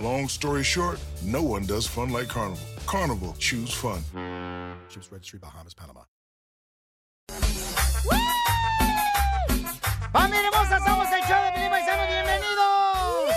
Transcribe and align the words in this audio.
Long 0.00 0.28
story 0.28 0.62
short, 0.64 0.98
no 1.22 1.42
one 1.42 1.66
does 1.66 1.86
fun 1.86 2.08
like 2.08 2.26
Carnival. 2.26 2.64
Carnival, 2.86 3.34
choose 3.38 3.70
fun. 3.70 4.00
Ships 4.88 5.12
Registry, 5.12 5.38
Bahamas, 5.38 5.74
Panama. 5.74 6.00
¡Familia 10.10 10.48
hermosa! 10.48 10.78
¡Somos 10.86 11.06
el 11.12 11.20
show 11.28 11.44
de 11.44 11.52
Pelín 11.52 11.70
Paisano! 11.70 12.06
¡Bienvenidos! 12.08 13.34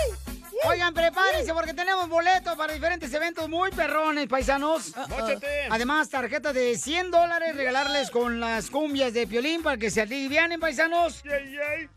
Oigan, 0.66 0.94
prepárense 1.14 1.54
porque 1.54 1.74
tenemos 1.74 2.08
boletos 2.08 2.56
para 2.56 2.72
diferentes 2.72 3.12
eventos 3.12 3.48
muy 3.48 3.70
perrones, 3.70 4.26
paisanos. 4.26 4.92
¡Móchate! 5.08 5.46
Además, 5.70 6.08
tarjeta 6.08 6.52
de 6.52 6.76
100 6.76 7.10
dólares 7.10 7.54
regalarles 7.54 8.10
con 8.10 8.40
las 8.40 8.68
cumbias 8.68 9.14
de 9.14 9.26
Piolín 9.26 9.62
para 9.62 9.76
que 9.76 9.90
se 9.90 10.00
alivianen, 10.00 10.58
paisanos. 10.58 11.22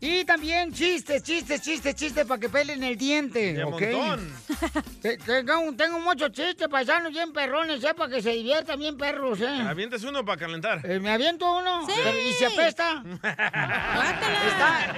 Y 0.00 0.24
también 0.24 0.72
chistes, 0.72 1.22
chistes, 1.22 1.60
chistes, 1.62 1.94
chistes 1.96 2.26
para 2.26 2.40
que 2.40 2.48
pelen 2.48 2.84
el 2.84 2.96
diente, 2.96 3.54
De 3.54 3.64
¿ok? 3.64 3.82
Tengo, 5.02 5.72
tengo 5.76 5.98
muchos 6.00 6.32
chistes, 6.32 6.68
paisanos, 6.68 7.12
bien 7.12 7.32
perrones, 7.32 7.82
¿eh? 7.82 7.94
Para 7.94 8.14
que 8.14 8.22
se 8.22 8.30
diviertan 8.30 8.78
bien 8.78 8.96
perros, 8.96 9.40
¿eh? 9.40 9.46
Avientes 9.46 10.02
uno 10.04 10.24
para 10.24 10.38
calentar. 10.38 10.80
Eh, 10.84 11.00
¿Me 11.00 11.10
aviento 11.10 11.58
uno? 11.58 11.86
Pero, 11.86 12.18
¿Y 12.18 12.32
se 12.32 12.46
apesta? 12.46 13.02
Está 13.22 14.94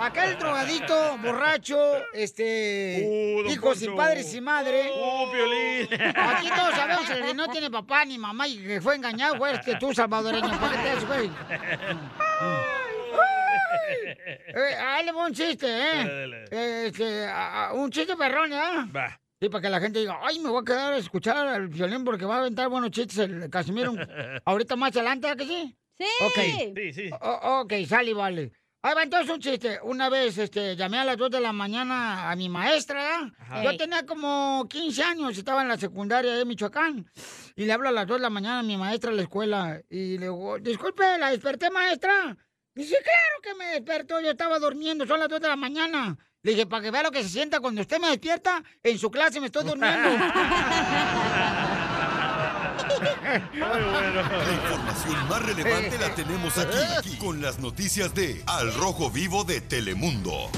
aquel 0.00 0.38
drogadito, 0.38 1.18
borracho, 1.18 1.78
este, 2.14 3.04
Uh, 3.06 3.42
don 3.42 3.49
hijos 3.52 3.82
y 3.82 3.86
Poncho. 3.86 3.96
padres 3.96 4.34
y 4.34 4.40
madre. 4.40 4.90
¡Uh, 4.94 5.30
Piolín! 5.32 5.88
Aquí 6.16 6.48
todos 6.54 6.74
sabemos 6.74 7.06
que 7.06 7.12
el 7.14 7.22
que 7.26 7.34
no 7.34 7.48
tiene 7.48 7.70
papá 7.70 8.04
ni 8.04 8.18
mamá 8.18 8.46
y 8.48 8.58
que 8.58 8.80
fue 8.80 8.96
engañado, 8.96 9.36
güey, 9.38 9.54
es 9.54 9.60
que 9.60 9.76
tú, 9.76 9.92
salvadoreño, 9.94 10.48
¿para 10.60 10.72
qué 10.76 10.78
te 10.82 10.90
haces, 10.90 11.06
güey? 11.06 11.30
Eh, 14.54 14.74
ahí 14.76 15.04
le 15.04 15.12
voy 15.12 15.26
un 15.26 15.34
chiste, 15.34 15.66
¿eh? 15.66 15.96
Dale, 15.96 16.20
dale. 16.20 16.44
Eh, 16.50 16.86
este, 16.88 17.26
a- 17.26 17.66
a- 17.68 17.72
un 17.74 17.90
chiste 17.90 18.16
perrón, 18.16 18.52
¿eh? 18.52 18.90
Va. 18.94 19.18
Sí, 19.40 19.48
para 19.48 19.62
que 19.62 19.70
la 19.70 19.80
gente 19.80 20.00
diga, 20.00 20.18
ay, 20.22 20.38
me 20.38 20.50
voy 20.50 20.60
a 20.60 20.64
quedar 20.64 20.92
a 20.92 20.96
escuchar 20.98 21.46
al 21.46 21.68
violín 21.68 22.04
porque 22.04 22.24
va 22.26 22.36
a 22.36 22.38
aventar 22.40 22.68
buenos 22.68 22.90
chistes 22.90 23.18
el 23.18 23.48
Casimiro. 23.48 23.92
Ahorita 24.44 24.76
más 24.76 24.90
adelante, 24.96 25.28
¿a 25.28 25.36
que 25.36 25.46
sí? 25.46 25.76
Sí. 25.98 26.06
Ok. 26.24 26.74
Sí, 26.76 26.92
sí. 26.92 27.10
O- 27.20 27.60
ok, 27.62 27.72
sale 27.88 28.10
y 28.10 28.14
vale. 28.14 28.52
Ahí 28.82 28.94
va, 28.94 29.02
entonces 29.02 29.28
un 29.28 29.40
chiste. 29.40 29.78
Una 29.82 30.08
vez 30.08 30.38
este, 30.38 30.74
llamé 30.74 30.98
a 30.98 31.04
las 31.04 31.18
2 31.18 31.30
de 31.30 31.40
la 31.40 31.52
mañana 31.52 32.30
a 32.30 32.36
mi 32.36 32.48
maestra. 32.48 33.30
Yo 33.62 33.76
tenía 33.76 34.06
como 34.06 34.66
15 34.70 35.02
años, 35.02 35.36
estaba 35.36 35.60
en 35.60 35.68
la 35.68 35.76
secundaria 35.76 36.32
de 36.34 36.46
Michoacán. 36.46 37.10
Y 37.56 37.66
le 37.66 37.72
hablo 37.74 37.90
a 37.90 37.92
las 37.92 38.06
2 38.06 38.16
de 38.16 38.22
la 38.22 38.30
mañana 38.30 38.60
a 38.60 38.62
mi 38.62 38.78
maestra 38.78 39.10
a 39.10 39.14
la 39.14 39.22
escuela. 39.22 39.82
Y 39.90 40.16
le 40.16 40.26
digo, 40.26 40.58
disculpe, 40.58 41.18
¿la 41.18 41.30
desperté, 41.30 41.70
maestra? 41.70 42.34
Dice, 42.74 42.96
claro 43.02 43.40
que 43.42 43.54
me 43.54 43.66
despertó, 43.72 44.18
yo 44.20 44.30
estaba 44.30 44.58
durmiendo, 44.58 45.06
son 45.06 45.20
las 45.20 45.28
2 45.28 45.40
de 45.42 45.48
la 45.48 45.56
mañana. 45.56 46.16
Le 46.42 46.52
dije, 46.52 46.64
para 46.64 46.82
que 46.82 46.90
vea 46.90 47.02
lo 47.02 47.10
que 47.10 47.22
se 47.22 47.28
sienta 47.28 47.60
cuando 47.60 47.82
usted 47.82 48.00
me 48.00 48.08
despierta, 48.08 48.64
en 48.82 48.98
su 48.98 49.10
clase 49.10 49.40
me 49.40 49.46
estoy 49.46 49.64
durmiendo. 49.64 50.08
La 53.00 54.52
información 54.52 55.28
más 55.28 55.42
relevante 55.46 55.98
la 55.98 56.14
tenemos 56.14 56.58
aquí, 56.58 56.76
aquí, 56.98 57.16
con 57.16 57.40
las 57.40 57.58
noticias 57.58 58.14
de 58.14 58.42
Al 58.46 58.74
Rojo 58.74 59.10
Vivo 59.10 59.44
de 59.44 59.60
Telemundo. 59.60 60.50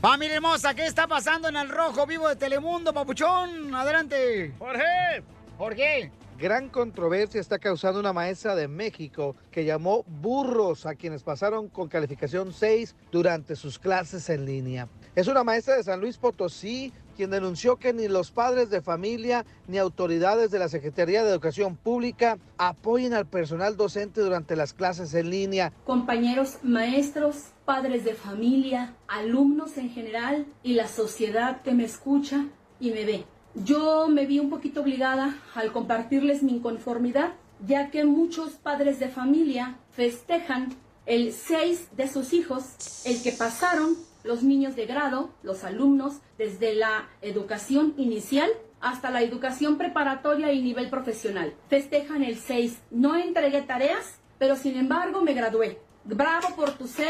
Familia 0.00 0.36
hermosa, 0.36 0.74
¿qué 0.74 0.86
está 0.86 1.08
pasando 1.08 1.48
en 1.48 1.56
el 1.56 1.68
rojo 1.68 2.06
vivo 2.06 2.28
de 2.28 2.36
Telemundo, 2.36 2.94
papuchón? 2.94 3.74
Adelante. 3.74 4.54
¡Jorge! 4.56 5.24
Jorge. 5.58 6.12
Gran 6.38 6.68
controversia 6.68 7.40
está 7.40 7.58
causando 7.58 7.98
una 7.98 8.12
maestra 8.12 8.54
de 8.54 8.68
México 8.68 9.34
que 9.50 9.64
llamó 9.64 10.04
burros 10.04 10.86
a 10.86 10.94
quienes 10.94 11.24
pasaron 11.24 11.68
con 11.68 11.88
calificación 11.88 12.52
6 12.52 12.94
durante 13.10 13.56
sus 13.56 13.76
clases 13.80 14.30
en 14.30 14.46
línea. 14.46 14.88
Es 15.16 15.26
una 15.26 15.42
maestra 15.42 15.76
de 15.76 15.82
San 15.82 16.00
Luis 16.00 16.16
Potosí 16.16 16.92
quien 17.18 17.30
denunció 17.30 17.78
que 17.78 17.92
ni 17.92 18.06
los 18.06 18.30
padres 18.30 18.70
de 18.70 18.80
familia 18.80 19.44
ni 19.66 19.78
autoridades 19.78 20.52
de 20.52 20.60
la 20.60 20.68
Secretaría 20.68 21.24
de 21.24 21.30
Educación 21.30 21.74
Pública 21.74 22.38
apoyen 22.58 23.12
al 23.12 23.26
personal 23.26 23.76
docente 23.76 24.20
durante 24.20 24.54
las 24.54 24.72
clases 24.72 25.12
en 25.14 25.28
línea. 25.28 25.72
compañeros 25.84 26.58
maestros, 26.62 27.46
padres 27.64 28.04
de 28.04 28.14
familia, 28.14 28.94
alumnos 29.08 29.78
en 29.78 29.90
general 29.90 30.46
y 30.62 30.74
la 30.74 30.86
sociedad 30.86 31.60
que 31.62 31.72
me 31.72 31.84
escucha 31.84 32.46
y 32.78 32.92
me 32.92 33.04
ve. 33.04 33.24
Yo 33.56 34.06
me 34.06 34.24
vi 34.24 34.38
un 34.38 34.48
poquito 34.48 34.82
obligada 34.82 35.38
al 35.56 35.72
compartirles 35.72 36.44
mi 36.44 36.52
inconformidad, 36.52 37.32
ya 37.66 37.90
que 37.90 38.04
muchos 38.04 38.52
padres 38.52 39.00
de 39.00 39.08
familia 39.08 39.76
festejan 39.90 40.68
el 41.04 41.32
6 41.32 41.96
de 41.96 42.06
sus 42.06 42.32
hijos, 42.32 43.02
el 43.04 43.20
que 43.24 43.32
pasaron 43.32 43.96
los 44.28 44.42
niños 44.42 44.76
de 44.76 44.84
grado, 44.84 45.30
los 45.42 45.64
alumnos, 45.64 46.20
desde 46.36 46.74
la 46.74 47.08
educación 47.22 47.94
inicial 47.96 48.50
hasta 48.78 49.10
la 49.10 49.22
educación 49.22 49.78
preparatoria 49.78 50.52
y 50.52 50.60
nivel 50.60 50.90
profesional. 50.90 51.54
Festejan 51.70 52.22
el 52.22 52.36
6. 52.36 52.78
No 52.90 53.16
entregué 53.16 53.62
tareas, 53.62 54.20
pero 54.38 54.54
sin 54.54 54.76
embargo 54.76 55.22
me 55.22 55.32
gradué. 55.32 55.80
Bravo 56.04 56.54
por 56.56 56.72
tu 56.72 56.86
6. 56.86 57.08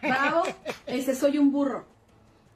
Bravo, 0.00 0.44
ese 0.86 1.14
soy 1.14 1.36
un 1.36 1.52
burro. 1.52 1.84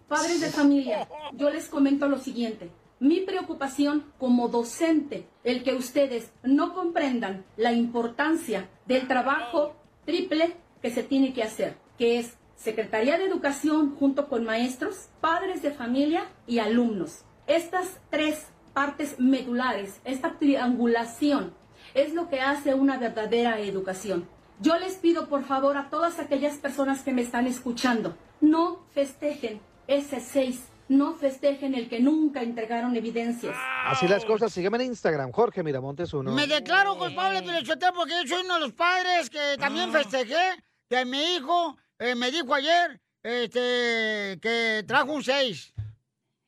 Padres 0.08 0.40
de 0.40 0.48
familia, 0.48 1.06
yo 1.34 1.50
les 1.50 1.68
comento 1.68 2.08
lo 2.08 2.16
siguiente. 2.16 2.70
Mi 3.00 3.20
preocupación 3.20 4.02
como 4.18 4.48
docente, 4.48 5.28
el 5.44 5.62
que 5.62 5.74
ustedes 5.74 6.32
no 6.42 6.72
comprendan 6.72 7.44
la 7.58 7.74
importancia 7.74 8.66
del 8.86 9.06
trabajo 9.06 9.76
triple 10.06 10.56
que 10.80 10.90
se 10.90 11.02
tiene 11.02 11.34
que 11.34 11.42
hacer, 11.42 11.76
que 11.98 12.18
es 12.18 12.38
Secretaría 12.58 13.18
de 13.18 13.24
Educación 13.24 13.94
junto 13.94 14.28
con 14.28 14.44
maestros, 14.44 15.10
padres 15.20 15.62
de 15.62 15.70
familia 15.70 16.24
y 16.44 16.58
alumnos. 16.58 17.20
Estas 17.46 18.00
tres 18.10 18.48
partes 18.74 19.20
medulares, 19.20 20.00
esta 20.04 20.38
triangulación, 20.38 21.54
es 21.94 22.14
lo 22.14 22.28
que 22.28 22.40
hace 22.40 22.74
una 22.74 22.98
verdadera 22.98 23.60
educación. 23.60 24.28
Yo 24.60 24.76
les 24.76 24.96
pido 24.96 25.28
por 25.28 25.44
favor 25.44 25.76
a 25.76 25.88
todas 25.88 26.18
aquellas 26.18 26.56
personas 26.56 27.02
que 27.02 27.12
me 27.12 27.22
están 27.22 27.46
escuchando, 27.46 28.16
no 28.40 28.84
festejen 28.90 29.60
ese 29.86 30.18
6, 30.20 30.60
no 30.88 31.14
festejen 31.14 31.76
el 31.76 31.88
que 31.88 32.00
nunca 32.00 32.42
entregaron 32.42 32.96
evidencias. 32.96 33.56
Así 33.84 34.08
las 34.08 34.24
cosas, 34.24 34.52
sígueme 34.52 34.78
en 34.78 34.90
Instagram, 34.90 35.30
Jorge 35.30 35.62
Miramontes 35.62 36.12
uno. 36.12 36.32
Me 36.32 36.48
declaro 36.48 36.98
culpable, 36.98 37.40
Pelichotero, 37.40 37.92
porque 37.94 38.14
yo 38.24 38.34
soy 38.34 38.44
uno 38.44 38.54
de 38.54 38.60
los 38.60 38.72
padres 38.72 39.30
que 39.30 39.56
también 39.60 39.92
festejé 39.92 40.56
que 40.88 41.04
mi 41.04 41.36
hijo 41.36 41.76
eh, 41.98 42.14
me 42.14 42.30
dijo 42.30 42.54
ayer 42.54 43.00
este, 43.22 44.38
que 44.40 44.84
trajo 44.86 45.12
un 45.12 45.22
6. 45.24 45.74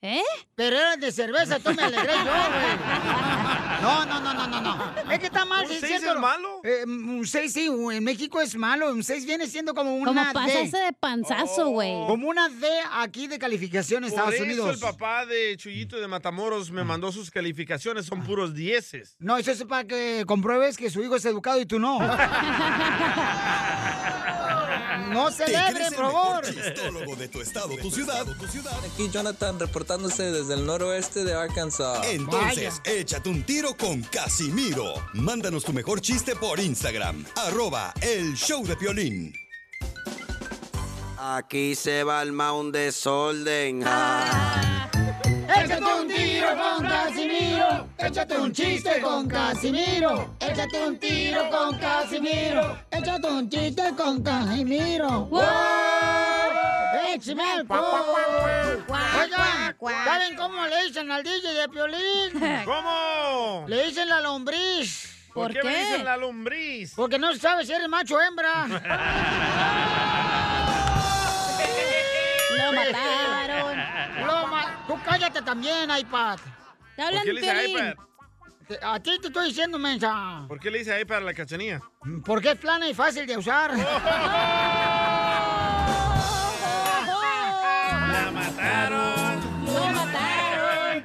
¿Eh? 0.03 0.23
Pero 0.55 0.77
era 0.79 0.97
de 0.97 1.13
cerveza, 1.13 1.59
tú 1.61 1.75
me 1.75 1.83
alegré 1.83 2.15
yo, 2.15 2.23
güey. 2.25 2.79
No, 3.83 4.07
no, 4.07 4.19
no, 4.21 4.33
no, 4.33 4.47
no, 4.47 4.61
no. 4.63 4.95
Es 5.13 5.19
que 5.19 5.27
está 5.27 5.45
mal. 5.45 5.67
¿Un 5.67 5.73
sí, 5.73 5.77
seis 5.79 6.01
cierto. 6.01 6.15
es 6.15 6.21
malo? 6.21 6.61
Eh, 6.65 6.85
un 6.87 7.27
6 7.27 7.53
sí, 7.53 7.67
en 7.67 8.03
México 8.05 8.41
es 8.41 8.55
malo. 8.57 8.91
Un 8.93 9.03
6 9.05 9.27
viene 9.27 9.47
siendo 9.47 9.75
como 9.75 9.95
una 9.95 10.07
Como 10.07 10.25
D. 10.25 10.33
pasarse 10.33 10.77
de 10.79 10.93
panzazo, 10.95 11.69
güey. 11.69 11.93
Como 12.07 12.29
una 12.29 12.49
D 12.49 12.67
aquí 12.95 13.27
de 13.27 13.39
calificación 13.39 14.05
en 14.05 14.11
Por 14.11 14.19
Estados 14.19 14.35
eso 14.37 14.45
Unidos. 14.45 14.75
el 14.75 14.81
papá 14.81 15.27
de 15.27 15.55
Chuyito 15.59 16.01
de 16.01 16.09
Matamoros 16.09 16.71
me 16.71 16.83
mandó 16.85 17.13
sus 17.13 17.31
calificaciones, 17.31 18.07
son 18.07 18.23
puros 18.23 18.55
dieces. 18.55 19.17
No, 19.19 19.37
eso 19.37 19.51
es 19.51 19.63
para 19.65 19.85
que 19.85 20.25
compruebes 20.27 20.79
que 20.79 20.89
su 20.89 21.03
hijo 21.03 21.17
es 21.17 21.25
educado 21.27 21.61
y 21.61 21.67
tú 21.67 21.79
no. 21.79 21.99
No 25.11 25.29
¿Te 25.29 25.47
celebre, 25.47 25.87
el 25.87 25.95
por 25.95 26.13
favor. 26.13 26.45
chistólogo 26.47 27.17
de 27.17 27.29
tu 27.29 27.41
estado, 27.41 27.77
tu 27.77 27.91
ciudad, 27.91 28.25
tu 28.39 28.47
ciudad? 28.47 28.79
Aquí 28.85 29.09
Jonathan 29.11 29.59
reportándose 29.59 30.31
desde 30.31 30.55
el 30.55 30.65
noroeste 30.65 31.25
de 31.25 31.35
Arkansas. 31.35 32.07
Entonces, 32.07 32.81
échate 32.85 33.29
un 33.29 33.43
tiro 33.43 33.77
con 33.77 34.03
Casimiro. 34.03 34.95
Mándanos 35.15 35.65
tu 35.65 35.73
mejor 35.73 36.01
chiste 36.01 36.37
por 36.37 36.61
Instagram. 36.61 37.25
Arroba 37.37 37.93
el 38.01 38.35
show 38.35 38.65
de 38.67 38.77
Piolín. 38.77 39.35
Aquí 41.19 41.75
se 41.75 42.05
va 42.05 42.23
el 42.23 42.31
un 42.31 42.73
desorden. 42.73 43.85
Échate 45.57 45.85
un 45.85 46.07
tiro 46.09 46.49
con 46.57 46.87
Casimiro. 46.87 47.89
Échate 47.99 48.39
un 48.39 48.53
chiste 48.53 49.01
con 49.01 49.29
Casimiro. 49.29 50.37
Échate 50.39 50.87
un 50.87 50.99
tiro 50.99 51.51
con 51.51 51.77
Casimiro. 51.79 52.79
Échate 52.91 53.27
un 53.27 53.51
chiste 53.51 53.83
con 53.97 54.23
Casimiro. 54.23 55.27
¡Wow! 55.27 55.43
¡Échame 57.13 57.43
alcohol! 57.43 58.85
Oigan, 58.89 59.77
¿saben 60.05 60.37
cómo 60.37 60.67
le 60.67 60.85
dicen 60.85 61.11
al 61.11 61.25
DJ 61.25 61.53
de 61.53 61.69
Piolín? 61.69 62.33
¿Cómo? 62.65 63.65
Le 63.67 63.87
dicen 63.87 64.09
la 64.09 64.21
lombriz. 64.21 65.09
¿Por, 65.35 65.53
qué, 65.53 65.63
me 65.65 65.77
dicen 65.77 66.05
la 66.05 66.17
lombriz? 66.17 66.95
Porque 66.95 67.19
no 67.19 67.35
sabe 67.35 67.67
si 67.67 67.73
eres 67.73 67.89
macho 67.89 68.17
o 68.17 68.21
hembra. 68.21 68.67
Lo 72.57 72.73
mataron. 72.73 73.30
Tú 74.91 74.99
cállate 75.05 75.41
también, 75.43 75.89
iPad. 75.89 76.37
Te 76.97 77.03
¿Por 77.05 77.23
qué 77.23 77.33
le 77.33 77.41
dice 77.41 77.71
iPad? 77.71 77.95
A 78.83 78.99
ti 78.99 79.21
te 79.21 79.29
estoy 79.29 79.47
diciendo, 79.47 79.79
mensa. 79.79 80.47
¿Por 80.49 80.59
qué 80.59 80.69
le 80.69 80.79
dice 80.81 81.01
iPad 81.01 81.19
a 81.19 81.21
la 81.21 81.33
cachanía? 81.33 81.81
Porque 82.25 82.51
es 82.51 82.57
plana 82.57 82.89
y 82.89 82.95
fácil 82.95 83.25
de 83.25 83.37
usar. 83.37 83.71
¡La 83.77 83.87
mataron! 88.33 89.41
¡Lo 89.65 89.87
mataron! 89.93 91.05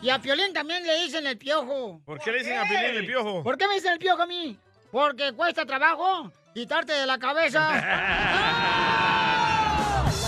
Y 0.00 0.08
a 0.08 0.18
Piolín 0.18 0.54
también 0.54 0.82
le 0.86 1.02
dicen 1.02 1.26
el 1.26 1.36
piojo. 1.36 2.00
¿Por 2.06 2.18
qué 2.20 2.32
le 2.32 2.38
dicen 2.38 2.56
a 2.58 2.62
Piolín 2.66 2.96
el 2.96 3.06
piojo? 3.06 3.42
¿Por 3.42 3.58
qué 3.58 3.68
me 3.68 3.74
dicen 3.74 3.92
el 3.92 3.98
piojo 3.98 4.22
a 4.22 4.26
mí? 4.26 4.58
Porque 4.90 5.34
cuesta 5.34 5.66
trabajo 5.66 6.32
quitarte 6.54 6.94
de 6.94 7.04
la 7.04 7.18
cabeza. 7.18 8.80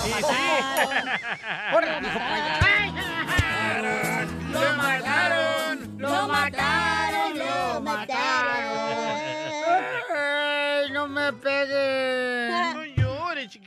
Sí, 0.07 0.13
¡Órale, 1.75 2.09
hijo, 2.09 2.19
¡Ay! 2.21 2.61
¡Lo 2.61 2.66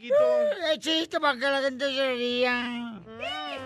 chiquito. 0.09 0.71
Es 0.71 0.79
chiste 0.79 1.19
para 1.19 1.37
que 1.37 1.45
la 1.45 1.61
gente 1.61 1.93
se 1.93 2.13
ría. 2.13 2.99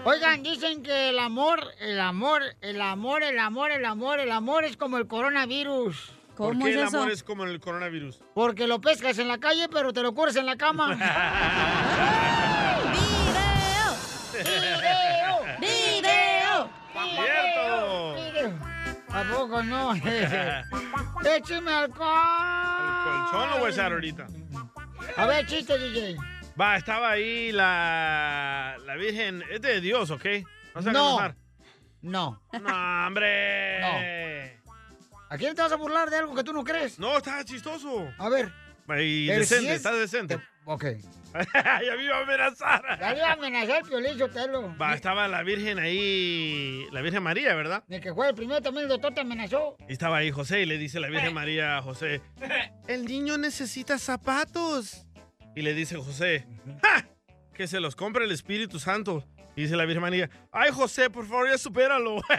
Oigan, 0.05 0.43
dicen 0.43 0.83
que 0.83 1.09
el 1.09 1.19
amor, 1.19 1.65
el 1.79 1.99
amor, 1.99 2.41
el 2.61 2.81
amor, 2.81 3.23
el 3.23 3.39
amor, 3.39 3.71
el 3.71 3.85
amor, 3.85 4.19
el 4.19 4.31
amor 4.31 4.65
es 4.65 4.75
como 4.77 4.97
el 4.97 5.07
coronavirus. 5.07 6.11
¿Por 6.35 6.57
qué 6.57 6.73
el 6.73 6.83
amor 6.83 7.11
es 7.11 7.23
como 7.23 7.43
el 7.45 7.59
coronavirus? 7.59 8.19
Porque 8.33 8.67
lo 8.67 8.81
pescas 8.81 9.19
en 9.19 9.27
la 9.27 9.37
calle, 9.37 9.69
pero 9.69 9.93
te 9.93 10.01
lo 10.01 10.13
curas 10.13 10.35
en 10.35 10.45
la 10.45 10.57
cama. 10.57 10.97
¡Video! 14.33 15.45
¡Video! 15.59 16.69
¡Cierto! 17.13 18.73
¿A 19.09 19.23
poco 19.31 19.63
no? 19.63 19.93
¡Écheme 21.23 21.71
alcohol! 21.71 22.09
¿Colchón 23.03 23.49
lo 23.51 23.59
voy 23.59 23.67
a 23.67 23.69
echar 23.69 23.91
ahorita? 23.91 24.27
A 25.17 25.25
ver, 25.27 25.45
chiste, 25.45 25.77
DJ. 25.77 26.17
Va, 26.59 26.77
estaba 26.77 27.11
ahí 27.11 27.51
la, 27.51 28.77
la 28.85 28.95
Virgen. 28.95 29.43
Es 29.49 29.61
de 29.61 29.81
Dios, 29.81 30.11
¿ok? 30.11 30.25
No 30.75 30.81
No. 30.81 30.89
enojar. 30.91 31.35
No. 32.01 32.41
No, 32.61 33.07
hombre. 33.07 34.59
¿A 35.29 35.37
quién 35.37 35.55
te 35.55 35.61
vas 35.61 35.71
a 35.71 35.77
burlar 35.77 36.09
de 36.09 36.17
algo 36.17 36.35
que 36.35 36.43
tú 36.43 36.53
no 36.53 36.63
crees? 36.63 36.99
No, 36.99 37.17
está 37.17 37.43
chistoso. 37.43 38.07
A 38.17 38.29
ver. 38.29 38.51
Y 38.99 39.27
Pero 39.27 39.43
si 39.45 39.49
decente, 39.55 39.69
es- 39.71 39.77
está 39.77 39.93
decente. 39.93 40.39
Ok. 40.65 40.85
ya 41.53 41.95
me 41.97 42.03
iba 42.03 42.17
a 42.17 42.21
amenazar. 42.21 42.83
Ya 42.99 43.11
le 43.13 43.17
iba 43.17 43.29
a 43.29 43.33
amenazar 43.33 43.77
el 43.81 43.89
Piolín 43.89 44.17
Sotelo. 44.19 44.77
Va, 44.77 44.93
estaba 44.93 45.27
la 45.27 45.41
Virgen 45.41 45.79
ahí, 45.79 46.85
la 46.91 47.01
Virgen 47.01 47.23
María, 47.23 47.55
¿verdad? 47.55 47.83
De 47.87 47.99
que 47.99 48.13
fue 48.13 48.29
el 48.29 48.35
primero 48.35 48.61
también 48.61 48.83
el 48.83 48.89
doctor 48.89 49.13
te 49.15 49.21
amenazó. 49.21 49.75
Y 49.89 49.93
estaba 49.93 50.17
ahí 50.17 50.29
José 50.29 50.61
y 50.61 50.65
le 50.67 50.77
dice 50.77 50.99
la 50.99 51.07
Virgen 51.09 51.33
María 51.33 51.77
a 51.77 51.81
José, 51.81 52.21
el 52.87 53.05
niño 53.05 53.37
necesita 53.39 53.97
zapatos. 53.97 55.07
Y 55.55 55.61
le 55.61 55.73
dice 55.73 55.97
José, 55.97 56.45
¡Ja! 56.81 57.05
que 57.53 57.67
se 57.67 57.79
los 57.79 57.95
compre 57.95 58.25
el 58.25 58.31
Espíritu 58.31 58.79
Santo. 58.79 59.25
Y 59.55 59.63
dice 59.63 59.75
la 59.75 59.85
Virgen 59.85 60.01
María, 60.01 60.29
ay 60.51 60.71
José, 60.71 61.09
por 61.09 61.27
favor 61.27 61.49
ya 61.49 61.57
supéralo. 61.57 62.21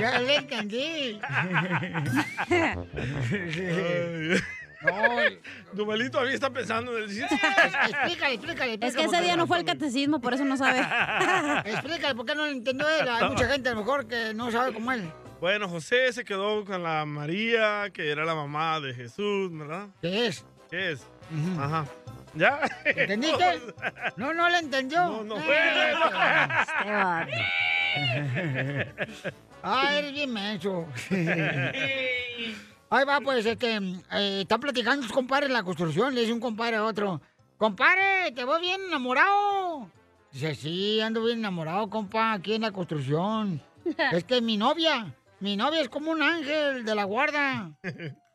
Ya 0.00 0.18
le 0.20 0.36
entendí. 0.36 1.20
Ay, 4.80 5.40
Duvalito 5.72 6.12
todavía 6.12 6.34
está 6.34 6.50
pensando 6.50 6.96
en 6.96 7.04
el. 7.04 7.22
Explícale, 7.22 8.34
explícale. 8.34 8.78
Es 8.80 8.94
que 8.94 9.04
ese 9.04 9.20
día 9.22 9.36
no 9.36 9.46
fue 9.46 9.58
el 9.58 9.64
catecismo, 9.64 10.20
por 10.20 10.34
eso 10.34 10.44
no 10.44 10.56
sabe. 10.56 10.80
Explícale, 11.70 12.14
¿por 12.14 12.26
qué 12.26 12.34
no 12.34 12.44
lo 12.46 12.52
entendió 12.52 12.88
él? 12.88 13.08
Hay 13.08 13.28
mucha 13.28 13.48
gente 13.48 13.68
a 13.68 13.72
lo 13.72 13.80
mejor 13.80 14.06
que 14.06 14.32
no 14.34 14.50
sabe 14.50 14.72
como 14.72 14.92
él. 14.92 15.10
Bueno, 15.40 15.68
José 15.68 16.12
se 16.12 16.24
quedó 16.24 16.64
con 16.64 16.82
la 16.82 17.04
María, 17.04 17.90
que 17.92 18.10
era 18.10 18.24
la 18.24 18.34
mamá 18.34 18.80
de 18.80 18.92
Jesús, 18.94 19.56
¿verdad? 19.56 19.88
¿Qué 20.00 20.26
es? 20.26 20.44
¿Qué 20.70 20.92
es? 20.92 21.06
Ajá. 21.58 21.84
¿Ya? 22.34 22.60
¿Entendiste? 22.84 23.44
No, 24.16 24.34
no 24.34 24.48
le 24.48 24.58
entendió. 24.58 25.00
No, 25.06 25.24
no 25.24 25.36
fue. 25.36 25.56
Ah, 29.62 29.94
eres 29.98 30.12
bien 30.12 30.32
menso. 30.32 30.86
Ahí 32.90 33.04
va, 33.04 33.20
pues, 33.20 33.44
este, 33.44 33.76
eh, 33.76 34.40
está 34.42 34.58
platicando 34.58 35.02
sus 35.02 35.12
compadres 35.12 35.48
en 35.48 35.52
la 35.52 35.62
construcción, 35.62 36.14
le 36.14 36.22
dice 36.22 36.32
un 36.32 36.40
compadre 36.40 36.76
a 36.76 36.84
otro, 36.84 37.20
compadre, 37.58 38.32
te 38.34 38.44
voy 38.44 38.60
bien 38.62 38.80
enamorado. 38.86 39.90
Dice, 40.32 40.54
sí, 40.54 41.00
ando 41.00 41.22
bien 41.24 41.40
enamorado, 41.40 41.90
compa, 41.90 42.32
aquí 42.32 42.54
en 42.54 42.62
la 42.62 42.72
construcción. 42.72 43.60
Es 44.12 44.24
que 44.24 44.40
mi 44.40 44.56
novia, 44.56 45.14
mi 45.40 45.56
novia 45.56 45.80
es 45.80 45.88
como 45.88 46.10
un 46.10 46.22
ángel 46.22 46.84
de 46.84 46.94
la 46.94 47.04
guarda. 47.04 47.70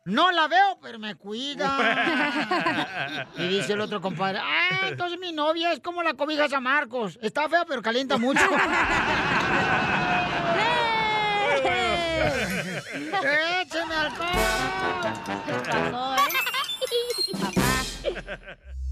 No 0.04 0.30
la 0.32 0.48
veo, 0.48 0.78
pero 0.82 0.98
me 0.98 1.14
cuida. 1.14 3.26
Y 3.38 3.48
dice 3.48 3.72
el 3.72 3.80
otro 3.80 4.00
compadre, 4.00 4.40
ah, 4.42 4.88
entonces 4.88 5.18
mi 5.18 5.32
novia 5.32 5.72
es 5.72 5.80
como 5.80 6.02
la 6.02 6.14
cobija 6.14 6.48
San 6.48 6.62
Marcos. 6.62 7.18
Está 7.22 7.48
fea, 7.48 7.64
pero 7.66 7.82
calienta 7.82 8.18
mucho. 8.18 8.40
¡Écheme 12.94 13.94
alcohol! 13.94 14.28
pasó, 15.90 16.16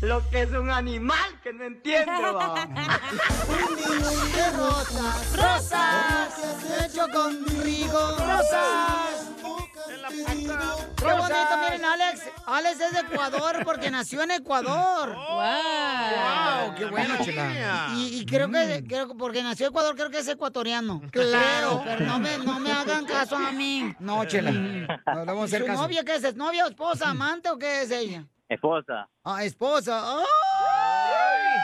Lo 0.00 0.28
que 0.30 0.42
es 0.42 0.50
un 0.50 0.70
animal 0.70 1.40
que 1.44 1.52
no 1.52 1.64
entiendo. 1.64 2.12
Un 2.12 3.76
millón 3.76 4.32
de 4.32 4.50
rosas, 4.56 5.36
rosas, 5.36 6.34
¿qué 6.34 6.74
has 6.74 6.86
hecho 6.86 7.06
conmigo? 7.12 8.16
Rosas. 8.18 9.41
Qué 10.96 11.12
bonito, 11.12 11.56
miren, 11.64 11.84
Alex. 11.84 12.22
Alex 12.46 12.80
es 12.80 12.92
de 12.92 13.00
Ecuador 13.00 13.62
porque 13.64 13.90
nació 13.90 14.22
en 14.22 14.32
Ecuador. 14.32 15.14
Wow. 15.14 15.36
Wow, 15.36 16.74
qué 16.76 16.84
bueno, 16.86 17.14
chica. 17.24 17.88
Y, 17.96 18.20
y 18.20 18.26
creo 18.26 18.50
que, 18.50 18.84
creo 18.86 19.08
que 19.08 19.14
porque 19.14 19.42
nació 19.42 19.66
en 19.66 19.70
Ecuador, 19.72 19.96
creo 19.96 20.10
que 20.10 20.18
es 20.18 20.28
ecuatoriano. 20.28 21.02
Claro, 21.10 21.82
pero 21.84 22.04
no 22.06 22.18
me, 22.18 22.38
no 22.38 22.60
me 22.60 22.70
hagan 22.72 23.04
caso 23.04 23.36
a 23.36 23.50
mí. 23.52 23.94
No, 23.98 24.24
chela. 24.24 24.50
No 24.50 25.20
le 25.20 25.24
vamos 25.24 25.42
a 25.42 25.44
hacer 25.44 25.62
¿Su 25.62 25.66
caso. 25.66 25.82
novia 25.82 26.04
qué 26.04 26.14
es? 26.16 26.24
¿Es 26.24 26.36
novia 26.36 26.66
o 26.66 26.68
esposa, 26.68 27.10
amante 27.10 27.50
o 27.50 27.58
qué 27.58 27.82
es 27.82 27.90
ella? 27.90 28.26
Esposa. 28.48 29.08
Ah, 29.24 29.44
esposa. 29.44 30.18
¡Ay! 30.18 30.24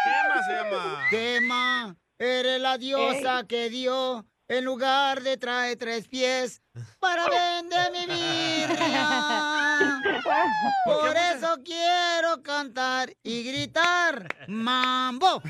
Gema 0.04 0.42
se 0.46 0.52
llama. 0.52 1.02
Gema, 1.10 1.96
eres 2.18 2.60
la 2.60 2.78
diosa 2.78 3.44
que 3.46 3.68
dio 3.70 4.24
en 4.48 4.64
lugar 4.64 5.22
de 5.22 5.36
trae 5.36 5.76
tres 5.76 6.08
pies 6.08 6.62
para 6.98 7.28
vender 7.28 7.92
mi 7.92 8.06
birria. 8.06 10.00
Por 10.84 11.14
eso 11.16 11.56
quiero 11.64 12.42
cantar 12.42 13.14
y 13.22 13.44
gritar 13.44 14.26
mambo. 14.48 15.42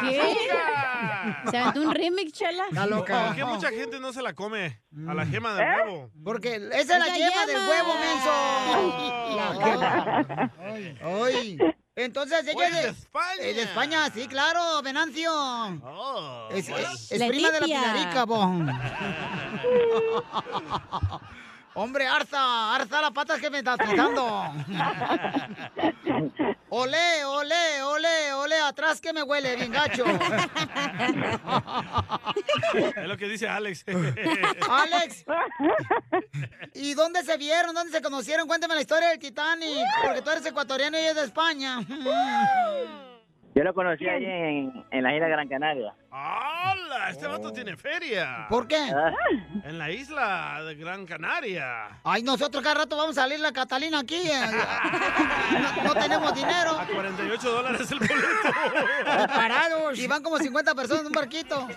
¿Qué? 0.00 0.48
¿Se 1.50 1.58
aventó 1.58 1.82
un 1.82 1.94
remix, 1.94 2.32
chela? 2.32 2.64
Está 2.68 2.86
loca. 2.86 3.26
¿Por 3.26 3.36
qué 3.36 3.44
mucha 3.44 3.68
gente 3.70 4.00
no 4.00 4.12
se 4.12 4.22
la 4.22 4.32
come 4.32 4.80
a 5.06 5.14
la 5.14 5.26
gema 5.26 5.54
del 5.54 5.66
huevo? 5.66 6.10
Porque 6.24 6.56
esa 6.56 6.96
es 6.96 7.06
la 7.06 7.14
yema 7.16 7.46
del 7.46 7.68
huevo, 7.68 7.94
menso. 7.98 8.32
La 9.32 9.54
gema. 9.64 10.52
Ay. 11.02 11.58
Entonces 11.94 12.46
ella 12.48 12.68
es 12.68 12.74
de, 12.74 12.80
de 12.82 12.88
España. 12.88 13.42
eh, 13.42 13.52
de 13.54 13.62
España, 13.62 14.10
sí, 14.14 14.26
claro, 14.26 14.80
Venancio. 14.82 15.30
Oh, 15.34 16.48
es 16.50 16.68
bueno. 16.70 16.88
es- 16.90 17.12
es 17.12 17.22
prima 17.28 17.50
de 17.50 17.60
la. 17.60 17.66
Pilarica, 17.66 18.24
bo. 18.24 18.40
Hombre, 21.74 22.06
Arza, 22.06 22.74
Arza 22.74 23.00
las 23.02 23.10
patas 23.12 23.40
que 23.40 23.50
me 23.50 23.58
estás 23.58 23.76
pisando. 23.78 24.42
Olé, 26.74 27.22
olé, 27.26 27.82
olé, 27.82 28.32
olé, 28.32 28.58
atrás 28.60 28.98
que 28.98 29.12
me 29.12 29.22
huele, 29.22 29.56
bien 29.56 29.72
gacho. 29.72 30.06
Es 32.96 33.06
lo 33.06 33.18
que 33.18 33.28
dice 33.28 33.46
Alex. 33.46 33.84
Alex, 34.70 35.26
¿y 36.72 36.94
dónde 36.94 37.24
se 37.24 37.36
vieron? 37.36 37.74
¿Dónde 37.74 37.92
se 37.92 38.00
conocieron? 38.00 38.48
Cuéntame 38.48 38.74
la 38.74 38.80
historia 38.80 39.10
del 39.10 39.18
Titanic, 39.18 39.84
porque 40.02 40.22
tú 40.22 40.30
eres 40.30 40.46
ecuatoriano 40.46 40.98
y 40.98 41.02
es 41.02 41.14
de 41.14 41.24
España. 41.24 41.78
Yo 43.54 43.62
lo 43.64 43.74
conocí 43.74 44.08
ahí 44.08 44.24
en, 44.24 44.84
en 44.90 45.02
la 45.02 45.14
isla 45.14 45.28
Gran 45.28 45.46
Canaria. 45.46 45.94
¡Hala! 46.10 47.10
Este 47.10 47.26
vato 47.26 47.52
tiene 47.52 47.76
feria. 47.76 48.46
¿Por 48.48 48.66
qué? 48.66 48.78
En 49.64 49.78
la 49.78 49.90
isla 49.90 50.62
de 50.64 50.74
Gran 50.74 51.04
Canaria. 51.04 51.88
Ay, 52.02 52.22
nosotros 52.22 52.62
cada 52.62 52.76
rato 52.76 52.96
vamos 52.96 53.18
a 53.18 53.22
salir 53.22 53.40
la 53.40 53.52
Catalina 53.52 54.00
aquí. 54.00 54.16
eh. 54.16 54.40
No, 55.84 55.84
no 55.84 55.94
tenemos 56.00 56.34
dinero. 56.34 56.70
A 56.78 56.86
48 56.86 57.50
dólares 57.52 57.92
el 57.92 57.98
boleto. 57.98 59.26
Parados. 59.28 59.98
Y 59.98 60.06
van 60.06 60.22
como 60.22 60.38
50 60.38 60.74
personas 60.74 61.00
en 61.02 61.06
un 61.08 61.12
barquito. 61.12 61.68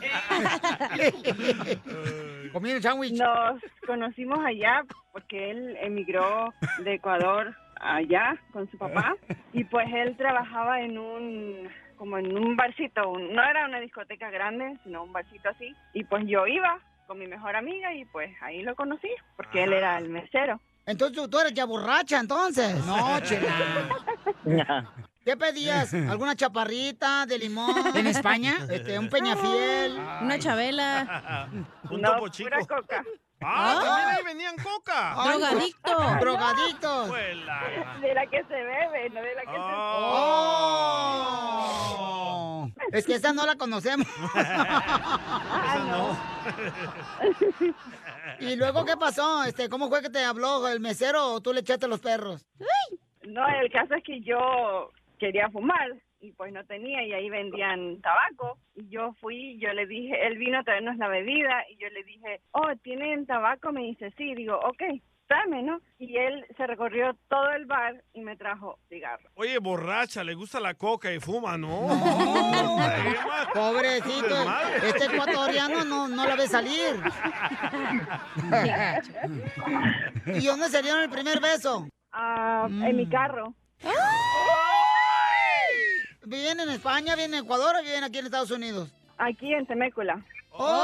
Comiendo 2.53 2.82
sándwich. 2.82 3.13
Nos 3.20 3.62
conocimos 3.86 4.39
allá 4.46 4.82
porque 5.12 5.51
él 5.51 5.77
emigró 5.82 6.53
de 6.84 6.94
Ecuador 6.96 7.53
allá 7.86 8.38
con 8.51 8.70
su 8.72 8.77
papá 8.77 9.15
y 9.54 9.63
pues 9.65 9.88
él 9.94 10.15
trabajaba 10.18 10.82
en 10.82 10.98
un 10.98 11.70
como 11.98 12.18
en 12.18 12.38
un 12.38 12.56
barcito, 12.58 13.08
un- 13.10 13.34
no 13.34 13.42
era 13.42 13.65
una 13.65 13.80
discoteca 13.80 14.30
grande, 14.30 14.77
sino 14.84 15.04
un 15.04 15.13
barcito 15.13 15.50
así 15.50 15.74
y 15.94 16.04
pues 16.04 16.24
yo 16.27 16.46
iba 16.48 16.80
con 17.08 17.18
mi 17.20 17.27
mejor 17.27 17.56
amiga 17.56 17.94
y 17.94 18.04
pues 18.06 18.32
ahí 18.42 18.63
lo 18.63 18.75
conocí 18.75 19.10
porque 19.38 19.63
él 19.63 19.74
era 19.74 19.98
el 19.98 20.10
mesero. 20.10 20.60
Entonces 20.88 21.18
tú, 21.18 21.27
tú 21.30 21.39
eres 21.39 21.54
ya 21.54 21.65
borracha, 21.65 22.20
entonces. 22.20 22.75
No, 22.86 23.20
chela. 23.22 24.92
¿Qué 25.24 25.36
pedías? 25.36 25.94
¿Alguna 25.94 26.36
chaparrita 26.36 27.25
de 27.25 27.39
limón? 27.39 27.74
¿En 27.96 28.06
España? 28.08 28.58
Este, 28.70 29.00
un 29.00 29.10
peñafiel. 29.10 29.98
Una 30.22 30.38
chabela. 30.38 31.48
Un 31.89 32.01
No, 32.01 32.12
topo 32.13 32.27
chico. 32.27 32.50
pura 32.50 32.60
coca. 32.65 33.04
Ah, 33.48 33.80
también 33.84 34.08
ahí 34.10 34.24
vendían 34.24 34.56
coca. 34.58 35.16
Drogadictos. 36.20 37.06
Abuela. 37.06 37.62
De 38.02 38.14
la 38.14 38.25
que 38.28 38.44
se 38.44 38.54
bebe, 38.54 39.10
no 39.12 39.22
de 39.22 39.36
la 39.36 39.42
que 39.42 39.58
Oh. 41.98 42.70
Es 42.92 43.06
que 43.06 43.16
esa 43.16 43.34
no 43.34 43.46
la 43.46 43.56
conocemos. 43.56 44.08
Ah, 45.58 46.16
¿Y 48.40 48.56
luego 48.56 48.86
qué 48.86 48.96
pasó? 48.98 49.44
Este, 49.44 49.68
¿Cómo 49.70 49.90
fue 49.90 50.02
que 50.02 50.10
te 50.10 50.24
habló 50.24 50.68
el 50.68 50.80
mesero 50.80 51.34
o 51.34 51.42
tú 51.42 51.54
le 51.54 51.62
echaste 51.62 51.88
los 51.88 52.00
perros? 52.00 52.46
se... 52.58 52.66
No, 53.28 53.48
el 53.48 53.72
caso 53.72 53.96
es 53.96 54.04
que 54.04 54.22
yo 54.22 54.92
quería 55.20 55.50
fumar 55.50 55.92
y 56.25 56.32
pues 56.34 56.51
no 56.51 56.63
tenía 56.65 57.03
y 57.03 57.13
ahí 57.13 57.29
vendían 57.29 58.01
tabaco 58.01 58.58
y 58.75 58.89
yo 58.89 59.13
fui, 59.22 59.58
yo 59.60 59.72
le 59.74 59.86
dije, 59.86 60.25
él 60.27 60.38
vino 60.38 60.60
a 60.60 60.63
traernos 60.63 60.98
la 60.98 61.08
bebida 61.08 61.63
y 61.70 61.77
yo 61.77 61.88
le 61.89 62.03
dije, 62.03 62.41
oh, 62.51 62.75
¿tienen 62.82 63.25
tabaco? 63.25 63.72
Me 63.72 63.82
dice, 63.82 64.12
sí, 64.17 64.34
digo, 64.34 64.58
ok, 64.60 64.82
dame, 65.29 65.63
¿no? 65.63 65.79
Y 66.00 66.17
él 66.17 66.46
se 66.58 66.67
recorrió 66.67 67.15
todo 67.29 67.50
el 67.51 67.65
bar 67.65 68.03
y 68.13 68.22
me 68.22 68.36
trajo 68.36 68.79
cigarros. 68.89 69.32
Oye, 69.36 69.58
borracha, 69.60 70.24
le 70.24 70.34
gusta 70.34 70.60
la 70.60 70.74
coca 70.75 71.12
y 71.13 71.20
fuma, 71.20 71.58
¿no? 71.58 71.88
Pobrecito, 73.53 74.36
este 74.84 75.05
ecuatoriano 75.05 75.84
no, 75.86 76.08
no 76.08 76.27
la 76.27 76.36
ve 76.36 76.48
salir. 76.48 76.96
¿Y 80.41 80.46
dónde 80.46 80.70
se 80.70 80.82
dieron 80.82 81.01
el 81.01 81.10
primer 81.10 81.39
beso? 81.39 81.88
Ah, 82.12 82.67
En 82.70 82.96
mi 82.96 83.08
carro. 83.10 83.53
¿Viven 86.25 86.60
en 86.60 86.70
España, 86.70 87.15
viven 87.15 87.34
en 87.36 87.44
Ecuador 87.44 87.75
o 87.79 87.84
viven 87.84 88.03
aquí 88.03 88.17
en 88.20 88.25
Estados 88.25 88.51
Unidos? 88.51 88.89
Aquí 89.17 89.53
en 89.53 89.65
Temécula. 89.65 90.22
¡Oh! 90.51 90.75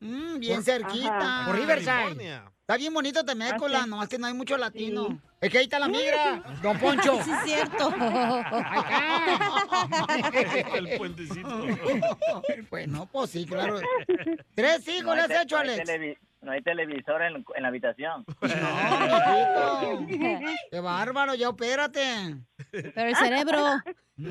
Mm, 0.00 0.38
bien 0.38 0.62
cerquita. 0.62 1.16
Ajá. 1.16 1.46
Por 1.46 1.56
Riverside. 1.56 2.40
Está 2.60 2.76
bien 2.78 2.94
bonito 2.94 3.24
Temécula, 3.24 3.80
Ah, 3.80 3.84
sí. 3.84 3.90
no, 3.90 4.02
es 4.02 4.08
que 4.08 4.18
no 4.18 4.26
hay 4.26 4.34
mucho 4.34 4.56
latino. 4.56 5.20
Es 5.40 5.50
que 5.50 5.58
ahí 5.58 5.64
está 5.64 5.78
la 5.78 5.88
migra, 5.88 6.42
don 6.62 6.78
Poncho. 6.78 7.18
Sí, 7.24 7.30
es 7.30 7.44
cierto. 7.44 7.92
el 10.74 10.96
puentecito. 10.96 11.48
Bueno, 12.70 13.08
pues 13.12 13.30
sí, 13.30 13.44
claro. 13.46 13.80
Tres 14.54 14.88
hijos 14.88 15.14
le 15.14 15.22
has 15.22 15.30
hecho, 15.42 15.56
no 15.56 15.60
Alex. 15.62 16.18
No 16.44 16.52
hay 16.52 16.62
televisor 16.62 17.22
en, 17.22 17.44
en 17.54 17.62
la 17.62 17.68
habitación. 17.68 18.24
No, 18.42 20.00
mijito. 20.00 20.50
Qué 20.70 20.80
bárbaro, 20.80 21.34
ya 21.34 21.48
opérate. 21.48 22.36
Pero 22.70 23.08
el 23.08 23.16
cerebro. 23.16 23.58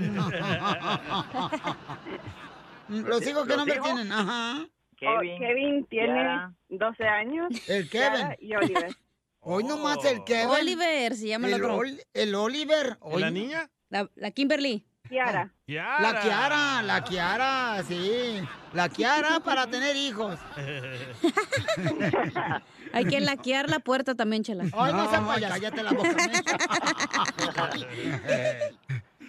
Los 2.89 3.25
hijos, 3.27 3.43
¿qué 3.43 3.50
¿Los 3.50 3.58
nombre 3.58 3.75
hijos? 3.75 3.86
tienen? 3.88 4.12
Ajá. 4.12 4.65
Kevin, 4.98 5.36
Oh, 5.36 5.39
Kevin 5.39 5.86
tiene 5.88 6.13
Kiara. 6.13 6.53
12 6.70 7.03
años. 7.08 7.70
El 7.70 7.89
Kevin. 7.89 8.36
Y 8.39 8.55
Oliver. 8.55 8.96
Hoy 9.39 9.63
nomás 9.65 10.03
el 10.05 10.24
Kevin. 10.24 10.50
Oliver 10.50 11.15
se 11.15 11.27
llama 11.27 11.48
el, 11.48 11.53
El, 11.55 11.63
otro. 11.63 11.77
Ol- 11.77 12.01
el 12.13 12.36
Oliver. 12.36 12.88
¿Y 12.93 12.98
Hoy- 13.01 13.22
la 13.22 13.32
niña? 13.32 13.70
La, 13.89 14.10
la 14.15 14.32
Kimberly. 14.32 14.86
Kiara. 15.13 15.53
Kiara. 15.67 16.01
La 16.01 16.20
Kiara, 16.22 16.82
la 16.82 17.03
Kiara, 17.03 17.84
sí. 17.88 18.41
La 18.74 18.89
Kiara 18.89 19.39
para 19.41 19.67
tener 19.67 19.96
hijos. 19.96 20.39
Hay 22.93 23.05
que 23.05 23.20
laquear 23.20 23.70
la 23.70 23.79
puerta 23.79 24.15
también, 24.15 24.43
chela. 24.43 24.63
Ay, 24.74 24.93
no, 24.93 25.08
payaso. 25.27 25.53
cállate 25.53 25.84
la 25.84 25.91
boca. 25.91 26.10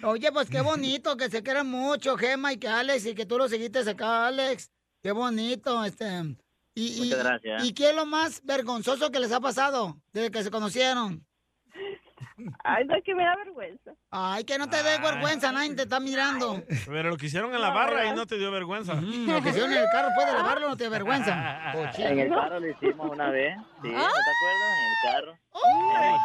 Oye, 0.03 0.31
pues 0.31 0.49
qué 0.49 0.61
bonito, 0.61 1.17
que 1.17 1.29
se 1.29 1.41
quieran 1.43 1.69
mucho, 1.69 2.17
Gema 2.17 2.53
y 2.53 2.57
que 2.57 2.67
Alex, 2.67 3.05
y 3.05 3.15
que 3.15 3.25
tú 3.25 3.37
lo 3.37 3.47
seguiste 3.47 3.79
acá, 3.89 4.27
Alex. 4.27 4.69
Qué 5.01 5.11
bonito, 5.11 5.83
este. 5.83 6.35
Y, 6.73 7.03
y- 7.03 7.05
Muchas 7.05 7.19
gracias. 7.23 7.63
¿Y 7.63 7.73
qué 7.73 7.89
es 7.91 7.95
lo 7.95 8.05
más 8.05 8.41
vergonzoso 8.43 9.11
que 9.11 9.19
les 9.19 9.31
ha 9.31 9.39
pasado 9.39 9.97
desde 10.13 10.31
que 10.31 10.43
se 10.43 10.51
conocieron? 10.51 11.25
Ay, 12.63 12.85
no, 12.85 12.95
es 12.95 13.03
que 13.03 13.13
me 13.15 13.23
da 13.23 13.35
vergüenza. 13.37 13.91
Ay, 14.11 14.43
que 14.43 14.57
no 14.57 14.67
te 14.69 14.81
dé 14.83 14.97
vergüenza, 14.99 15.51
nadie 15.51 15.73
te 15.75 15.83
está 15.83 15.99
mirando. 15.99 16.61
Pero 16.85 17.09
lo 17.09 17.17
que 17.17 17.25
hicieron 17.27 17.53
en 17.55 17.61
la 17.61 17.69
barra 17.69 18.05
y 18.07 18.13
no 18.13 18.25
te 18.25 18.37
dio 18.37 18.51
vergüenza. 18.51 18.95
Mm, 18.95 19.29
Lo 19.29 19.41
que 19.41 19.49
hicieron 19.49 19.71
en 19.71 19.77
el 19.79 19.85
carro, 19.91 20.09
puede 20.15 20.33
lavarlo, 20.33 20.67
no 20.69 20.77
te 20.77 20.83
da 20.85 20.89
vergüenza. 20.89 21.71
En 21.97 22.19
el 22.19 22.29
carro 22.29 22.59
lo 22.59 22.67
hicimos 22.67 23.09
una 23.11 23.29
vez. 23.29 23.55
Sí, 23.81 23.91
¿no 23.91 23.99
te 23.99 24.05
acuerdas? 24.05 24.77
En 24.77 24.91
el 24.91 24.97
carro. 25.13 25.37
Ay, 25.97 26.15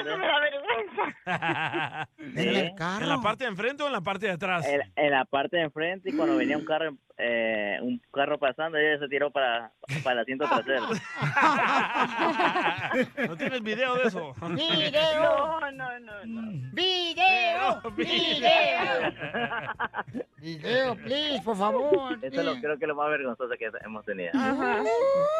eso 0.00 0.16
me 0.18 0.26
da 0.26 0.40
vergüenza. 0.40 2.08
En 2.40 2.48
el 2.56 2.74
carro. 2.74 3.02
¿En 3.02 3.08
la 3.08 3.20
parte 3.20 3.44
de 3.44 3.50
enfrente 3.50 3.82
o 3.82 3.86
en 3.86 3.92
la 3.92 4.00
parte 4.00 4.26
de 4.26 4.32
atrás? 4.32 4.66
En, 4.66 4.80
en 4.94 5.10
la 5.10 5.24
parte 5.24 5.56
de 5.56 5.62
enfrente 5.64 6.10
y 6.10 6.16
cuando 6.16 6.36
venía 6.36 6.56
un 6.56 6.64
carro 6.64 6.96
eh, 7.18 7.78
un 7.80 7.98
carro 8.12 8.38
pasando 8.38 8.76
ella 8.76 8.98
se 8.98 9.08
tiró 9.08 9.30
para, 9.30 9.72
para 10.04 10.12
el 10.12 10.18
asiento 10.20 10.44
trasero. 10.46 10.86
¿No 13.28 13.36
tienes 13.36 13.62
video 13.62 13.94
de 13.96 14.08
eso? 14.08 14.34
¡Video! 14.50 15.55
No, 15.60 15.72
no, 15.72 15.98
no, 16.00 16.26
no. 16.26 16.70
¡Video! 16.72 17.80
¡Video! 17.96 19.12
¡Video, 20.38 20.96
please, 20.96 21.42
por 21.42 21.56
favor! 21.56 22.18
Eso 22.20 22.40
es 22.40 22.44
lo, 22.44 22.60
creo 22.60 22.78
que 22.78 22.84
es 22.84 22.88
lo 22.88 22.94
más 22.94 23.08
vergonzoso 23.08 23.54
que 23.58 23.70
hemos 23.82 24.04
tenido. 24.04 24.30
Ajá. 24.34 24.82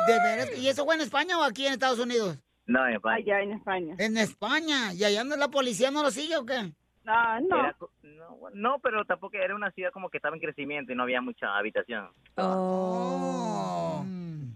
¿De 0.06 0.18
veras? 0.20 0.58
¿Y 0.58 0.68
eso 0.68 0.84
fue 0.86 0.94
en 0.94 1.02
España 1.02 1.38
o 1.38 1.42
aquí 1.42 1.66
en 1.66 1.74
Estados 1.74 1.98
Unidos? 1.98 2.38
No, 2.66 2.86
en 2.86 2.94
España. 2.94 3.16
Allá 3.16 3.40
en 3.42 3.52
España. 3.52 3.94
En 3.98 4.16
España. 4.16 4.94
¿Y 4.94 5.04
allá 5.04 5.22
no 5.22 5.36
la 5.36 5.48
policía 5.48 5.90
no 5.90 6.02
lo 6.02 6.10
sigue 6.10 6.36
o 6.36 6.46
qué? 6.46 6.72
No, 7.04 7.40
no. 7.42 7.60
Era 7.60 7.76
no, 8.02 8.38
no, 8.54 8.78
pero 8.80 9.04
tampoco 9.04 9.36
era 9.36 9.54
una 9.54 9.70
ciudad 9.72 9.90
como 9.92 10.08
que 10.08 10.16
estaba 10.16 10.34
en 10.34 10.40
crecimiento 10.40 10.92
y 10.92 10.96
no 10.96 11.02
había 11.02 11.20
mucha 11.20 11.56
habitación. 11.56 12.08
Oh. 12.36 14.04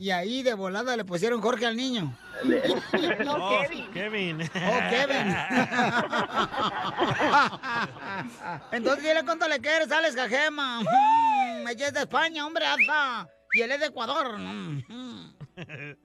Y 0.00 0.10
ahí 0.12 0.42
de 0.42 0.54
volada 0.54 0.96
le 0.96 1.04
pusieron 1.04 1.42
Jorge 1.42 1.66
al 1.66 1.76
niño. 1.76 2.16
No, 3.24 3.34
Oh, 3.36 3.60
Kevin. 3.60 3.90
Kevin. 3.92 4.40
Oh, 4.42 4.80
Kevin. 4.88 5.36
Entonces 8.72 9.04
dile 9.04 9.22
cuánto 9.24 9.46
le 9.46 9.60
quieres, 9.60 9.92
Alex 9.92 10.16
Cajema. 10.16 10.80
Mm, 10.80 11.68
ella 11.68 11.86
es 11.88 11.92
de 11.92 12.00
España, 12.00 12.46
hombre, 12.46 12.64
alza. 12.64 13.28
Y 13.52 13.60
él 13.60 13.70
es 13.72 13.80
de 13.80 13.86
Ecuador. 13.86 14.38
Mm, 14.38 14.82
mm. 14.88 15.34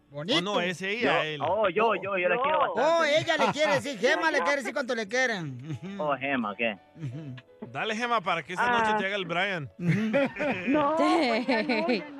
Bonito. 0.10 0.40
Oh, 0.40 0.56
no, 0.56 0.60
es 0.62 0.82
ella, 0.82 1.24
él. 1.26 1.40
Oh, 1.42 1.70
yo, 1.70 1.96
yo, 1.96 2.18
yo 2.18 2.28
le 2.28 2.36
quiero 2.42 2.60
bastante. 2.60 2.82
Oh, 2.82 3.04
ella 3.06 3.38
le 3.38 3.52
quiere 3.54 3.74
decir, 3.76 3.98
Gema 4.00 4.30
le 4.32 4.40
quiere 4.42 4.58
decir 4.58 4.74
cuánto 4.74 4.94
le 4.94 5.08
quieren. 5.08 5.80
Oh, 5.98 6.14
Gema, 6.18 6.54
¿qué? 6.58 6.78
Dale, 7.72 7.96
Gema, 7.96 8.20
para 8.22 8.44
que 8.44 8.52
esta 8.54 8.66
Ah. 8.68 8.80
noche 8.80 8.94
te 9.00 9.06
haga 9.08 9.16
el 9.16 9.26
Brian. 9.26 9.70
No, 10.68 10.96
pues 10.98 11.48
ya 11.48 11.64
no, 11.64 11.88
ya 11.88 11.98
no. 11.98 12.15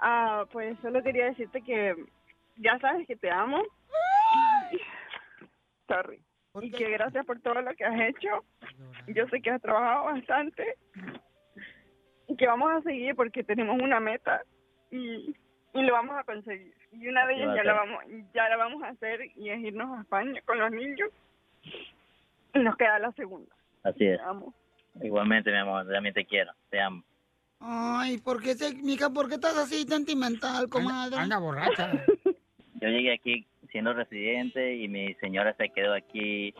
Ah, 0.00 0.46
pues 0.50 0.78
solo 0.80 1.02
quería 1.02 1.26
decirte 1.26 1.62
que 1.62 1.94
ya 2.56 2.78
sabes 2.78 3.06
que 3.06 3.16
te 3.16 3.30
amo. 3.30 3.62
Sorry. 5.88 6.22
y 6.62 6.70
que 6.70 6.90
gracias 6.90 7.26
por 7.26 7.40
todo 7.40 7.60
lo 7.60 7.74
que 7.74 7.84
has 7.84 8.00
hecho. 8.00 8.44
Yo 9.08 9.26
sé 9.28 9.40
que 9.42 9.50
has 9.50 9.60
trabajado 9.60 10.04
bastante 10.04 10.76
y 12.28 12.36
que 12.36 12.46
vamos 12.46 12.70
a 12.72 12.82
seguir 12.82 13.14
porque 13.16 13.42
tenemos 13.44 13.80
una 13.80 13.98
meta 14.00 14.42
y, 14.90 15.34
y 15.74 15.82
lo 15.82 15.92
vamos 15.92 16.16
a 16.16 16.24
conseguir. 16.24 16.74
Y 16.92 17.08
una 17.08 17.26
de 17.26 17.34
ellas 17.34 17.54
ya 17.56 17.64
la 17.64 17.72
vamos 17.74 18.04
ya 18.34 18.48
la 18.48 18.56
vamos 18.56 18.82
a 18.82 18.88
hacer 18.88 19.20
y 19.36 19.50
es 19.50 19.60
irnos 19.60 19.98
a 19.98 20.02
España 20.02 20.40
con 20.44 20.58
los 20.58 20.70
niños. 20.70 21.10
Y 22.54 22.58
nos 22.58 22.76
queda 22.76 22.98
la 22.98 23.12
segunda. 23.12 23.54
Así 23.82 24.06
es. 24.06 24.18
Te 24.18 24.24
amo. 24.24 24.54
Igualmente, 25.02 25.50
mi 25.50 25.58
amor, 25.58 25.86
también 25.88 26.14
te 26.14 26.24
quiero, 26.24 26.52
te 26.68 26.80
amo. 26.80 27.02
Ay, 27.60 28.18
¿por 28.18 28.42
qué, 28.42 28.54
se, 28.54 28.74
mija, 28.74 29.10
por 29.10 29.28
qué 29.28 29.34
estás 29.34 29.56
así 29.56 29.84
sentimental, 29.84 30.68
comadre? 30.68 31.16
Anda, 31.18 31.38
borracha. 31.38 31.92
Yo 32.80 32.88
llegué 32.88 33.12
aquí 33.12 33.46
siendo 33.70 33.92
residente 33.92 34.76
y 34.76 34.88
mi 34.88 35.12
señora 35.14 35.54
se 35.56 35.68
quedó 35.68 35.92
aquí 35.94 36.54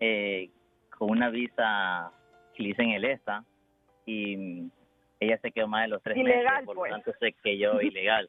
eh, 0.00 0.50
con 0.98 1.10
una 1.10 1.30
visa 1.30 2.10
que 2.54 2.62
le 2.62 2.68
hice 2.70 2.82
en 2.82 2.90
el 2.90 3.04
ESTA 3.06 3.44
y 4.04 4.64
ella 5.20 5.38
se 5.40 5.50
quedó 5.52 5.68
más 5.68 5.82
de 5.84 5.88
los 5.88 6.02
tres 6.02 6.18
Ilegal, 6.18 6.44
meses, 6.44 6.66
por 6.66 6.76
pues. 6.76 6.90
lo 6.90 6.96
tanto 6.98 7.12
se 7.18 7.32
quedó 7.42 7.80
ilegal. 7.80 8.28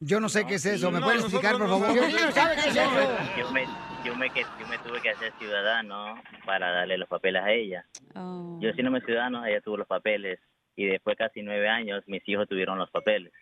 Yo 0.00 0.20
no 0.20 0.28
sé 0.28 0.46
qué 0.46 0.54
es 0.54 0.66
eso. 0.66 0.92
¿Me 0.92 1.00
No, 1.00 1.06
puedes 1.06 1.22
explicar, 1.22 1.58
por 1.58 1.66
favor? 1.68 1.88
Yo. 1.92 2.02
Yo 2.06 3.50
me, 3.52 3.64
yo, 4.04 4.14
me, 4.14 4.30
que- 4.30 4.42
yo 4.60 4.66
me 4.68 4.78
tuve 4.78 5.00
que 5.02 5.10
hacer 5.10 5.32
ciudadano 5.40 6.22
para 6.46 6.70
darle 6.70 6.96
los 6.98 7.08
papeles 7.08 7.42
a 7.42 7.50
ella. 7.50 7.84
Yo 8.60 8.72
siendo 8.74 8.96
ciudadano, 9.00 9.44
ella 9.44 9.60
tuvo 9.60 9.78
los 9.78 9.88
papeles 9.88 10.38
y 10.78 10.86
después 10.86 11.18
de 11.18 11.24
casi 11.24 11.42
nueve 11.42 11.68
años 11.68 12.04
mis 12.06 12.26
hijos 12.28 12.48
tuvieron 12.48 12.78
los 12.78 12.88
papeles. 12.90 13.32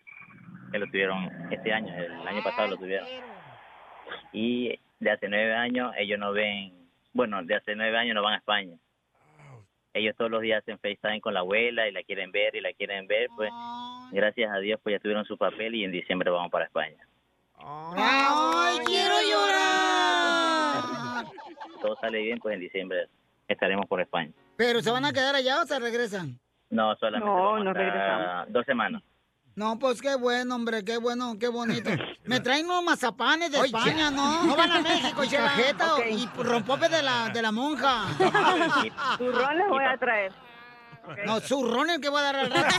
Que 0.73 0.79
lo 0.79 0.87
tuvieron 0.87 1.31
este 1.53 1.71
año, 1.71 1.95
el 1.95 2.27
año 2.27 2.43
pasado 2.43 2.69
lo 2.69 2.79
tuvieron. 2.79 3.07
Y 4.33 4.81
de 4.99 5.11
hace 5.11 5.29
nueve 5.29 5.55
años 5.55 5.93
ellos 5.99 6.19
no 6.19 6.33
ven, 6.33 6.73
bueno, 7.13 7.45
de 7.45 7.55
hace 7.55 7.77
nueve 7.77 7.95
años 7.99 8.15
no 8.15 8.23
van 8.23 8.33
a 8.33 8.39
España. 8.39 8.79
Ellos 9.93 10.17
todos 10.17 10.31
los 10.31 10.41
días 10.41 10.63
hacen 10.63 10.79
FaceTime 10.79 11.21
con 11.21 11.35
la 11.35 11.41
abuela 11.41 11.87
y 11.87 11.93
la 11.93 12.03
quieren 12.05 12.33
ver 12.33 12.57
y 12.57 12.63
la 12.63 12.73
quieren 12.73 13.07
ver, 13.07 13.29
pues 13.37 13.51
gracias 14.13 14.51
a 14.51 14.57
Dios 14.59 14.81
pues 14.83 14.95
ya 14.95 14.99
tuvieron 14.99 15.27
su 15.27 15.37
papel 15.37 15.75
y 15.75 15.85
en 15.85 15.93
diciembre 15.93 16.31
vamos 16.31 16.51
para 16.51 16.65
España. 16.65 17.07
¡Ay, 17.59 18.79
quiero 18.87 19.15
llorar! 19.31 20.87
Todo 21.83 21.97
sale 21.97 22.23
bien, 22.23 22.39
pues 22.39 22.55
en 22.55 22.61
diciembre 22.61 23.09
estaremos 23.47 23.85
por 23.85 24.01
España. 24.01 24.33
¿Pero 24.57 24.81
se 24.81 24.91
van 24.91 25.05
a 25.05 25.13
quedar 25.13 25.35
allá 25.35 25.61
o 25.61 25.67
se 25.67 25.79
regresan? 25.79 26.41
No, 26.71 26.95
solamente 26.97 27.27
No, 27.31 27.35
vamos 27.45 27.65
no 27.65 27.73
regresamos. 27.73 28.47
dos 28.53 28.67
semanas. 28.67 29.03
No, 29.55 29.79
pues 29.79 30.03
qué 30.03 30.17
bueno, 30.17 30.55
hombre, 30.55 30.85
qué 30.85 30.99
bueno, 30.99 31.35
qué 31.41 31.49
bonito. 31.49 31.89
Me 32.25 32.41
traen 32.41 32.67
unos 32.67 32.83
mazapanes 32.83 33.51
de 33.51 33.59
Oye, 33.59 33.67
España, 33.69 34.11
¿no? 34.11 34.43
No 34.47 34.55
van 34.57 34.71
a 34.73 34.81
México, 34.81 35.25
y 35.25 35.29
cajeta 35.29 36.07
y 36.11 36.29
rompope 36.43 36.89
de 36.89 37.03
la, 37.03 37.29
de 37.31 37.41
la 37.41 37.53
monja. 37.53 38.05
Turrón 39.19 39.57
les 39.59 39.69
voy 39.69 39.85
a 39.85 39.97
traer. 39.97 40.33
No, 41.25 41.39
zurrón 41.41 41.89
el 41.89 42.01
que 42.01 42.09
voy 42.09 42.19
a 42.21 42.25
dar 42.25 42.37
al 42.37 42.51
rato. 42.51 42.75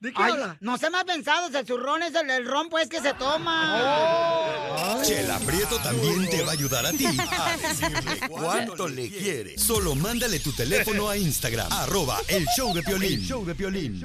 ¿De 0.00 0.12
qué 0.12 0.22
habla? 0.22 0.56
No 0.60 0.78
se 0.78 0.90
me 0.90 0.98
ha 0.98 1.04
pensado, 1.04 1.48
el 1.48 1.66
zurrón 1.66 2.04
es 2.04 2.14
el, 2.14 2.30
el 2.30 2.46
ron, 2.46 2.68
pues, 2.68 2.88
que 2.88 3.00
se 3.00 3.14
toma. 3.14 4.96
Chela 5.02 5.40
Prieto 5.40 5.76
también 5.80 6.28
te 6.30 6.40
va 6.42 6.50
a 6.50 6.52
ayudar 6.52 6.86
a 6.86 6.92
ti 6.92 7.04
a 7.06 7.56
decirle 7.68 8.28
cuánto 8.28 8.86
le 8.86 9.08
quieres. 9.10 9.60
Solo 9.60 9.96
mándale 9.96 10.38
tu 10.38 10.52
teléfono 10.52 11.08
a 11.08 11.16
Instagram, 11.16 11.72
arroba 11.72 12.20
el 12.28 12.46
show 12.56 12.72
de 12.72 12.82
Piolín. 12.84 13.20
show 13.24 13.44
de 13.44 13.56
Piolín. 13.56 13.96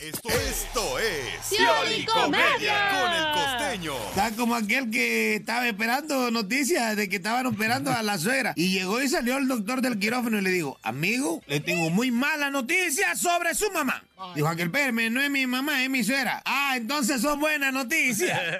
Esto, 0.00 0.28
esto 0.30 0.98
es 0.98 1.56
Piolicomedia. 1.56 2.88
con 2.90 3.12
el 3.12 3.32
costeño. 3.32 3.94
Está 4.08 4.32
como 4.32 4.56
aquel 4.56 4.90
que 4.90 5.36
estaba 5.36 5.68
esperando 5.68 6.30
noticias 6.32 6.96
de 6.96 7.08
que 7.08 7.16
estaban 7.16 7.46
operando 7.46 7.92
a 7.92 8.02
la 8.02 8.18
suegra. 8.18 8.52
Y 8.56 8.72
llegó 8.72 9.00
y 9.00 9.08
salió 9.08 9.36
el 9.36 9.46
doctor 9.46 9.80
del 9.80 9.98
quirófano 10.00 10.38
y 10.38 10.42
le 10.42 10.50
dijo, 10.50 10.76
amigo, 10.82 11.40
le 11.46 11.60
tengo 11.60 11.88
muy 11.90 12.10
mala 12.10 12.50
noticia 12.50 13.14
sobre 13.14 13.54
su 13.54 13.70
mamá. 13.70 14.02
Dijo 14.34 14.48
aquel, 14.48 14.66
espérame, 14.66 15.10
no 15.10 15.20
es 15.20 15.30
mi 15.30 15.46
mamá, 15.46 15.82
es 15.82 15.90
mi 15.90 16.02
suegra. 16.02 16.42
Ah, 16.46 16.74
entonces 16.76 17.20
son 17.20 17.38
buenas 17.38 17.72
noticias. 17.72 18.38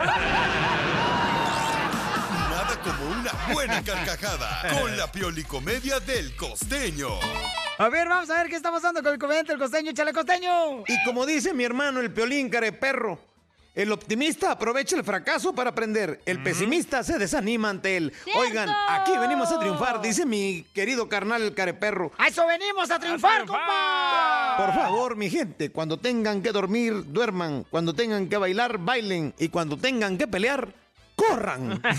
Nada 2.50 2.78
como 2.82 3.10
una 3.10 3.32
buena 3.54 3.82
carcajada 3.82 4.68
con 4.78 4.94
la 4.96 5.10
Piolicomedia 5.10 5.98
del 6.00 6.36
costeño. 6.36 7.08
A 7.78 7.88
ver, 7.88 8.06
vamos 8.08 8.28
a 8.30 8.34
ver 8.36 8.48
qué 8.48 8.56
está 8.56 8.70
pasando 8.70 9.02
con 9.02 9.12
el 9.14 9.18
comediante 9.18 9.52
el 9.52 9.58
costeño, 9.58 9.92
échale 9.92 10.12
costeño. 10.12 10.80
Y 10.86 11.04
como 11.04 11.24
dice 11.24 11.54
mi 11.54 11.64
hermano 11.64 12.00
el 12.00 12.12
piolín 12.12 12.50
careperro, 12.50 13.18
el 13.76 13.92
optimista 13.92 14.50
aprovecha 14.52 14.96
el 14.96 15.04
fracaso 15.04 15.54
para 15.54 15.70
aprender. 15.70 16.22
El 16.24 16.42
pesimista 16.42 17.04
se 17.04 17.18
desanima 17.18 17.68
ante 17.68 17.98
él. 17.98 18.10
Oigan, 18.34 18.70
aquí 18.88 19.12
venimos 19.18 19.52
a 19.52 19.60
triunfar, 19.60 20.00
dice 20.00 20.24
mi 20.24 20.64
querido 20.72 21.10
carnal 21.10 21.42
el 21.42 21.54
careperro. 21.54 22.10
A 22.16 22.28
eso 22.28 22.46
venimos 22.46 22.90
a 22.90 22.98
triunfar, 22.98 23.44
compa. 23.44 24.54
Por 24.56 24.74
favor, 24.74 25.16
mi 25.16 25.28
gente, 25.28 25.70
cuando 25.70 25.98
tengan 25.98 26.40
que 26.40 26.52
dormir, 26.52 27.04
duerman. 27.12 27.66
Cuando 27.68 27.92
tengan 27.92 28.30
que 28.30 28.38
bailar, 28.38 28.78
bailen. 28.78 29.34
Y 29.38 29.50
cuando 29.50 29.76
tengan 29.76 30.16
que 30.16 30.26
pelear, 30.26 30.72
corran. 31.14 31.82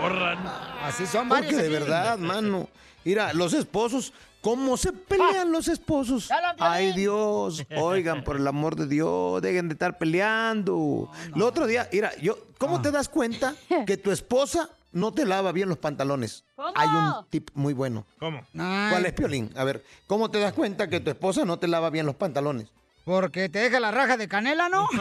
Corran. 0.00 0.38
Así 0.84 1.06
son 1.06 1.28
Porque 1.28 1.56
de 1.56 1.68
verdad, 1.68 2.18
mano. 2.18 2.68
Mira, 3.04 3.32
los 3.32 3.54
esposos, 3.54 4.12
¿cómo 4.40 4.76
se 4.76 4.92
pelean 4.92 5.52
los 5.52 5.68
esposos? 5.68 6.30
Ay, 6.58 6.92
Dios. 6.92 7.64
Oigan, 7.76 8.24
por 8.24 8.36
el 8.36 8.46
amor 8.46 8.76
de 8.76 8.86
Dios, 8.86 9.42
dejen 9.42 9.68
de 9.68 9.74
estar 9.74 9.98
peleando. 9.98 11.10
El 11.34 11.42
otro 11.42 11.66
día, 11.66 11.88
mira, 11.92 12.14
yo, 12.16 12.38
¿cómo 12.58 12.80
te 12.82 12.90
das 12.90 13.08
cuenta 13.08 13.54
que 13.86 13.96
tu 13.96 14.10
esposa 14.10 14.70
no 14.92 15.12
te 15.12 15.24
lava 15.24 15.52
bien 15.52 15.68
los 15.68 15.78
pantalones? 15.78 16.44
¿Cómo? 16.56 16.72
Hay 16.74 16.88
un 16.88 17.26
tip 17.30 17.50
muy 17.54 17.74
bueno. 17.74 18.04
¿Cómo? 18.18 18.42
¿Cuál 18.52 19.06
es, 19.06 19.12
Piolín? 19.12 19.52
A 19.56 19.64
ver, 19.64 19.84
¿cómo 20.06 20.30
te 20.30 20.38
das 20.38 20.52
cuenta 20.52 20.88
que 20.88 21.00
tu 21.00 21.10
esposa 21.10 21.44
no 21.44 21.58
te 21.58 21.68
lava 21.68 21.90
bien 21.90 22.06
los 22.06 22.14
pantalones? 22.14 22.68
Porque 23.04 23.48
te 23.48 23.60
deja 23.60 23.80
la 23.80 23.90
raja 23.90 24.18
de 24.18 24.28
canela, 24.28 24.68
¿no? 24.68 24.86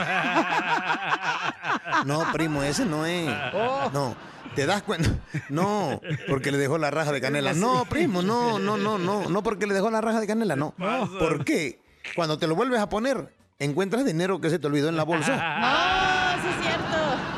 No, 2.05 2.25
primo, 2.31 2.63
ese 2.63 2.85
no 2.85 3.05
es. 3.05 3.29
Oh. 3.53 3.89
No, 3.91 4.15
te 4.57 4.65
das 4.65 4.81
cuenta. 4.81 5.09
No, 5.49 6.01
porque 6.27 6.51
le 6.51 6.57
dejó 6.57 6.77
la 6.77 6.89
raja 6.91 7.11
de 7.11 7.21
canela. 7.21 7.53
No, 7.53 7.85
primo, 7.85 8.21
no, 8.21 8.57
no, 8.59 8.75
no, 8.75 8.97
no. 8.97 9.29
No 9.29 9.43
porque 9.43 9.67
le 9.67 9.73
dejó 9.73 9.89
la 9.91 10.01
raja 10.01 10.19
de 10.19 10.27
canela, 10.27 10.55
no. 10.55 10.73
¿Por 11.19 11.45
qué? 11.45 11.79
Cuando 12.15 12.37
te 12.39 12.47
lo 12.47 12.55
vuelves 12.55 12.79
a 12.79 12.89
poner, 12.89 13.33
encuentras 13.59 14.03
dinero 14.03 14.41
que 14.41 14.49
se 14.49 14.57
te 14.59 14.67
olvidó 14.67 14.89
en 14.89 14.97
la 14.97 15.03
bolsa. 15.03 15.35
No, 15.35 16.41
sí 16.41 16.47
es 16.49 16.65
cierto. 16.65 16.97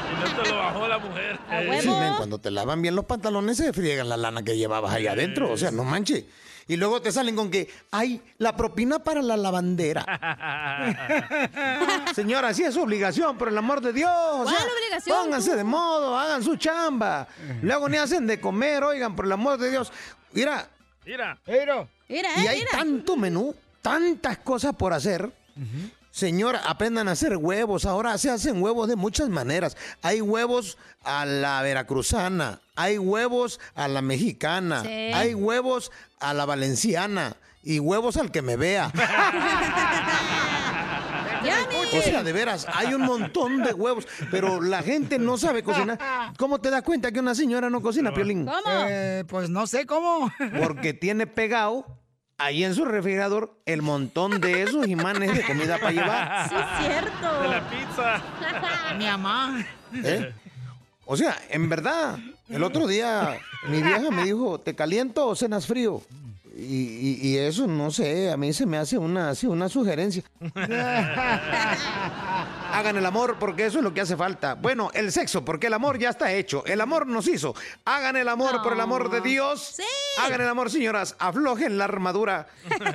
Y 0.10 0.36
no 0.36 0.44
te 0.44 0.50
lo 0.50 0.58
bajó 0.58 0.88
la 0.88 0.98
mujer. 1.00 1.40
Sí, 1.82 1.90
men, 1.90 2.14
cuando 2.16 2.40
te 2.40 2.52
lavan 2.52 2.82
bien 2.82 2.96
los 2.96 3.06
pantalones 3.06 3.58
se 3.58 3.74
friegan 3.74 4.08
la 4.08 4.18
lana 4.18 4.44
que 4.44 4.58
llevabas 4.58 4.94
ahí 4.94 5.08
adentro. 5.08 5.52
O 5.52 5.58
sea, 5.58 5.72
no 5.72 5.84
manches. 5.84 6.24
Y 6.70 6.78
luego 6.78 7.02
te 7.02 7.12
salen 7.12 7.36
con 7.36 7.50
que, 7.50 7.68
ay, 7.90 8.22
la 8.38 8.56
propina 8.56 9.00
para 9.00 9.24
la 9.24 9.36
lavandera. 9.36 10.06
Señora, 12.14 12.54
sí 12.54 12.64
es 12.64 12.76
su 12.76 12.84
obligación, 12.84 13.40
por 13.40 13.48
el 13.48 13.58
amor 13.58 13.82
de 13.82 13.92
Dios. 13.92 14.12
O 14.12 14.44
¿Cuál 14.44 14.56
sea, 14.56 14.68
obligación, 14.68 15.18
Pónganse 15.18 15.52
tú? 15.52 15.58
de 15.58 15.64
modo, 15.64 16.18
hagan 16.18 16.44
su 16.44 16.56
chamba. 16.58 17.28
Luego 17.64 17.90
ni 17.90 17.98
hacen 17.98 18.28
de 18.28 18.40
comer, 18.40 18.84
oigan, 18.84 19.16
por 19.16 19.26
el 19.26 19.32
amor 19.32 19.58
de 19.58 19.72
Dios. 19.72 19.92
Mira, 20.32 20.70
Mira. 21.06 21.40
Pero, 21.44 21.90
Mira, 22.08 22.30
y 22.38 22.46
eh, 22.46 22.50
hay 22.50 22.60
mira. 22.60 22.72
tanto 22.72 23.18
menú, 23.18 23.56
tantas 23.82 24.38
cosas 24.38 24.76
por 24.76 24.94
hacer. 24.94 25.28
Señora, 26.20 26.62
aprendan 26.66 27.08
a 27.08 27.12
hacer 27.14 27.38
huevos. 27.38 27.86
Ahora 27.86 28.18
se 28.18 28.30
hacen 28.30 28.62
huevos 28.62 28.90
de 28.90 28.98
muchas 28.98 29.30
maneras. 29.30 29.78
Hay 30.02 30.20
huevos 30.20 30.78
a 31.06 31.26
la 31.26 31.62
veracruzana, 31.62 32.60
hay 32.76 32.98
huevos 32.98 33.62
a 33.74 33.88
la 33.88 34.02
mexicana, 34.02 34.82
Sí. 34.84 34.90
hay 34.90 35.34
huevos 35.34 35.92
a 36.20 36.34
la 36.34 36.44
valenciana 36.46 37.38
y 37.64 37.80
huevos 37.80 38.18
al 38.18 38.32
que 38.32 38.42
me 38.42 38.58
vea. 38.58 38.92
O 41.98 42.02
sea, 42.02 42.22
de 42.24 42.34
veras, 42.34 42.68
hay 42.74 42.94
un 42.94 43.02
montón 43.02 43.64
de 43.64 43.74
huevos, 43.74 44.06
pero 44.30 44.62
la 44.62 44.84
gente 44.84 45.18
no 45.18 45.38
sabe 45.38 45.64
cocinar. 45.64 45.98
¿Cómo 46.38 46.60
te 46.60 46.70
das 46.70 46.84
cuenta 46.84 47.12
que 47.12 47.20
una 47.20 47.34
señora 47.34 47.70
no 47.70 47.82
cocina, 47.82 48.14
Piolín? 48.14 48.46
¿Cómo? 48.46 48.62
eh, 48.88 49.24
pues 49.28 49.50
no 49.50 49.66
sé 49.66 49.86
cómo. 49.86 50.32
Porque 50.62 50.94
tiene 50.94 51.28
pegado 51.28 51.86
ahí 52.40 52.64
en 52.64 52.74
su 52.74 52.86
refrigerador 52.86 53.54
el 53.66 53.82
montón 53.82 54.40
de 54.42 54.64
esos 54.64 54.88
imanes 54.88 55.36
de 55.36 55.44
comida 55.44 55.78
para 55.78 55.92
llevar. 55.92 56.50
Sí 56.50 56.56
es 56.56 56.66
cierto. 56.88 57.42
De 57.42 57.48
la 57.50 57.70
pizza. 57.70 58.22
Mi 58.98 59.06
mamá. 59.06 59.66
¿eh? 60.04 60.34
O 61.06 61.16
sea, 61.18 61.38
en 61.50 61.70
verdad, 61.70 62.18
el 62.50 62.64
otro 62.64 62.88
día 62.88 63.38
mi 63.68 63.82
vieja 63.82 64.10
me 64.12 64.24
dijo, 64.26 64.60
¿te 64.60 64.76
caliento 64.76 65.28
o 65.28 65.36
cenas 65.36 65.66
frío? 65.68 66.02
Y, 66.56 66.62
y- 66.62 67.20
y 67.22 67.38
eso, 67.38 67.68
no 67.68 67.90
sé, 67.90 68.32
a 68.32 68.38
mí 68.38 68.52
se 68.54 68.66
me 68.66 68.78
hace 68.78 68.98
una, 68.98 69.30
así, 69.30 69.48
una 69.48 69.70
sugerencia. 69.70 70.24
Hagan 72.72 72.98
el 72.98 73.06
amor 73.06 73.38
porque 73.40 73.66
eso 73.66 73.80
es 73.80 73.84
lo 73.84 73.94
que 73.94 74.02
hace 74.02 74.16
falta. 74.16 74.54
Bueno, 74.54 74.92
el 74.94 75.12
sexo, 75.12 75.44
porque 75.44 75.68
el 75.68 75.74
amor 75.74 75.98
ya 75.98 76.10
está 76.10 76.32
hecho. 76.32 76.64
El 76.66 76.82
amor 76.82 77.08
nos 77.08 77.28
hizo. 77.28 77.56
Hagan 77.86 78.16
el 78.16 78.30
amor 78.30 78.62
por 78.62 78.74
el 78.74 78.80
amor 78.80 79.10
de 79.10 79.22
Dios. 79.22 79.74
Sí. 79.78 79.84
Hagan 80.20 80.42
el 80.42 80.48
amor, 80.48 80.70
señoras. 80.70 81.16
Aflojen 81.20 81.78
la 81.78 81.86
armadura. 81.86 82.48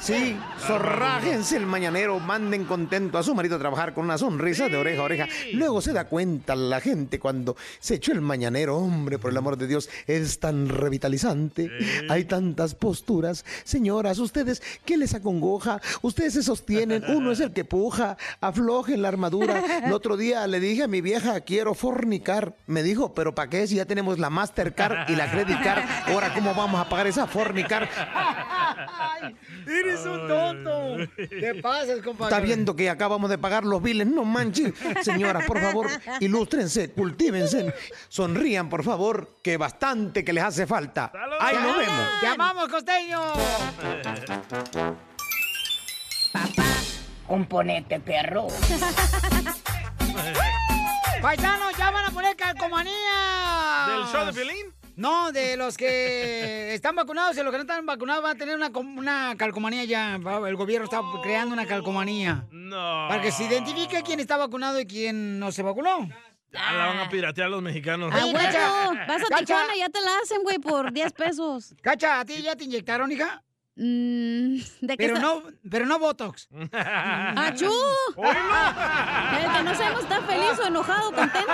Sí, 0.00 0.36
zorrájense 0.66 1.56
el 1.56 1.66
mañanero. 1.66 2.18
Manden 2.20 2.64
contento 2.64 3.18
a 3.18 3.22
su 3.22 3.34
marido 3.34 3.56
a 3.56 3.58
trabajar 3.58 3.94
con 3.94 4.04
una 4.04 4.18
sonrisa 4.18 4.68
de 4.68 4.76
oreja 4.76 5.00
a 5.02 5.04
oreja. 5.04 5.28
Luego 5.52 5.80
se 5.80 5.92
da 5.92 6.06
cuenta 6.06 6.54
la 6.54 6.80
gente 6.80 7.18
cuando 7.18 7.56
se 7.80 7.96
echó 7.96 8.12
el 8.12 8.20
mañanero. 8.20 8.76
Hombre, 8.76 9.18
por 9.18 9.30
el 9.30 9.36
amor 9.36 9.56
de 9.56 9.66
Dios, 9.66 9.88
es 10.06 10.38
tan 10.40 10.68
revitalizante. 10.68 11.70
Hay 12.08 12.24
tantas 12.24 12.74
posturas. 12.74 13.44
Señoras, 13.64 14.18
ustedes, 14.18 14.62
¿qué 14.84 14.96
les 14.96 15.14
acongoja? 15.14 15.80
Ustedes 16.02 16.34
se 16.34 16.42
sostienen. 16.42 17.04
Uno 17.08 17.32
es 17.32 17.40
el 17.40 17.52
que 17.52 17.64
puja. 17.64 18.07
Aflojen 18.40 19.02
la 19.02 19.08
armadura. 19.08 19.62
El 19.84 19.92
otro 19.92 20.16
día 20.16 20.46
le 20.46 20.60
dije 20.60 20.84
a 20.84 20.88
mi 20.88 21.00
vieja, 21.00 21.40
quiero 21.40 21.74
fornicar. 21.74 22.54
Me 22.66 22.82
dijo, 22.82 23.14
¿pero 23.14 23.34
para 23.34 23.50
qué 23.50 23.66
si 23.66 23.76
ya 23.76 23.84
tenemos 23.84 24.18
la 24.18 24.30
Mastercard 24.30 25.10
y 25.10 25.16
la 25.16 25.30
Credit 25.30 25.62
Card? 25.62 25.82
Ahora, 26.06 26.32
¿cómo 26.32 26.54
vamos 26.54 26.80
a 26.80 26.88
pagar 26.88 27.06
esa 27.06 27.26
fornicar? 27.26 27.88
Ay, 27.96 29.36
eres 29.66 30.00
un 30.06 30.28
tonto. 30.28 30.96
¿Qué 31.16 31.60
pasa, 31.62 31.92
compadre? 32.02 32.34
Está 32.34 32.40
viendo 32.40 32.76
que 32.76 32.90
acabamos 32.90 33.30
de 33.30 33.38
pagar 33.38 33.64
los 33.64 33.82
biles, 33.82 34.06
no 34.06 34.24
manches. 34.24 34.72
Señoras, 35.02 35.44
por 35.46 35.60
favor, 35.60 35.88
ilústrense, 36.20 36.90
cultívense, 36.92 37.74
sonrían, 38.08 38.68
por 38.68 38.84
favor, 38.84 39.36
que 39.42 39.56
bastante 39.56 40.24
que 40.24 40.32
les 40.32 40.44
hace 40.44 40.66
falta. 40.66 41.12
Ahí 41.40 41.56
nos 41.56 41.76
vemos. 41.76 42.06
¡Llamamos, 42.22 42.68
costeño! 42.68 43.18
Componente, 47.28 48.00
perro. 48.00 48.48
Paisanos, 51.22 51.76
ya 51.76 51.90
van 51.90 52.06
a 52.06 52.10
poner 52.10 52.34
calcomanía. 52.36 53.86
¿Del 53.88 54.06
show 54.06 54.24
de 54.26 54.32
Piolín? 54.32 54.74
No, 54.96 55.30
de 55.30 55.56
los 55.56 55.76
que 55.76 56.72
están 56.74 56.96
vacunados 56.96 57.36
y 57.36 57.42
los 57.42 57.50
que 57.50 57.58
no 57.58 57.62
están 57.62 57.84
vacunados 57.84 58.22
van 58.22 58.34
a 58.36 58.38
tener 58.38 58.56
una, 58.56 58.68
una 58.68 59.34
calcomanía 59.36 59.84
ya. 59.84 60.14
El 60.16 60.56
gobierno 60.56 60.84
está 60.84 61.02
creando 61.22 61.52
una 61.52 61.66
calcomanía. 61.66 62.46
No. 62.50 63.06
Para 63.08 63.20
que 63.20 63.30
se 63.30 63.44
identifique 63.44 64.02
quién 64.02 64.20
está 64.20 64.36
vacunado 64.38 64.80
y 64.80 64.86
quién 64.86 65.38
no 65.38 65.52
se 65.52 65.62
vacunó. 65.62 66.08
Ya 66.50 66.72
la 66.72 66.86
van 66.86 66.98
a 67.00 67.10
piratear 67.10 67.50
los 67.50 67.60
mexicanos. 67.60 68.10
Ay, 68.14 68.32
Cacha. 68.32 68.90
Vas 69.06 69.22
a 69.22 69.26
Cacha. 69.26 69.44
Tijuana, 69.44 69.76
ya 69.76 69.88
te 69.90 70.00
la 70.00 70.16
hacen, 70.22 70.42
güey, 70.42 70.58
por 70.58 70.92
10 70.92 71.12
pesos. 71.12 71.74
Cacha, 71.82 72.20
¿a 72.20 72.24
ti 72.24 72.40
ya 72.40 72.56
te 72.56 72.64
inyectaron, 72.64 73.12
hija? 73.12 73.42
Mm, 73.80 74.56
¿De 74.80 74.96
qué 74.96 74.96
Pero 74.96 75.14
está- 75.14 75.26
no, 75.26 75.42
pero 75.70 75.86
no 75.86 75.98
Botox. 76.00 76.48
¡Achú! 76.72 77.70
El 78.16 79.52
que 79.52 79.62
no 79.62 79.74
sabemos 79.76 80.00
está 80.02 80.20
feliz 80.22 80.58
o 80.60 80.66
enojado, 80.66 81.12
contento. 81.12 81.52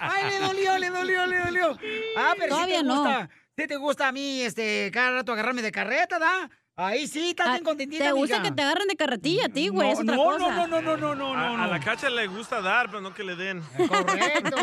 Ay, 0.00 0.30
le 0.30 0.38
dolió, 0.40 0.78
le 0.78 0.90
dolió, 0.90 1.26
le 1.26 1.38
dolió. 1.38 1.78
Ah, 2.18 2.34
pero 2.36 2.56
Todavía 2.56 2.78
sí 2.78 2.82
te 2.82 2.88
no. 2.88 2.94
gusta. 2.96 3.30
Sí 3.56 3.66
te 3.68 3.76
gusta 3.76 4.08
a 4.08 4.12
mí, 4.12 4.42
este, 4.42 4.90
cada 4.92 5.12
rato 5.12 5.32
agarrarme 5.32 5.62
de 5.62 5.70
carreta, 5.72 6.18
¿da? 6.18 6.50
Ahí 6.78 7.06
sí, 7.06 7.30
estás 7.30 7.52
bien 7.52 7.64
contentita, 7.64 8.04
Ah, 8.04 8.08
¿Te 8.08 8.12
gusta 8.12 8.42
que 8.42 8.50
te 8.50 8.60
agarren 8.62 8.86
de 8.88 8.96
carretilla 8.96 9.46
a 9.46 9.48
ti, 9.48 9.68
güey? 9.68 9.86
No, 9.88 9.92
es 9.94 10.00
otra 10.00 10.16
no, 10.16 10.24
cosa. 10.24 10.38
no, 10.38 10.66
no, 10.66 10.82
no, 10.82 10.96
no, 10.98 11.14
no, 11.14 11.34
A, 11.34 11.56
no, 11.56 11.62
a 11.62 11.66
la 11.68 11.80
cacha 11.80 12.10
le 12.10 12.26
gusta 12.26 12.60
dar, 12.60 12.88
pero 12.88 13.00
no 13.00 13.14
que 13.14 13.24
le 13.24 13.34
den. 13.36 13.62
Correcto. 13.88 14.56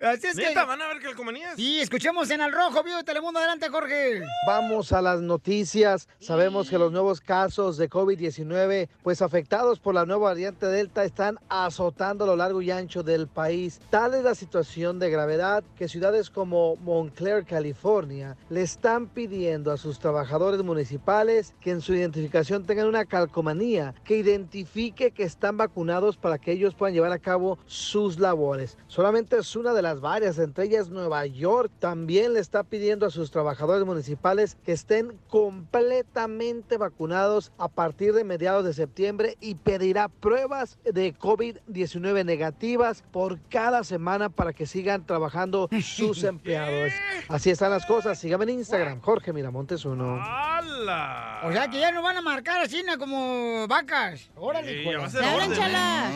Así 0.00 0.26
es 0.26 0.36
que... 0.36 0.48
¿Neta, 0.48 0.66
van 0.66 0.82
a 0.82 0.88
ver 0.88 1.00
calcomanías? 1.00 1.56
Sí, 1.56 1.80
escuchemos 1.80 2.28
en 2.30 2.42
Al 2.42 2.52
Rojo, 2.52 2.82
vivo 2.82 2.98
de 2.98 3.04
Telemundo. 3.04 3.38
Adelante, 3.38 3.70
Jorge. 3.70 4.22
Vamos 4.46 4.92
a 4.92 5.00
las 5.00 5.22
noticias. 5.22 6.06
Sabemos 6.20 6.68
que 6.68 6.76
los 6.76 6.92
nuevos 6.92 7.22
casos 7.22 7.78
de 7.78 7.88
COVID-19, 7.88 8.90
pues 9.02 9.22
afectados 9.22 9.80
por 9.80 9.94
la 9.94 10.04
nueva 10.04 10.28
variante 10.28 10.66
Delta, 10.66 11.02
están 11.02 11.38
azotando 11.48 12.24
a 12.24 12.26
lo 12.26 12.36
largo 12.36 12.60
y 12.60 12.70
ancho 12.70 13.02
del 13.02 13.26
país. 13.26 13.80
Tal 13.88 14.12
es 14.12 14.22
la 14.22 14.34
situación 14.34 14.98
de 14.98 15.08
gravedad 15.08 15.64
que 15.78 15.88
ciudades 15.88 16.28
como 16.28 16.76
Montclair, 16.76 17.46
California, 17.46 18.36
le 18.50 18.60
están 18.60 19.06
pidiendo 19.06 19.72
a 19.72 19.78
sus 19.78 19.98
trabajadores 19.98 20.62
municipales 20.62 21.54
que 21.58 21.70
en 21.70 21.80
su 21.80 21.94
identificación 21.94 22.66
tengan 22.66 22.86
una 22.86 23.06
calcomanía 23.06 23.94
que 24.04 24.18
identifique 24.18 25.10
que 25.12 25.22
están 25.22 25.56
vacunados 25.56 26.18
para 26.18 26.36
que 26.36 26.52
ellos 26.52 26.74
puedan 26.74 26.92
llevar 26.92 27.12
a 27.12 27.18
cabo 27.18 27.58
sus 27.64 28.18
labores. 28.18 28.76
Solamente 28.88 29.38
es 29.38 29.56
una 29.56 29.72
de 29.72 29.85
las 29.86 30.00
varias, 30.00 30.38
entre 30.38 30.64
ellas 30.64 30.88
Nueva 30.88 31.26
York 31.26 31.70
también 31.78 32.32
le 32.34 32.40
está 32.40 32.64
pidiendo 32.64 33.06
a 33.06 33.10
sus 33.10 33.30
trabajadores 33.30 33.86
municipales 33.86 34.56
que 34.64 34.72
estén 34.72 35.16
completamente 35.28 36.76
vacunados 36.76 37.52
a 37.56 37.68
partir 37.68 38.12
de 38.12 38.24
mediados 38.24 38.64
de 38.64 38.72
septiembre 38.74 39.36
y 39.40 39.54
pedirá 39.54 40.08
pruebas 40.08 40.78
de 40.84 41.14
COVID-19 41.14 42.24
negativas 42.24 43.04
por 43.12 43.38
cada 43.48 43.84
semana 43.84 44.28
para 44.28 44.52
que 44.52 44.66
sigan 44.66 45.06
trabajando 45.06 45.68
sus 45.82 46.24
empleados. 46.24 46.92
Así 47.28 47.50
están 47.50 47.70
las 47.70 47.86
cosas. 47.86 48.18
Síganme 48.18 48.44
en 48.44 48.50
Instagram, 48.50 49.00
Jorge 49.00 49.32
Miramontes 49.32 49.84
uno. 49.84 50.18
¡Hala! 50.20 51.42
O 51.44 51.52
sea 51.52 51.68
que 51.70 51.78
ya 51.78 51.92
nos 51.92 52.02
van 52.02 52.16
a 52.16 52.22
marcar 52.22 52.60
así, 52.62 52.82
¿no? 52.82 52.98
como 52.98 53.68
vacas. 53.68 54.30
Órale, 54.36 54.72
Sí, 54.72 54.80
hijo 54.80 54.90
ya 54.90 54.96
de- 54.96 54.98
va 54.98 55.06
a 55.06 55.10
ser 55.10 55.22
orden, 55.22 55.52
chala. 55.54 56.10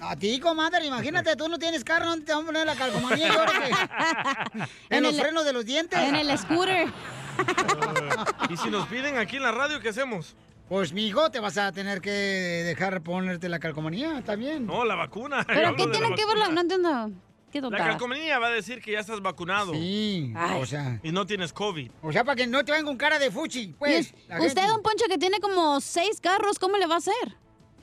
A 0.00 0.16
ti, 0.16 0.38
comadre, 0.40 0.86
imagínate, 0.86 1.36
tú 1.36 1.48
no 1.48 1.58
tienes 1.58 1.82
carro, 1.84 2.06
¿dónde 2.06 2.26
te 2.26 2.32
van 2.32 2.42
a 2.42 2.46
poner 2.46 2.66
la 2.66 2.74
calcomanía? 2.76 3.32
En, 4.90 4.98
En 4.98 5.02
los 5.02 5.14
el- 5.14 5.20
frenos 5.20 5.44
de 5.44 5.52
los 5.52 5.64
dientes. 5.64 5.98
En 5.98 6.14
el 6.14 6.38
scooter. 6.38 6.88
¿Y 8.50 8.56
si 8.56 8.70
nos 8.70 8.86
piden 8.88 9.18
aquí 9.18 9.36
en 9.36 9.42
la 9.42 9.52
radio, 9.52 9.80
qué 9.80 9.90
hacemos? 9.90 10.34
Pues, 10.68 10.92
mijo, 10.92 11.30
te 11.30 11.38
vas 11.38 11.58
a 11.58 11.70
tener 11.72 12.00
que 12.00 12.10
dejar 12.10 13.00
ponerte 13.02 13.48
la 13.48 13.58
calcomanía, 13.58 14.18
está 14.18 14.34
bien. 14.36 14.66
No, 14.66 14.84
la 14.84 14.94
vacuna. 14.96 15.44
¿Pero 15.46 15.76
qué 15.76 15.86
de 15.86 15.92
tiene 15.92 16.10
la 16.10 16.16
que 16.16 16.26
ver 16.26 16.36
la... 16.38 16.48
vacuna. 16.48 16.54
No 16.54 16.60
entiendo. 16.62 17.10
Qué 17.52 17.60
La 17.60 17.78
calcomanía 17.78 18.38
va 18.40 18.48
a 18.48 18.50
decir 18.50 18.82
que 18.82 18.92
ya 18.92 19.00
estás 19.00 19.20
vacunado. 19.22 19.72
Sí, 19.72 20.32
Ay. 20.36 20.60
o 20.60 20.66
sea. 20.66 20.98
Y 21.02 21.12
no 21.12 21.24
tienes 21.24 21.52
COVID. 21.52 21.90
O 22.02 22.12
sea, 22.12 22.24
para 22.24 22.34
que 22.36 22.46
no 22.46 22.64
te 22.64 22.72
vengan 22.72 22.86
con 22.86 22.96
cara 22.96 23.18
de 23.18 23.30
fuchi, 23.30 23.68
pues. 23.78 24.12
Usted, 24.28 24.38
gente. 24.40 24.66
don 24.66 24.82
Poncho, 24.82 25.04
que 25.08 25.16
tiene 25.16 25.38
como 25.40 25.80
seis 25.80 26.20
carros, 26.20 26.58
¿cómo 26.58 26.76
le 26.76 26.86
va 26.86 26.96
a 26.96 26.98
hacer? 26.98 27.36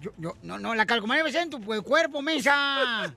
Yo, 0.03 0.11
yo- 0.17 0.35
no, 0.41 0.59
no, 0.59 0.75
la 0.75 0.85
calcomanía 0.85 1.23
va 1.23 1.29
a 1.29 1.31
ser 1.31 1.43
en 1.43 1.49
tu 1.49 1.61
pues, 1.61 1.81
cuerpo, 1.81 2.21
mensa. 2.21 2.53
Ah, 2.53 3.07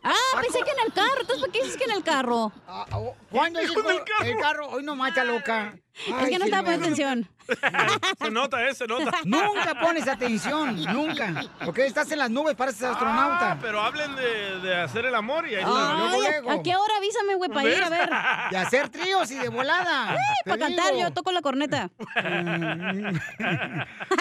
pensé 0.41 0.61
que 0.65 0.71
en 0.71 0.87
el 0.87 0.93
carro. 0.93 1.21
Entonces, 1.21 1.41
¿por 1.45 1.51
qué 1.51 1.63
dices 1.65 1.77
que 1.77 1.83
en 1.83 1.91
el 1.91 2.05
carro? 2.05 2.53
Ah, 2.69 2.87
oh, 2.93 3.13
¿Cuándo 3.29 3.59
en 3.61 3.67
el 3.69 3.75
carro. 3.75 4.25
el 4.25 4.39
carro? 4.39 4.69
Hoy 4.69 4.85
no 4.85 4.95
mata 4.95 5.25
loca. 5.25 5.77
Es 5.99 6.29
que 6.29 6.39
no 6.39 6.45
sí, 6.45 6.51
estaba 6.51 6.63
poniendo 6.63 6.85
atención. 6.87 7.29
Se 8.19 8.31
nota, 8.31 8.69
¿eh? 8.69 8.75
Se 8.75 8.87
nota. 8.87 9.13
Nunca 9.25 9.75
pones 9.81 10.09
atención, 10.09 10.83
nunca. 10.93 11.45
Porque 11.65 11.87
estás 11.87 12.11
en 12.11 12.19
las 12.19 12.29
nubes, 12.31 12.57
pareces 12.57 12.83
astronauta. 12.83 13.53
Ah, 13.53 13.59
pero 13.61 13.81
hablen 13.81 14.15
de, 14.17 14.59
de 14.61 14.77
hacer 14.83 15.05
el 15.07 15.15
amor 15.15 15.49
y 15.49 15.55
ahí 15.55 15.63
Ah, 15.65 16.11
está. 16.39 16.53
¿A 16.53 16.63
qué 16.63 16.75
hora 16.77 16.97
avísame, 16.99 17.35
güey, 17.37 17.49
para 17.51 17.69
ir 17.69 17.83
a 17.83 17.89
ver? 17.89 18.11
De 18.51 18.57
hacer 18.57 18.89
tríos 18.89 19.31
y 19.31 19.37
de 19.37 19.49
volada. 19.49 20.17
Te 20.45 20.51
Para 20.51 20.67
cantar, 20.67 20.93
digo. 20.93 21.01
yo 21.09 21.13
toco 21.13 21.31
la 21.33 21.41
corneta. 21.41 21.89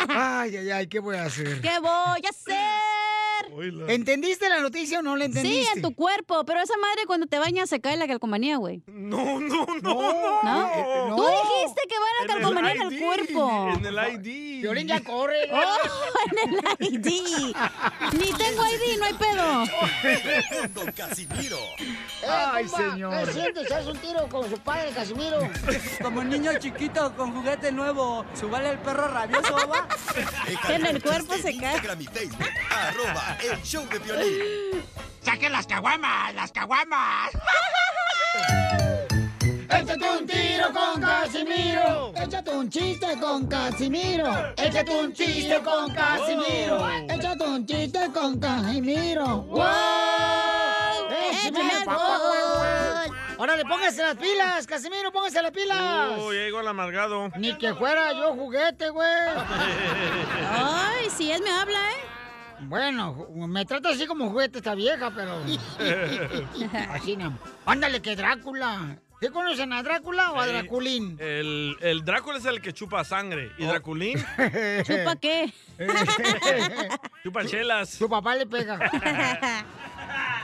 Ay, 0.09 0.57
ay, 0.57 0.71
ay, 0.71 0.87
¿qué 0.87 0.99
voy 0.99 1.17
a 1.17 1.23
hacer? 1.25 1.61
¿Qué 1.61 1.79
voy 1.79 2.21
a 2.25 2.29
hacer? 2.29 2.55
¿Entendiste 3.87 4.49
la 4.49 4.59
noticia 4.59 4.99
o 4.99 5.01
no 5.01 5.15
la 5.15 5.25
Sí, 5.25 5.31
entendiste? 5.31 5.71
en 5.75 5.81
tu 5.81 5.93
cuerpo, 5.95 6.45
pero 6.45 6.61
esa 6.61 6.77
madre 6.77 7.05
cuando 7.05 7.27
te 7.27 7.39
bañas 7.39 7.69
se 7.69 7.79
cae 7.81 7.97
la 7.97 8.07
calcomanía, 8.07 8.57
güey. 8.57 8.81
No, 8.87 9.39
no, 9.39 9.65
no, 9.65 9.81
no. 9.81 10.43
¿No? 10.43 10.71
eh, 10.73 11.05
no. 11.09 11.15
Tú 11.15 11.23
dijiste 11.25 11.81
que 11.87 11.95
va 11.95 12.05
la 12.05 12.23
En 12.23 12.23
el 12.23 12.27
calcomanía 12.35 12.71
en 12.71 12.81
el 12.81 12.99
cuerpo. 12.99 13.69
En 13.75 13.85
el 13.85 13.95
ID. 14.25 14.61
Violín 14.61 14.87
ya 14.87 14.99
corre. 15.01 15.49
Oh, 15.51 15.77
en 16.31 16.49
el 16.55 16.95
ID. 16.95 17.55
Ni 18.13 18.33
tengo 18.33 18.63
ID, 18.65 18.99
no 18.99 19.05
hay 19.05 19.13
pedo. 19.13 20.69
Don 20.73 20.91
Casimiro. 20.91 21.57
Ay, 22.27 22.65
compa, 22.65 22.91
señor. 22.91 23.25
¿Qué 23.27 23.33
sientes? 23.33 23.71
¿Haz 23.71 23.85
un 23.87 23.97
tiro 23.97 24.27
con 24.29 24.49
su 24.49 24.57
padre, 24.59 24.91
Casimiro? 24.91 25.39
Como 26.01 26.23
niño 26.23 26.51
chiquito 26.59 27.15
con 27.15 27.33
juguete 27.33 27.71
nuevo, 27.71 28.25
¿subale 28.39 28.71
el 28.71 28.79
perro 28.79 29.07
rabioso, 29.07 29.55
va? 29.67 29.87
En 30.73 30.85
el 30.85 31.01
cuerpo 31.01 31.33
chiste 31.35 31.51
se 31.53 31.57
cae. 31.59 31.73
Instagram 31.73 32.01
y 32.01 32.05
Facebook. 32.05 32.45
Arroba 32.71 33.24
el 33.51 33.61
show 33.63 33.87
de 33.89 33.99
violín. 33.99 34.83
¡Saquen 35.21 35.51
las 35.51 35.65
caguamas, 35.65 36.33
las 36.35 36.51
caguamas! 36.51 37.31
Échate 39.67 40.09
un 40.09 40.27
tiro 40.27 40.71
con 40.71 41.01
Casimiro. 41.01 42.13
Échate 42.15 42.51
un 42.51 42.69
chiste 42.69 43.19
con 43.19 43.47
Casimiro. 43.47 44.53
Échate 44.57 44.91
un 44.91 45.13
chiste 45.13 45.61
con 45.63 45.93
Casimiro. 45.93 46.87
Échate 47.09 47.43
un 47.43 47.65
chiste 47.65 47.99
con 48.13 48.39
Casimiro. 48.39 49.41
¡Wow! 49.43 49.65
¡Échame! 51.31 51.75
Órale, 53.37 53.65
póngase 53.65 54.01
las 54.01 54.15
pilas, 54.15 54.65
Casimiro, 54.65 55.11
póngase 55.11 55.41
las 55.41 55.51
pilas. 55.51 55.77
Ya 55.77 56.31
llegó 56.31 56.61
el 56.61 56.67
amargado. 56.67 57.29
Ni 57.37 57.57
que 57.57 57.73
fuera 57.73 58.13
yo 58.13 58.33
juguete, 58.33 58.89
güey. 58.89 59.07
Ay, 60.51 61.09
si 61.09 61.31
es 61.31 61.41
me 61.41 61.49
habla, 61.51 61.91
¿eh? 61.91 62.04
Bueno, 62.61 63.27
me 63.33 63.65
trata 63.65 63.89
así 63.89 64.05
como 64.07 64.29
juguete 64.29 64.59
esta 64.59 64.75
vieja, 64.75 65.11
pero... 65.15 65.39
Así 66.91 67.17
no. 67.17 67.37
Ándale, 67.65 68.01
que 68.01 68.15
Drácula. 68.15 68.97
¿Qué 69.19 69.29
conocen 69.29 69.71
a 69.73 69.81
Drácula 69.81 70.31
o 70.31 70.39
a. 70.39 70.47
Draculín? 70.47 71.17
El, 71.19 71.75
el 71.81 72.03
Drácula 72.03 72.37
es 72.37 72.45
el 72.45 72.61
que 72.61 72.73
chupa 72.73 73.03
sangre. 73.03 73.51
¿Y 73.57 73.65
Draculín? 73.65 74.17
¿Chupa 74.83 75.15
qué? 75.21 75.53
chupa 77.23 77.45
chelas. 77.45 77.89
Su 77.89 78.09
papá 78.09 78.35
le 78.35 78.45
pega. 78.45 78.77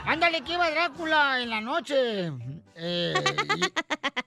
Ándale, 0.06 0.40
que 0.42 0.54
iba 0.54 0.70
Drácula 0.70 1.40
en 1.42 1.50
la 1.50 1.60
noche. 1.60 2.32
Eh, 2.74 3.14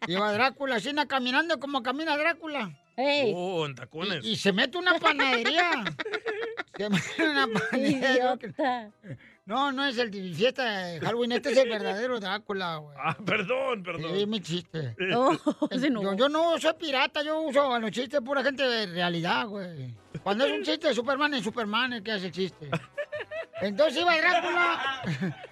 y- 0.08 0.12
iba 0.14 0.32
Drácula, 0.32 0.76
así 0.76 0.94
na, 0.94 1.08
caminando 1.08 1.60
como 1.60 1.82
camina 1.82 2.16
Drácula. 2.16 2.72
Oh, 2.98 3.66
en 3.66 3.76
tacones. 3.76 4.24
Y, 4.24 4.32
y 4.32 4.36
se 4.36 4.54
mete 4.54 4.78
una 4.78 4.98
panadería. 5.00 5.84
se 6.78 6.90
mete 6.90 7.30
una 7.30 7.48
panadería. 7.48 8.38
No, 9.46 9.72
no 9.72 9.86
es 9.86 9.96
el 10.00 10.10
de 10.10 10.34
fiesta 10.34 10.64
de 10.64 11.00
Halloween, 11.00 11.34
este 11.34 11.52
es 11.52 11.58
el 11.58 11.70
verdadero 11.70 12.20
Drácula, 12.20 12.78
güey. 12.78 12.98
Ah, 13.00 13.16
perdón, 13.24 13.84
perdón. 13.84 14.18
Sí, 14.18 14.26
mi 14.26 14.42
chiste. 14.42 14.96
Oh, 15.16 15.38
enojó. 15.70 16.14
yo, 16.14 16.18
yo 16.18 16.30
no 16.30 16.60
soy 16.60 16.74
pirata, 16.74 17.22
yo 17.22 17.42
uso 17.42 17.80
los 17.80 17.92
chistes 17.92 18.22
pura 18.22 18.44
gente 18.44 18.64
de 18.64 18.88
realidad, 18.88 19.48
güey. 19.48 19.94
Cuando 20.24 20.46
es 20.46 20.52
un 20.52 20.64
chiste 20.64 20.88
de 20.88 20.96
Superman, 20.96 21.36
es 21.36 21.44
Superman 21.44 21.94
el 21.94 22.04
que 22.04 22.14
hace 22.14 22.28
el 22.28 22.32
chiste. 22.32 22.72
Entonces 23.62 24.02
iba 24.02 24.18
Drácula 24.18 25.02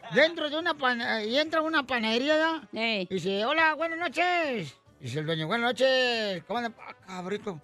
dentro 0.15 0.49
de 0.49 0.57
una 0.57 0.73
pan 0.73 0.99
y 1.27 1.37
entra 1.37 1.59
a 1.59 1.63
una 1.63 1.85
panadería 1.85 2.67
¿ya? 2.71 2.97
y 3.01 3.05
dice, 3.05 3.45
hola, 3.45 3.75
buenas 3.75 3.99
noches. 3.99 4.75
Dice 5.03 5.19
el 5.19 5.25
dueño, 5.25 5.47
buenas 5.47 5.71
noches. 5.71 6.41
¿Cómo 6.47 6.59
anda? 6.59 6.71
Ah, 6.79 6.93
cabrito, 7.05 7.59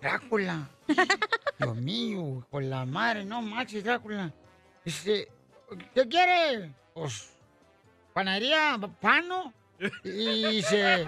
Drácula. 0.00 0.70
Dios 1.58 1.76
mío, 1.78 2.46
con 2.48 2.70
la 2.70 2.86
madre, 2.86 3.24
no 3.24 3.42
manches, 3.42 3.82
Drácula. 3.82 4.32
Dice, 4.84 5.26
¿qué 5.92 6.06
quiere? 6.06 6.72
Pues, 6.94 7.34
panadería, 8.12 8.78
pano. 9.00 9.52
Y 10.04 10.46
dice, 10.46 11.04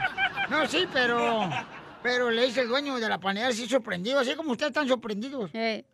no, 0.50 0.66
sí, 0.66 0.88
pero, 0.92 1.48
pero 2.02 2.32
le 2.32 2.46
dice 2.46 2.62
el 2.62 2.68
dueño 2.68 2.98
de 2.98 3.08
la 3.08 3.20
panadería, 3.20 3.54
así 3.54 3.68
sorprendido, 3.68 4.18
así 4.18 4.34
como 4.34 4.50
ustedes 4.50 4.70
están 4.70 4.88
sorprendidos. 4.88 5.52
Eh, 5.54 5.84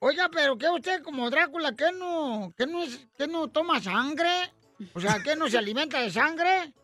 oiga, 0.00 0.28
pero 0.32 0.58
¿qué 0.58 0.68
usted 0.68 1.00
como 1.04 1.30
Drácula, 1.30 1.76
qué 1.76 1.92
no, 1.92 2.52
qué 2.58 2.66
no, 2.66 2.82
es, 2.82 3.06
qué 3.16 3.28
no 3.28 3.46
toma 3.46 3.80
sangre? 3.80 4.50
O 4.94 5.00
sea, 5.00 5.22
¿qué 5.22 5.36
no 5.36 5.48
se 5.48 5.58
alimenta 5.58 6.00
de 6.00 6.10
sangre? 6.10 6.74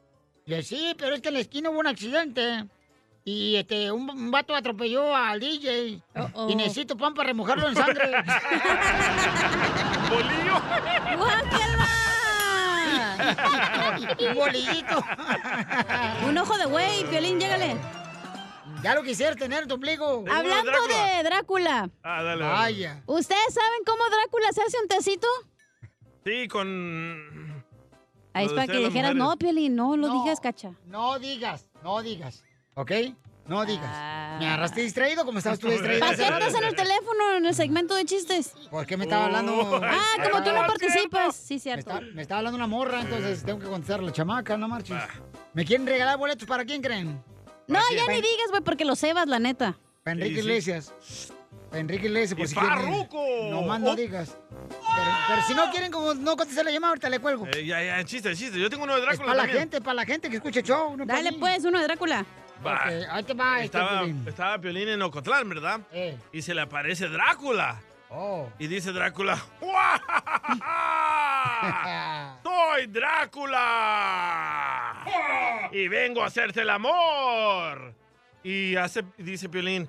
Y 0.46 0.62
sí, 0.62 0.94
pero 0.98 1.14
es 1.14 1.20
que 1.20 1.28
en 1.28 1.34
la 1.34 1.40
esquina 1.40 1.70
hubo 1.70 1.78
un 1.80 1.86
accidente. 1.86 2.64
Y 3.24 3.56
este, 3.56 3.92
un, 3.92 4.10
un 4.10 4.30
vato 4.30 4.54
atropelló 4.54 5.14
al 5.14 5.38
DJ. 5.38 6.02
Uh-oh. 6.14 6.50
Y 6.50 6.56
necesito 6.56 6.96
pan 6.96 7.14
para 7.14 7.28
remojarlo 7.28 7.68
en 7.68 7.76
sangre. 7.76 8.10
¡Bolillo! 10.10 10.62
Un 14.28 14.34
bolillito. 14.34 15.04
Un 16.26 16.38
ojo 16.38 16.58
de 16.58 16.64
güey, 16.66 17.04
Piolín, 17.04 17.38
llégale. 17.38 17.76
Ya 18.82 18.94
lo 18.94 19.02
quisiera 19.02 19.34
tener 19.36 19.66
tu 19.66 19.74
ombligo. 19.74 20.24
Hablando 20.30 20.72
de 20.88 21.22
Drácula. 21.22 21.88
Ah, 22.02 22.22
dale. 22.22 22.42
dale. 22.42 22.52
Vaya. 22.52 23.02
¿Ustedes 23.06 23.54
saben 23.54 23.84
cómo 23.86 24.02
Drácula 24.10 24.52
se 24.52 24.62
hace 24.62 24.76
un 24.82 24.88
tecito? 24.88 25.28
Sí, 26.24 26.48
con... 26.48 27.61
Ahí 28.34 28.46
es 28.46 28.52
para 28.52 28.66
que 28.66 28.78
dijeras, 28.78 29.14
mujeres. 29.14 29.16
no, 29.16 29.36
Piolín, 29.36 29.76
no 29.76 29.96
lo 29.96 30.08
No. 30.08 30.22
digas, 30.22 30.40
cacha. 30.40 30.72
No 30.86 31.18
digas, 31.18 31.66
no 31.82 32.02
digas. 32.02 32.44
¿Ok? 32.74 32.90
No 33.46 33.64
digas. 33.66 33.90
Me 34.38 34.46
agarraste 34.46 34.80
distraído 34.82 35.24
como 35.24 35.38
estabas 35.38 35.58
tú 35.58 35.68
distraído. 35.68 36.00
¿Para 36.00 36.16
qué 36.16 36.22
estás 36.22 36.54
en 36.54 36.64
el 36.64 36.74
teléfono 36.76 37.32
en 37.36 37.44
el 37.46 37.54
segmento 37.54 37.94
de 37.94 38.04
chistes? 38.04 38.54
¿Por 38.70 38.86
qué 38.86 38.96
me 38.96 39.04
estaba 39.04 39.24
hablando? 39.26 39.80
Ah, 39.84 40.00
como 40.30 40.42
tú 40.44 40.50
no 40.52 40.66
participas. 40.66 41.34
Sí, 41.36 41.54
Me 41.54 41.60
cierto. 41.60 41.90
está, 41.90 42.00
me 42.14 42.22
estaba 42.22 42.38
hablando 42.38 42.56
una 42.56 42.68
morra, 42.68 43.00
entonces 43.00 43.42
tengo 43.44 43.58
que 43.58 43.66
contestar 43.66 43.98
a 44.00 44.02
la 44.04 44.12
chamaca, 44.12 44.56
no 44.56 44.68
marches. 44.68 44.96
¿Me 45.54 45.64
quieren 45.64 45.86
regalar 45.86 46.16
boletos 46.18 46.46
para 46.48 46.64
quién 46.64 46.80
creen? 46.80 47.22
No, 47.66 47.74
¿Para 47.80 47.90
ya 47.90 48.04
quién? 48.06 48.08
ni 48.08 48.22
digas, 48.22 48.50
güey, 48.50 48.62
porque 48.62 48.84
lo 48.84 48.94
cebas, 48.96 49.26
la 49.26 49.38
neta. 49.40 49.76
Para 50.04 50.12
Enrique 50.14 50.36
Sí, 50.36 50.40
sí. 50.42 50.48
Iglesias. 50.48 50.94
Enrique 51.72 52.06
Iglesias, 52.06 52.34
por 52.36 52.44
¡Y 52.44 52.48
si 52.48 52.54
quieren. 52.54 52.70
Farruko! 52.78 53.26
No 53.50 53.62
más 53.62 53.80
no 53.80 53.90
Oh. 53.92 53.96
digas. 53.96 54.36
Pero, 54.50 55.10
pero 55.28 55.42
si 55.42 55.54
no 55.54 55.70
quieren 55.70 55.90
como 55.90 56.14
no 56.14 56.36
contestar 56.36 56.64
la 56.64 56.70
llamada, 56.70 56.90
ahorita 56.90 57.08
le 57.08 57.18
cuelgo. 57.18 57.46
Eh, 57.54 57.64
ya, 57.66 57.82
ya, 57.82 58.04
chiste, 58.04 58.34
chiste. 58.36 58.58
Yo 58.60 58.68
tengo 58.70 58.84
uno 58.84 58.94
de 58.94 59.00
es 59.00 59.06
Drácula 59.06 59.26
para 59.26 59.36
la 59.36 59.42
también. 59.44 59.58
gente, 59.60 59.80
para 59.80 59.94
la 59.94 60.04
gente 60.04 60.28
que 60.30 60.36
escuche 60.36 60.62
show. 60.62 60.96
No 60.96 61.06
Dale, 61.06 61.32
pues, 61.34 61.64
uno 61.64 61.78
de 61.78 61.84
Drácula. 61.86 62.24
Va. 62.64 62.84
Ahí 62.84 63.24
te 63.24 63.34
va 63.34 63.62
este 63.62 63.78
Estaba, 63.78 63.98
Piolín. 64.00 64.24
estaba 64.28 64.58
Piolín 64.60 64.88
en 64.88 65.02
Ocotlán, 65.02 65.48
¿verdad? 65.48 65.80
Eh. 65.92 66.16
Y 66.32 66.42
se 66.42 66.54
le 66.54 66.60
aparece 66.60 67.08
Drácula. 67.08 67.80
Oh. 68.10 68.48
Y 68.58 68.66
dice 68.66 68.92
Drácula, 68.92 69.38
¡Soy 72.42 72.86
Drácula! 72.88 75.04
Y 75.72 75.88
vengo 75.88 76.22
a 76.22 76.26
hacerte 76.26 76.60
el 76.60 76.68
amor. 76.70 77.94
Y 78.44 78.76
hace, 78.76 79.02
dice 79.16 79.48
Piolín, 79.48 79.88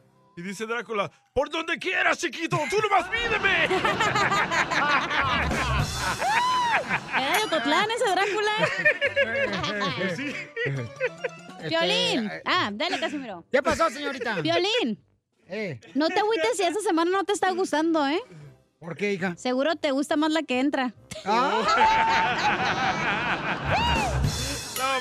Y 0.37 0.41
dice 0.41 0.65
Drácula, 0.65 1.11
por 1.33 1.49
donde 1.49 1.77
quieras, 1.77 2.17
chiquito, 2.17 2.57
tú 2.69 2.77
nomás 2.81 3.07
pídeme. 3.09 3.65
¿Era 7.17 7.37
de 7.37 7.43
Ocotlán 7.45 7.87
ese 7.91 8.05
Drácula? 8.11 8.51
sí. 10.15 10.33
Piolín. 11.67 12.31
Ah, 12.45 12.69
dale, 12.71 12.99
Casimiro. 12.99 13.39
Este, 13.39 13.57
¿Qué 13.57 13.63
pasó, 13.63 13.89
señorita? 13.89 14.41
Piolín. 14.41 15.03
Eh. 15.47 15.79
No 15.95 16.07
te 16.07 16.19
agüites 16.19 16.55
si 16.55 16.63
esta 16.63 16.79
semana 16.79 17.11
no 17.11 17.23
te 17.25 17.33
está 17.33 17.51
gustando, 17.51 18.07
¿eh? 18.07 18.21
¿Por 18.79 18.95
qué, 18.95 19.13
hija? 19.13 19.35
Seguro 19.35 19.75
te 19.75 19.91
gusta 19.91 20.15
más 20.15 20.31
la 20.31 20.43
que 20.43 20.59
entra. 20.59 20.93
¡Lo 21.25 21.31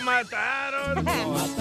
mataron! 0.01 0.97
¡Lo 0.97 1.05
mataron! 1.37 1.60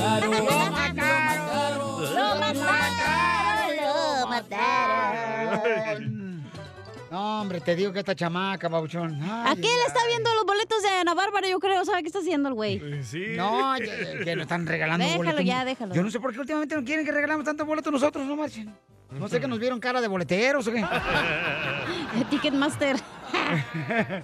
No, 7.11 7.41
hombre, 7.41 7.59
te 7.59 7.75
digo 7.75 7.91
que 7.91 7.99
esta 7.99 8.15
chamaca, 8.15 8.67
babuchón. 8.69 9.19
¿A 9.23 9.55
qué 9.55 9.61
le 9.61 9.85
está 9.87 9.99
viendo 10.07 10.29
los 10.35 10.45
boletos 10.45 10.83
de 10.83 10.89
Ana 10.89 11.15
Bárbara? 11.15 11.47
Yo 11.49 11.59
creo, 11.59 11.83
¿sabe 11.83 12.01
qué 12.01 12.07
está 12.07 12.19
haciendo 12.19 12.49
el 12.49 12.55
güey? 12.55 13.03
Sí. 13.03 13.33
No, 13.35 13.75
ya- 13.77 13.85
que 14.23 14.35
nos 14.35 14.43
están 14.43 14.67
regalando 14.67 15.03
Déjalo 15.05 15.17
boletos. 15.23 15.45
ya, 15.45 15.65
déjalo. 15.65 15.95
Yo 15.95 16.03
no 16.03 16.11
sé 16.11 16.19
por 16.19 16.33
qué 16.33 16.39
últimamente 16.39 16.75
no 16.75 16.83
quieren 16.83 17.03
que 17.05 17.11
regalamos 17.11 17.43
tantos 17.45 17.65
boletos 17.65 17.91
nosotros, 17.91 18.25
no 18.27 18.35
marchen. 18.35 18.71
No 19.11 19.27
sé 19.27 19.39
que 19.41 19.47
nos 19.47 19.57
vieron 19.57 19.79
cara 19.79 20.01
de 20.01 20.07
boleteros 20.07 20.67
o 20.67 20.71
qué. 20.71 20.85
Ticketmaster. 22.29 22.95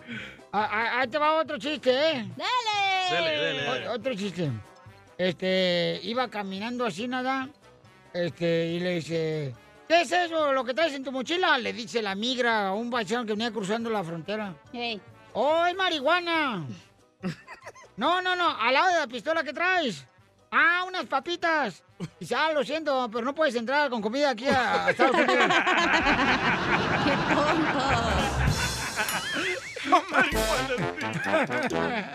Ah, 0.58 0.70
ah, 0.72 1.00
Ahí 1.02 1.08
te 1.10 1.18
va 1.18 1.42
otro 1.42 1.58
chiste, 1.58 1.92
¿eh? 1.92 2.26
¡Dale! 2.38 3.12
Dale, 3.12 3.36
dale, 3.38 3.64
dale. 3.64 3.90
O- 3.90 3.92
Otro 3.96 4.16
chiste. 4.16 4.50
Este, 5.18 6.00
iba 6.04 6.30
caminando 6.30 6.86
así 6.86 7.10
nada, 7.10 7.50
este, 8.14 8.68
y 8.68 8.80
le 8.80 8.96
dice, 8.96 9.54
¿qué 9.88 10.02
es 10.02 10.12
eso, 10.12 10.52
lo 10.54 10.64
que 10.64 10.74
traes 10.74 10.94
en 10.94 11.04
tu 11.04 11.12
mochila? 11.12 11.58
Le 11.58 11.74
dice 11.74 12.02
la 12.02 12.16
migra 12.16 12.70
a 12.70 12.74
un 12.74 12.90
paisano 12.90 13.26
que 13.26 13.34
venía 13.34 13.52
cruzando 13.52 13.90
la 13.90 14.04
frontera. 14.04 14.54
Hey. 14.74 15.02
¡Oh, 15.34 15.66
es 15.66 15.76
marihuana! 15.76 16.66
No, 17.98 18.22
no, 18.22 18.36
no, 18.36 18.50
al 18.60 18.74
lado 18.74 18.88
de 18.92 19.00
la 19.00 19.08
pistola 19.08 19.42
que 19.42 19.54
traes. 19.54 20.06
Ah, 20.52 20.84
unas 20.86 21.06
papitas. 21.06 21.82
Dice, 22.20 22.36
ah, 22.36 22.52
lo 22.52 22.62
siento, 22.62 23.10
pero 23.10 23.24
no 23.24 23.34
puedes 23.34 23.56
entrar 23.56 23.90
con 23.90 24.02
comida 24.02 24.32
aquí 24.32 24.50
a, 24.50 24.88
a 24.88 24.90
Estados 24.92 25.16
Unidos. 25.16 25.48
¡Qué 27.06 27.16
tonto! 27.34 27.80
¡No, 29.90 30.04
marihuana! 30.12 32.14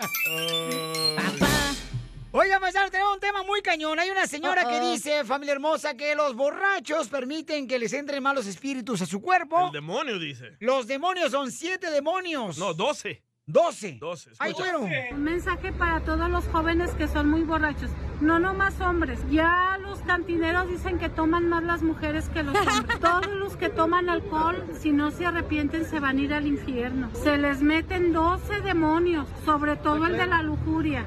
Oiga, 2.33 2.61
paisano, 2.61 2.89
tenemos 2.89 3.15
un 3.15 3.19
tema 3.19 3.43
muy 3.43 3.61
cañón. 3.61 3.99
Hay 3.99 4.09
una 4.09 4.25
señora 4.25 4.65
que 4.65 4.79
dice, 4.79 5.25
familia 5.25 5.51
hermosa, 5.51 5.95
que 5.95 6.15
los 6.15 6.33
borrachos 6.33 7.09
permiten 7.09 7.67
que 7.67 7.77
les 7.77 7.91
entren 7.91 8.23
malos 8.23 8.47
espíritus 8.47 9.01
a 9.01 9.05
su 9.05 9.21
cuerpo. 9.21 9.65
El 9.65 9.73
demonio 9.73 10.17
dice. 10.17 10.55
Los 10.61 10.87
demonios 10.87 11.31
son 11.31 11.51
siete 11.51 11.91
demonios. 11.91 12.57
No, 12.57 12.73
doce. 12.73 13.21
Doce. 13.45 13.97
Doce. 13.99 14.29
Ay, 14.39 14.51
escucha. 14.51 14.77
bueno. 14.77 15.07
Un 15.11 15.23
mensaje 15.23 15.73
para 15.73 15.99
todos 16.05 16.29
los 16.29 16.47
jóvenes 16.47 16.91
que 16.91 17.09
son 17.09 17.29
muy 17.29 17.41
borrachos. 17.41 17.91
No 18.21 18.39
nomás 18.39 18.79
hombres. 18.79 19.19
Ya 19.29 19.77
los 19.81 19.99
cantineros 20.03 20.69
dicen 20.69 20.99
que 20.99 21.09
toman 21.09 21.49
más 21.49 21.63
las 21.63 21.81
mujeres 21.81 22.29
que 22.29 22.43
los 22.43 22.55
hombres. 22.55 22.99
Todos 23.01 23.27
los 23.27 23.57
que 23.57 23.67
toman 23.67 24.09
alcohol, 24.09 24.63
si 24.79 24.93
no 24.93 25.11
se 25.11 25.25
arrepienten, 25.25 25.83
se 25.85 25.99
van 25.99 26.17
a 26.17 26.21
ir 26.21 26.33
al 26.33 26.47
infierno. 26.47 27.09
Se 27.13 27.37
les 27.37 27.61
meten 27.61 28.13
12 28.13 28.61
demonios, 28.61 29.27
sobre 29.43 29.75
todo 29.75 30.05
el 30.05 30.17
de 30.17 30.27
la 30.27 30.43
lujuria. 30.43 31.05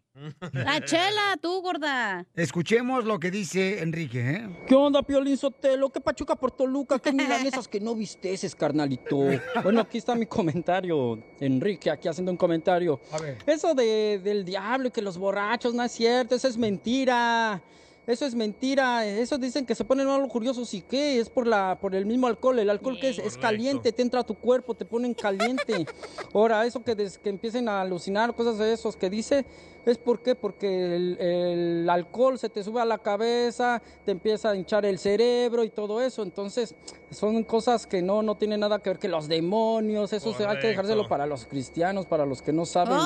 La 0.53 0.79
chela, 0.85 1.37
tú, 1.41 1.61
gorda. 1.61 2.25
Escuchemos 2.35 3.03
lo 3.03 3.19
que 3.19 3.29
dice 3.31 3.81
Enrique, 3.81 4.21
¿eh? 4.21 4.49
¿Qué 4.65 4.73
onda, 4.73 5.03
Piolín 5.03 5.35
Sotelo? 5.35 5.89
¿Qué 5.89 5.99
pachuca 5.99 6.37
por 6.37 6.51
Toluca? 6.51 6.99
¿Qué 6.99 7.11
milanesas 7.11 7.67
que 7.67 7.81
no 7.81 7.95
visteces, 7.95 8.55
carnalito? 8.55 9.27
Bueno, 9.61 9.81
aquí 9.81 9.97
está 9.97 10.15
mi 10.15 10.25
comentario. 10.25 11.21
Enrique, 11.41 11.91
aquí 11.91 12.07
haciendo 12.07 12.31
un 12.31 12.37
comentario. 12.37 13.01
A 13.11 13.17
ver. 13.17 13.39
Eso 13.45 13.75
de, 13.75 14.21
del 14.23 14.45
diablo 14.45 14.87
y 14.87 14.91
que 14.91 15.01
los 15.01 15.17
borrachos 15.17 15.73
no 15.73 15.83
es 15.83 15.91
cierto, 15.91 16.35
eso 16.35 16.47
es 16.47 16.55
mentira. 16.57 17.61
Eso 18.07 18.25
es 18.25 18.35
mentira. 18.35 19.05
Eso 19.05 19.37
dicen 19.37 19.65
que 19.65 19.73
se 19.75 19.83
ponen 19.83 20.05
mal 20.07 20.27
curiosos 20.27 20.73
y 20.73 20.81
qué, 20.81 21.19
es 21.19 21.29
por 21.29 21.47
la 21.47 21.77
por 21.81 21.95
el 21.95 22.05
mismo 22.05 22.27
alcohol. 22.27 22.59
El 22.59 22.69
alcohol 22.69 22.99
que 22.99 23.09
es, 23.09 23.17
es 23.19 23.37
caliente, 23.37 23.91
te 23.91 24.01
entra 24.01 24.19
a 24.19 24.23
tu 24.23 24.35
cuerpo, 24.35 24.75
te 24.75 24.85
ponen 24.85 25.13
caliente. 25.13 25.85
Ahora, 26.33 26.65
eso 26.65 26.83
que, 26.83 26.93
des- 26.95 27.17
que 27.17 27.29
empiecen 27.29 27.67
a 27.67 27.81
alucinar, 27.81 28.35
cosas 28.35 28.57
de 28.59 28.73
esos 28.73 28.95
que 28.95 29.09
dice, 29.09 29.45
es 29.85 29.97
por 29.97 30.21
qué, 30.21 30.35
porque 30.35 30.95
el, 30.95 31.17
el 31.19 31.89
alcohol 31.89 32.37
se 32.39 32.49
te 32.49 32.63
sube 32.63 32.81
a 32.81 32.85
la 32.85 32.97
cabeza, 32.97 33.81
te 34.03 34.11
empieza 34.11 34.49
a 34.49 34.55
hinchar 34.55 34.85
el 34.85 34.97
cerebro 34.99 35.63
y 35.63 35.69
todo 35.69 36.01
eso. 36.01 36.23
Entonces, 36.23 36.75
son 37.11 37.43
cosas 37.43 37.85
que 37.87 38.01
no, 38.01 38.21
no 38.23 38.35
tienen 38.35 38.59
nada 38.59 38.79
que 38.79 38.89
ver 38.89 38.99
que 38.99 39.07
los 39.07 39.27
demonios, 39.27 40.11
eso 40.13 40.33
se- 40.33 40.45
hay 40.45 40.59
que 40.59 40.67
dejárselo 40.67 41.07
para 41.07 41.25
los 41.25 41.45
cristianos, 41.45 42.05
para 42.05 42.25
los 42.25 42.41
que 42.41 42.51
no 42.53 42.65
saben 42.65 42.97
bien. 42.97 43.03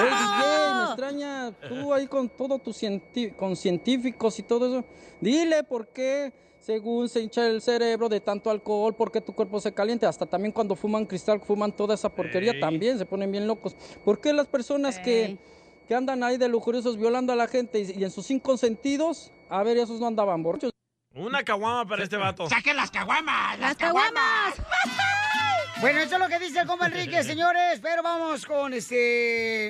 Oye, 0.00 0.10
DJ, 0.10 0.74
me 0.74 0.84
extraña 0.84 1.52
tú 1.68 1.92
ahí 1.92 2.06
con 2.06 2.28
todo 2.28 2.58
tu 2.58 2.72
con 3.36 3.56
científicos 3.56 4.38
y 4.38 4.42
todo 4.42 4.66
eso. 4.66 4.84
Dile 5.20 5.62
por 5.64 5.88
qué, 5.88 6.32
según 6.58 7.08
se 7.08 7.20
hincha 7.20 7.46
el 7.46 7.60
cerebro 7.60 8.08
de 8.08 8.20
tanto 8.20 8.48
alcohol, 8.50 8.94
por 8.94 9.10
qué 9.12 9.20
tu 9.20 9.32
cuerpo 9.34 9.60
se 9.60 9.72
caliente. 9.72 10.06
Hasta 10.06 10.26
también 10.26 10.52
cuando 10.52 10.74
fuman 10.74 11.06
cristal, 11.06 11.40
fuman 11.40 11.72
toda 11.72 11.94
esa 11.94 12.08
porquería, 12.08 12.52
Ey. 12.52 12.60
también 12.60 12.98
se 12.98 13.04
ponen 13.06 13.30
bien 13.30 13.46
locos. 13.46 13.76
¿Por 14.04 14.20
qué 14.20 14.32
las 14.32 14.46
personas 14.46 14.98
que, 14.98 15.38
que 15.88 15.94
andan 15.94 16.22
ahí 16.22 16.36
de 16.38 16.48
lujuriosos 16.48 16.96
violando 16.96 17.32
a 17.32 17.36
la 17.36 17.48
gente 17.48 17.80
y, 17.80 17.98
y 18.00 18.04
en 18.04 18.10
sus 18.10 18.26
cinco 18.26 18.56
sentidos, 18.56 19.30
a 19.50 19.62
ver, 19.62 19.76
esos 19.76 20.00
no 20.00 20.06
andaban 20.06 20.42
borrachos? 20.42 20.70
Una 21.14 21.42
caguama 21.42 21.86
para 21.86 22.04
este 22.04 22.16
vato. 22.16 22.48
¡Saquen 22.48 22.76
las 22.76 22.90
caguamas! 22.90 23.58
¡Las 23.58 23.76
caguamas! 23.76 24.54
Bueno, 25.80 26.00
eso 26.00 26.14
es 26.14 26.20
lo 26.20 26.28
que 26.28 26.38
dice 26.38 26.60
el 26.60 26.66
compa 26.66 26.86
Enrique, 26.86 27.22
señores. 27.24 27.80
Pero 27.82 28.02
vamos 28.02 28.46
con 28.46 28.72
este. 28.72 29.68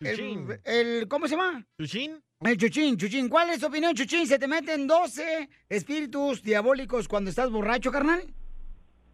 El, 0.00 0.60
el- 0.64 1.08
¿Cómo 1.08 1.26
se 1.28 1.36
llama? 1.36 1.64
¿Chuchín? 1.80 2.22
El 2.40 2.58
Chuchín, 2.58 2.98
Chuchín. 2.98 3.28
¿Cuál 3.30 3.48
es 3.50 3.60
tu 3.60 3.66
opinión, 3.68 3.94
Chuchín? 3.94 4.26
¿Se 4.26 4.38
te 4.38 4.46
meten 4.46 4.86
12 4.86 5.48
espíritus 5.70 6.42
diabólicos 6.42 7.08
cuando 7.08 7.30
estás 7.30 7.48
borracho, 7.50 7.90
carnal? 7.90 8.22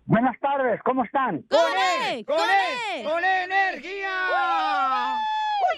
Buenas 0.06 0.36
tardes, 0.40 0.80
¿cómo 0.84 1.04
están? 1.04 1.42
¡Con 1.42 1.60
él! 2.10 2.24
¡Con 2.24 2.36
él! 2.40 3.04
¡Con 3.04 3.22
energía! 3.24 4.10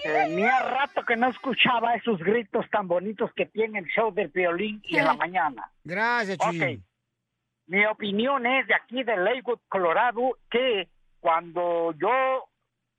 Tenía 0.05 0.59
rato 0.59 1.03
que 1.03 1.15
no 1.15 1.29
escuchaba 1.29 1.95
esos 1.95 2.19
gritos 2.19 2.69
tan 2.69 2.87
bonitos 2.87 3.33
que 3.33 3.47
tiene 3.47 3.79
el 3.79 3.85
show 3.85 4.13
del 4.13 4.27
violín 4.27 4.79
y 4.83 4.97
en 4.97 5.05
la 5.05 5.13
mañana. 5.15 5.71
Gracias. 5.83 6.37
Chuchín. 6.37 6.83
Mi 7.65 7.83
opinión 7.87 8.45
es 8.45 8.67
de 8.67 8.75
aquí 8.75 9.03
de 9.03 9.17
Lakewood, 9.17 9.59
Colorado, 9.67 10.37
que 10.51 10.87
cuando 11.19 11.91
yo 11.93 12.45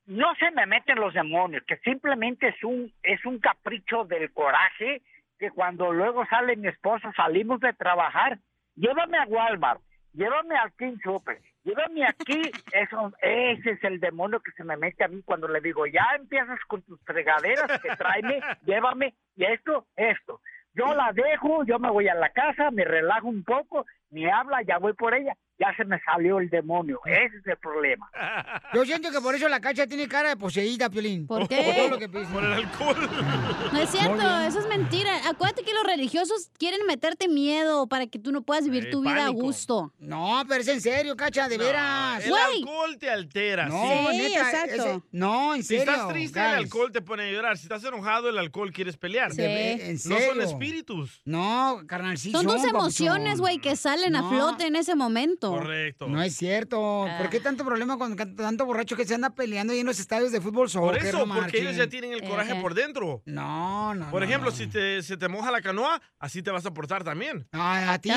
no 0.06 0.34
se 0.34 0.50
me 0.50 0.66
meten 0.66 0.98
los 0.98 1.14
demonios, 1.14 1.62
que 1.68 1.76
simplemente 1.78 2.48
es 2.48 2.64
un, 2.64 2.92
es 3.04 3.24
un 3.24 3.38
capricho 3.38 4.04
del 4.04 4.32
coraje 4.32 5.02
que 5.38 5.50
cuando 5.50 5.92
luego 5.92 6.26
sale 6.26 6.56
mi 6.56 6.66
esposa, 6.66 7.12
salimos 7.14 7.60
de 7.60 7.72
trabajar, 7.74 8.38
llévame 8.74 9.18
a 9.18 9.26
Walmart, 9.26 9.80
llévame 10.12 10.56
al 10.56 10.72
King 10.72 10.96
Super, 11.04 11.40
llévame 11.66 12.06
aquí, 12.06 12.42
eso, 12.72 13.12
ese 13.20 13.70
es 13.72 13.84
el 13.84 13.98
demonio 13.98 14.40
que 14.40 14.52
se 14.52 14.62
me 14.62 14.76
mete 14.76 15.04
a 15.04 15.08
mí 15.08 15.20
cuando 15.24 15.48
le 15.48 15.60
digo, 15.60 15.84
ya 15.86 16.06
empiezas 16.16 16.60
con 16.68 16.80
tus 16.82 17.00
fregaderas, 17.02 17.80
que 17.80 17.88
tráeme, 17.96 18.40
llévame, 18.64 19.14
y 19.34 19.44
esto, 19.44 19.86
esto. 19.96 20.40
Yo 20.74 20.94
la 20.94 21.12
dejo, 21.12 21.64
yo 21.64 21.78
me 21.78 21.90
voy 21.90 22.06
a 22.06 22.14
la 22.14 22.30
casa, 22.30 22.70
me 22.70 22.84
relajo 22.84 23.28
un 23.28 23.42
poco, 23.42 23.84
me 24.10 24.30
habla, 24.30 24.58
ya 24.66 24.78
voy 24.78 24.92
por 24.94 25.14
ella, 25.14 25.36
ya 25.58 25.74
se 25.76 25.84
me 25.84 25.98
salió 26.04 26.38
el 26.38 26.48
demonio. 26.50 27.00
Ese 27.06 27.36
es 27.38 27.46
el 27.46 27.56
problema. 27.58 28.08
Yo 28.74 28.84
siento 28.84 29.10
que 29.10 29.20
por 29.20 29.34
eso 29.34 29.48
la 29.48 29.60
cacha 29.60 29.86
tiene 29.86 30.06
cara 30.06 30.28
de 30.30 30.36
poseída, 30.36 30.88
Piolín. 30.90 31.26
¿Por 31.26 31.48
qué? 31.48 31.56
Por 31.62 31.74
todo 31.74 31.88
lo 31.88 31.98
que. 31.98 32.08
Por 32.08 32.44
el 32.44 32.52
alcohol. 32.52 32.96
No 33.72 33.80
es 33.80 33.90
cierto, 33.90 34.40
eso 34.40 34.60
es 34.60 34.68
mentira. 34.68 35.10
Acuérdate 35.28 35.62
que 35.64 35.72
los 35.74 35.84
religiosos 35.84 36.50
quieren 36.58 36.86
meterte 36.86 37.28
miedo 37.28 37.86
para 37.88 38.06
que 38.06 38.18
tú 38.18 38.30
no 38.32 38.42
puedas 38.42 38.64
vivir 38.64 38.86
Eh, 38.86 38.90
tu 38.90 39.02
vida 39.02 39.26
a 39.26 39.28
gusto. 39.30 39.92
No, 39.98 40.42
pero 40.48 40.60
es 40.60 40.68
en 40.68 40.80
serio, 40.80 41.16
cacha, 41.16 41.48
de 41.48 41.58
veras. 41.58 42.24
El 42.24 42.32
alcohol 42.32 42.96
te 42.98 43.10
altera. 43.10 43.66
No, 43.66 43.82
sí. 44.10 44.16
neta, 44.18 44.64
ese- 44.64 45.02
no, 45.10 45.54
en 45.54 45.62
Si 45.62 45.76
serio. 45.78 45.92
estás 45.92 46.08
triste, 46.08 46.38
el 46.38 46.46
alcohol 46.46 46.92
te 46.92 47.02
pone 47.02 47.24
a 47.24 47.32
llorar. 47.32 47.56
Si 47.58 47.64
estás 47.64 47.82
enojado, 47.84 48.28
el 48.28 48.38
alcohol 48.38 48.72
quieres 48.72 48.96
pelear. 48.96 49.32
De 49.32 49.46
ve- 49.46 49.86
en 49.90 49.94
No 49.94 49.98
son 49.98 50.18
serio. 50.18 50.42
espíritus. 50.42 51.20
No, 51.24 51.82
carnal, 51.86 52.16
sí 52.18 52.30
son 52.30 52.44
tus 52.44 52.54
papuchón. 52.56 52.76
emociones, 52.76 53.40
güey, 53.40 53.58
que 53.58 53.74
salen 53.76 53.95
a 54.04 54.20
No. 54.20 54.28
flote 54.28 54.66
en 54.66 54.76
ese 54.76 54.94
momento. 54.94 55.50
Correcto. 55.50 56.06
No 56.08 56.22
es 56.22 56.36
cierto. 56.36 57.06
¿Por 57.18 57.30
qué 57.30 57.40
tanto 57.40 57.64
problema 57.64 57.96
con 57.96 58.14
tanto 58.16 58.66
borracho 58.66 58.96
que 58.96 59.04
se 59.06 59.14
anda 59.14 59.30
peleando 59.30 59.72
ahí 59.72 59.80
en 59.80 59.86
los 59.86 59.98
estadios 59.98 60.32
de 60.32 60.40
fútbol 60.40 60.68
Por 60.70 60.70
soccer? 60.70 61.06
eso, 61.06 61.24
no 61.26 61.34
porque 61.34 61.60
ellos 61.60 61.76
ya 61.76 61.88
tienen 61.88 62.12
el 62.12 62.22
coraje 62.22 62.54
por 62.56 62.74
dentro. 62.74 63.22
No, 63.24 63.94
no. 63.94 64.10
Por 64.10 64.22
ejemplo, 64.22 64.50
no. 64.50 64.56
si 64.56 64.66
te, 64.66 65.02
se 65.02 65.16
te 65.16 65.28
moja 65.28 65.50
la 65.50 65.62
canoa, 65.62 66.00
así 66.18 66.42
te 66.42 66.50
vas 66.50 66.66
a 66.66 66.72
portar 66.74 67.02
también. 67.02 67.48
Ay, 67.52 67.84
a 67.88 67.98
ti, 67.98 68.10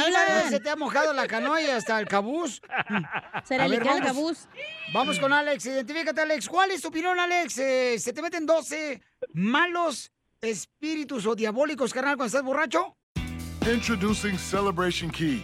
se 0.50 0.60
te 0.60 0.70
ha 0.70 0.76
mojado 0.76 1.14
la 1.14 1.28
canoa 1.28 1.62
y 1.62 1.68
hasta 1.68 2.00
el 2.00 2.08
cabús. 2.08 2.62
Se 3.46 3.56
le 3.58 3.64
A 3.64 3.66
el 3.66 3.80
cabús. 4.04 4.48
Vamos 4.94 5.20
con 5.20 5.32
Alex. 5.34 5.66
Identifícate, 5.66 6.22
Alex. 6.22 6.48
¿Cuál 6.48 6.72
es 6.72 6.82
tu 6.82 6.90
opinión, 6.90 7.20
Alex? 7.20 7.58
Eh, 7.58 7.98
¿Se 8.00 8.12
te 8.14 8.22
meten 8.22 8.46
12 8.46 9.02
malos 9.34 10.12
espíritus 10.42 11.26
o 11.26 11.36
diabólicos, 11.36 11.94
carnal, 11.94 12.16
cuando 12.16 12.28
estás 12.28 12.44
borracho? 12.44 12.96
Introducing 13.72 14.38
Celebration 14.38 15.12
Key, 15.12 15.44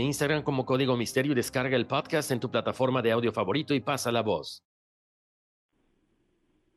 Instagram 0.01 0.43
como 0.43 0.65
Código 0.65 0.97
Misterio 0.97 1.31
y 1.31 1.35
descarga 1.35 1.75
el 1.75 1.87
podcast 1.87 2.31
en 2.31 2.39
tu 2.39 2.49
plataforma 2.51 3.01
de 3.01 3.11
audio 3.11 3.31
favorito 3.31 3.73
y 3.73 3.79
pasa 3.79 4.11
la 4.11 4.21
voz. 4.21 4.63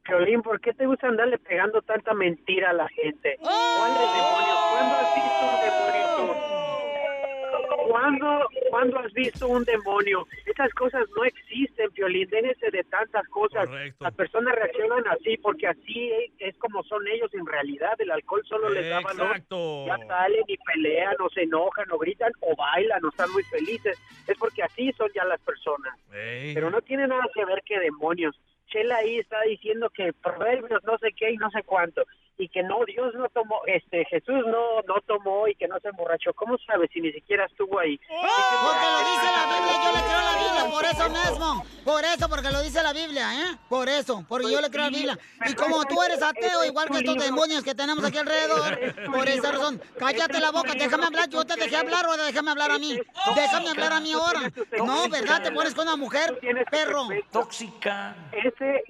Violín, 0.07 0.43
¿por 0.43 0.61
qué 0.61 0.75
te 0.75 0.87
gusta 0.87 1.09
andarle 1.09 1.39
pegando 1.39 1.81
tanta 1.83 2.13
mentira 2.13 2.71
a 2.71 2.73
la 2.75 2.89
gente? 2.89 3.37
¿Cuáles 3.41 3.99
demonios? 3.99 4.59
¿Cuándo 4.73 4.95
has 4.97 5.15
visto 5.15 5.45
un 5.45 5.61
demonio? 5.61 6.54
¿Cuándo, 7.89 8.49
¿Cuándo 8.71 8.99
has 8.99 9.13
visto 9.13 9.49
un 9.49 9.65
demonio? 9.65 10.27
Esas 10.47 10.73
cosas 10.75 11.05
no 11.17 11.25
existen, 11.25 11.91
Violín. 11.93 12.29
Déjense 12.31 12.71
de 12.71 12.83
tantas 12.85 13.27
cosas. 13.29 13.69
Las 14.01 14.15
personas 14.15 14.55
reaccionan 14.55 15.07
así 15.09 15.37
porque 15.39 15.67
así 15.67 16.11
es 16.39 16.57
como 16.59 16.83
son 16.85 17.07
ellos 17.09 17.33
en 17.35 17.47
realidad. 17.47 17.93
El 17.99 18.11
alcohol 18.11 18.43
solo 18.49 18.69
les 18.71 18.89
da 18.89 19.01
valor. 19.01 19.37
Ya 19.87 20.07
salen 20.07 20.45
y 20.47 20.57
pelean 20.57 21.17
o 21.21 21.29
se 21.31 21.43
enojan 21.43 21.91
o 21.91 21.99
gritan 21.99 22.33
o 22.41 22.57
bailan 22.57 23.05
o 23.05 23.09
están 23.09 23.31
muy 23.33 23.43
felices. 23.45 24.01
Es 24.27 24.39
porque 24.39 24.63
así 24.63 24.93
son 24.93 25.11
ya 25.15 25.25
las 25.25 25.41
personas. 25.41 25.99
Pero 26.11 26.71
no 26.71 26.81
tiene 26.83 27.07
nada 27.07 27.25
que 27.35 27.45
ver 27.45 27.63
que 27.65 27.79
demonios. 27.79 28.39
Chela 28.69 28.97
ahí 28.97 29.19
está 29.19 29.41
diciendo 29.43 29.91
que 29.91 30.13
proverbios 30.13 30.83
no 30.85 30.97
sé 30.99 31.13
qué 31.13 31.33
y 31.33 31.37
no 31.37 31.51
sé 31.51 31.63
cuánto 31.63 32.03
y 32.39 32.49
que 32.49 32.63
no 32.63 32.85
Dios 32.87 33.15
no 33.15 33.29
tomó 33.29 33.61
este 33.67 34.05
Jesús 34.07 34.43
no 34.47 34.83
no 34.87 35.01
tomó 35.07 35.47
y 35.49 35.55
que 35.55 35.69
no 35.69 35.79
se 35.81 35.89
emborrachó 35.89 36.33
cómo 36.35 36.57
sabes 36.59 36.91
si 36.93 37.01
ni 37.01 37.13
siquiera 37.13 37.45
estuvo 37.47 37.79
ahí 37.79 37.99
Porque 37.99 38.87
lo 38.87 38.99
dice 39.11 39.29
la 39.37 39.45
Biblia, 39.55 39.75
yo 39.85 39.93
le 39.93 40.03
creo 40.03 40.19
a 40.19 40.23
la 40.23 40.37
Biblia, 40.43 40.71
por 40.71 40.85
eso 40.85 41.09
mismo. 41.11 41.65
Por 41.85 42.05
eso, 42.05 42.29
porque 42.29 42.51
lo 42.51 42.63
dice 42.63 42.83
la 42.83 42.93
Biblia, 42.93 43.35
¿eh? 43.35 43.59
Por 43.69 43.89
eso, 43.89 44.25
porque 44.27 44.51
yo 44.51 44.61
le 44.61 44.71
creo 44.71 44.85
a 44.85 44.91
la 44.91 44.97
Biblia. 44.97 45.19
Y 45.47 45.55
como 45.55 45.85
tú 45.85 46.03
eres 46.03 46.23
ateo, 46.23 46.65
igual 46.65 46.89
que 46.89 46.99
estos 46.99 47.17
demonios 47.17 47.63
que 47.63 47.75
tenemos 47.75 48.03
aquí 48.05 48.19
alrededor, 48.19 48.79
por 49.13 49.29
esa 49.29 49.53
razón, 49.53 49.81
cállate 49.99 50.41
la 50.41 50.51
boca, 50.51 50.73
déjame 50.75 51.05
hablar, 51.05 51.29
yo 51.29 51.45
te 51.45 51.57
dejé 51.57 51.77
hablar 51.77 52.07
o 52.07 52.17
déjame 52.17 52.51
hablar 52.51 52.71
a 52.71 52.79
mí. 52.79 52.99
Déjame 53.35 53.69
hablar 53.69 53.93
a 53.93 54.01
mí 54.01 54.13
ahora. 54.13 54.41
No, 54.79 55.09
¿verdad? 55.09 55.43
Te 55.43 55.53
pones 55.53 55.75
con 55.75 55.87
una 55.87 55.97
mujer, 55.97 56.41
perro. 56.71 57.09
tóxica 57.31 58.17
ese 58.33 58.83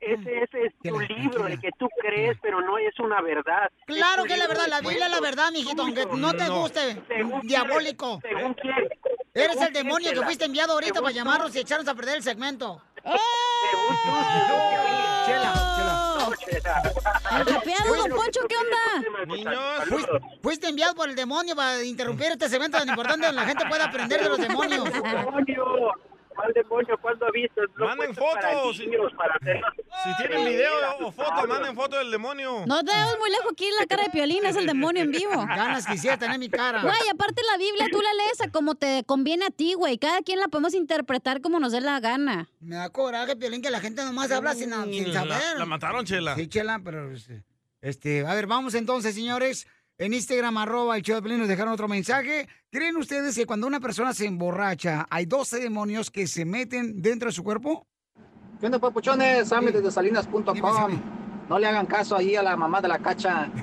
ese, 0.00 0.42
ese 0.42 0.66
es 0.66 0.72
tu 0.82 0.98
libro, 1.00 1.46
el 1.46 1.60
que 1.60 1.70
tú 1.78 1.88
crees, 2.00 2.36
pero 2.42 2.60
no 2.60 2.78
es 2.78 2.98
una 2.98 3.20
verdad. 3.20 3.70
Claro 3.86 4.24
que 4.24 4.32
es 4.34 4.38
la 4.38 4.46
verdad, 4.48 4.66
la 4.68 4.80
Biblia 4.80 5.06
es 5.06 5.10
la 5.12 5.20
verdad, 5.20 5.50
mijito, 5.52 5.82
aunque 5.82 6.06
no 6.06 6.32
te 6.34 6.48
guste, 6.48 7.02
Según 7.08 7.40
diabólico. 7.42 8.18
quién, 8.20 8.36
según 8.36 8.54
quién. 8.54 8.88
Eres 9.32 9.50
Según 9.52 9.66
el 9.66 9.72
demonio 9.72 10.08
que 10.08 10.14
Chela. 10.14 10.26
fuiste 10.26 10.44
enviado 10.44 10.72
ahorita 10.72 10.94
Según 10.94 11.04
para 11.04 11.14
llamarnos 11.14 11.54
y 11.54 11.58
echarnos 11.60 11.86
a 11.88 11.94
perder 11.94 12.16
el 12.16 12.22
segmento. 12.22 12.82
Chela, 15.26 15.52
El 17.38 17.44
tapeado, 17.46 17.94
don 17.94 18.10
Poncho, 18.10 18.40
¿qué 18.48 18.56
onda? 18.56 19.26
Niños. 19.26 19.88
Fuiste, 19.88 20.12
fuiste 20.42 20.68
enviado 20.68 20.94
por 20.94 21.08
el 21.08 21.14
demonio 21.14 21.54
para 21.54 21.82
interrumpir 21.84 22.32
este 22.32 22.48
segmento 22.48 22.78
tan 22.78 22.88
importante 22.88 23.26
donde 23.26 23.40
la 23.40 23.46
gente 23.46 23.64
puede 23.68 23.82
aprender 23.82 24.22
de 24.22 24.28
los 24.28 24.38
demonios. 24.38 24.84
¿Cuál 26.40 26.52
demonio? 26.54 26.98
¿Cuándo 27.00 27.26
has 27.26 27.32
visto? 27.32 27.60
No 27.76 27.86
Manden 27.86 28.14
fotos. 28.14 28.78
niños, 28.78 29.12
para 29.16 29.34
hacer- 29.34 29.60
Si 30.04 30.16
tienen 30.16 30.44
video 30.46 30.72
o 31.00 31.12
foto, 31.12 31.46
manden 31.46 31.74
foto 31.74 31.96
del 31.98 32.10
demonio. 32.10 32.64
No 32.66 32.82
te 32.82 32.92
muy 33.18 33.30
lejos 33.30 33.52
aquí 33.52 33.66
la 33.78 33.86
cara 33.86 34.04
de 34.04 34.10
Piolín, 34.10 34.44
es 34.44 34.56
el 34.56 34.66
demonio 34.66 35.02
en 35.02 35.10
vivo. 35.10 35.32
Ganas 35.46 35.86
quisiera 35.86 36.16
tener 36.18 36.38
mi 36.38 36.48
cara. 36.48 36.82
Güey, 36.82 37.08
aparte 37.12 37.42
la 37.50 37.58
Biblia 37.58 37.86
tú 37.90 38.00
la 38.00 38.12
lees 38.14 38.40
a 38.40 38.50
como 38.50 38.74
te 38.74 39.04
conviene 39.04 39.46
a 39.46 39.50
ti, 39.50 39.74
güey. 39.74 39.98
Cada 39.98 40.22
quien 40.22 40.40
la 40.40 40.48
podemos 40.48 40.74
interpretar 40.74 41.40
como 41.40 41.60
nos 41.60 41.72
dé 41.72 41.80
la 41.80 42.00
gana. 42.00 42.48
Me 42.60 42.76
da 42.76 42.88
coraje, 42.90 43.36
Piolín, 43.36 43.62
que 43.62 43.70
la 43.70 43.80
gente 43.80 44.04
nomás 44.04 44.30
habla 44.30 44.54
sin, 44.54 44.70
sin 44.92 45.12
saber. 45.12 45.28
La, 45.52 45.54
la 45.58 45.66
mataron, 45.66 46.04
Chela. 46.06 46.34
Sí, 46.36 46.46
Chela, 46.48 46.80
pero... 46.84 47.12
este, 47.12 47.42
Este, 47.82 48.26
a 48.26 48.34
ver, 48.34 48.46
vamos 48.46 48.74
entonces, 48.74 49.14
señores. 49.14 49.66
En 50.00 50.14
Instagram, 50.14 50.56
arroba 50.56 50.96
el 50.96 51.02
show 51.02 51.16
de 51.16 51.20
Piolín, 51.20 51.40
nos 51.40 51.48
dejaron 51.48 51.74
otro 51.74 51.86
mensaje. 51.86 52.48
¿Creen 52.70 52.96
ustedes 52.96 53.36
que 53.36 53.44
cuando 53.44 53.66
una 53.66 53.80
persona 53.80 54.14
se 54.14 54.24
emborracha, 54.24 55.06
hay 55.10 55.26
12 55.26 55.60
demonios 55.60 56.10
que 56.10 56.26
se 56.26 56.46
meten 56.46 57.02
dentro 57.02 57.28
de 57.28 57.32
su 57.32 57.44
cuerpo? 57.44 57.86
¿Qué 58.58 58.64
onda, 58.64 58.78
papuchones? 58.78 59.48
Sammy 59.48 59.72
desde 59.72 59.90
salinas.com. 59.90 61.02
No 61.50 61.58
le 61.58 61.66
hagan 61.66 61.84
caso 61.84 62.16
ahí 62.16 62.34
a 62.34 62.42
la 62.42 62.56
mamá 62.56 62.80
de 62.80 62.88
la 62.88 62.98
cacha. 62.98 63.50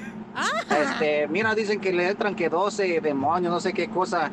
Este, 0.70 1.28
mira, 1.28 1.56
dicen 1.56 1.82
que 1.82 1.92
le 1.92 2.10
entran 2.10 2.36
que 2.36 2.48
12 2.48 3.02
demonios, 3.02 3.52
no 3.52 3.60
sé 3.60 3.74
qué 3.74 3.90
cosa. 3.90 4.30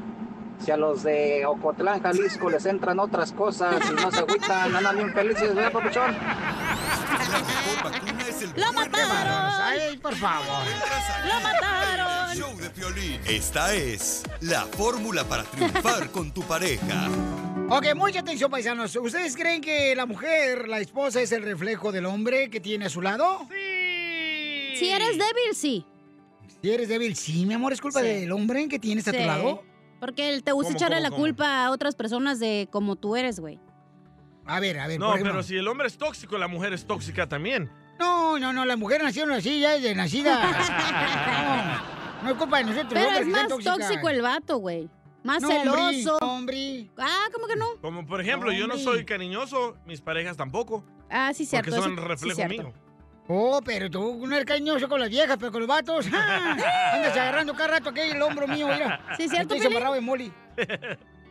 Si 0.59 0.70
a 0.70 0.76
los 0.76 1.02
de 1.02 1.46
Ocotlán, 1.46 2.02
Jalisco, 2.02 2.50
les 2.50 2.66
entran 2.66 2.98
otras 2.98 3.32
cosas 3.32 3.76
y 3.90 3.94
no 3.94 4.11
se 4.11 4.18
agüitan, 4.18 4.76
andan 4.76 4.96
bien 4.96 5.14
felices, 5.14 5.55
¿verdad, 5.55 5.72
papuchón? 5.72 6.14
¡Lo 8.57 8.72
mataron! 8.72 9.61
¡Ay, 9.62 9.97
por 9.99 10.14
favor! 10.14 10.64
¡Lo 11.26 11.40
mataron! 11.40 12.36
Show 12.36 12.57
de 12.59 12.70
Piolín. 12.70 13.20
Esta 13.26 13.74
es 13.74 14.22
la 14.40 14.62
fórmula 14.66 15.24
para 15.24 15.45
triunfar 15.45 16.11
con 16.12 16.32
tu 16.32 16.42
pareja. 16.42 17.09
Ok, 17.70 17.95
mucha 17.95 18.20
atención, 18.20 18.51
paisanos. 18.51 18.95
¿Ustedes 18.97 19.36
creen 19.36 19.61
que 19.61 19.95
la 19.97 20.07
mujer, 20.07 20.68
la 20.68 20.80
esposa, 20.80 21.20
es 21.22 21.32
el 21.32 21.42
reflejo 21.42 21.92
del 21.92 22.07
hombre 22.07 22.51
que 22.51 22.61
tiene 22.61 22.86
a 22.86 22.90
su 22.90 23.01
lado? 23.01 23.47
Si 23.51 24.90
eres 24.90 25.12
débil, 25.12 25.55
sí. 25.55 25.86
Si 26.62 26.70
eres 26.70 26.88
débil, 26.88 27.14
sí, 27.16 27.47
mi 27.47 27.55
amor, 27.55 27.72
es 27.72 27.80
culpa 27.80 28.01
Sí. 28.01 28.07
del 28.07 28.32
hombre 28.32 28.68
que 28.68 28.78
tienes 28.78 29.07
a 29.09 29.12
tu 29.12 29.18
Sí. 29.18 29.24
lado. 29.24 29.62
Porque 30.01 30.28
él 30.30 30.42
te 30.42 30.53
gusta 30.53 30.68
¿Cómo, 30.72 30.76
echarle 30.76 30.97
cómo, 30.97 31.03
la 31.05 31.11
cómo? 31.11 31.22
culpa 31.22 31.64
a 31.64 31.70
otras 31.70 31.95
personas 31.95 32.38
de 32.38 32.68
como 32.70 32.97
tú 32.97 33.16
eres, 33.16 33.40
güey. 33.40 33.59
A 34.47 34.61
ver, 34.61 34.78
a 34.78 34.86
ver, 34.86 35.01
No, 35.01 35.14
pero 35.14 35.42
si 35.42 35.57
el 35.57 35.66
hombre 35.68 35.86
es 35.86 35.97
tóxico, 35.97 36.36
la 36.36 36.49
mujer 36.49 36.74
es 36.74 36.84
tóxica 36.86 37.26
también. 37.26 37.70
No, 37.99 38.38
no, 38.38 38.53
no, 38.53 38.64
las 38.64 38.78
mujeres 38.78 39.05
nacieron 39.05 39.32
así, 39.32 39.61
ya 39.61 39.72
desde 39.72 39.95
nacida. 39.95 40.34
no, 42.20 42.24
no 42.24 42.30
es 42.30 42.36
culpa 42.36 42.59
de 42.59 42.64
nosotros. 42.64 42.92
Pero 42.92 43.11
es 43.18 43.26
más 43.26 43.49
tóxico 43.49 44.09
el 44.09 44.22
vato, 44.22 44.59
güey. 44.59 44.88
Más 45.22 45.40
No, 45.40 45.49
celoso. 45.49 46.18
hombre. 46.20 46.90
Ah, 46.99 47.26
¿cómo 47.32 47.47
que 47.47 47.57
no? 47.57 47.66
Como 47.80 48.07
por 48.07 48.20
ejemplo, 48.20 48.53
yo 48.53 48.66
no 48.66 48.76
soy 48.76 49.05
cariñoso, 49.07 49.76
mis 49.86 50.01
parejas 50.03 50.36
tampoco. 50.36 50.84
Ah, 51.11 51.32
sí, 51.32 51.47
cierto. 51.47 51.70
Porque 51.70 51.82
son 51.82 51.92
eso- 51.92 52.03
sí, 52.03 52.09
reflejo 52.09 52.36
cierto. 52.36 52.62
mío. 52.62 52.72
Oh, 53.26 53.62
pero 53.64 53.90
tú 53.90 54.26
no 54.26 54.34
eres 54.34 54.45
cariñoso 54.45 54.86
con 54.86 55.01
las 55.01 55.09
viejas, 55.09 55.38
pero 55.40 55.51
con 55.51 55.61
los 55.62 55.68
vatos. 55.68 56.07
¡ah! 56.12 56.92
Andas 56.95 57.12
agarrando 57.16 57.55
cada 57.55 57.68
rato 57.68 57.88
aquí 57.90 58.01
el 58.01 58.20
hombro 58.20 58.47
mío, 58.47 58.68
mira. 58.68 59.01
Sí, 59.16 59.28
¿cierto, 59.28 59.55
Estoy 59.55 59.72
de 59.72 60.01
moli. 60.03 60.30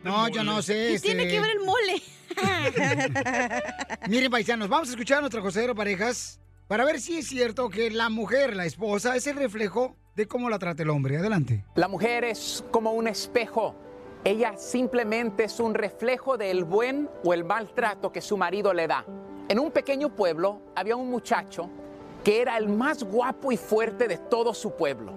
No, 0.02 0.26
yo 0.28 0.42
no 0.42 0.60
sé. 0.60 0.72
¿Qué 0.74 0.94
este- 0.94 1.08
tiene 1.08 1.28
que 1.28 1.40
ver 1.40 1.50
el 1.52 1.60
mole? 1.64 2.02
Miren, 4.08 4.30
paisanos, 4.30 4.68
vamos 4.68 4.88
a 4.88 4.90
escuchar 4.90 5.18
a 5.18 5.20
nuestra 5.20 5.40
consejero 5.40 5.74
parejas 5.74 6.40
para 6.66 6.84
ver 6.84 7.00
si 7.00 7.18
es 7.18 7.28
cierto 7.28 7.68
que 7.68 7.90
la 7.90 8.08
mujer, 8.08 8.56
la 8.56 8.64
esposa, 8.64 9.16
es 9.16 9.26
el 9.26 9.36
reflejo 9.36 9.96
de 10.16 10.26
cómo 10.26 10.48
la 10.48 10.58
trata 10.58 10.82
el 10.82 10.90
hombre. 10.90 11.18
Adelante. 11.18 11.64
La 11.74 11.88
mujer 11.88 12.24
es 12.24 12.64
como 12.70 12.92
un 12.92 13.06
espejo. 13.06 13.74
Ella 14.24 14.56
simplemente 14.56 15.44
es 15.44 15.60
un 15.60 15.74
reflejo 15.74 16.38
del 16.38 16.64
buen 16.64 17.10
o 17.24 17.34
el 17.34 17.44
maltrato 17.44 18.10
que 18.10 18.22
su 18.22 18.36
marido 18.36 18.72
le 18.72 18.86
da. 18.86 19.04
En 19.48 19.58
un 19.58 19.70
pequeño 19.70 20.14
pueblo 20.14 20.62
había 20.74 20.96
un 20.96 21.10
muchacho 21.10 21.68
que 22.22 22.40
era 22.40 22.56
el 22.56 22.70
más 22.70 23.04
guapo 23.04 23.52
y 23.52 23.58
fuerte 23.58 24.08
de 24.08 24.16
todo 24.16 24.54
su 24.54 24.74
pueblo. 24.74 25.12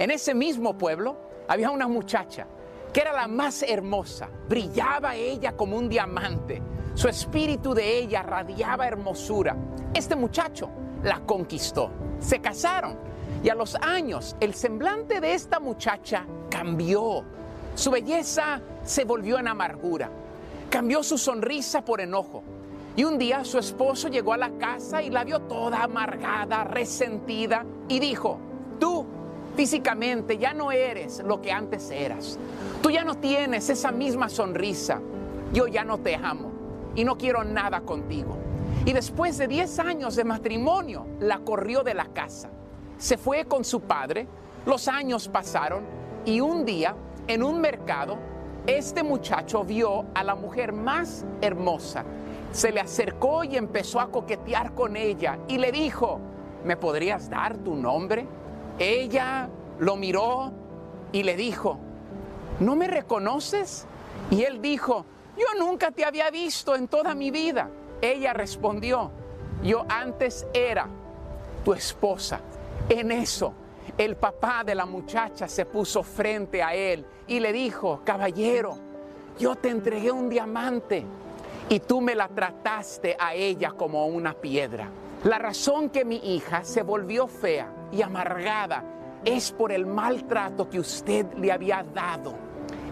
En 0.00 0.10
ese 0.10 0.34
mismo 0.34 0.76
pueblo 0.76 1.16
había 1.46 1.70
una 1.70 1.86
muchacha 1.86 2.48
que 2.92 3.00
era 3.00 3.12
la 3.12 3.28
más 3.28 3.62
hermosa. 3.62 4.28
Brillaba 4.48 5.14
ella 5.14 5.52
como 5.52 5.76
un 5.76 5.88
diamante. 5.88 6.60
Su 6.94 7.06
espíritu 7.08 7.74
de 7.74 7.98
ella 7.98 8.22
radiaba 8.24 8.88
hermosura. 8.88 9.56
Este 9.94 10.16
muchacho 10.16 10.68
la 11.02 11.20
conquistó. 11.20 11.90
Se 12.20 12.40
casaron 12.40 12.96
y 13.42 13.48
a 13.48 13.54
los 13.54 13.76
años 13.76 14.36
el 14.40 14.54
semblante 14.54 15.20
de 15.20 15.34
esta 15.34 15.60
muchacha 15.60 16.24
cambió. 16.50 17.24
Su 17.74 17.90
belleza 17.90 18.60
se 18.84 19.04
volvió 19.04 19.38
en 19.38 19.48
amargura. 19.48 20.10
Cambió 20.70 21.02
su 21.02 21.16
sonrisa 21.16 21.84
por 21.84 22.00
enojo. 22.00 22.42
Y 22.96 23.04
un 23.04 23.16
día 23.16 23.44
su 23.44 23.58
esposo 23.58 24.08
llegó 24.08 24.32
a 24.32 24.36
la 24.36 24.50
casa 24.58 25.00
y 25.02 25.10
la 25.10 25.22
vio 25.22 25.40
toda 25.42 25.84
amargada, 25.84 26.64
resentida 26.64 27.64
y 27.86 28.00
dijo, 28.00 28.40
tú 28.80 29.06
físicamente 29.56 30.36
ya 30.36 30.52
no 30.52 30.72
eres 30.72 31.22
lo 31.24 31.40
que 31.40 31.52
antes 31.52 31.90
eras. 31.92 32.38
Tú 32.82 32.90
ya 32.90 33.04
no 33.04 33.14
tienes 33.14 33.70
esa 33.70 33.92
misma 33.92 34.28
sonrisa. 34.28 35.00
Yo 35.52 35.68
ya 35.68 35.84
no 35.84 35.98
te 35.98 36.16
amo 36.16 36.50
y 36.96 37.04
no 37.04 37.16
quiero 37.16 37.44
nada 37.44 37.82
contigo. 37.82 38.36
Y 38.84 38.92
después 38.92 39.36
de 39.38 39.48
10 39.48 39.78
años 39.80 40.16
de 40.16 40.24
matrimonio, 40.24 41.06
la 41.20 41.38
corrió 41.40 41.82
de 41.82 41.94
la 41.94 42.06
casa. 42.06 42.50
Se 42.96 43.18
fue 43.18 43.44
con 43.44 43.64
su 43.64 43.82
padre, 43.82 44.26
los 44.66 44.88
años 44.88 45.28
pasaron 45.28 45.84
y 46.24 46.40
un 46.40 46.64
día, 46.64 46.94
en 47.26 47.42
un 47.42 47.60
mercado, 47.60 48.18
este 48.66 49.02
muchacho 49.02 49.64
vio 49.64 50.06
a 50.14 50.24
la 50.24 50.34
mujer 50.34 50.72
más 50.72 51.24
hermosa. 51.40 52.04
Se 52.52 52.72
le 52.72 52.80
acercó 52.80 53.44
y 53.44 53.56
empezó 53.56 54.00
a 54.00 54.10
coquetear 54.10 54.74
con 54.74 54.96
ella 54.96 55.38
y 55.48 55.58
le 55.58 55.70
dijo, 55.70 56.20
¿me 56.64 56.76
podrías 56.76 57.30
dar 57.30 57.56
tu 57.58 57.74
nombre? 57.74 58.26
Ella 58.78 59.48
lo 59.78 59.96
miró 59.96 60.52
y 61.12 61.22
le 61.22 61.36
dijo, 61.36 61.78
¿no 62.60 62.76
me 62.76 62.88
reconoces? 62.88 63.86
Y 64.30 64.42
él 64.42 64.60
dijo, 64.60 65.04
yo 65.36 65.46
nunca 65.58 65.90
te 65.90 66.04
había 66.04 66.30
visto 66.30 66.74
en 66.74 66.88
toda 66.88 67.14
mi 67.14 67.30
vida. 67.30 67.70
Ella 68.00 68.32
respondió, 68.32 69.10
yo 69.62 69.84
antes 69.88 70.46
era 70.52 70.88
tu 71.64 71.72
esposa. 71.72 72.40
En 72.88 73.10
eso, 73.10 73.52
el 73.96 74.16
papá 74.16 74.62
de 74.64 74.74
la 74.74 74.86
muchacha 74.86 75.48
se 75.48 75.66
puso 75.66 76.02
frente 76.02 76.62
a 76.62 76.74
él 76.74 77.04
y 77.26 77.40
le 77.40 77.52
dijo, 77.52 78.00
caballero, 78.04 78.78
yo 79.38 79.56
te 79.56 79.68
entregué 79.68 80.10
un 80.10 80.28
diamante 80.28 81.04
y 81.68 81.80
tú 81.80 82.00
me 82.00 82.14
la 82.14 82.28
trataste 82.28 83.16
a 83.18 83.34
ella 83.34 83.72
como 83.72 84.06
una 84.06 84.34
piedra. 84.34 84.88
La 85.24 85.38
razón 85.38 85.90
que 85.90 86.04
mi 86.04 86.16
hija 86.16 86.64
se 86.64 86.82
volvió 86.82 87.26
fea 87.26 87.68
y 87.90 88.02
amargada 88.02 88.84
es 89.24 89.50
por 89.50 89.72
el 89.72 89.84
maltrato 89.84 90.70
que 90.70 90.78
usted 90.78 91.26
le 91.34 91.50
había 91.50 91.82
dado. 91.82 92.34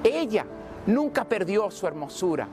Ella 0.02 0.44
nunca 0.86 1.24
perdió 1.24 1.70
su 1.70 1.86
hermosura. 1.86 2.48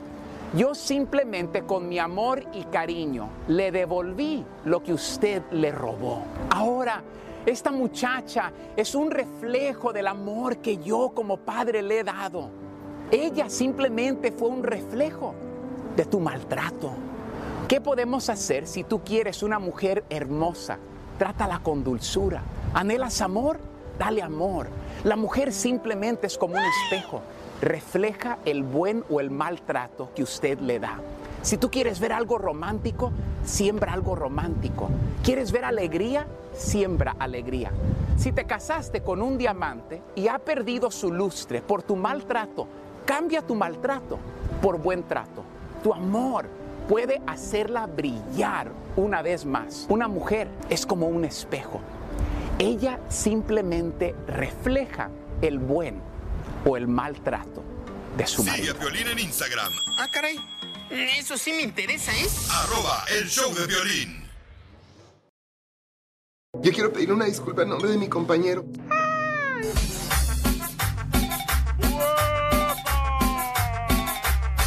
Yo 0.55 0.75
simplemente 0.75 1.63
con 1.63 1.89
mi 1.89 1.97
amor 1.97 2.43
y 2.53 2.65
cariño 2.65 3.27
le 3.47 3.71
devolví 3.71 4.45
lo 4.65 4.83
que 4.83 4.93
usted 4.93 5.41
le 5.49 5.71
robó. 5.71 6.21
Ahora, 6.51 7.01
esta 7.43 7.71
muchacha 7.71 8.51
es 8.77 8.93
un 8.93 9.09
reflejo 9.09 9.91
del 9.91 10.05
amor 10.05 10.57
que 10.57 10.77
yo 10.77 11.11
como 11.15 11.37
padre 11.37 11.81
le 11.81 12.01
he 12.01 12.03
dado. 12.03 12.51
Ella 13.09 13.49
simplemente 13.49 14.31
fue 14.31 14.49
un 14.49 14.61
reflejo 14.61 15.33
de 15.95 16.05
tu 16.05 16.19
maltrato. 16.19 16.91
¿Qué 17.67 17.81
podemos 17.81 18.29
hacer 18.29 18.67
si 18.67 18.83
tú 18.83 19.01
quieres 19.03 19.41
una 19.41 19.57
mujer 19.57 20.05
hermosa? 20.07 20.77
Trátala 21.17 21.61
con 21.63 21.83
dulzura. 21.83 22.43
¿Anhelas 22.75 23.21
amor? 23.21 23.59
Dale 23.97 24.21
amor. 24.21 24.67
La 25.03 25.15
mujer 25.15 25.51
simplemente 25.51 26.27
es 26.27 26.37
como 26.37 26.53
un 26.53 26.61
espejo. 26.63 27.21
Refleja 27.63 28.39
el 28.43 28.61
buen 28.61 29.05
o 29.09 29.21
el 29.21 29.31
mal 29.31 29.61
trato 29.61 30.09
que 30.13 30.21
usted 30.21 30.59
le 30.59 30.81
da. 30.81 30.99
Si 31.43 31.55
tú 31.55 31.71
quieres 31.71 32.01
ver 32.01 32.11
algo 32.11 32.37
romántico, 32.37 33.13
siembra 33.45 33.93
algo 33.93 34.15
romántico. 34.15 34.89
¿Quieres 35.23 35.53
ver 35.53 35.63
alegría? 35.63 36.27
Siembra 36.51 37.15
alegría. 37.17 37.71
Si 38.17 38.33
te 38.33 38.43
casaste 38.43 39.01
con 39.01 39.21
un 39.21 39.37
diamante 39.37 40.01
y 40.13 40.27
ha 40.27 40.39
perdido 40.39 40.91
su 40.91 41.09
lustre 41.09 41.61
por 41.61 41.83
tu 41.83 41.95
maltrato, 41.95 42.67
cambia 43.05 43.41
tu 43.41 43.55
maltrato 43.55 44.19
por 44.61 44.77
buen 44.77 45.03
trato. 45.03 45.45
Tu 45.83 45.93
amor 45.93 46.47
puede 46.89 47.21
hacerla 47.25 47.87
brillar 47.87 48.73
una 48.97 49.21
vez 49.21 49.45
más. 49.45 49.85
Una 49.87 50.09
mujer 50.09 50.49
es 50.69 50.85
como 50.85 51.07
un 51.07 51.23
espejo. 51.23 51.79
Ella 52.59 52.99
simplemente 53.07 54.13
refleja 54.27 55.09
el 55.41 55.59
buen 55.59 56.12
o 56.65 56.77
el 56.77 56.87
mal 56.87 57.21
trato 57.23 57.63
de 58.17 58.25
su 58.27 58.41
Sigue 58.43 58.51
marido. 58.51 58.75
a 58.75 58.79
Piolín 58.79 59.07
en 59.07 59.19
Instagram, 59.19 59.71
Ah, 59.99 60.07
caray. 60.11 60.37
Eso 60.89 61.37
sí 61.37 61.51
me 61.53 61.61
interesa, 61.63 62.11
¿eh? 62.13 62.27
arroba 62.51 63.05
el 63.09 63.27
show 63.29 63.53
de 63.55 63.65
violín. 63.65 64.23
Yo 66.61 66.71
quiero 66.71 66.93
pedir 66.93 67.11
una 67.11 67.25
disculpa 67.25 67.63
en 67.63 67.69
nombre 67.69 67.89
de 67.89 67.97
mi 67.97 68.07
compañero. 68.07 68.63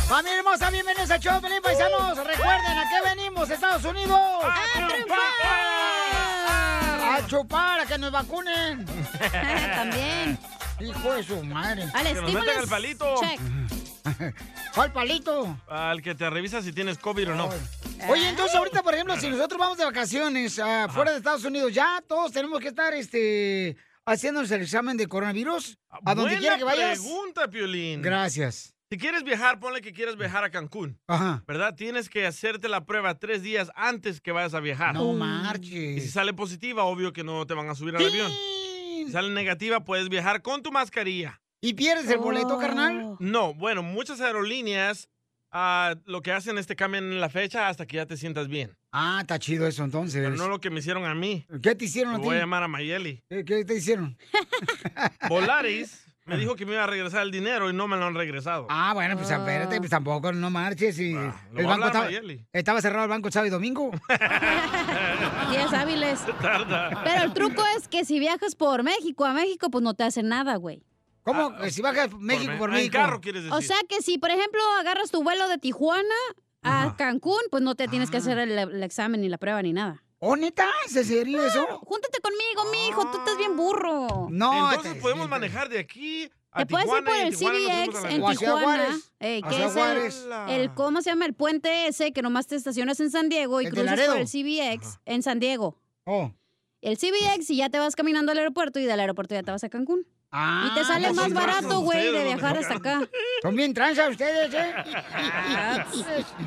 Familia 0.09 0.39
hermosa, 0.39 0.71
bienvenidos 0.71 1.11
al 1.11 1.21
show, 1.21 1.35
de 1.35 1.41
Pelín, 1.41 1.61
paisanos. 1.63 2.17
Recuerden, 2.17 2.79
¿a 2.79 2.85
qué 2.89 3.09
venimos, 3.09 3.51
Estados 3.51 3.85
Unidos? 3.85 4.19
¡A 4.45 4.89
triunfar! 4.89 5.19
¡A 7.23 7.27
chupar, 7.27 7.81
a 7.81 7.87
que 7.87 7.99
nos 7.99 8.13
vacunen! 8.13 8.87
También. 9.75 10.39
Hijo 10.81 11.13
de 11.13 11.23
su 11.23 11.43
madre. 11.43 11.85
Al 11.95 12.07
Que 12.07 12.15
nos 12.15 12.33
metan 12.33 12.63
el 12.63 12.69
palito. 12.69 13.15
Check. 13.21 13.41
¿Cuál 14.75 14.93
palito? 14.93 15.59
Al 15.69 16.03
que 16.03 16.15
te 16.15 16.29
revisa 16.29 16.63
si 16.63 16.73
tienes 16.73 16.99
COVID 16.99 17.33
o 17.33 17.35
no. 17.35 17.49
Oye, 18.09 18.29
entonces 18.29 18.55
ahorita, 18.55 18.83
por 18.83 18.95
ejemplo, 18.95 19.17
si 19.19 19.29
nosotros 19.29 19.59
vamos 19.59 19.79
de 19.79 19.85
vacaciones 19.85 20.59
ah, 20.59 20.87
fuera 20.91 21.13
de 21.13 21.19
Estados 21.19 21.45
Unidos, 21.45 21.73
ya 21.73 22.03
todos 22.07 22.33
tenemos 22.33 22.61
que 22.61 22.69
estar 22.69 22.93
este, 22.95 23.77
haciéndonos 24.05 24.51
el 24.51 24.63
examen 24.63 24.97
de 24.97 25.07
coronavirus 25.07 25.79
a 25.89 26.15
donde 26.15 26.23
Buena 26.37 26.39
quiera 26.39 26.59
que 26.59 26.65
vayas. 26.65 26.99
pregunta, 27.01 27.49
Piolín. 27.49 28.03
Gracias. 28.03 28.75
Si 28.89 28.99
quieres 28.99 29.25
viajar, 29.25 29.59
ponle 29.59 29.81
que 29.81 29.93
quieres 29.93 30.17
viajar 30.17 30.45
a 30.45 30.51
Cancún. 30.51 31.01
Ajá. 31.09 31.43
¿Verdad? 31.49 31.75
Tienes 31.75 32.09
que 32.09 32.25
hacerte 32.25 32.69
la 32.69 32.85
prueba 32.85 33.19
tres 33.19 33.43
días 33.43 33.73
antes 33.75 34.21
que 34.21 34.31
vayas 34.31 34.55
a 34.55 34.61
viajar. 34.61 34.95
No 34.95 35.13
marches. 35.13 35.73
Y 35.73 36.01
si 36.01 36.09
sale 36.09 36.33
positiva, 36.35 36.85
obvio 36.85 37.13
que 37.13 37.25
no 37.25 37.45
te 37.47 37.55
van 37.55 37.69
a 37.69 37.75
subir 37.75 37.97
al 37.97 38.07
avión. 38.07 38.31
Si 39.07 39.13
sale 39.13 39.31
negativa, 39.31 39.85
puedes 39.85 40.09
viajar 40.09 40.43
con 40.43 40.63
tu 40.63 40.73
mascarilla. 40.73 41.41
¿Y 41.61 41.75
pierdes 41.75 42.11
el 42.11 42.19
boleto, 42.19 42.59
carnal? 42.59 43.17
No, 43.19 43.55
bueno, 43.55 43.83
muchas 43.83 44.21
aerolíneas 44.21 45.09
ah, 45.53 45.95
lo 46.05 46.23
que 46.23 46.33
hacen 46.33 46.59
es 46.59 46.67
te 46.67 46.77
cambian 46.77 47.21
la 47.21 47.29
fecha 47.29 47.69
hasta 47.69 47.87
que 47.87 47.97
ya 47.97 48.07
te 48.07 48.17
sientas 48.17 48.49
bien. 48.49 48.77
Ah, 48.93 49.19
está 49.21 49.39
chido 49.39 49.67
eso 49.67 49.85
entonces. 49.85 50.23
Pero 50.23 50.37
no 50.37 50.49
lo 50.49 50.61
que 50.61 50.71
me 50.71 50.81
hicieron 50.81 51.05
a 51.05 51.15
mí. 51.15 51.47
¿Qué 51.63 51.75
te 51.75 51.85
hicieron 51.85 52.15
a 52.15 52.19
ti? 52.19 52.25
voy 52.25 52.37
a 52.37 52.41
llamar 52.41 52.63
a 52.63 52.69
Mayeli. 52.69 53.23
¿Qué, 53.29 53.45
qué 53.45 53.65
te 53.65 53.77
hicieron? 53.77 54.19
Volaris 55.29 56.06
me 56.27 56.37
dijo 56.37 56.57
que 56.57 56.67
me 56.67 56.73
iba 56.73 56.85
a 56.85 56.87
regresar 56.87 57.23
el 57.23 57.31
dinero 57.31 57.71
y 57.71 57.73
no 57.73 57.87
me 57.89 57.97
lo 57.97 58.05
han 58.07 58.15
regresado. 58.15 58.67
Ah, 58.69 58.93
bueno, 58.95 59.17
pues 59.17 59.31
espérate, 59.31 59.79
pues 59.79 59.91
tampoco 59.91 60.33
no 60.33 60.51
marches. 60.51 60.99
Y 60.99 61.13
el 61.13 61.67
banco 61.67 61.87
estaba, 61.87 62.09
estaba 62.53 62.81
cerrado 62.83 63.05
el 63.05 63.11
banco 63.11 63.31
sábado 63.31 63.47
y 63.47 63.51
domingo. 63.51 63.91
Días 65.51 65.73
hábiles. 65.73 66.21
Tarda. 66.41 67.03
Pero 67.05 67.23
el 67.25 67.33
truco 67.33 67.63
es 67.77 67.89
que 67.89 68.05
si 68.05 68.19
viajas 68.19 68.55
por 68.57 68.83
México 68.83 69.25
a 69.25 69.33
México, 69.33 69.71
pues 69.71 69.83
no 69.83 69.95
te 69.95 70.05
hacen 70.05 70.29
nada, 70.29 70.57
güey. 70.57 70.83
¿Cómo? 71.23 71.53
si 71.71 71.83
bajas 71.83 72.13
México 72.19 72.53
por, 72.59 72.71
Ah, 72.71 72.73
Me- 72.75 72.79
en 72.81 72.85
México. 72.87 72.99
carro, 72.99 73.21
quieres 73.21 73.45
decir. 73.45 73.57
O 73.57 73.61
sea 73.63 73.77
que 73.89 74.01
si, 74.03 74.19
por 74.19 74.31
ejemplo, 74.31 74.61
agarras 74.81 75.11
tu 75.11 75.23
vuelo 75.23 75.49
de 75.49 75.59
Tijuana 75.59 76.03
a 76.63 76.95
Cancún, 76.97 77.41
pues 77.51 77.63
no 77.63 77.75
te 77.75 77.89
tienes 77.89 78.11
que 78.11 78.17
hacer 78.19 78.39
el, 78.39 78.51
el 78.59 78.83
examen 78.83 79.21
ni 79.21 79.29
la 79.29 79.39
prueba 79.39 79.61
ni 79.63 79.73
nada. 79.73 80.03
¿Oh, 80.19 80.35
neta? 80.37 80.67
¿Es 80.87 81.07
serio 81.07 81.45
eso? 81.45 81.67
Júntate 81.85 82.21
conmigo, 82.21 82.65
mijo, 82.73 83.11
tú 83.11 83.19
estás 83.19 83.37
bien 83.37 83.57
burro. 83.57 84.29
No, 84.31 84.73
Entonces 84.73 85.01
podemos 85.03 85.29
manejar 85.29 85.69
de 85.69 85.79
aquí 85.79 86.31
a 86.53 86.61
Te 86.61 86.67
puedes 86.67 86.87
ir 86.89 87.05
por 87.05 87.15
el 87.15 87.35
CBX 87.37 88.05
en 88.11 88.25
Tijuana, 88.27 88.99
eh, 89.21 89.43
que 89.47 89.65
es 89.65 89.77
el, 89.77 90.33
el- 90.49 90.75
¿cómo 90.75 91.03
se 91.03 91.11
llama? 91.11 91.27
El 91.27 91.35
puente 91.35 91.87
ese 91.89 92.13
que 92.13 92.23
nomás 92.23 92.47
te 92.47 92.57
estacionas 92.57 92.99
en 93.01 93.11
San 93.11 93.29
Diego 93.29 93.61
y 93.61 93.67
El 93.67 93.73
cruzas 93.73 94.01
por 94.01 94.17
el 94.17 94.27
CBX 94.27 95.01
en 95.05 95.23
San 95.23 95.39
Diego. 95.39 95.79
Oh. 96.05 96.33
El 96.81 96.97
CBX 96.97 97.51
y 97.51 97.57
ya 97.57 97.69
te 97.69 97.79
vas 97.79 97.95
caminando 97.95 98.33
al 98.33 98.39
aeropuerto 98.39 98.79
y 98.79 98.85
del 98.85 99.01
aeropuerto 99.01 99.35
ya 99.35 99.43
te 99.43 99.51
vas 99.51 99.65
a 99.65 99.69
Cancún. 99.69 100.07
y 100.33 100.75
te 100.75 100.85
sale 100.85 101.09
pues 101.09 101.17
más 101.17 101.33
barato, 101.35 101.81
güey, 101.81 102.11
de 102.13 102.25
viajar 102.25 102.55
¿dónde 102.55 102.61
hasta 102.61 102.75
acá. 102.77 103.09
Son 103.43 103.55
bien 103.55 103.75
tranzas 103.75 104.11
ustedes, 104.11 104.55
¿eh? 104.55 104.75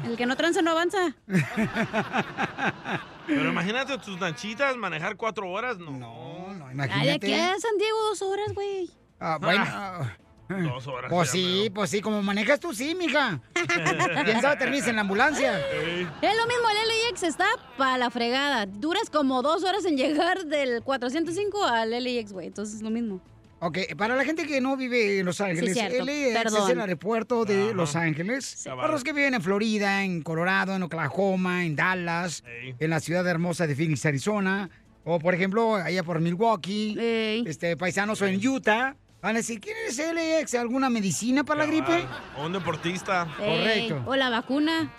El 0.06 0.18
que 0.18 0.26
no 0.26 0.36
tranza 0.36 0.62
no 0.64 0.72
avanza. 0.72 1.16
Pero 3.30 3.50
imagínate 3.50 3.98
tus 4.00 4.20
nanchitas 4.20 4.76
manejar 4.76 5.16
cuatro 5.16 5.50
horas. 5.50 5.78
No, 5.78 5.92
no, 5.92 6.66
Ay, 6.92 7.08
de 7.08 7.14
aquí 7.14 7.34
a 7.34 7.58
San 7.60 7.78
Diego 7.78 7.98
dos 8.10 8.22
horas, 8.24 8.54
güey. 8.54 8.90
Ah, 9.20 9.38
bueno. 9.40 9.64
ah, 9.68 10.18
Dos 10.50 10.88
horas. 10.88 11.12
Pues 11.12 11.30
sí, 11.30 11.70
pues 11.74 11.92
sí, 11.92 12.02
como 12.02 12.24
manejas 12.24 12.60
tú, 12.60 12.74
sí, 12.74 12.96
mija. 12.96 13.40
¿Quién 14.26 14.42
sabe 14.42 14.56
terminas 14.58 14.88
en 14.88 14.96
la 14.96 15.02
ambulancia? 15.02 15.60
Es 15.60 16.38
lo 16.38 16.48
mismo, 16.48 16.68
el 16.72 17.08
LAX 17.08 17.22
está 17.22 17.46
para 17.78 18.00
la 18.00 18.10
fregada. 18.10 18.66
Duras 18.66 19.12
como 19.12 19.44
dos 19.44 19.64
horas 19.64 19.86
en 19.86 19.96
llegar 19.96 20.46
del 20.46 20.82
405 20.82 21.66
al 21.66 21.92
LAX, 21.92 22.34
güey. 22.34 22.48
Entonces 22.48 22.78
es 22.78 22.82
lo 22.82 22.90
mismo. 22.90 23.22
Ok, 23.62 23.78
para 23.98 24.16
la 24.16 24.24
gente 24.24 24.48
que 24.48 24.62
no 24.62 24.78
vive 24.78 25.20
en 25.20 25.26
Los 25.26 25.42
Ángeles. 25.42 25.76
LAX 25.76 26.54
es 26.54 26.70
el 26.70 26.80
aeropuerto 26.80 27.44
de 27.44 27.74
Los 27.74 27.96
Ángeles. 27.96 28.64
Para 28.66 28.88
los 28.88 29.04
que 29.04 29.12
viven 29.12 29.34
en 29.34 29.42
Florida, 29.42 30.04
en 30.04 30.22
Colorado, 30.22 30.76
en 30.76 30.84
Oklahoma, 30.84 31.66
en 31.66 31.76
Dallas, 31.76 32.44
en 32.80 32.90
la 32.90 33.00
ciudad 33.00 33.28
hermosa 33.28 33.68
de 33.68 33.76
Phoenix, 33.76 34.06
Arizona, 34.06 34.70
o 35.04 35.20
por 35.20 35.34
ejemplo, 35.34 35.76
allá 35.76 36.04
por 36.04 36.22
Milwaukee, 36.22 37.44
este 37.46 37.76
paisanos 37.76 38.22
o 38.22 38.28
en 38.28 38.46
Utah, 38.48 38.96
van 39.22 39.36
a 39.36 39.40
decir, 39.40 39.60
¿quién 39.60 39.76
es 39.88 39.98
LAX? 39.98 40.56
¿Alguna 40.56 40.90
medicina 40.90 41.44
para 41.44 41.66
la 41.66 41.66
gripe? 41.66 42.06
O 42.38 42.46
un 42.46 42.54
deportista. 42.54 43.28
Correcto. 43.38 44.04
O 44.06 44.16
la 44.16 44.30
vacuna. 44.30 44.94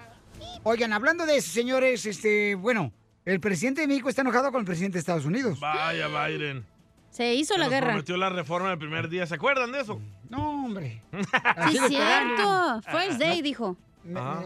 Oigan, 0.64 0.92
hablando 0.92 1.24
de 1.24 1.36
eso, 1.36 1.50
señores, 1.50 2.04
este, 2.04 2.54
bueno, 2.54 2.92
el 3.24 3.40
presidente 3.40 3.80
de 3.80 3.86
México 3.86 4.10
está 4.10 4.20
enojado 4.20 4.52
con 4.52 4.60
el 4.60 4.66
presidente 4.66 4.94
de 4.94 5.00
Estados 5.00 5.24
Unidos. 5.24 5.58
Vaya, 5.60 6.08
Biden. 6.08 6.66
Se 7.10 7.34
hizo 7.34 7.54
la 7.58 7.64
nos 7.64 7.70
guerra. 7.72 7.86
prometió 7.88 8.16
la 8.16 8.30
reforma 8.30 8.72
el 8.72 8.78
primer 8.78 9.08
día. 9.08 9.26
¿Se 9.26 9.34
acuerdan 9.34 9.72
de 9.72 9.80
eso? 9.80 10.00
No, 10.28 10.64
hombre. 10.64 11.02
Sí, 11.12 11.72
Sigo 11.72 11.88
cierto. 11.88 12.80
First 12.82 13.18
day, 13.18 13.36
No. 13.38 13.42
dijo. 13.42 13.76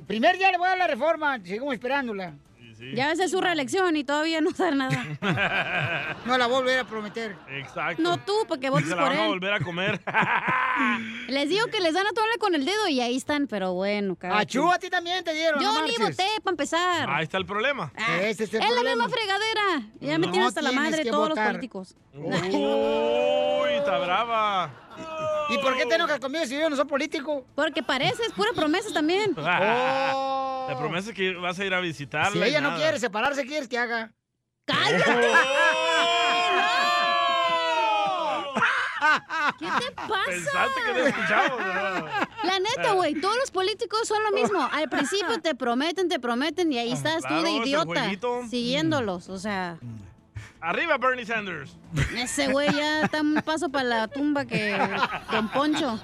Primer 0.06 0.38
día 0.38 0.50
le 0.50 0.58
voy 0.58 0.66
a 0.66 0.70
dar 0.70 0.78
la 0.78 0.86
reforma, 0.86 1.38
seguimos 1.38 1.74
esperándola. 1.74 2.34
Ya 2.94 3.06
va 3.06 3.12
a 3.12 3.16
ser 3.16 3.28
su 3.28 3.40
reelección 3.40 3.96
y 3.96 4.04
todavía 4.04 4.40
no 4.40 4.50
da 4.50 4.70
nada. 4.70 6.16
No 6.26 6.38
la 6.38 6.46
volveré 6.46 6.80
a 6.80 6.84
prometer. 6.84 7.36
Exacto. 7.50 8.02
No 8.02 8.18
tú, 8.18 8.32
porque 8.48 8.70
votes 8.70 8.88
Se 8.88 8.94
la 8.96 9.02
por 9.02 9.10
van 9.10 9.18
a 9.18 9.22
él. 9.24 9.28
volver 9.28 9.52
a 9.52 9.60
comer. 9.60 10.00
Les 11.28 11.48
digo 11.48 11.66
que 11.68 11.80
les 11.80 11.92
dan 11.94 12.06
a 12.06 12.10
tomarle 12.12 12.38
con 12.38 12.54
el 12.54 12.64
dedo 12.64 12.88
y 12.88 13.00
ahí 13.00 13.16
están, 13.16 13.46
pero 13.46 13.72
bueno. 13.74 14.16
cada 14.16 14.38
Achú, 14.38 14.62
quien. 14.62 14.74
a 14.74 14.78
ti 14.78 14.90
también 14.90 15.22
te 15.24 15.32
dieron. 15.34 15.60
Yo 15.62 15.72
no 15.72 15.86
ni 15.86 15.92
voté 15.98 16.26
para 16.42 16.52
empezar. 16.52 17.08
Ahí 17.10 17.24
está 17.24 17.38
el 17.38 17.46
problema. 17.46 17.92
Ese 18.22 18.44
es 18.44 18.54
el 18.54 18.62
es 18.62 18.68
la 18.68 18.74
problema. 18.74 19.04
misma 19.06 19.08
fregadera. 19.08 19.82
Ya 20.00 20.18
me 20.18 20.26
tienen 20.28 20.48
hasta 20.48 20.62
la 20.62 20.72
madre 20.72 21.04
todos 21.04 21.28
los 21.30 21.38
políticos. 21.38 21.94
Uy, 22.14 23.72
está 23.74 23.98
brava. 23.98 24.70
¿Y 25.50 25.58
por 25.58 25.76
qué 25.76 25.84
te 25.86 25.96
enojas 25.96 26.20
conmigo 26.20 26.44
si 26.46 26.58
yo 26.58 26.70
no 26.70 26.76
soy 26.76 26.84
político? 26.86 27.44
Porque 27.54 27.82
pareces 27.82 28.32
pura 28.32 28.50
promesa 28.54 28.92
también. 28.92 29.34
Oh. 30.16 30.53
Te 30.68 30.76
prometes 30.76 31.14
que 31.14 31.34
vas 31.34 31.58
a 31.58 31.64
ir 31.64 31.74
a 31.74 31.80
visitarla. 31.80 32.30
Si 32.30 32.42
ella 32.42 32.60
no 32.60 32.76
quiere 32.76 32.98
separarse, 32.98 33.44
¿quieres 33.46 33.68
que 33.68 33.78
haga? 33.78 34.12
¿Qué 39.58 39.66
te 39.66 39.92
pasa? 39.92 40.24
Pensaste 40.26 40.80
que 40.86 40.92
te 40.94 41.08
escuchamos. 41.08 41.60
¿no? 41.60 42.06
La 42.44 42.58
neta, 42.58 42.92
güey, 42.92 43.14
todos 43.20 43.36
los 43.36 43.50
políticos 43.50 44.08
son 44.08 44.22
lo 44.22 44.32
mismo. 44.32 44.66
Al 44.72 44.88
principio 44.88 45.40
te 45.40 45.54
prometen, 45.54 46.08
te 46.08 46.18
prometen 46.18 46.72
y 46.72 46.78
ahí 46.78 46.92
estás 46.92 47.24
Claro, 47.24 47.36
tú 47.38 47.42
de 47.44 47.50
idiota 47.52 48.10
siguiéndolos. 48.48 49.28
O 49.28 49.38
sea, 49.38 49.78
Arriba 50.60 50.96
Bernie 50.96 51.26
Sanders. 51.26 51.76
ese 52.16 52.48
güey 52.48 52.72
ya 52.74 53.02
está 53.02 53.20
un 53.20 53.34
paso 53.44 53.68
para 53.68 53.84
la 53.84 54.08
tumba 54.08 54.46
que 54.46 54.74
Don 55.30 55.48
Poncho. 55.50 56.00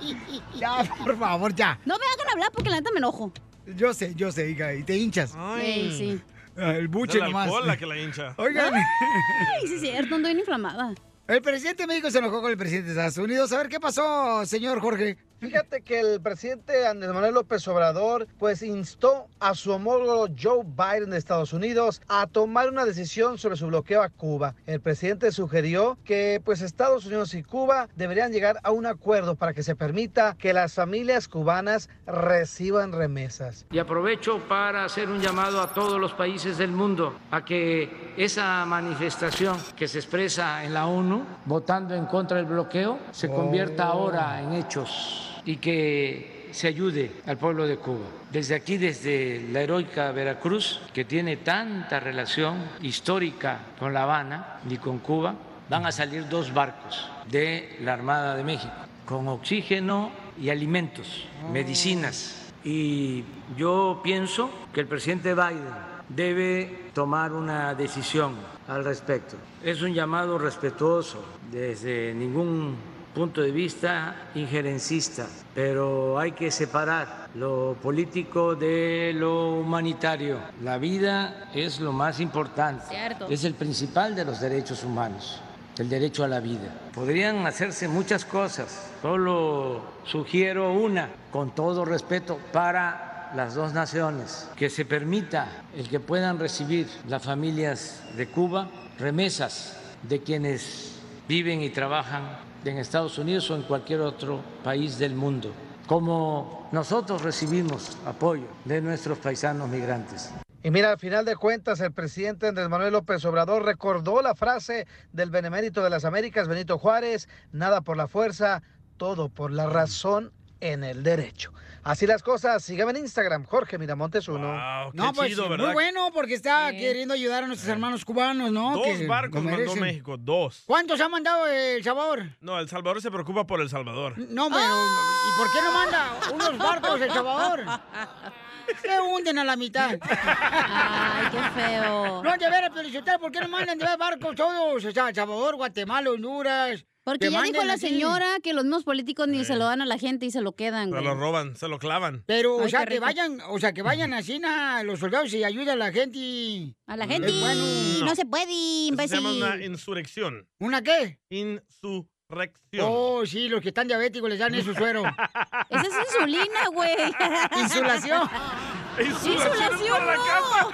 Ya, 0.55 0.85
por 1.03 1.19
favor, 1.19 1.55
ya. 1.55 1.79
No 1.87 1.97
me 1.97 2.05
hagan 2.05 2.31
hablar 2.33 2.51
porque 2.53 2.69
la 2.69 2.77
neta 2.77 2.91
me 2.93 2.99
enojo. 2.99 3.33
Yo 3.77 3.95
sé, 3.95 4.15
yo 4.15 4.33
sé, 4.33 4.51
hija, 4.51 4.75
y 4.75 4.83
te 4.83 4.97
hinchas. 4.97 5.35
Ey, 5.61 5.93
sí. 5.97 6.21
Ah, 6.57 6.75
El 6.75 6.89
buche 6.89 7.19
Es 7.19 7.25
el 7.25 7.31
nomás. 7.31 7.51
la 7.65 7.77
que 7.77 7.87
la 7.87 7.97
hincha. 7.99 8.35
Oigan. 8.37 8.75
Ay, 8.75 9.67
sí 9.69 9.75
es 9.75 9.81
cierto, 9.81 10.15
ando 10.17 10.29
bien 10.29 10.39
inflamada. 10.41 10.95
El 11.29 11.43
presidente 11.43 11.85
de 11.85 11.87
México 11.87 12.11
se 12.11 12.19
enojó 12.19 12.43
con 12.43 12.51
el 12.51 12.57
presidente 12.57 12.87
de 12.87 12.93
Estados 12.93 13.19
Unidos. 13.19 13.53
A 13.53 13.59
ver, 13.59 13.69
¿qué 13.69 13.79
pasó, 13.79 14.45
señor 14.47 14.81
Jorge? 14.81 15.17
Fíjate 15.41 15.81
que 15.81 16.01
el 16.01 16.21
presidente 16.21 16.87
Andrés 16.87 17.15
Manuel 17.15 17.33
López 17.33 17.67
Obrador 17.67 18.27
pues 18.39 18.63
instó 18.63 19.27
a 19.39 19.55
su 19.55 19.73
homólogo 19.73 20.29
Joe 20.39 20.67
Biden 20.67 21.09
de 21.09 21.17
Estados 21.17 21.55
Unidos 21.55 22.03
a 22.09 22.27
tomar 22.27 22.69
una 22.69 22.85
decisión 22.85 23.39
sobre 23.39 23.57
su 23.57 23.69
bloqueo 23.69 24.03
a 24.03 24.11
Cuba. 24.11 24.55
El 24.67 24.83
presidente 24.83 25.33
sugirió 25.33 25.97
que 26.05 26.43
pues 26.45 26.61
Estados 26.61 27.07
Unidos 27.07 27.33
y 27.33 27.43
Cuba 27.43 27.89
deberían 27.97 28.33
llegar 28.33 28.61
a 28.63 28.71
un 28.71 28.85
acuerdo 28.85 29.35
para 29.35 29.55
que 29.55 29.63
se 29.63 29.75
permita 29.75 30.37
que 30.39 30.53
las 30.53 30.75
familias 30.75 31.27
cubanas 31.27 31.89
reciban 32.07 32.93
remesas. 32.93 33.65
Y 33.71 33.79
aprovecho 33.79 34.41
para 34.47 34.85
hacer 34.85 35.09
un 35.09 35.23
llamado 35.23 35.63
a 35.63 35.73
todos 35.73 35.99
los 35.99 36.13
países 36.13 36.59
del 36.59 36.73
mundo 36.73 37.19
a 37.31 37.47
que 37.47 38.13
esa 38.19 38.67
manifestación 38.67 39.57
que 39.75 39.89
se 39.89 40.01
expresa 40.01 40.65
en 40.65 40.75
la 40.75 40.87
ONU, 40.87 41.25
votando 41.47 41.95
en 41.95 42.05
contra 42.05 42.37
del 42.37 42.45
bloqueo, 42.47 42.99
se 43.11 43.31
convierta 43.31 43.85
ahora 43.85 44.43
en 44.43 44.53
hechos 44.53 45.30
y 45.45 45.57
que 45.57 46.49
se 46.53 46.69
ayude 46.69 47.13
al 47.27 47.39
pueblo 47.39 47.67
de 47.67 47.77
Cuba. 47.77 48.07
Desde 48.31 48.55
aquí, 48.55 48.77
desde 48.77 49.49
la 49.53 49.61
heroica 49.61 50.13
Veracruz, 50.13 50.81
que 50.93 51.05
tiene 51.05 51.37
tanta 51.39 52.01
relación 52.01 52.59
histórica 52.83 53.61
con 53.79 53.93
La 53.93 54.03
Habana 54.03 54.61
y 54.69 54.77
con 54.77 54.99
Cuba, 54.99 55.35
van 55.69 55.87
a 55.87 55.93
salir 55.93 56.29
dos 56.29 56.53
barcos 56.53 57.09
de 57.31 57.77
la 57.83 57.95
Armada 57.95 58.35
de 58.37 58.45
México 58.45 58.75
con 59.11 59.27
oxígeno 59.27 60.13
y 60.41 60.51
alimentos, 60.51 61.27
medicinas. 61.53 62.53
Y 62.63 63.25
yo 63.57 64.01
pienso 64.05 64.51
que 64.73 64.81
el 64.81 64.87
presidente 64.87 65.35
Biden 65.35 65.75
debe 66.09 66.91
tomar 66.95 67.33
una 67.33 67.75
decisión 67.75 68.37
al 68.69 68.85
respecto. 68.85 69.37
Es 69.65 69.83
un 69.83 69.95
llamado 69.95 70.39
respetuoso 70.39 71.25
desde 71.51 72.15
ningún 72.15 72.77
punto 73.15 73.41
de 73.41 73.51
vista 73.51 74.15
injerencista, 74.35 75.27
pero 75.55 76.19
hay 76.19 76.33
que 76.33 76.51
separar 76.51 77.29
lo 77.35 77.77
político 77.83 78.55
de 78.55 79.13
lo 79.15 79.61
humanitario. 79.61 80.39
La 80.63 80.79
vida 80.79 81.49
es 81.55 81.81
lo 81.81 81.93
más 81.93 82.21
importante, 82.21 82.85
Cierto. 82.89 83.27
es 83.29 83.45
el 83.45 83.55
principal 83.55 84.15
de 84.15 84.25
los 84.25 84.41
derechos 84.41 84.85
humanos, 84.85 85.41
el 85.79 85.89
derecho 85.89 86.25
a 86.25 86.29
la 86.29 86.41
vida. 86.41 86.73
Podrían 86.95 87.47
hacerse 87.47 87.89
muchas 87.89 88.25
cosas, 88.25 88.91
solo 89.03 89.83
sugiero 90.05 90.73
una, 90.73 91.09
con 91.31 91.55
todo 91.55 91.85
respeto, 91.85 92.39
para 92.53 93.33
las 93.35 93.55
dos 93.55 93.73
naciones, 93.73 94.49
que 94.57 94.71
se 94.71 94.85
permita 94.85 95.49
el 95.77 95.89
que 95.89 96.01
puedan 96.01 96.39
recibir 96.39 96.89
las 97.09 97.23
familias 97.23 98.03
de 98.17 98.29
Cuba 98.29 98.69
remesas 98.99 99.77
de 100.03 100.21
quienes 100.21 100.99
viven 101.29 101.63
y 101.63 101.71
trabajan 101.71 102.23
en 102.65 102.79
Estados 102.79 103.19
Unidos 103.19 103.51
o 103.51 103.57
en 103.57 103.63
cualquier 103.63 104.01
otro 104.01 104.41
país 104.63 104.99
del 104.99 105.15
mundo, 105.15 105.53
como 105.87 106.69
nosotros 106.73 107.23
recibimos 107.23 107.97
apoyo 108.07 108.47
de 108.65 108.81
nuestros 108.81 109.19
paisanos 109.19 109.69
migrantes. 109.69 110.31
Y 110.63 110.71
mira, 110.71 110.93
al 110.93 110.99
final 110.99 111.25
de 111.25 111.37
cuentas, 111.37 111.81
el 111.81 111.93
presidente 111.93 112.47
Andrés 112.47 112.69
Manuel 112.69 112.93
López 112.93 113.25
Obrador 113.25 113.65
recordó 113.65 114.21
la 114.21 114.35
frase 114.35 114.87
del 115.13 115.31
benemérito 115.31 115.83
de 115.83 115.89
las 115.89 116.05
Américas, 116.05 116.49
Benito 116.49 116.79
Juárez, 116.79 117.29
nada 117.51 117.81
por 117.81 117.97
la 117.97 118.09
fuerza, 118.09 118.63
todo 118.99 119.31
por 119.31 119.53
la 119.53 119.67
razón 119.67 120.33
en 120.61 120.85
el 120.85 121.03
derecho. 121.03 121.53
Así 121.83 122.07
las 122.07 122.23
cosas, 122.23 122.63
síganme 122.63 122.93
en 122.93 122.99
Instagram, 122.99 123.45
Jorge 123.47 123.79
Miramontes 123.79 124.29
uno. 124.29 124.93
No, 124.93 125.13
pues 125.15 125.37
muy 125.37 125.73
bueno 125.73 126.11
porque 126.13 126.35
está 126.35 126.71
queriendo 126.73 127.15
ayudar 127.15 127.45
a 127.45 127.47
nuestros 127.47 127.69
hermanos 127.71 128.05
cubanos, 128.05 128.51
¿no? 128.53 128.73
Dos 128.77 128.87
Que 128.87 129.07
barcos 129.07 129.43
mandó. 129.43 129.77
México, 129.77 130.17
dos. 130.19 130.65
¿Cuántos 130.67 131.01
ha 131.01 131.09
mandado 131.09 131.47
El 131.47 131.83
Salvador? 131.83 132.37
No, 132.41 132.59
El 132.59 132.69
Salvador 132.69 133.01
se 133.01 133.11
preocupa 133.11 133.47
por 133.47 133.61
El 133.61 133.71
Salvador. 133.71 134.15
No, 134.19 134.49
pero 134.51 134.63
¿y 134.63 135.39
por 135.39 135.53
qué 135.53 135.63
no 135.63 135.73
manda 135.73 136.11
unos 136.35 136.59
barcos 136.59 137.01
El 137.01 137.11
Salvador? 137.13 137.65
Se 138.83 139.01
hunden 139.01 139.37
a 139.37 139.43
la 139.45 139.57
mitad. 139.57 139.99
Ay, 140.01 141.27
qué 141.33 141.61
feo. 141.61 142.23
No, 142.23 142.37
de 142.37 142.51
veras, 142.51 142.73
Felicitero, 142.73 143.19
¿por 143.19 143.33
qué 143.33 143.41
no 143.41 143.49
mandan 143.49 143.77
de 143.77 143.97
barcos 143.97 144.37
todos? 144.37 144.85
O 144.85 144.93
sea, 144.93 145.09
El 145.09 145.15
Salvador, 145.15 145.57
Guatemala, 145.57 146.11
Honduras. 146.11 146.85
Porque 147.03 147.27
Que 147.27 147.33
ya 147.33 147.43
dijo 147.43 147.65
la 147.65 147.79
señora 147.79 148.37
que 148.43 148.53
los 148.53 148.65
mismos 148.65 148.85
políticos 148.85 149.27
ni 149.27 149.45
se 149.45 149.57
lo 149.57 149.65
dan 149.65 149.81
a 149.81 149.87
la 149.87 149.97
gente 149.99 150.27
y 150.27 150.31
se 150.31 150.43
lo 150.43 150.53
quedan, 150.53 150.87
Se 150.89 150.91
güey. 150.91 151.05
lo 151.05 151.15
roban, 151.15 151.57
se 151.57 151.67
lo 151.67 151.79
clavan. 151.79 152.23
Pero, 152.27 152.57
o 152.57 152.69
sea, 152.69 152.81
que 152.85 152.91
rico. 152.95 153.03
vayan, 153.03 153.39
o 153.49 153.59
sea, 153.59 153.73
que 153.73 153.83
vayan 153.83 154.13
así 154.13 154.39
na, 154.39 154.83
los 154.83 155.01
soldados 155.01 155.33
y 155.33 155.43
ayuden 155.43 155.71
a 155.71 155.77
la 155.77 155.93
gente. 155.93 156.75
A 156.87 156.97
la 156.97 157.07
gente 157.07 157.33
bueno. 157.41 157.65
no. 158.05 158.15
se 158.15 158.27
puede, 158.27 158.45
Eso 158.45 158.53
se 158.53 158.87
imbécil. 158.89 159.17
llama 159.19 159.31
una 159.55 159.65
insurrección. 159.65 160.47
¿Una 160.59 160.83
qué? 160.83 161.19
Insurrección. 161.31 162.87
Oh, 162.87 163.25
sí, 163.27 163.49
los 163.49 163.61
que 163.63 163.69
están 163.69 163.89
diabéticos 163.89 164.29
les 164.29 164.39
dan 164.39 164.55
eso 164.55 164.75
suero. 164.75 165.03
Esa 165.71 165.83
es 165.83 165.95
insulina, 166.15 166.67
güey. 166.73 166.95
Insulación. 167.61 168.29
Insulación, 169.05 169.99
para 169.99 170.17
la 170.17 170.25
no. 170.41 170.69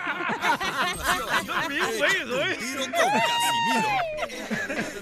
Bien, 1.69 1.91
güey, 1.99 2.17
eso, 2.17 2.37
¿eh? 2.45 2.57
Tiro 2.59 2.85
con 2.85 2.93
Casimiro. 2.93 3.91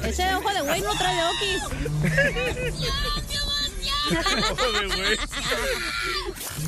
Ese 0.04 0.34
ojo 0.34 0.50
de 0.52 0.60
güey 0.60 0.80
no 0.82 0.94
trae 0.94 1.24
okis. 1.24 1.62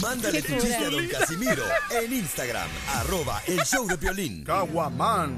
Mándale 0.00 0.42
tu 0.42 0.52
chiste 0.52 0.84
a 0.84 0.90
don 0.90 1.07
Casimiro 1.09 1.64
en 1.90 2.12
Instagram, 2.12 2.68
arroba 2.94 3.42
el 3.46 3.61
show 3.64 3.86
de 3.86 3.96
violín. 3.96 4.44
Caguaman. 4.44 5.36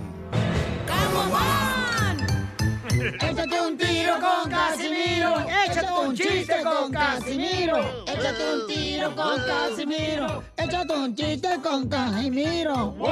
Échate 2.99 3.61
un 3.61 3.76
tiro 3.78 4.14
con 4.20 4.51
Casimiro. 4.51 5.46
Échate 5.66 5.92
un 5.92 6.16
chiste 6.16 6.62
con 6.62 6.92
Casimiro. 6.92 8.05
Échate 8.07 8.55
un 8.55 8.66
tiro 8.66 9.14
con 9.14 9.36
Casimiro. 9.46 10.44
Échate 10.57 10.92
un 10.92 11.14
chiste 11.14 11.49
con 11.62 11.88
Casimiro. 11.88 12.90
¡Wow! 12.92 13.11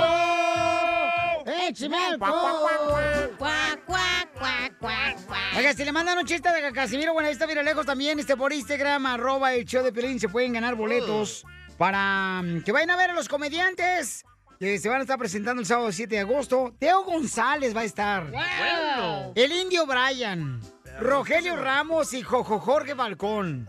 ¡Échame 1.69 1.97
alcohol! 1.97 3.35
Cuac, 3.39 3.85
cuac, 3.87 4.35
cuac, 4.35 4.79
cuac, 4.81 5.27
cuac. 5.27 5.57
Oiga, 5.57 5.73
si 5.73 5.85
le 5.85 5.93
mandan 5.93 6.19
un 6.19 6.27
chiste 6.27 6.51
de 6.51 6.73
Casimiro, 6.73 7.13
bueno, 7.13 7.29
ahí 7.29 7.33
está 7.33 7.47
mira 7.47 7.63
lejos 7.63 7.87
también, 7.87 8.19
este 8.19 8.37
por 8.37 8.53
Instagram, 8.53 9.07
arroba 9.07 9.55
el 9.55 9.65
show 9.65 9.85
de 9.85 9.93
Pelín, 9.93 10.19
se 10.19 10.29
pueden 10.29 10.53
ganar 10.53 10.75
boletos 10.75 11.45
para 11.79 12.43
mm, 12.43 12.63
que 12.63 12.73
vayan 12.73 12.91
a 12.91 12.97
ver 12.97 13.11
a 13.11 13.15
los 13.15 13.29
comediantes 13.29 14.25
que 14.59 14.79
se 14.79 14.89
van 14.89 14.99
a 14.99 15.03
estar 15.03 15.19
presentando 15.19 15.61
el 15.61 15.67
sábado 15.67 15.93
7 15.93 16.15
de 16.15 16.21
agosto. 16.21 16.75
Teo 16.79 17.05
González 17.05 17.77
va 17.77 17.81
a 17.81 17.85
estar. 17.85 18.31
Bueno. 18.31 19.33
El 19.35 19.53
Indio 19.53 19.87
Brian. 19.87 20.61
Rogelio 21.01 21.57
Ramos 21.57 22.15
y 22.15 22.23
Jojo 22.23 22.59
Jorge 22.59 22.95
Balcón. 22.95 23.67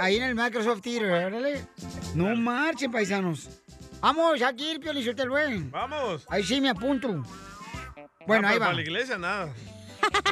Ahí 0.00 0.16
en 0.16 0.22
el 0.24 0.34
Microsoft 0.34 0.80
Theater, 0.80 1.10
órale. 1.26 1.66
No 2.14 2.34
marchen, 2.36 2.90
paisanos. 2.90 3.48
Vamos, 4.00 4.40
aquí 4.42 4.70
el 4.70 5.28
güey. 5.28 5.62
Vamos. 5.70 6.24
Ahí 6.28 6.42
sí 6.42 6.60
me 6.60 6.70
apunto. 6.70 7.22
Bueno, 8.26 8.48
Ah, 8.48 8.50
ahí 8.52 8.58
va. 8.58 8.66
Para 8.66 8.76
la 8.76 8.82
iglesia, 8.82 9.18
nada. 9.18 9.52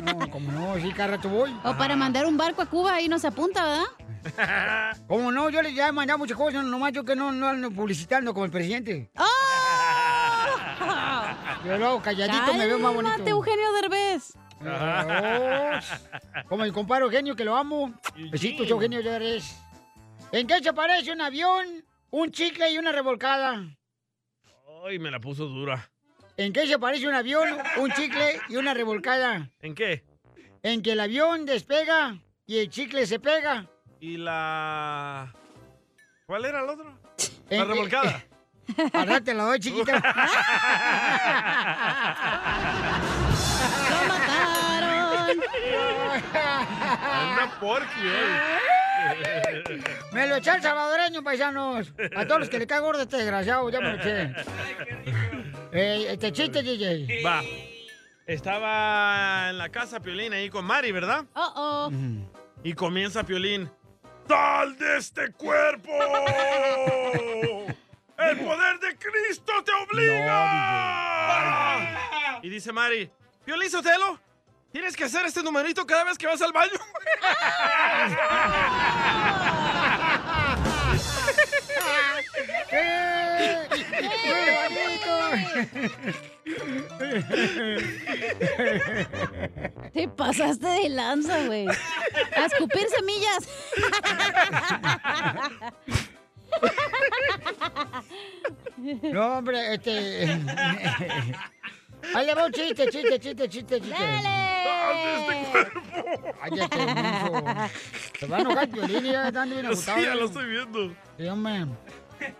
No, 0.03 0.31
como 0.31 0.53
no, 0.53 0.77
sí, 0.81 0.93
cada 0.93 1.17
rato 1.17 1.29
voy. 1.29 1.55
O 1.65 1.77
para 1.77 1.97
mandar 1.97 2.25
un 2.27 2.37
barco 2.37 2.63
a 2.63 2.67
Cuba 2.67 3.01
y 3.01 3.09
no 3.09 3.19
se 3.19 3.27
apunta, 3.27 3.65
¿verdad? 3.65 3.85
Como 5.09 5.31
no, 5.31 5.51
yo 5.51 5.63
les 5.63 5.75
ya 5.75 5.89
he 5.89 5.93
mandado 5.93 6.19
muchas 6.19 6.37
cosas, 6.37 6.65
nomás 6.65 6.93
yo 6.93 7.05
que 7.05 7.15
no, 7.15 7.31
no 7.31 7.47
ando 7.49 7.71
publicitando 7.71 8.35
como 8.35 8.45
el 8.45 8.51
presidente. 8.51 9.09
¡Oh! 9.17 9.25
Yo 11.67 11.79
luego 11.79 12.01
calladito 12.01 12.55
me 12.55 12.67
veo 12.67 12.79
más 12.79 12.95
bonito. 12.95 13.11
Cálmate, 13.11 13.31
Eugenio 13.31 13.73
Derbez. 13.73 14.35
Oh, 14.59 16.47
como 16.49 16.65
el 16.65 16.73
compadre 16.73 17.05
Eugenio, 17.05 17.35
que 17.35 17.45
lo 17.45 17.57
amo. 17.57 17.93
Besitos, 18.31 18.71
Eugenio 18.71 19.03
Derbez. 19.03 19.57
¿En 20.31 20.47
qué 20.47 20.63
se 20.63 20.73
parece 20.73 21.13
un 21.13 21.21
avión, 21.21 21.85
un 22.11 22.31
chicle 22.31 22.71
y 22.71 22.79
una 22.79 22.93
revolcada? 22.93 23.65
Ay, 24.85 25.01
me 25.01 25.11
la 25.11 25.19
puso 25.19 25.47
dura. 25.47 25.91
¿En 26.37 26.53
qué 26.53 26.67
se 26.67 26.79
parece 26.79 27.09
un 27.09 27.15
avión, 27.15 27.49
un 27.79 27.91
chicle 27.93 28.41
y 28.49 28.57
una 28.57 28.73
revolcada? 28.73 29.51
¿En 29.61 29.75
qué? 29.75 30.05
En 30.63 30.83
que 30.83 30.93
el 30.93 31.01
avión 31.01 31.47
despega 31.47 32.19
y 32.47 32.59
el 32.59 32.71
chicle 32.71 33.07
se 33.07 33.19
pega. 33.19 33.69
Y 33.99 34.19
la... 34.19 35.35
¿Cuál 36.27 36.45
era 36.45 36.63
el 36.63 36.69
otro? 36.69 36.97
La 37.51 37.65
revolcada. 37.65 38.25
Al 38.93 39.07
rato 39.07 39.25
te 39.25 39.35
la 39.35 39.45
doy, 39.45 39.61
chiquita. 39.61 39.93
¡Lo 43.91 43.99
mataron! 44.09 45.41
Anda 47.03 47.51
porqui, 47.61 48.01
eh. 48.05 48.67
Me 50.13 50.27
lo 50.27 50.37
eché 50.37 50.51
el 50.51 50.63
salvadoreño, 50.63 51.23
paisanos. 51.23 51.93
A 52.15 52.27
todos 52.27 52.41
los 52.41 52.49
que 52.49 52.59
le 52.59 52.67
cae 52.67 52.81
gordo 52.81 53.03
este 53.03 53.19
desgraciado, 53.19 53.69
ya 53.71 53.81
me 53.81 53.93
lo 53.93 53.97
eché. 53.97 54.35
Eh, 55.73 56.07
este 56.13 56.33
chiste, 56.33 56.63
DJ. 56.63 57.23
Va. 57.23 57.43
Estaba 58.27 59.51
en 59.51 59.59
la 59.59 59.69
casa 59.69 60.01
Piolín 60.01 60.33
ahí 60.33 60.49
con 60.49 60.65
Mari, 60.65 60.91
¿verdad? 60.91 61.27
Oh, 61.35 61.53
oh. 61.55 61.91
Y 62.63 62.73
comienza 62.73 63.25
Piolín. 63.25 63.71
¡Sal 64.27 64.79
de 64.79 64.97
este 64.97 65.33
cuerpo! 65.33 65.91
¡El 68.19 68.39
poder 68.41 68.81
de 68.81 68.97
Cristo 68.97 69.53
te 69.65 69.73
obliga! 69.73 70.41
y 72.43 72.49
dice 72.49 72.73
Mari, 72.73 73.11
Piolín 73.45 73.71
Sotelo, 73.71 74.19
tienes 74.73 74.97
que 74.97 75.05
hacer 75.05 75.27
este 75.27 75.43
numerito 75.43 75.87
cada 75.87 76.05
vez 76.05 76.17
que 76.17 76.27
vas 76.27 76.41
al 76.41 76.53
baño. 76.53 76.73
¡Eh! 82.73 83.69
Te 89.93 90.09
pasaste 90.09 90.67
de 90.67 90.89
lanza, 90.89 91.45
güey. 91.47 91.67
A 91.69 92.47
escupir 92.47 92.87
semillas. 92.89 93.49
No, 99.13 99.39
hombre, 99.39 99.75
este. 99.75 100.25
Ahí 102.15 102.27
le 102.27 102.35
va 102.35 102.47
un 102.47 102.53
chiste, 102.53 102.89
chiste, 102.89 103.19
chiste, 103.19 103.49
chiste, 103.49 103.81
chiste. 103.81 103.99
¡Dale! 103.99 105.71
Cállate, 106.41 106.87
menso. 106.87 107.45
Se 108.19 108.27
va 108.27 108.37
a 108.37 108.41
enojar 108.41 108.69
Piolín 108.69 109.07
y 109.07 109.13
ya 109.13 109.29
están 109.29 109.51
bien 109.51 109.63
Sí, 109.75 109.91
agutados. 109.91 110.05
ya 110.05 110.15
lo 110.15 110.25
estoy 110.27 110.47
viendo. 110.51 110.95
Sí, 111.19 111.27
hombre. 111.27 111.67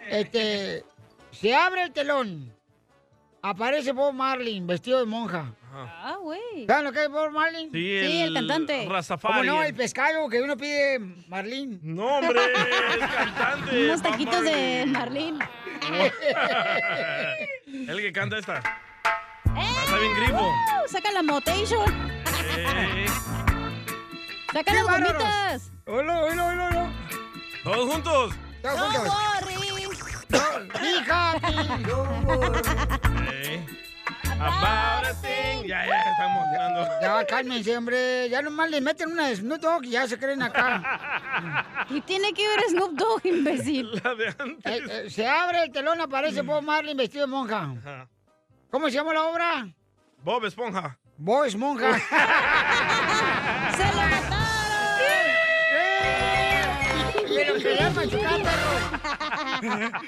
Este. 0.09 0.85
Se 1.33 1.55
abre 1.55 1.83
el 1.85 1.93
telón. 1.93 2.53
Aparece 3.43 3.93
Bob 3.93 4.13
Marlin, 4.15 4.67
vestido 4.67 4.99
de 5.01 5.07
monja. 5.07 5.53
Ah, 5.79 6.17
güey. 6.21 6.67
¿Saben 6.67 6.85
lo 6.85 6.93
que 6.93 7.03
es 7.05 7.09
Bob 7.11 7.31
Marlin? 7.33 7.71
Sí, 7.71 8.01
Sí, 8.07 8.23
el 8.23 8.35
cantante. 8.35 8.87
Rastafari. 8.89 9.47
¿Cómo 9.49 9.59
no? 9.59 9.63
El 9.65 9.75
pescado 9.75 10.29
que 10.29 10.41
uno 10.41 10.57
pide 10.57 10.99
Marlin. 11.29 11.79
No, 11.83 12.19
hombre, 12.19 12.41
es 12.45 13.09
cantante. 13.15 13.85
Unos 13.87 14.03
taquitos 14.03 14.43
de 14.43 14.85
Marley. 14.87 15.33
Marlín. 15.33 15.49
El 17.89 18.01
que 18.01 18.13
canta 18.13 18.39
esta. 18.39 18.63
Está 19.85 19.99
bien 19.99 20.15
grifo. 20.17 20.49
Uh, 20.49 20.89
Saca 20.89 21.13
la 21.13 21.23
motation. 21.23 22.11
Eh, 22.57 23.07
Saca 24.53 24.65
¡Qué 24.65 24.73
las 24.75 24.85
bárbaros! 24.87 25.13
gomitas. 25.13 25.73
¡Hola, 25.87 26.21
hola, 26.25 26.45
hola, 26.47 26.69
hola! 26.69 26.91
Todos 27.63 27.93
juntos. 27.93 28.35
¡Todos 28.63 28.77
No 28.77 28.85
juntos! 28.87 29.15
worries. 29.43 29.57
¡Fíjate! 30.81 31.47
Eh, 33.31 33.65
About 34.39 35.07
a 35.07 35.15
thing. 35.23 35.65
Ya, 35.67 35.87
ya, 35.87 36.11
estamos 36.11 36.45
hablando. 36.47 36.89
Ya, 37.01 37.27
cálmense, 37.27 37.77
hombre. 37.77 38.29
Ya 38.29 38.43
nomás 38.43 38.71
les 38.71 38.83
meten 38.83 39.11
una 39.13 39.29
de 39.29 39.37
Snoop 39.37 39.61
Dogg 39.61 39.85
y 39.85 39.91
ya 39.91 40.07
se 40.07 40.19
creen 40.19 40.43
acá. 40.43 41.87
¿Y 41.91 42.01
tiene 42.03 42.33
que 42.33 42.47
ver 42.47 42.61
Snoop 42.69 42.93
Dogg, 42.93 43.25
imbécil? 43.25 44.01
La 44.03 44.15
de 44.15 44.35
antes. 44.39 44.73
Eh, 44.73 44.83
eh, 44.91 45.11
se 45.11 45.27
abre 45.27 45.65
el 45.65 45.73
telón, 45.73 46.01
aparece 46.01 46.43
Bob 46.43 46.63
Marlin 46.63 46.97
vestido 46.97 47.27
de 47.27 47.33
monja. 47.33 47.73
Ajá. 47.79 48.09
¿Cómo 48.71 48.87
se 48.87 48.93
llama 48.93 49.15
la 49.15 49.23
obra? 49.23 49.69
Bob 50.23 50.45
Esponja. 50.45 50.99
Bob 51.17 51.45
es 51.45 51.57
monja. 51.57 51.99
¡Se 53.77 53.87
lo 53.87 54.03
mataron! 54.03 54.37
¡Eh! 55.73 56.65
Me 57.35 57.45
lo 57.47 57.55
quería 57.55 57.91
machucar, 57.91 58.43
perro. 58.43 60.01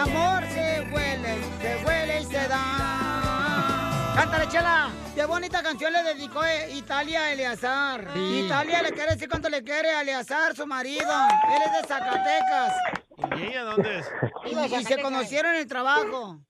Amor 0.00 0.42
se 0.48 0.80
huele, 0.92 1.34
se 1.60 1.84
huele 1.84 2.20
y 2.20 2.24
se 2.24 2.48
da. 2.48 4.12
Cántale, 4.16 4.48
chela. 4.48 4.90
Qué 5.14 5.24
bonita 5.24 5.62
canción 5.62 5.92
le 5.92 6.02
dedicó 6.02 6.44
eh, 6.44 6.72
Italia 6.72 7.24
a 7.24 7.32
Eleazar. 7.32 8.08
Italia 8.16 8.82
le 8.82 8.92
quiere 8.92 9.12
decir 9.12 9.28
cuánto 9.28 9.48
le 9.48 9.62
quiere 9.62 9.90
a 9.90 10.00
Eleazar, 10.02 10.54
su 10.54 10.66
marido. 10.66 11.10
Él 11.54 11.62
es 11.66 11.82
de 11.82 11.88
Zacatecas. 11.88 12.72
¿Y 13.36 13.42
ella 13.42 13.62
dónde 13.64 13.98
es? 13.98 14.10
Y, 14.46 14.74
y 14.76 14.84
se 14.84 15.02
conocieron 15.02 15.54
en 15.54 15.60
el 15.60 15.66
trabajo. 15.66 16.40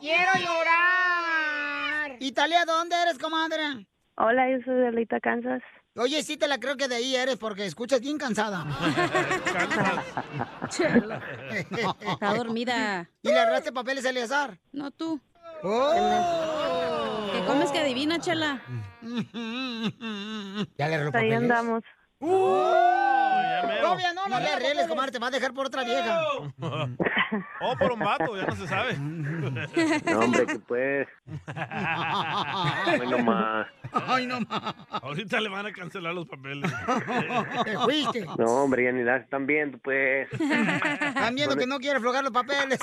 ¡Quiero 0.00 0.32
llorar! 0.34 2.16
Italia, 2.20 2.64
¿dónde 2.64 2.96
eres, 3.02 3.18
comadre? 3.18 3.86
Hola, 4.16 4.50
yo 4.50 4.58
soy 4.64 4.74
de 4.76 4.88
Alita, 4.88 5.20
Kansas. 5.20 5.62
Oye, 5.98 6.22
sí 6.22 6.36
te 6.36 6.46
la 6.46 6.58
creo 6.60 6.76
que 6.76 6.86
de 6.86 6.94
ahí 6.94 7.16
eres 7.16 7.36
porque 7.38 7.66
escuchas 7.66 8.00
bien 8.00 8.18
cansada. 8.18 8.64
Está 10.70 12.34
dormida. 12.34 13.10
¿Y 13.22 13.28
le 13.28 13.38
agarraste 13.38 13.72
papeles 13.72 14.04
a 14.06 14.10
Eleazar? 14.10 14.58
No 14.70 14.92
tú. 14.92 15.20
Oh. 15.64 17.30
¿Qué 17.32 17.44
comes 17.44 17.70
que 17.72 17.80
adivina, 17.80 18.20
chela? 18.20 18.62
Ya 20.78 20.88
le 20.88 20.94
agarró 20.94 21.06
Ahí 21.08 21.30
papeles. 21.30 21.36
andamos. 21.38 21.82
Todavía 22.20 24.12
no, 24.14 24.28
no 24.28 24.40
le 24.40 24.48
arregles, 24.48 24.86
comadre, 24.88 25.12
te 25.12 25.18
va 25.18 25.28
a 25.28 25.30
dejar 25.30 25.52
por 25.54 25.66
otra 25.66 25.84
vieja. 25.84 26.20
O 27.60 27.76
por 27.76 27.92
un 27.92 28.00
vato, 28.00 28.36
ya 28.36 28.46
no 28.46 28.56
se 28.56 28.66
sabe. 28.66 28.96
No, 28.98 30.20
hombre, 30.20 30.46
que 30.46 30.58
pues. 30.60 31.06
Ay, 31.46 33.00
no 33.08 33.18
más. 33.18 33.66
Ay, 33.92 34.26
no 34.26 34.40
más. 34.40 34.74
Ahorita 34.90 35.40
le 35.40 35.48
van 35.48 35.66
a 35.66 35.72
cancelar 35.72 36.14
los 36.14 36.26
papeles. 36.26 36.70
Te 37.64 37.78
fuiste. 37.78 38.26
No, 38.38 38.64
hombre, 38.64 38.84
ya 38.84 38.92
ni 38.92 39.02
las 39.04 39.22
están 39.22 39.46
viendo, 39.46 39.78
pues. 39.78 40.28
Están 40.32 41.34
viendo 41.34 41.56
que 41.56 41.66
no 41.66 41.78
quiere 41.78 41.98
aflojar 41.98 42.24
los 42.24 42.32
papeles. 42.32 42.80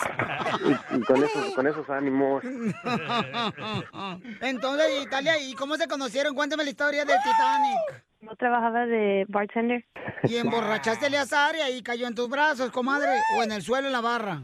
Y, 0.64 0.96
y 0.98 1.02
con, 1.02 1.24
esos, 1.24 1.56
con 1.56 1.68
esos 1.68 1.90
ánimos. 1.90 2.44
Entonces, 4.42 5.04
Italia, 5.04 5.40
¿y 5.40 5.54
cómo 5.56 5.76
se 5.76 5.88
conocieron? 5.88 6.36
Cuéntame 6.36 6.64
la 6.64 6.70
historia 6.70 7.06
del 7.06 7.18
Titanic. 7.18 8.04
No 8.26 8.36
trabajaba 8.36 8.86
de 8.88 9.26
bartender. 9.30 9.86
Y 10.24 10.38
emborrachaste 10.38 11.06
a 11.06 11.08
Eleazar 11.10 11.56
y 11.56 11.62
ahí 11.62 11.84
cayó 11.84 12.08
en 12.08 12.16
tus 12.16 12.28
brazos, 12.28 12.72
comadre, 12.72 13.10
o 13.38 13.44
en 13.44 13.52
el 13.52 13.62
suelo 13.62 13.88
en 13.88 13.94
la 13.94 14.02
barra. 14.02 14.42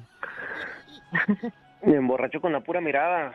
Me 1.81 1.95
emborrachó 1.95 2.39
con 2.39 2.53
la 2.53 2.59
pura 2.61 2.79
mirada. 2.79 3.33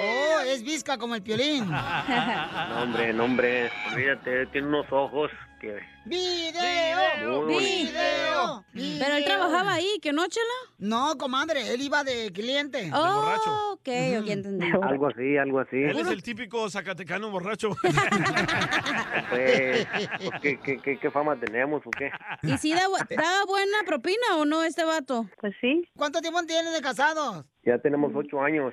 Oh, 0.00 0.40
es 0.46 0.64
visca 0.64 0.98
como 0.98 1.14
el 1.14 1.22
piolín. 1.22 1.70
No, 2.68 2.82
hombre, 2.82 3.12
no, 3.12 3.24
hombre. 3.24 3.70
Olvídate, 3.92 4.46
tiene 4.46 4.66
unos 4.66 4.86
ojos 4.90 5.30
que. 5.64 5.80
¡Video! 6.04 7.46
¡Video! 7.46 8.64
Pero 8.72 9.16
él 9.16 9.24
trabajaba 9.24 9.74
ahí, 9.74 9.98
¿que 10.02 10.12
no, 10.12 10.26
chela? 10.28 10.46
No, 10.78 11.16
comadre, 11.16 11.72
él 11.72 11.80
iba 11.80 12.04
de 12.04 12.30
cliente. 12.32 12.90
Oh, 12.92 13.72
ok, 13.72 13.88
ok, 14.20 14.28
entendí. 14.28 14.66
Algo 14.82 15.06
así, 15.06 15.36
algo 15.38 15.60
así. 15.60 15.76
Él 15.76 15.98
es 15.98 16.08
el 16.08 16.22
típico 16.22 16.68
zacatecano 16.68 17.30
borracho. 17.30 17.70
Pues, 19.30 19.86
¿qué, 20.42 20.60
qué, 20.60 20.78
qué, 20.78 20.98
qué 20.98 21.10
fama 21.10 21.36
tenemos 21.36 21.82
o 21.86 21.90
qué? 21.90 22.10
¿Y 22.42 22.56
si 22.58 22.72
da, 22.72 22.82
da 22.82 23.44
buena 23.46 23.78
propina 23.86 24.36
o 24.36 24.44
no 24.44 24.62
este 24.62 24.84
vato? 24.84 25.28
Pues 25.40 25.54
sí. 25.60 25.88
¿Cuánto 25.96 26.20
tiempo 26.20 26.42
tienen 26.44 26.72
de 26.72 26.80
casados? 26.80 27.44
Ya 27.64 27.78
tenemos 27.78 28.12
ocho 28.14 28.40
años. 28.40 28.72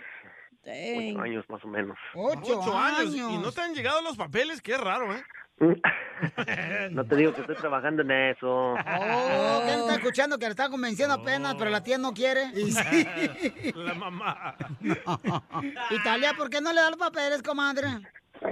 Dang. 0.64 1.12
Ocho 1.16 1.22
años 1.22 1.46
más 1.50 1.64
o 1.64 1.68
menos. 1.68 1.98
Ocho, 2.14 2.60
Ocho 2.60 2.78
años. 2.78 3.16
Y 3.16 3.38
no 3.38 3.52
te 3.52 3.62
han 3.62 3.74
llegado 3.74 4.02
los 4.02 4.18
papeles, 4.18 4.62
qué 4.62 4.78
raro, 4.78 5.16
¿eh? 5.16 5.24
No 6.92 7.04
te 7.06 7.16
digo 7.16 7.34
que 7.34 7.42
estoy 7.42 7.56
trabajando 7.56 8.02
en 8.04 8.12
eso. 8.12 8.74
Oh, 8.74 8.76
¿qué 8.76 9.72
no 9.74 9.82
está 9.82 9.96
escuchando 9.96 10.38
que 10.38 10.46
le 10.46 10.52
está 10.52 10.70
convenciendo 10.70 11.16
apenas, 11.16 11.56
pero 11.56 11.70
la 11.72 11.84
tía 11.84 11.98
no 11.98 12.14
quiere? 12.14 12.46
Y 12.56 12.72
sí. 12.72 13.74
La 13.76 13.94
mamá. 13.94 14.56
Italia, 15.92 16.34
¿por 16.38 16.50
qué 16.50 16.62
no 16.62 16.72
le 16.74 16.82
da 16.82 16.90
los 16.90 17.00
papeles, 17.00 17.42
comadre? 17.42 17.88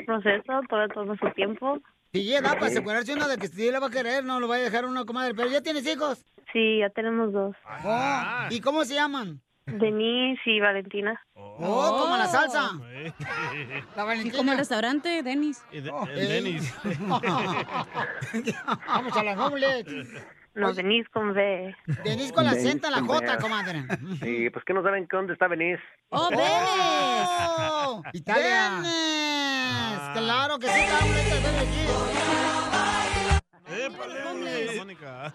Proceso, 0.05 0.61
todo 0.69 0.87
toma 0.89 1.15
su 1.17 1.29
tiempo. 1.31 1.79
Sí, 2.11 2.33
edad 2.33 2.53
para 2.53 2.67
asegurarse 2.67 3.13
uno 3.13 3.27
de 3.27 3.37
que 3.37 3.47
sí 3.47 3.69
le 3.69 3.79
va 3.79 3.87
a 3.87 3.91
querer, 3.91 4.23
no 4.23 4.39
lo 4.39 4.47
va 4.47 4.55
a 4.55 4.59
dejar 4.59 4.85
uno, 4.85 5.05
comadre. 5.05 5.35
Pero 5.35 5.49
ya 5.49 5.61
tienes 5.61 5.85
hijos. 5.85 6.25
Sí, 6.51 6.79
ya 6.79 6.89
tenemos 6.89 7.31
dos. 7.31 7.55
Oh, 7.85 8.47
¿Y 8.49 8.61
cómo 8.61 8.83
se 8.85 8.95
llaman? 8.95 9.41
Denise 9.67 10.41
y 10.45 10.59
Valentina. 10.59 11.21
Oh, 11.61 11.97
como 12.01 12.17
la 12.17 12.27
salsa. 12.27 12.71
La 13.95 14.15
Y 14.15 14.31
como 14.31 14.51
el 14.51 14.57
restaurante, 14.57 15.21
Denis. 15.23 15.61
De- 15.71 15.89
Oh, 15.91 16.05
el 16.07 16.27
Denis. 16.27 16.73
Vamos 18.87 19.15
a 19.17 19.23
la 19.23 19.35
doble. 19.35 19.85
No, 20.55 20.73
Denise 20.73 21.07
con 21.11 21.29
V. 21.31 21.75
Denise 22.03 22.33
con 22.33 22.43
la 22.45 22.51
Denise 22.53 22.73
Z 22.79 22.87
en 22.87 22.93
la 22.93 23.01
J, 23.01 23.37
comadre. 23.37 23.85
Sí, 24.21 24.49
pues 24.49 24.65
que 24.65 24.73
no 24.73 24.81
saben 24.83 25.07
que 25.07 25.15
dónde 25.15 25.33
está 25.33 25.47
Venice. 25.47 25.81
¡Oh, 26.09 26.29
Denis! 26.29 26.43
¡Oh! 27.59 28.01
¡Italia! 28.13 28.81
Claro 30.13 30.57
que 30.59 30.67
sí, 30.67 30.81
una 31.07 31.21
de 31.21 32.38
¡Épale, 33.71 34.23
hombre, 34.25 34.71
Mónica! 34.77 35.33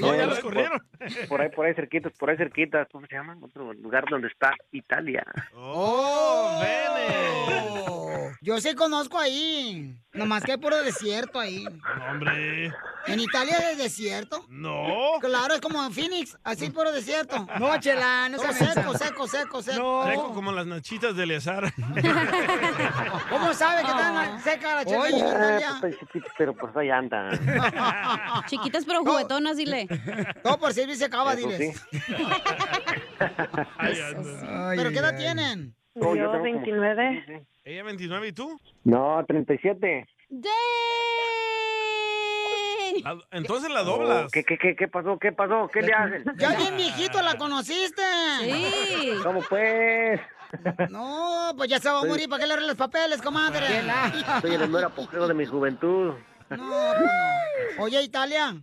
ya 0.00 0.06
por- 0.24 0.26
los 0.28 0.38
corrieron. 0.40 0.82
Por 1.28 1.40
ahí, 1.40 1.48
por 1.50 1.66
ahí 1.66 1.74
cerquitas, 1.74 2.12
por 2.18 2.30
ahí 2.30 2.36
cerquitas. 2.36 2.86
¿Cómo 2.92 3.06
se 3.06 3.14
llama? 3.14 3.36
Otro 3.40 3.72
lugar 3.74 4.04
donde 4.10 4.28
está 4.28 4.52
Italia. 4.72 5.24
¡Oh, 5.54 6.60
Vene! 6.60 8.36
Yo 8.42 8.60
sí 8.60 8.74
conozco 8.74 9.18
ahí. 9.18 9.96
Nomás 10.12 10.42
que 10.44 10.52
hay 10.52 10.58
puro 10.58 10.82
desierto 10.82 11.38
ahí. 11.40 11.64
No, 11.64 12.10
hombre. 12.10 12.72
¿En 13.06 13.20
Italia 13.20 13.56
hay 13.68 13.76
desierto? 13.76 14.44
No. 14.48 14.86
Claro, 15.20 15.54
es 15.54 15.60
como 15.60 15.84
en 15.84 15.92
Phoenix, 15.92 16.36
así 16.44 16.70
puro 16.70 16.90
desierto. 16.92 17.46
No, 17.58 17.78
chela, 17.80 18.28
no 18.28 18.38
seco, 18.38 18.96
seco, 18.96 19.28
seco, 19.28 19.62
seco. 19.62 20.06
Seco 20.06 20.32
como 20.34 20.52
las 20.52 20.66
nachitas 20.66 21.16
de 21.16 21.22
Eleazar. 21.24 21.72
¿Cómo 23.30 23.52
sabe 23.54 23.82
que 23.82 23.88
están 23.88 24.40
seca 24.42 24.74
la 24.76 24.84
chela 24.84 25.08
en 25.08 25.14
Ah, 25.14 25.58
Italia? 25.68 25.80
pero 26.38 26.54
pues 26.54 26.76
ahí 26.76 26.90
anda. 26.90 27.15
Chiquitas 28.46 28.84
pero 28.84 29.00
juguetonas, 29.04 29.56
dile. 29.56 29.86
Todo 30.42 30.58
por 30.58 30.72
servir 30.72 30.96
se 30.96 31.04
acaba, 31.06 31.34
Eso 31.34 31.48
diles. 31.48 31.76
sí. 31.76 31.98
¿Pero 34.76 34.90
qué 34.90 34.98
edad 34.98 35.16
tienen? 35.16 35.74
No, 35.94 36.14
yo 36.14 36.24
Yo 36.24 36.32
tengo 36.32 36.32
como- 36.32 36.42
29. 36.44 37.46
¿Ella 37.64 37.82
29 37.82 38.28
y 38.28 38.32
tú? 38.32 38.60
No, 38.84 39.24
37. 39.26 40.06
La- 43.02 43.18
entonces 43.32 43.70
la 43.70 43.82
doblas. 43.82 44.26
Oh, 44.26 44.28
¿Qué, 44.32 44.44
qué, 44.44 44.56
qué, 44.58 44.76
qué 44.76 44.88
pasó? 44.88 45.18
¿Qué 45.18 45.32
pasó? 45.32 45.68
¿Qué 45.72 45.82
le 45.82 45.92
hacen? 45.92 46.24
Ya 46.38 46.56
bien 46.56 46.76
viejito 46.76 47.20
la 47.22 47.36
conociste. 47.36 48.02
Sí. 48.40 49.12
¿Cómo 49.22 49.40
pues? 49.48 50.20
No, 50.90 51.52
pues 51.56 51.68
ya 51.68 51.78
se 51.78 51.90
va 51.90 52.00
a 52.00 52.04
morir. 52.04 52.28
¿Para 52.28 52.40
qué 52.40 52.46
le 52.46 52.54
arreglas 52.54 52.78
los 52.78 52.88
papeles, 52.88 53.20
comadre? 53.20 53.66
Soy 54.40 54.54
el 54.54 54.68
mero 54.68 54.86
apogeo 54.88 55.26
de 55.28 55.34
mi 55.34 55.44
juventud. 55.44 56.14
No, 56.50 56.94
no. 56.94 57.10
Oye, 57.78 58.02
Italia. 58.02 58.54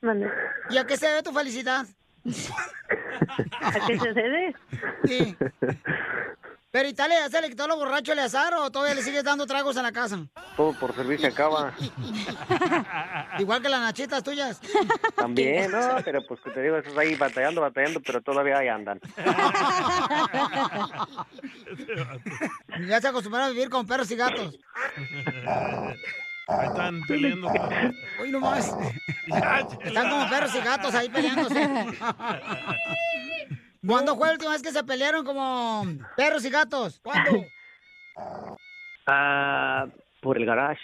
Mande. 0.00 0.30
¿Y 0.70 0.78
a 0.78 0.86
qué 0.86 0.96
se 0.96 1.06
debe 1.08 1.22
tu 1.22 1.32
felicidad? 1.32 1.86
¿A 3.60 3.86
qué 3.86 3.98
se 3.98 4.12
debe? 4.12 4.54
Sí. 5.04 5.36
Pero 6.72 6.88
Italia, 6.88 7.18
¿ya 7.20 7.28
se 7.28 7.42
le 7.42 7.50
quitó 7.50 7.68
lo 7.68 7.76
borracho 7.76 8.14
le 8.14 8.22
azar 8.22 8.54
o 8.54 8.70
todavía 8.70 8.94
le 8.94 9.02
sigues 9.02 9.22
dando 9.22 9.46
tragos 9.46 9.76
en 9.76 9.82
la 9.82 9.92
casa? 9.92 10.20
Todo 10.56 10.72
por 10.72 10.94
servir 10.94 11.20
se 11.20 11.26
acaba. 11.26 11.74
Igual 13.38 13.60
que 13.60 13.68
las 13.68 13.82
nachitas 13.82 14.24
tuyas. 14.24 14.58
También, 15.14 15.70
¿no? 15.70 15.96
Pero 16.02 16.26
pues 16.26 16.40
que 16.40 16.50
te 16.50 16.62
digo, 16.62 16.78
esos 16.78 16.96
ahí 16.96 17.14
batallando, 17.14 17.60
batallando, 17.60 18.00
pero 18.00 18.22
todavía 18.22 18.56
ahí 18.58 18.68
andan. 18.68 18.98
Ya 22.88 23.00
se 23.00 23.08
acostumbraron 23.08 23.48
a 23.48 23.52
vivir 23.52 23.68
con 23.68 23.86
perros 23.86 24.10
y 24.10 24.16
gatos. 24.16 24.58
Ahí 26.58 26.68
están 26.68 27.00
peleando. 27.06 27.48
Hoy 28.20 28.30
nomás. 28.30 28.76
Están 29.84 30.10
como 30.10 30.28
perros 30.28 30.54
y 30.54 30.60
gatos 30.60 30.94
ahí 30.94 31.08
peleándose. 31.08 31.68
¿Cuándo 33.86 34.16
fue 34.16 34.28
la 34.28 34.32
última 34.34 34.52
vez 34.52 34.62
que 34.62 34.70
se 34.70 34.84
pelearon 34.84 35.24
como 35.24 35.84
perros 36.16 36.44
y 36.44 36.50
gatos? 36.50 37.00
¿Cuándo? 37.02 37.44
Ah, 39.06 39.86
por 40.20 40.38
el 40.38 40.46
garage. 40.46 40.80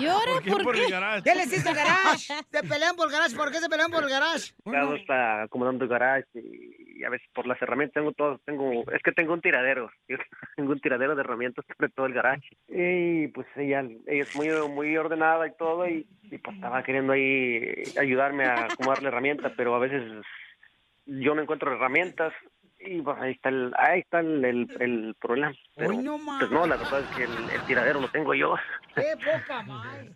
¿Y 0.00 0.06
ahora 0.06 0.32
¿Por 0.32 0.42
qué 0.42 0.50
por 0.50 0.76
el 0.76 0.90
garage? 0.90 1.22
¿Qué 1.22 1.34
le 1.34 1.44
hiciste 1.44 1.68
al 1.68 1.74
garage? 1.74 2.34
Se 2.50 2.62
pelean 2.62 2.96
por 2.96 3.08
el 3.08 3.12
garage. 3.12 3.36
¿Por 3.36 3.52
qué 3.52 3.60
se 3.60 3.68
pelean 3.68 3.90
por 3.90 4.04
el 4.04 4.08
garage? 4.08 4.54
Cada 4.64 4.96
está 4.96 5.42
acomodando 5.42 5.84
el 5.84 5.90
garage 5.90 6.26
y, 6.34 6.81
y 7.02 7.04
a 7.04 7.10
veces 7.10 7.28
por 7.34 7.48
las 7.48 7.60
herramientas 7.60 7.94
tengo 7.94 8.12
todo, 8.12 8.40
tengo, 8.44 8.84
es 8.92 9.02
que 9.02 9.10
tengo 9.10 9.32
un 9.32 9.40
tiradero, 9.40 9.90
yo 10.08 10.16
tengo 10.56 10.72
un 10.72 10.80
tiradero 10.80 11.16
de 11.16 11.22
herramientas 11.22 11.64
sobre 11.76 11.90
todo 11.90 12.06
el 12.06 12.14
garage. 12.14 12.48
Y 12.68 13.26
pues 13.28 13.46
ella, 13.56 13.80
ella 13.80 14.22
es 14.22 14.34
muy, 14.36 14.48
muy 14.68 14.96
ordenada 14.96 15.46
y 15.48 15.56
todo 15.56 15.88
y, 15.88 16.06
y, 16.30 16.38
pues 16.38 16.54
estaba 16.54 16.82
queriendo 16.84 17.12
ahí 17.12 17.82
ayudarme 18.00 18.44
a 18.44 18.66
acomodar 18.66 19.02
la 19.02 19.08
herramienta, 19.08 19.52
pero 19.56 19.74
a 19.74 19.80
veces 19.80 20.02
yo 21.06 21.34
no 21.34 21.42
encuentro 21.42 21.72
herramientas 21.72 22.32
y 22.78 23.02
pues 23.02 23.16
ahí 23.20 23.32
está 23.32 23.48
el, 23.48 23.72
ahí 23.76 24.00
está 24.00 24.20
el, 24.20 24.44
el, 24.44 24.68
el 24.78 25.14
problema. 25.20 25.52
Pero, 25.74 25.90
Hoy 25.90 25.96
no 25.98 26.18
pues 26.38 26.50
no, 26.52 26.66
la 26.66 26.76
verdad 26.76 27.00
es 27.00 27.16
que 27.16 27.24
el, 27.24 27.50
el 27.50 27.62
tiradero 27.66 28.00
lo 28.00 28.08
tengo 28.10 28.32
yo. 28.34 28.54
¡Qué 28.94 29.16
poca 29.16 29.62
madre! 29.62 30.12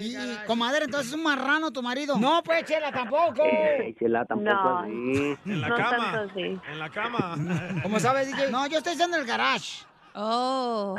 Y, 0.00 0.16
comadre, 0.46 0.86
entonces 0.86 1.08
es 1.08 1.14
un 1.14 1.22
marrano 1.22 1.70
tu 1.70 1.82
marido. 1.82 2.16
No, 2.18 2.42
pues, 2.42 2.64
Chela, 2.64 2.90
tampoco. 2.90 3.42
Chela, 3.98 4.24
tampoco 4.24 4.54
No. 4.56 4.78
así. 4.78 5.36
En 5.44 5.60
la 5.60 5.68
no 5.68 5.76
cama. 5.76 5.96
tanto 6.12 6.32
así. 6.32 6.40
En 6.72 6.78
la 6.78 6.88
cama. 6.90 7.36
¿Cómo 7.82 8.00
sabes, 8.00 8.26
DJ? 8.28 8.50
No, 8.50 8.66
yo 8.66 8.78
estoy 8.78 8.92
diciendo 8.94 9.16
el 9.18 9.26
garage. 9.26 9.84
Oh. 10.14 10.94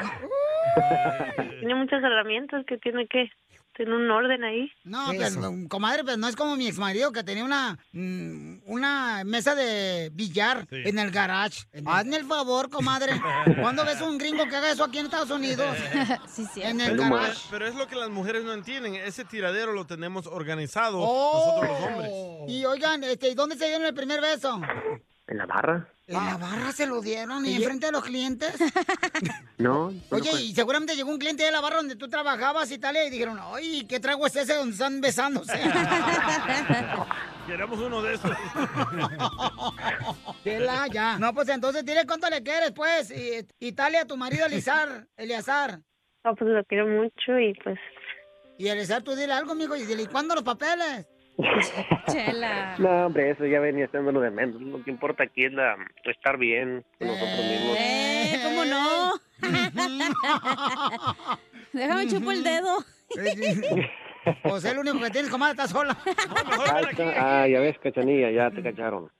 Tiene 1.59 1.75
muchas 1.75 2.03
herramientas 2.03 2.65
que 2.67 2.77
tiene 2.77 3.07
que 3.07 3.29
tener 3.76 3.93
un 3.93 4.09
orden 4.09 4.43
ahí. 4.43 4.71
No, 4.84 5.07
pues, 5.15 5.38
comadre, 5.69 6.03
pues 6.03 6.17
no 6.17 6.28
es 6.28 6.36
como 6.36 6.55
mi 6.55 6.67
exmarido 6.67 7.11
que 7.11 7.23
tenía 7.23 7.43
una, 7.43 7.78
mm, 7.91 8.59
una 8.65 9.23
mesa 9.26 9.53
de 9.55 10.09
billar 10.13 10.65
Sí. 10.69 10.78
en 10.86 10.97
el 10.99 11.11
garage. 11.11 11.65
Hazme 11.86 12.17
el 12.17 12.26
favor, 12.26 12.69
comadre. 12.69 13.11
¿Cuándo 13.61 13.84
ves 13.86 14.01
un 14.01 14.17
gringo 14.17 14.45
que 14.47 14.55
haga 14.55 14.71
eso 14.71 14.84
aquí 14.84 14.99
en 14.99 15.05
Estados 15.05 15.32
Unidos? 15.32 15.76
sí, 16.28 16.45
sí. 16.53 16.61
En 16.61 16.80
el 16.82 16.91
Pero, 16.97 17.03
garage. 17.15 17.41
pero 17.51 17.67
es 17.67 17.76
lo 17.76 17.88
que 17.88 17.95
las 17.95 18.09
mujeres 18.09 18.43
no 18.43 18.53
entienden. 18.53 18.95
Ese 18.95 19.26
tiradero 19.26 19.73
lo 19.73 19.86
tenemos 19.86 20.28
organizado 20.28 20.99
Oh. 21.01 21.61
nosotros 21.61 21.80
los 21.82 21.89
hombres. 21.91 22.11
Y 22.55 22.65
oigan, 22.65 23.03
este, 23.03 23.30
¿y 23.30 23.36
dónde 23.36 23.55
se 23.57 23.65
dieron 23.67 23.86
el 23.86 23.93
primer 23.93 24.21
beso? 24.21 24.61
¿En 25.28 25.38
la 25.38 25.45
barra? 25.45 25.88
¿En 26.07 26.23
la 26.23 26.37
barra 26.37 26.71
se 26.71 26.85
lo 26.85 27.01
dieron? 27.01 27.43
¿Y 27.45 27.55
enfrente 27.55 27.87
de 27.87 27.91
los 27.91 28.03
clientes? 28.03 28.53
No. 29.57 29.89
no 29.89 30.01
Oye, 30.11 30.29
y 30.41 30.53
seguramente 30.53 30.97
llegó 30.97 31.09
un 31.09 31.17
cliente 31.17 31.43
de 31.43 31.51
la 31.51 31.61
barra 31.61 31.77
donde 31.77 31.95
tú 31.95 32.09
trabajabas 32.09 32.69
y 32.71 32.77
tal, 32.77 32.97
y 32.97 33.09
dijeron, 33.09 33.39
ay, 33.41 33.85
¿qué 33.87 34.01
trago 34.01 34.27
es 34.27 34.35
ese 34.35 34.53
donde 34.53 34.73
están 34.73 34.99
besándose? 34.99 35.53
Queremos 37.47 37.79
uno 37.79 38.01
de 38.01 38.15
esos. 38.15 38.31
Chela, 40.43 40.87
ya. 40.91 41.17
No, 41.19 41.33
pues 41.33 41.47
entonces 41.47 41.85
dile 41.85 42.05
cuánto 42.05 42.29
le 42.29 42.43
quieres, 42.43 42.73
pues. 42.73 43.11
Y, 43.11 43.47
Italia, 43.65 44.05
tu 44.05 44.17
marido 44.17 44.45
Elizar, 44.45 45.07
Eleazar. 45.15 45.79
No, 46.25 46.35
pues 46.35 46.51
lo 46.51 46.65
quiero 46.65 46.87
mucho 46.87 47.39
y 47.39 47.53
pues 47.63 47.79
Y 48.57 48.67
Eleazar, 48.67 49.03
tú 49.03 49.15
dile 49.15 49.31
algo, 49.31 49.53
amigo, 49.53 49.77
y 49.77 49.85
dile, 49.85 50.03
¿y 50.03 50.07
cuándo 50.07 50.35
los 50.35 50.43
papeles? 50.43 51.07
Chela. 52.11 52.75
No, 52.77 53.07
hombre, 53.07 53.31
eso 53.31 53.45
ya 53.45 53.59
venía 53.59 53.88
siendo 53.88 54.11
lo 54.11 54.21
de 54.21 54.31
menos. 54.31 54.61
Lo 54.61 54.83
que 54.83 54.91
importa 54.91 55.23
aquí 55.23 55.45
es 55.45 55.53
la, 55.53 55.75
estar 56.05 56.38
bien 56.38 56.83
con 56.97 57.07
nosotros 57.07 57.45
mismos. 57.45 57.77
Eh, 57.79 58.39
¿cómo 58.43 58.65
no? 58.65 59.13
Déjame 61.73 62.07
chupo 62.07 62.31
el 62.31 62.43
dedo. 62.43 62.77
Pues 64.43 64.65
es 64.65 64.71
el 64.71 64.80
único 64.80 64.99
que 64.99 65.09
tienes, 65.09 65.30
comadre, 65.30 65.51
está 65.51 65.67
sola. 65.67 65.97
Ah, 67.17 67.47
ya 67.47 67.59
ves, 67.59 67.78
cachanilla, 67.82 68.32
ya 68.32 68.51
te 68.51 68.63
cacharon. 68.63 69.09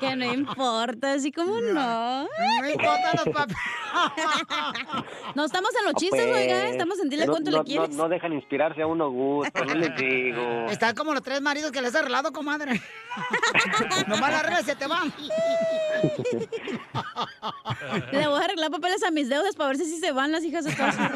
Que 0.00 0.16
no 0.16 0.24
importa, 0.34 1.12
así 1.12 1.30
como 1.32 1.60
no. 1.60 2.24
No 2.24 2.68
importan 2.68 3.16
los 3.24 3.34
papeles. 3.34 3.58
No 5.34 5.44
estamos 5.44 5.70
en 5.78 5.84
los 5.84 5.94
chistes, 5.94 6.26
Pues, 6.26 6.36
oiga. 6.36 6.68
Estamos 6.68 6.98
en 7.00 7.08
dile 7.08 7.26
no, 7.26 7.32
cuánto 7.32 7.50
no, 7.50 7.58
le 7.58 7.64
quieres. 7.64 7.90
No, 7.90 8.04
no 8.04 8.08
dejan 8.08 8.32
inspirarse 8.32 8.82
a 8.82 8.86
uno 8.86 9.10
gusto, 9.10 9.64
no 9.64 9.74
les 9.74 9.94
digo. 9.96 10.66
Están 10.68 10.94
como 10.94 11.12
los 11.12 11.22
tres 11.22 11.40
maridos 11.40 11.70
que 11.72 11.80
les 11.80 11.94
has 11.94 12.00
arreglado, 12.00 12.32
comadre. 12.32 12.80
Nomás 14.08 14.42
reglas 14.42 14.64
se 14.64 14.76
te 14.76 14.86
van. 14.86 15.12
Le 18.12 18.26
voy 18.26 18.40
a 18.40 18.44
arreglar 18.44 18.70
papeles 18.70 19.02
a 19.04 19.10
mis 19.10 19.28
deudas 19.28 19.54
para 19.54 19.68
ver 19.68 19.76
si 19.78 19.84
sí 19.86 19.98
se 19.98 20.12
van 20.12 20.32
las 20.32 20.44
hijas 20.44 20.64
de 20.64 20.72
todas 20.74 20.94
sus 20.94 21.06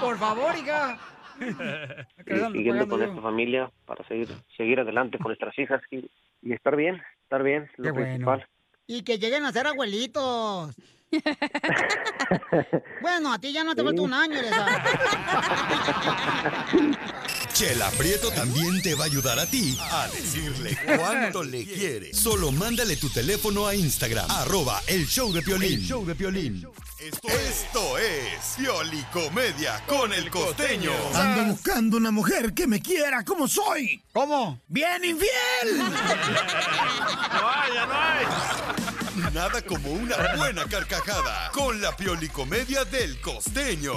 Por 0.00 0.18
favor, 0.18 0.27
hija. 0.58 0.98
Y 2.26 2.52
siguiendo 2.52 2.88
con 2.88 3.00
esta 3.00 3.22
familia 3.22 3.70
para 3.86 4.04
seguir 4.08 4.28
seguir 4.56 4.80
adelante 4.80 5.18
con 5.18 5.28
nuestras 5.28 5.56
hijas 5.56 5.80
y, 5.90 6.10
y 6.42 6.52
estar 6.52 6.74
bien, 6.74 7.00
estar 7.22 7.44
bien, 7.44 7.70
lo 7.76 7.84
Qué 7.84 7.90
bueno. 7.92 8.06
principal. 8.06 8.46
Y 8.88 9.04
que 9.04 9.18
lleguen 9.18 9.44
a 9.44 9.52
ser 9.52 9.68
abuelitos. 9.68 10.74
bueno, 13.00 13.32
a 13.32 13.38
ti 13.38 13.52
ya 13.52 13.62
no 13.62 13.74
te 13.74 13.84
falta 13.84 14.02
un 14.02 14.12
año. 14.12 14.40
Chela 17.58 17.90
Prieto 17.90 18.30
también 18.30 18.80
te 18.82 18.94
va 18.94 19.02
a 19.02 19.06
ayudar 19.06 19.36
a 19.40 19.44
ti 19.44 19.76
a 19.80 20.06
decirle 20.06 20.78
cuánto 20.96 21.42
le 21.42 21.64
quiere. 21.66 22.14
Solo 22.14 22.52
mándale 22.52 22.96
tu 22.96 23.08
teléfono 23.10 23.66
a 23.66 23.74
Instagram, 23.74 24.30
arroba 24.30 24.80
el 24.86 25.08
show 25.08 25.32
de 25.32 25.42
Piolín. 25.42 25.80
El 25.80 25.84
show 25.84 26.06
de 26.06 26.14
Piolín. 26.14 26.68
Esto, 27.00 27.26
esto 27.26 27.98
es 27.98 28.54
Piolicomedia 28.58 29.82
con 29.88 30.12
el 30.12 30.30
costeño. 30.30 30.92
Ando 31.12 31.52
buscando 31.52 31.96
una 31.96 32.12
mujer 32.12 32.54
que 32.54 32.68
me 32.68 32.80
quiera 32.80 33.24
como 33.24 33.48
soy. 33.48 34.04
¿Cómo? 34.12 34.60
¡Bien 34.68 35.04
infiel! 35.04 35.78
No 35.78 37.48
hay, 37.50 37.74
ya 37.74 37.86
no 37.86 37.94
hay. 37.94 39.32
Nada 39.34 39.62
como 39.62 39.90
una 39.90 40.36
buena 40.36 40.64
carcajada 40.66 41.50
con 41.50 41.80
la 41.80 41.96
Piolicomedia 41.96 42.84
del 42.84 43.20
costeño. 43.20 43.94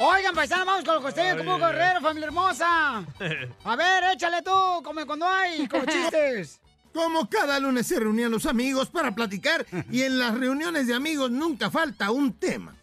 Oigan, 0.00 0.34
paisanos, 0.34 0.66
vamos 0.66 0.84
con 0.84 0.94
los 0.94 1.04
costeños 1.04 1.36
como 1.38 1.58
Guerrero, 1.58 2.00
familia 2.00 2.26
hermosa. 2.26 2.98
A 3.64 3.76
ver, 3.76 4.04
échale 4.12 4.42
tú, 4.42 4.82
como 4.82 5.06
cuando 5.06 5.26
hay, 5.26 5.68
con 5.68 5.86
chistes. 5.86 6.60
Como 6.92 7.28
cada 7.28 7.58
lunes 7.60 7.86
se 7.86 7.98
reunían 7.98 8.30
los 8.30 8.46
amigos 8.46 8.88
para 8.88 9.14
platicar 9.14 9.66
y 9.90 10.02
en 10.02 10.18
las 10.18 10.38
reuniones 10.38 10.86
de 10.86 10.94
amigos 10.94 11.30
nunca 11.30 11.70
falta 11.70 12.10
un 12.10 12.32
tema. 12.32 12.74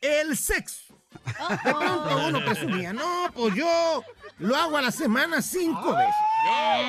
El 0.00 0.36
sexo. 0.36 0.94
De 1.64 1.72
pronto 1.72 2.26
uno 2.28 2.44
presumía, 2.44 2.92
no, 2.92 3.30
pues 3.34 3.54
yo 3.54 4.02
lo 4.38 4.56
hago 4.56 4.78
a 4.78 4.82
la 4.82 4.90
semana 4.90 5.42
cinco 5.42 5.94
veces. 5.94 6.14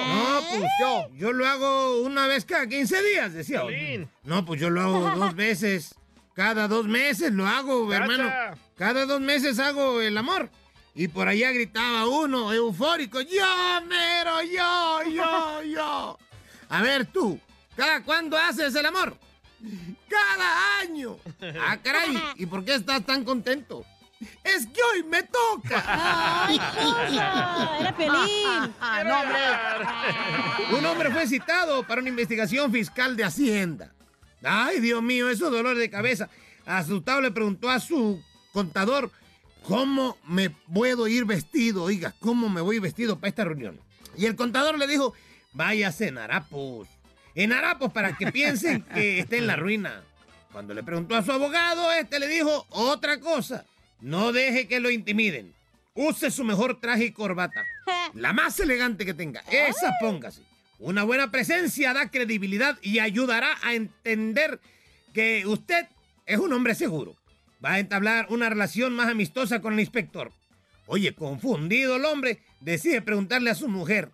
No, 0.08 0.40
pues 0.50 0.72
yo, 0.80 1.08
yo 1.16 1.34
lo 1.34 1.46
hago 1.48 2.02
una 2.04 2.28
vez 2.28 2.46
cada 2.46 2.68
15 2.68 3.04
días, 3.04 3.34
decía. 3.34 3.64
otro. 3.64 3.76
No, 4.24 4.46
pues 4.46 4.62
yo 4.62 4.70
lo 4.70 4.82
hago 4.82 5.12
dos 5.16 5.36
veces. 5.36 5.96
Cada 6.34 6.70
dos 6.70 6.88
meses 6.88 7.34
lo 7.34 7.46
hago, 7.48 7.92
hermano. 7.94 8.32
Cada 8.82 9.06
dos 9.06 9.22
meses 9.22 9.60
hago 9.60 10.02
el 10.02 10.18
amor. 10.18 10.50
Y 10.96 11.08
por 11.08 11.28
allá 11.28 11.52
gritaba 11.52 12.08
uno, 12.08 12.52
eufórico, 12.52 13.22
yo, 13.22 13.46
mero, 13.88 14.42
yo, 14.42 15.04
yo, 15.04 15.62
yo. 15.62 16.18
A 16.68 16.82
ver 16.82 17.06
tú, 17.06 17.40
¿cada 17.76 18.02
cuándo 18.02 18.36
haces 18.36 18.74
el 18.74 18.88
amor? 18.88 19.16
Cada 20.10 20.80
año. 20.80 21.16
Ah, 21.62 21.78
caray, 21.78 22.20
¿y 22.38 22.48
por 22.48 22.66
qué 22.66 22.74
estás 22.74 23.06
tan 23.06 23.24
contento? 23.24 23.86
Es 24.44 24.66
que 24.66 24.82
hoy 24.82 25.04
me 25.04 25.22
toca. 25.22 25.84
¡Ay, 26.48 26.58
cosa! 26.58 27.78
Era 27.82 27.96
Piolín. 27.96 28.74
Ah, 28.80 29.04
no, 29.06 29.20
hombre. 29.20 30.80
Un 30.80 30.86
hombre 30.88 31.12
fue 31.12 31.28
citado 31.28 31.86
para 31.86 32.02
una 32.02 32.10
investigación 32.10 32.72
fiscal 32.72 33.16
de 33.16 33.26
Hacienda. 33.26 33.94
Ay, 34.42 34.80
Dios 34.80 35.04
mío, 35.04 35.30
esos 35.30 35.52
dolores 35.52 35.78
de 35.78 35.92
cabeza. 35.92 36.30
Asustado 36.66 37.22
le 37.22 37.30
preguntó 37.30 37.70
a 37.70 37.80
su 37.80 38.20
contador, 38.52 39.12
¿cómo 39.64 40.18
me 40.28 40.50
puedo 40.50 41.08
ir 41.08 41.26
vestido? 41.26 41.84
Oiga, 41.84 42.14
¿cómo 42.20 42.50
me 42.50 42.62
voy 42.62 42.80
vestido 42.80 43.20
para 43.20 43.30
esta 43.30 43.46
reunión? 43.46 43.80
Y 44.18 44.26
el 44.26 44.36
contador 44.36 44.78
le 44.78 44.88
dijo, 44.88 45.14
váyase 45.54 46.08
en 46.08 46.18
harapos. 46.18 46.88
En 47.36 47.54
harapos 47.54 47.92
para 47.92 48.18
que 48.18 48.32
piensen 48.32 48.84
que 48.84 49.20
esté 49.20 49.38
en 49.38 49.48
la 49.48 49.56
ruina. 49.56 50.04
Cuando 50.52 50.74
le 50.74 50.84
preguntó 50.84 51.16
a 51.16 51.24
su 51.24 51.32
abogado, 51.32 51.92
este 51.94 52.20
le 52.20 52.28
dijo 52.28 52.66
otra 52.70 53.20
cosa. 53.20 53.66
No 54.02 54.34
deje 54.34 54.68
que 54.68 54.80
lo 54.80 54.90
intimiden. 54.90 55.54
Use 55.94 56.32
su 56.32 56.44
mejor 56.44 56.80
traje 56.80 57.06
y 57.06 57.12
corbata. 57.12 57.64
La 58.14 58.34
más 58.34 58.60
elegante 58.60 59.06
que 59.06 59.14
tenga. 59.14 59.42
Esa 59.50 59.92
póngase. 60.02 60.42
Una 60.80 61.04
buena 61.04 61.32
presencia 61.32 61.94
da 61.94 62.10
credibilidad 62.10 62.78
y 62.82 63.00
ayudará 63.00 63.58
a 63.62 63.76
entender 63.76 64.60
que 65.14 65.46
usted 65.46 65.86
es 66.26 66.40
un 66.40 66.52
hombre 66.54 66.76
seguro. 66.76 67.16
Va 67.64 67.74
a 67.74 67.80
entablar 67.80 68.28
una 68.30 68.50
relación 68.50 68.94
más 68.94 69.08
amistosa 69.10 69.62
con 69.62 69.74
el 69.74 69.80
inspector. 69.82 70.32
Oye, 70.88 71.14
confundido 71.14 71.96
el 71.98 72.06
hombre, 72.06 72.40
decide 72.60 73.02
preguntarle 73.02 73.50
a 73.50 73.56
su 73.56 73.68
mujer. 73.68 74.10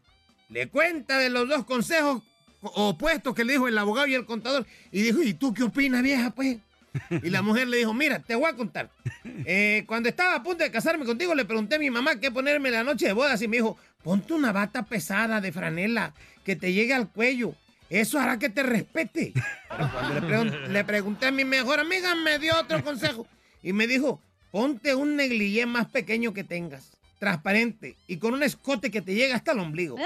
Le 0.49 0.67
cuenta 0.67 1.17
de 1.17 1.29
los 1.29 1.47
dos 1.47 1.65
consejos 1.65 2.21
opuestos 2.61 3.33
que 3.35 3.43
le 3.45 3.53
dijo 3.53 3.67
el 3.67 3.77
abogado 3.77 4.07
y 4.07 4.15
el 4.15 4.25
contador. 4.25 4.65
Y 4.91 5.01
dijo, 5.01 5.21
¿y 5.21 5.33
tú 5.33 5.53
qué 5.53 5.63
opinas, 5.63 6.03
vieja, 6.03 6.31
pues? 6.31 6.57
Y 7.23 7.29
la 7.29 7.41
mujer 7.41 7.67
le 7.67 7.77
dijo, 7.77 7.93
mira, 7.93 8.19
te 8.19 8.33
voy 8.35 8.49
a 8.49 8.55
contar. 8.55 8.89
Eh, 9.45 9.83
cuando 9.87 10.09
estaba 10.09 10.35
a 10.35 10.43
punto 10.43 10.63
de 10.63 10.71
casarme 10.71 11.05
contigo, 11.05 11.35
le 11.35 11.45
pregunté 11.45 11.75
a 11.75 11.79
mi 11.79 11.89
mamá 11.91 12.19
qué 12.19 12.31
ponerme 12.31 12.71
la 12.71 12.83
noche 12.83 13.05
de 13.05 13.13
bodas 13.13 13.41
y 13.41 13.47
me 13.47 13.57
dijo, 13.57 13.77
ponte 14.03 14.33
una 14.33 14.51
bata 14.51 14.83
pesada 14.83 15.39
de 15.39 15.51
franela 15.51 16.13
que 16.43 16.55
te 16.55 16.73
llegue 16.73 16.93
al 16.93 17.09
cuello. 17.09 17.53
Eso 17.89 18.19
hará 18.19 18.37
que 18.39 18.49
te 18.49 18.63
respete. 18.63 19.31
Pero 19.69 19.89
cuando 19.93 20.13
le, 20.15 20.21
pregun- 20.27 20.67
le 20.67 20.83
pregunté 20.83 21.27
a 21.27 21.31
mi 21.31 21.45
mejor 21.45 21.79
amiga, 21.79 22.15
me 22.15 22.39
dio 22.39 22.57
otro 22.59 22.83
consejo. 22.83 23.27
Y 23.68 23.74
me 23.74 23.86
dijo, 23.86 24.22
ponte 24.49 24.95
un 24.95 25.18
negligé 25.18 25.65
más 25.65 25.88
pequeño 25.88 26.34
que 26.34 26.45
tengas, 26.45 26.97
transparente 27.20 27.97
y 28.07 28.15
con 28.15 28.34
un 28.34 28.41
escote 28.41 28.89
que 28.89 29.01
te 29.01 29.13
llegue 29.13 29.34
hasta 29.34 29.51
el 29.51 29.59
ombligo. 29.59 29.97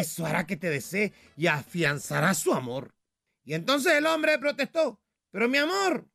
Eso 0.00 0.24
hará 0.24 0.46
que 0.46 0.56
te 0.56 0.70
desee 0.70 1.12
y 1.36 1.46
afianzará 1.46 2.32
su 2.32 2.54
amor. 2.54 2.94
Y 3.44 3.52
entonces 3.52 3.92
el 3.92 4.06
hombre 4.06 4.38
protestó, 4.38 4.98
pero 5.30 5.46
mi 5.46 5.58
amor, 5.58 6.08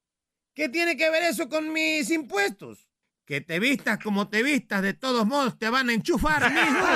¿qué 0.56 0.70
tiene 0.70 0.98
que 0.98 1.12
ver 1.12 1.22
eso 1.22 1.48
con 1.50 1.72
mis 1.72 2.10
impuestos? 2.10 2.90
Que 3.28 3.42
te 3.42 3.60
vistas 3.60 4.00
como 4.04 4.28
te 4.28 4.42
vistas, 4.42 4.82
de 4.82 4.96
todos 4.96 5.28
modos 5.28 5.60
te 5.60 5.70
van 5.70 5.90
a 5.92 5.94
enchufar, 5.94 6.52
mijo. 6.52 6.88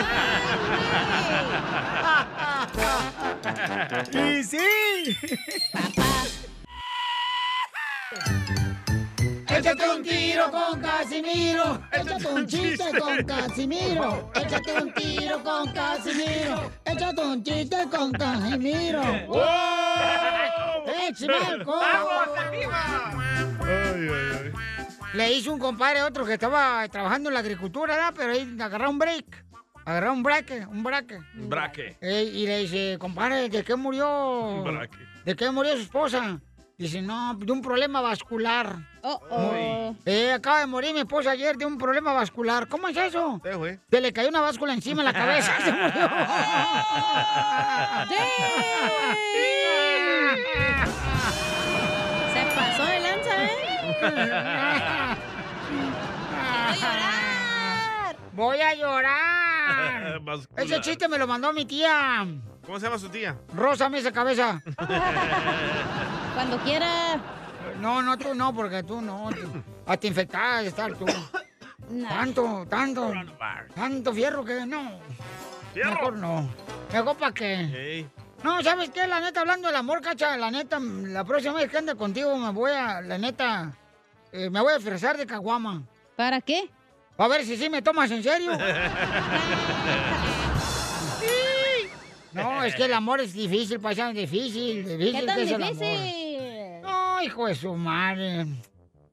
¡Y 4.40 4.44
sí! 4.44 4.58
Échate 9.62 9.90
un 9.90 10.02
tiro 10.02 10.50
con 10.50 10.82
Casimiro. 10.82 11.80
Échate 11.92 12.28
un 12.34 12.48
chiste 12.48 13.00
con 13.00 13.24
Casimiro. 13.24 14.32
Échate 14.34 14.74
un 14.82 14.92
tiro 14.92 15.44
con 15.44 15.72
Casimiro. 15.72 16.72
Échate 16.84 17.22
un 17.22 17.44
chiste 17.44 17.78
con 17.92 18.12
Casimiro. 18.12 19.04
¡Wow! 19.28 19.40
¡Échame 21.08 21.36
alcohol! 21.48 21.86
Le 25.14 25.32
hizo 25.32 25.54
un 25.54 25.60
compadre 25.60 26.00
a 26.00 26.08
otro 26.08 26.26
que 26.26 26.34
estaba 26.34 26.88
trabajando 26.88 27.30
en 27.30 27.36
la 27.36 27.42
agricultura, 27.42 27.94
¿verdad? 27.96 28.14
Pero 28.18 28.32
ahí 28.32 28.58
agarró 28.60 28.90
un 28.90 28.98
break. 28.98 29.46
Agarró 29.86 30.14
un 30.14 30.24
braque, 30.24 30.66
un 30.66 30.82
braque. 30.82 31.20
Braque. 31.36 31.98
Eh, 32.02 32.24
y 32.24 32.48
le 32.48 32.58
dice, 32.60 32.98
compadre, 33.00 33.48
¿de 33.48 33.64
qué 33.64 33.76
murió? 33.76 34.64
Braque. 34.64 34.98
¿De 35.24 35.36
qué 35.36 35.52
murió 35.52 35.76
su 35.76 35.84
esposa? 35.84 36.40
Dice, 36.82 37.00
no, 37.00 37.36
de 37.36 37.52
un 37.52 37.62
problema 37.62 38.02
vascular. 38.02 38.76
oh. 39.04 39.96
Eh, 40.04 40.34
acaba 40.34 40.62
de 40.62 40.66
morir 40.66 40.96
mi 40.96 41.02
esposa 41.02 41.30
ayer 41.30 41.56
de 41.56 41.64
un 41.64 41.78
problema 41.78 42.12
vascular. 42.12 42.68
¿Cómo 42.68 42.88
es 42.88 42.98
eso? 42.98 43.40
Eh, 43.46 43.54
güey. 43.54 43.78
Se 43.92 44.02
le 44.02 44.12
cayó 44.12 44.30
una 44.30 44.42
báscula 44.42 44.74
encima 44.74 45.02
en 45.02 45.06
la 45.06 45.14
cabeza. 45.14 45.54
Se 45.62 45.72
murió. 45.72 45.92
Se 52.34 52.46
pasó 52.56 52.84
de 52.84 53.00
lanza, 53.00 53.44
¿eh? 53.46 53.52
Voy 58.34 58.60
a 58.60 58.74
llorar. 58.74 60.20
Vascular. 60.22 60.66
Ese 60.66 60.82
chiste 60.82 61.08
me 61.08 61.20
lo 61.20 61.28
mandó 61.28 61.54
mi 61.54 61.66
tía. 61.66 62.26
¿Cómo 62.66 62.80
se 62.80 62.86
llama 62.86 63.00
su 63.00 63.10
tía? 63.10 63.36
Rosa 63.56 63.90
esa 63.96 64.12
cabeza. 64.12 64.62
Cuando 66.36 66.58
quiera. 66.60 67.20
No, 67.80 68.02
no, 68.02 68.18
tú 68.18 68.34
no, 68.36 68.54
porque 68.54 68.84
tú 68.84 69.02
no. 69.02 69.30
tú- 69.32 69.64
Hasta 69.86 70.08
infectada 70.08 70.62
de 70.62 70.68
estar 70.70 70.94
tú. 70.94 71.06
Tanto, 72.08 72.66
tanto. 72.70 73.12
Tanto 73.76 74.14
fierro 74.14 74.46
que 74.46 74.66
no. 74.66 75.00
Mejor 75.76 76.18
no. 76.18 76.50
Mejor 76.94 77.18
para 77.18 77.34
qué. 77.34 78.06
No, 78.44 78.62
¿sabes 78.64 78.90
qué? 78.90 79.08
La 79.08 79.20
neta, 79.20 79.42
hablando 79.42 79.68
del 79.68 79.76
amor, 79.78 80.02
cacha, 80.02 80.36
la 80.38 80.50
neta, 80.52 80.80
la 80.80 81.24
próxima 81.24 81.54
vez 81.54 81.70
que 81.70 81.78
ande 81.78 81.96
contigo 81.96 82.36
me 82.38 82.52
voy 82.52 82.72
a, 82.72 83.02
la 83.02 83.18
neta, 83.18 83.72
eh, 84.32 84.50
me 84.50 84.60
voy 84.62 84.74
a 84.74 84.80
fresar 84.80 85.16
de 85.18 85.26
caguama. 85.28 85.84
¿Para 86.16 86.42
qué? 86.42 86.70
A 87.18 87.28
ver 87.28 87.46
si 87.46 87.56
sí 87.56 87.70
me 87.70 87.82
tomas 87.84 88.10
en 88.10 88.24
serio. 88.24 88.52
No, 92.34 92.64
es 92.64 92.76
que 92.76 92.86
el 92.86 92.94
amor 92.94 93.20
es 93.22 93.34
difícil, 93.34 93.80
paisano, 93.80 94.14
difícil, 94.14 94.86
difícil. 94.86 95.20
¿Qué 95.20 95.26
tan 95.26 95.36
que 95.36 95.44
es 95.44 95.52
el 95.52 95.62
difícil? 95.62 96.78
amor. 96.86 96.92
No, 96.92 97.22
hijo 97.24 97.48
de 97.48 97.56
su 97.56 97.74
madre. 97.76 98.46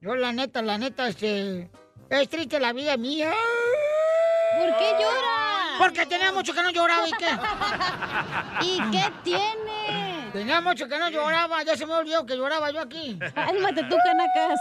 Yo, 0.01 0.15
la 0.15 0.31
neta, 0.31 0.61
la 0.61 0.77
neta, 0.77 1.07
este, 1.09 1.69
es 2.09 2.29
triste 2.29 2.59
la 2.59 2.71
vida 2.73 2.95
mía. 2.97 3.31
¿Por 4.57 4.77
qué 4.77 4.91
llora? 4.99 5.77
Porque 5.77 6.05
tenía 6.05 6.31
mucho 6.31 6.53
que 6.53 6.63
no 6.63 6.69
lloraba, 6.71 7.07
¿y 7.07 7.11
qué? 7.11 7.27
¿Y 8.65 8.91
qué 8.91 9.11
tiene? 9.23 10.29
Tenía 10.33 10.61
mucho 10.61 10.87
que 10.87 10.97
no 10.97 11.09
lloraba, 11.09 11.63
ya 11.63 11.75
se 11.75 11.85
me 11.85 11.93
olvidó 11.93 12.25
que 12.25 12.35
lloraba 12.35 12.71
yo 12.71 12.81
aquí. 12.81 13.17
Cálmate 13.33 13.83
tú, 13.83 13.97
canacas. 14.03 14.59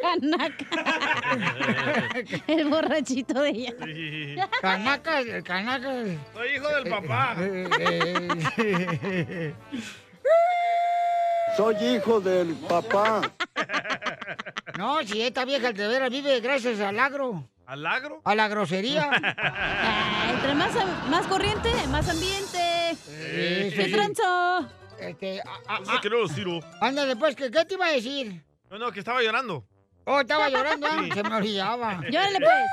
Canaca. 0.00 0.66
El 2.46 2.68
borrachito 2.68 3.42
de 3.42 3.48
ella. 3.50 3.72
Canacas, 4.60 5.24
canacas. 5.44 6.06
Soy 6.32 6.48
hijo 6.56 6.68
del 6.68 6.88
papá. 6.90 7.36
Soy 11.56 11.76
hijo 11.84 12.20
del 12.20 12.54
papá. 12.54 13.22
No, 14.76 15.02
si 15.04 15.22
esta 15.22 15.44
vieja 15.44 15.72
de 15.72 15.86
veras 15.88 16.10
vive 16.10 16.40
gracias 16.40 16.80
al 16.80 16.98
agro. 17.00 17.48
¿Al 17.66 17.84
agro? 17.86 18.20
A 18.24 18.34
la 18.34 18.46
grosería. 18.48 19.10
Ah, 19.12 20.30
Entre 20.32 20.54
más, 20.54 20.72
más 21.10 21.26
corriente, 21.26 21.70
más 21.88 22.08
ambiente. 22.08 22.94
Sí, 22.94 23.74
¿Qué 23.74 23.84
sí. 23.86 23.92
tranzo? 23.92 24.68
Este, 25.00 25.40
a- 25.68 25.80
no 25.80 26.16
lo 26.18 26.28
sirvo. 26.28 26.60
Ándale, 26.80 27.16
pues, 27.16 27.36
¿qué, 27.36 27.50
¿qué 27.50 27.64
te 27.64 27.74
iba 27.74 27.86
a 27.86 27.92
decir? 27.92 28.42
No, 28.70 28.78
no, 28.78 28.90
que 28.92 29.00
estaba 29.00 29.22
llorando. 29.22 29.64
Oh, 30.04 30.20
estaba 30.20 30.48
llorando, 30.48 30.86
ah, 30.90 31.00
Sí. 31.04 31.10
se 31.12 31.22
me 31.22 31.34
olvidaba. 31.36 32.00
Llórale, 32.10 32.38
pues. 32.38 32.66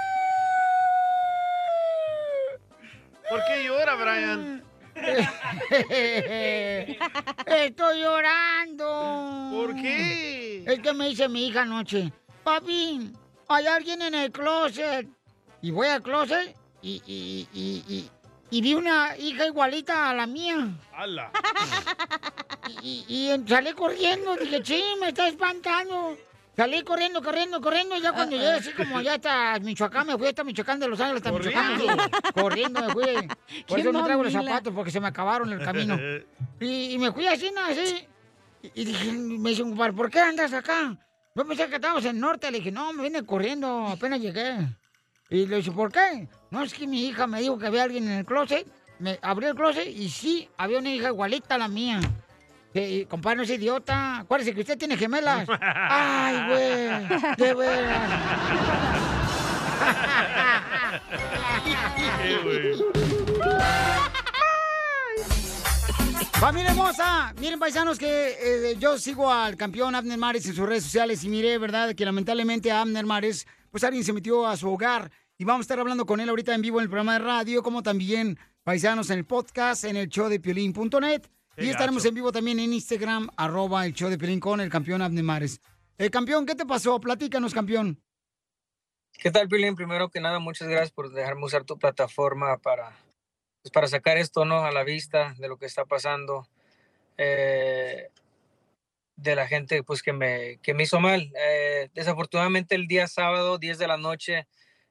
¿Por 3.30 3.40
qué 3.46 3.64
llora, 3.64 3.96
Brian? 3.96 4.64
Estoy 7.48 8.02
llorando. 8.02 9.50
¿Por 9.54 9.76
qué? 9.76 10.64
Es 10.66 10.80
que 10.80 10.94
me 10.94 11.10
dice 11.10 11.28
mi 11.30 11.48
hija 11.48 11.62
anoche, 11.64 12.12
papi, 12.44 13.12
hay 13.48 13.66
alguien 13.68 14.02
en 14.04 14.14
el 14.16 14.32
closet. 14.32 15.08
Y 15.62 15.72
voy 15.72 15.88
al 15.88 16.04
closet 16.04 16.56
y, 16.82 17.02
y, 17.06 17.48
y, 17.54 17.84
y, 17.88 18.10
y 18.54 18.62
vi 18.62 18.74
una 18.76 19.18
hija 19.18 19.46
igualita 19.48 20.10
a 20.10 20.14
la 20.14 20.28
mía. 20.28 20.68
¡Hala! 20.96 21.32
Y, 22.82 23.04
y 23.08 23.30
en- 23.30 23.48
salí 23.48 23.74
corriendo, 23.74 24.36
dije, 24.36 24.62
sí, 24.64 24.84
me 25.00 25.10
está 25.10 25.28
espantando. 25.28 26.18
Salí 26.56 26.84
corriendo, 26.84 27.24
corriendo, 27.24 27.60
corriendo, 27.60 27.96
y 27.98 28.02
ya 28.02 28.12
cuando 28.14 28.36
llegué 28.36 28.52
así 28.52 28.72
como 28.74 29.02
ya 29.02 29.16
hasta 29.16 29.58
Michoacán, 29.60 30.06
me 30.06 30.18
fui 30.20 30.28
hasta 30.28 30.44
Michoacán 30.44 30.80
de 30.80 30.88
Los 30.88 31.00
Ángeles, 31.00 31.24
hasta 31.26 31.32
Michoacán, 31.32 31.78
me 31.78 32.42
corriendo 32.42 32.80
me 32.86 32.94
fui. 32.94 33.04
Por 33.68 33.80
eso 33.80 33.92
no 33.92 34.04
traigo 34.04 34.24
los 34.24 34.34
zapatos, 34.34 34.72
porque 34.74 34.92
se 34.92 35.00
me 35.00 35.08
acabaron 35.08 35.52
en 35.52 35.60
el 35.60 35.66
camino. 35.66 35.98
Y, 36.60 36.94
y 36.94 36.98
me 37.00 37.12
fui 37.12 37.26
así, 37.28 37.52
¿no? 37.54 37.62
Así. 37.62 38.08
Y, 38.62 38.82
y 38.82 38.86
dije, 38.86 39.12
me 39.14 39.50
dice 39.50 39.64
un 39.64 39.76
¿por 39.76 40.10
qué 40.10 40.20
andas 40.20 40.54
acá? 40.54 40.96
Yo 41.36 41.46
pensé 41.46 41.68
que 41.68 41.76
estábamos 41.76 42.06
en 42.06 42.12
el 42.12 42.20
norte. 42.22 42.52
Le 42.52 42.60
dije, 42.60 42.72
no, 42.72 42.94
me 42.94 43.04
vine 43.04 43.26
corriendo, 43.26 43.88
apenas 43.88 44.22
llegué. 44.22 44.56
Y 45.30 45.46
le 45.48 45.58
dije, 45.58 45.72
¿por 45.72 45.92
qué? 45.92 46.28
No, 46.52 46.64
es 46.64 46.74
que 46.74 46.86
mi 46.86 47.08
hija 47.08 47.28
me 47.28 47.42
dijo 47.42 47.58
que 47.58 47.68
había 47.68 47.84
alguien 47.84 48.06
en 48.06 48.20
el 48.20 48.26
closet. 48.26 48.68
Me 49.00 49.20
abrí 49.22 49.48
el 49.48 49.56
closet 49.56 49.88
y 49.88 50.10
sí, 50.10 50.48
había 50.58 50.80
una 50.80 50.94
hija 50.94 51.08
igualita 51.08 51.56
a 51.56 51.58
la 51.58 51.68
mía. 51.68 52.00
Sí, 52.74 53.06
compadre, 53.10 53.38
no 53.38 53.44
es 53.44 53.50
idiota. 53.50 54.20
Acuérdese 54.20 54.54
que 54.54 54.62
usted 54.62 54.78
tiene 54.78 54.98
gemelas. 54.98 55.48
Ay, 55.62 56.48
güey, 56.48 57.36
de 57.38 57.54
veras. 57.54 58.12
Familia 66.40 66.72
hermosa, 66.72 67.34
miren 67.40 67.58
paisanos 67.58 67.98
que 67.98 68.72
eh, 68.72 68.76
yo 68.78 68.98
sigo 68.98 69.32
al 69.32 69.56
campeón 69.56 69.96
Abner 69.96 70.18
Mares 70.18 70.46
en 70.46 70.54
sus 70.54 70.68
redes 70.68 70.84
sociales 70.84 71.24
y 71.24 71.30
miré, 71.30 71.58
¿verdad? 71.58 71.96
Que 71.96 72.04
lamentablemente 72.04 72.70
a 72.70 72.82
Abner 72.82 73.06
Mares, 73.06 73.48
pues 73.74 73.84
alguien 73.84 74.04
se 74.04 74.14
metió 74.14 74.46
a 74.46 74.56
su 74.56 74.72
hogar 74.72 75.12
y 75.36 75.46
vamos 75.46 75.62
a 75.62 75.64
estar 75.64 75.80
hablando 75.80 76.06
con 76.06 76.20
él 76.20 76.30
ahorita 76.30 76.54
en 76.54 76.62
vivo 76.62 76.78
en 76.78 76.84
el 76.84 76.90
programa 76.90 77.14
de 77.14 77.26
radio, 77.26 77.64
como 77.64 77.82
también 77.82 78.38
paisanos 78.62 79.10
en 79.10 79.18
el 79.18 79.26
podcast, 79.26 79.84
en 79.84 79.98
el 79.98 80.10
show 80.10 80.30
de 80.30 80.40
piolín.net 80.40 81.24
y 81.58 81.70
estaremos 81.70 82.04
gacho. 82.04 82.10
en 82.10 82.16
vivo 82.16 82.32
también 82.32 82.60
en 82.60 82.72
Instagram, 82.72 83.30
arroba 83.36 83.88
el 83.88 83.94
show 83.94 84.12
de 84.12 84.20
Piolín 84.20 84.40
con 84.40 84.62
el 84.62 84.70
campeón 84.70 85.02
Abner 85.02 85.24
Mares. 85.24 85.60
Eh, 85.98 86.12
campeón, 86.12 86.46
¿qué 86.46 86.54
te 86.54 86.68
pasó? 86.68 87.00
Platícanos, 87.00 87.52
campeón. 87.52 88.00
¿Qué 89.14 89.32
tal, 89.32 89.48
Pilín? 89.48 89.76
Primero 89.76 90.10
que 90.10 90.20
nada, 90.20 90.38
muchas 90.38 90.68
gracias 90.68 90.92
por 90.92 91.12
dejarme 91.12 91.46
usar 91.46 91.64
tu 91.64 91.80
plataforma 91.80 92.60
para, 92.60 92.96
pues, 93.64 93.72
para 93.72 93.88
sacar 93.88 94.18
esto 94.18 94.46
¿no? 94.46 94.66
a 94.66 94.72
la 94.72 94.84
vista 94.84 95.34
de 95.40 95.48
lo 95.48 95.58
que 95.58 95.66
está 95.66 95.86
pasando, 95.86 96.48
eh, 97.18 98.10
de 99.16 99.36
la 99.36 99.48
gente 99.48 99.84
pues, 99.84 100.02
que, 100.04 100.14
me, 100.14 100.60
que 100.62 100.74
me 100.74 100.84
hizo 100.84 101.00
mal. 101.00 101.32
Eh, 101.40 101.90
desafortunadamente, 101.94 102.76
el 102.76 102.88
día 102.88 103.08
sábado, 103.08 103.58
10 103.58 103.78
de 103.80 103.88
la 103.88 103.98
noche, 103.98 104.48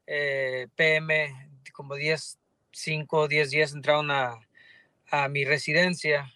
eh, 0.07 0.68
PM, 0.77 1.51
como 1.73 1.95
10, 1.97 2.39
5, 2.73 3.29
10 3.29 3.51
días, 3.51 3.73
entraron 3.73 4.11
a, 4.11 4.39
a 5.11 5.29
mi 5.29 5.45
residencia. 5.45 6.33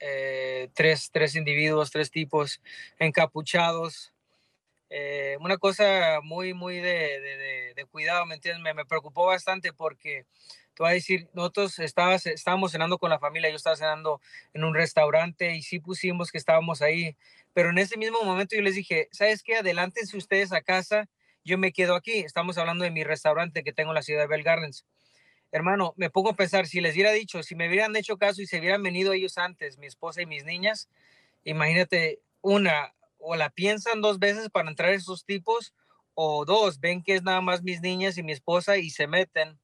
eh, 0.00 0.68
tres, 0.74 1.10
tres 1.12 1.34
individuos, 1.36 1.90
tres 1.90 2.10
tipos 2.10 2.62
encapuchados, 3.00 4.12
una 5.40 5.56
cosa 5.58 6.20
muy, 6.22 6.54
muy 6.54 6.76
de, 6.76 7.20
de- 7.20 7.36
de- 7.36 7.74
de 7.74 7.84
cuidado, 7.86 8.26
¿me 8.26 8.34
entiendes? 8.34 8.62
Me, 8.62 8.74
me 8.74 8.84
preocupó 8.86 9.26
bastante 9.26 9.72
porque, 9.72 10.26
te 10.78 10.84
voy 10.84 10.92
a 10.92 10.94
decir, 10.94 11.28
nosotros 11.34 11.76
estábamos 11.80 12.70
cenando 12.70 12.98
con 12.98 13.10
la 13.10 13.18
familia, 13.18 13.50
yo 13.50 13.56
estaba 13.56 13.74
cenando 13.74 14.20
en 14.54 14.62
un 14.62 14.76
restaurante 14.76 15.56
y 15.56 15.62
sí 15.62 15.80
pusimos 15.80 16.30
que 16.30 16.38
estábamos 16.38 16.82
ahí, 16.82 17.16
pero 17.52 17.70
en 17.70 17.78
ese 17.78 17.96
mismo 17.96 18.22
momento 18.22 18.54
yo 18.54 18.62
les 18.62 18.76
dije, 18.76 19.08
¿sabes 19.10 19.42
qué? 19.42 19.56
Adelántense 19.56 20.16
ustedes 20.16 20.52
a 20.52 20.62
casa, 20.62 21.08
yo 21.44 21.58
me 21.58 21.72
quedo 21.72 21.96
aquí, 21.96 22.20
estamos 22.20 22.58
hablando 22.58 22.84
de 22.84 22.92
mi 22.92 23.02
restaurante 23.02 23.64
que 23.64 23.72
tengo 23.72 23.90
en 23.90 23.96
la 23.96 24.02
ciudad 24.02 24.20
de 24.20 24.28
Bell 24.28 24.44
Gardens. 24.44 24.86
Hermano, 25.50 25.94
me 25.96 26.10
pongo 26.10 26.30
a 26.30 26.36
pensar, 26.36 26.68
si 26.68 26.80
les 26.80 26.94
hubiera 26.94 27.10
dicho, 27.10 27.42
si 27.42 27.56
me 27.56 27.66
hubieran 27.66 27.96
hecho 27.96 28.16
caso 28.16 28.40
y 28.40 28.46
se 28.46 28.60
hubieran 28.60 28.84
venido 28.84 29.12
ellos 29.12 29.36
antes, 29.36 29.78
mi 29.78 29.88
esposa 29.88 30.22
y 30.22 30.26
mis 30.26 30.44
niñas, 30.44 30.88
imagínate, 31.42 32.20
una, 32.40 32.94
o 33.18 33.34
la 33.34 33.50
piensan 33.50 34.00
dos 34.00 34.20
veces 34.20 34.48
para 34.48 34.70
entrar 34.70 34.92
esos 34.92 35.24
tipos, 35.24 35.74
o 36.14 36.44
dos, 36.44 36.78
ven 36.78 37.02
que 37.02 37.16
es 37.16 37.24
nada 37.24 37.40
más 37.40 37.64
mis 37.64 37.80
niñas 37.80 38.16
y 38.16 38.22
mi 38.22 38.30
esposa 38.30 38.76
y 38.76 38.90
se 38.90 39.08
meten. 39.08 39.58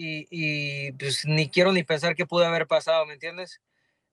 Y, 0.00 0.28
y, 0.30 0.92
pues 0.92 1.24
ni 1.26 1.48
quiero 1.50 1.72
ni 1.72 1.82
pensar 1.82 2.14
qué 2.14 2.24
pudo 2.24 2.46
haber 2.46 2.68
pasado, 2.68 3.04
¿me 3.04 3.14
entiendes? 3.14 3.60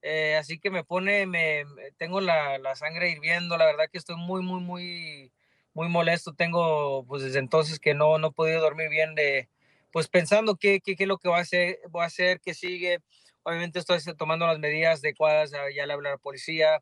Eh, 0.01 0.35
así 0.35 0.59
que 0.59 0.71
me 0.71 0.83
pone, 0.83 1.27
me, 1.27 1.63
tengo 1.97 2.21
la, 2.21 2.57
la 2.59 2.75
sangre 2.75 3.11
hirviendo, 3.11 3.55
la 3.57 3.65
verdad 3.67 3.85
que 3.91 3.99
estoy 3.99 4.15
muy, 4.17 4.41
muy, 4.43 4.61
muy, 4.61 5.31
muy 5.75 5.87
molesto. 5.89 6.33
Tengo, 6.33 7.05
pues 7.07 7.21
desde 7.23 7.39
entonces 7.39 7.79
que 7.79 7.93
no, 7.93 8.17
no 8.17 8.29
he 8.29 8.31
podido 8.31 8.61
dormir 8.61 8.89
bien 8.89 9.13
de, 9.15 9.47
pues 9.91 10.07
pensando 10.07 10.55
qué, 10.55 10.81
qué, 10.81 10.95
qué 10.95 11.03
es 11.03 11.07
lo 11.09 11.19
que 11.19 11.29
voy 11.29 11.37
a 11.39 11.41
hacer, 11.41 11.79
voy 11.91 12.03
a 12.03 12.07
hacer, 12.07 12.39
qué 12.41 12.53
sigue. 12.55 12.99
Obviamente 13.43 13.77
estoy 13.79 13.99
tomando 14.17 14.47
las 14.47 14.57
medidas 14.59 14.99
adecuadas, 15.01 15.51
ya- 15.51 15.85
le 15.85 15.93
hablé 15.93 16.09
a 16.09 16.13
la 16.13 16.17
policía, 16.17 16.81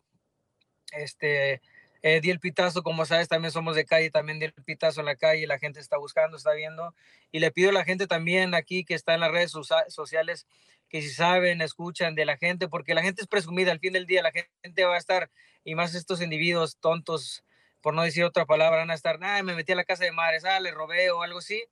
este, 0.94 1.62
eh, 2.04 2.22
di 2.22 2.30
el 2.30 2.40
pitazo, 2.40 2.84
como 2.84 3.06
sabes, 3.06 3.28
también 3.28 3.52
somos 3.52 3.76
de 3.76 3.86
calle, 3.86 4.12
también 4.12 4.38
di 4.40 4.46
el 4.46 4.54
pitazo 4.54 5.00
en 5.00 5.08
la 5.08 5.16
calle, 5.16 5.48
la 5.48 5.58
gente 5.58 5.80
está 5.80 5.98
buscando, 5.98 6.38
está 6.38 6.54
viendo, 6.54 6.94
y 7.32 7.40
le 7.40 7.52
pido 7.52 7.72
a 7.72 7.74
la 7.74 7.86
gente 7.86 8.06
también 8.08 8.54
aquí 8.54 8.86
que 8.86 8.94
está 8.94 9.16
en 9.16 9.22
las 9.22 9.32
redes 9.32 9.52
socia- 9.52 9.90
sociales, 9.90 10.46
que 10.90 11.02
si 11.02 11.10
saben, 11.10 11.62
escuchan 11.62 12.14
de 12.14 12.26
la 12.26 12.38
gente, 12.38 12.68
porque 12.68 12.94
la 12.94 13.02
gente 13.02 13.22
es 13.22 13.28
presumida, 13.28 13.72
al 13.72 13.80
fin 13.80 13.94
del 13.94 14.06
día 14.06 14.22
la 14.22 14.32
gente 14.32 14.86
va 14.86 14.96
a 14.96 15.00
estar, 15.00 15.32
y 15.64 15.74
más 15.76 15.96
estos 15.96 16.22
individuos 16.22 16.78
tontos, 16.80 17.44
por 17.82 17.94
no 17.94 18.04
decir 18.04 18.24
otra 18.24 18.46
palabra, 18.46 18.80
van 18.80 18.92
a 18.92 18.94
estar, 18.94 19.18
ah, 19.22 19.42
me 19.42 19.56
metí 19.56 19.72
a 19.72 19.76
la 19.76 19.84
casa 19.86 20.04
de 20.04 20.12
madres, 20.12 20.46
ah, 20.46 20.60
le 20.60 20.72
robé 20.72 21.10
o 21.12 21.24
algo 21.24 21.40
así. 21.40 21.64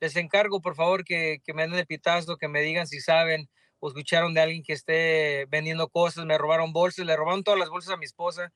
Les 0.00 0.16
encargo, 0.16 0.60
por 0.60 0.76
favor, 0.76 1.04
que, 1.04 1.40
que 1.44 1.54
me 1.54 1.62
den 1.62 1.74
el 1.74 1.86
pitazo, 1.86 2.36
que 2.36 2.48
me 2.48 2.60
digan 2.62 2.86
si 2.86 3.00
saben 3.00 3.48
o 3.80 3.88
escucharon 3.88 4.34
de 4.34 4.40
alguien 4.40 4.62
que 4.62 4.72
esté 4.72 5.46
vendiendo 5.48 5.88
cosas, 5.88 6.24
me 6.26 6.38
robaron 6.38 6.72
bolsas, 6.72 7.06
le 7.06 7.16
robaron 7.16 7.44
todas 7.44 7.58
las 7.58 7.68
bolsas 7.68 7.94
a 7.94 7.96
mi 7.96 8.04
esposa, 8.04 8.52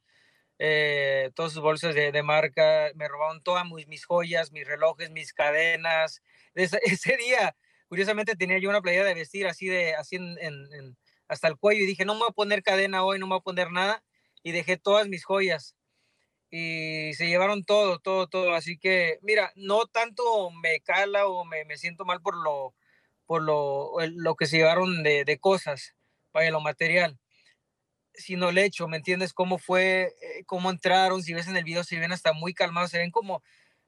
eh, 0.59 1.31
todas 1.35 1.53
sus 1.53 1.63
bolsas 1.63 1.95
de, 1.95 2.13
de 2.13 2.23
marca, 2.23 2.91
me 2.95 3.09
robaron 3.09 3.43
todas 3.43 3.65
mis, 3.67 3.87
mis 3.89 4.05
joyas, 4.07 4.53
mis 4.53 4.67
relojes, 4.67 5.11
mis 5.11 5.33
cadenas. 5.33 6.23
Ese, 6.55 6.79
ese 6.85 7.17
día, 7.17 7.57
curiosamente, 7.89 8.37
tenía 8.37 8.59
yo 8.59 8.71
una 8.71 8.83
playera 8.83 9.05
de 9.05 9.15
vestir 9.15 9.47
así, 9.47 9.67
de, 9.67 9.95
así 9.95 10.17
en, 10.17 10.37
en- 10.41 10.73
en- 10.75 10.97
hasta 11.29 11.49
el 11.49 11.57
cuello 11.57 11.83
y 11.85 11.87
dije, 11.87 12.05
no 12.05 12.15
me 12.15 12.21
voy 12.21 12.29
a 12.31 12.33
poner 12.35 12.63
cadena 12.63 13.05
hoy, 13.05 13.19
no 13.19 13.27
me 13.27 13.31
voy 13.35 13.39
a 13.41 13.43
poner 13.43 13.71
nada. 13.71 14.03
Y 14.43 14.53
dejé 14.53 14.77
todas 14.77 15.09
mis 15.09 15.25
joyas 15.25 15.77
y 16.51 17.15
se 17.15 17.27
llevaron 17.29 17.65
todo, 17.65 17.99
todo, 17.99 18.27
todo. 18.29 18.55
Así 18.55 18.79
que, 18.79 19.19
mira, 19.23 19.53
no 19.57 19.87
tanto 19.87 20.51
me 20.51 20.81
cala 20.81 21.27
o 21.27 21.45
me, 21.45 21.65
me 21.65 21.77
siento 21.79 22.05
mal 22.05 22.21
por 22.21 22.37
lo, 22.37 22.75
por 23.27 23.43
lo, 23.43 23.93
lo 24.09 24.37
que 24.37 24.47
se 24.47 24.59
llevaron 24.59 25.03
de, 25.03 25.25
de 25.25 25.39
cosas, 25.39 25.95
vaya, 26.33 26.51
lo 26.51 26.61
material, 26.61 27.19
sino 28.15 28.51
el 28.51 28.59
hecho, 28.59 28.89
¿me 28.89 28.97
entiendes? 28.97 29.33
Cómo 29.33 29.59
fue, 29.59 30.15
eh, 30.21 30.45
cómo 30.47 30.71
entraron, 30.71 31.23
si 31.23 31.33
ves 31.33 31.49
en 31.49 31.57
el 31.57 31.65
video, 31.65 31.85
se 31.85 31.99
ven 31.99 32.13
hasta 32.13 32.33
muy 32.33 32.55
calmados, 32.55 32.91
se 32.91 32.99
ven 32.99 33.11
como, 33.11 33.43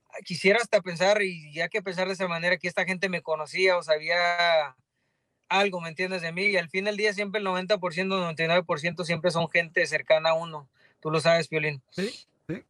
ah, 0.09 0.18
quisiera 0.24 0.59
hasta 0.60 0.80
pensar, 0.80 1.22
y 1.22 1.52
ya 1.52 1.68
que 1.68 1.82
pensar 1.82 2.06
de 2.06 2.14
esa 2.14 2.28
manera, 2.28 2.56
que 2.56 2.68
esta 2.68 2.84
gente 2.84 3.09
me 3.09 3.22
conocía 3.22 3.76
o 3.76 3.82
sabía 3.82 4.76
algo, 5.48 5.80
¿me 5.80 5.88
entiendes? 5.88 6.22
De 6.22 6.32
mí, 6.32 6.46
y 6.46 6.56
al 6.56 6.68
fin 6.68 6.84
del 6.84 6.96
día 6.96 7.12
siempre 7.12 7.40
el 7.40 7.46
90%, 7.46 7.78
99% 7.78 9.05
siempre 9.05 9.30
son 9.30 9.51
gente 9.51 9.86
cercana 9.86 10.30
a 10.30 10.34
uno, 10.34 10.68
tú 11.01 11.10
lo 11.10 11.20
sabes, 11.20 11.48
Violín. 11.48 11.82
Sí, 11.90 12.09
sí. 12.48 12.64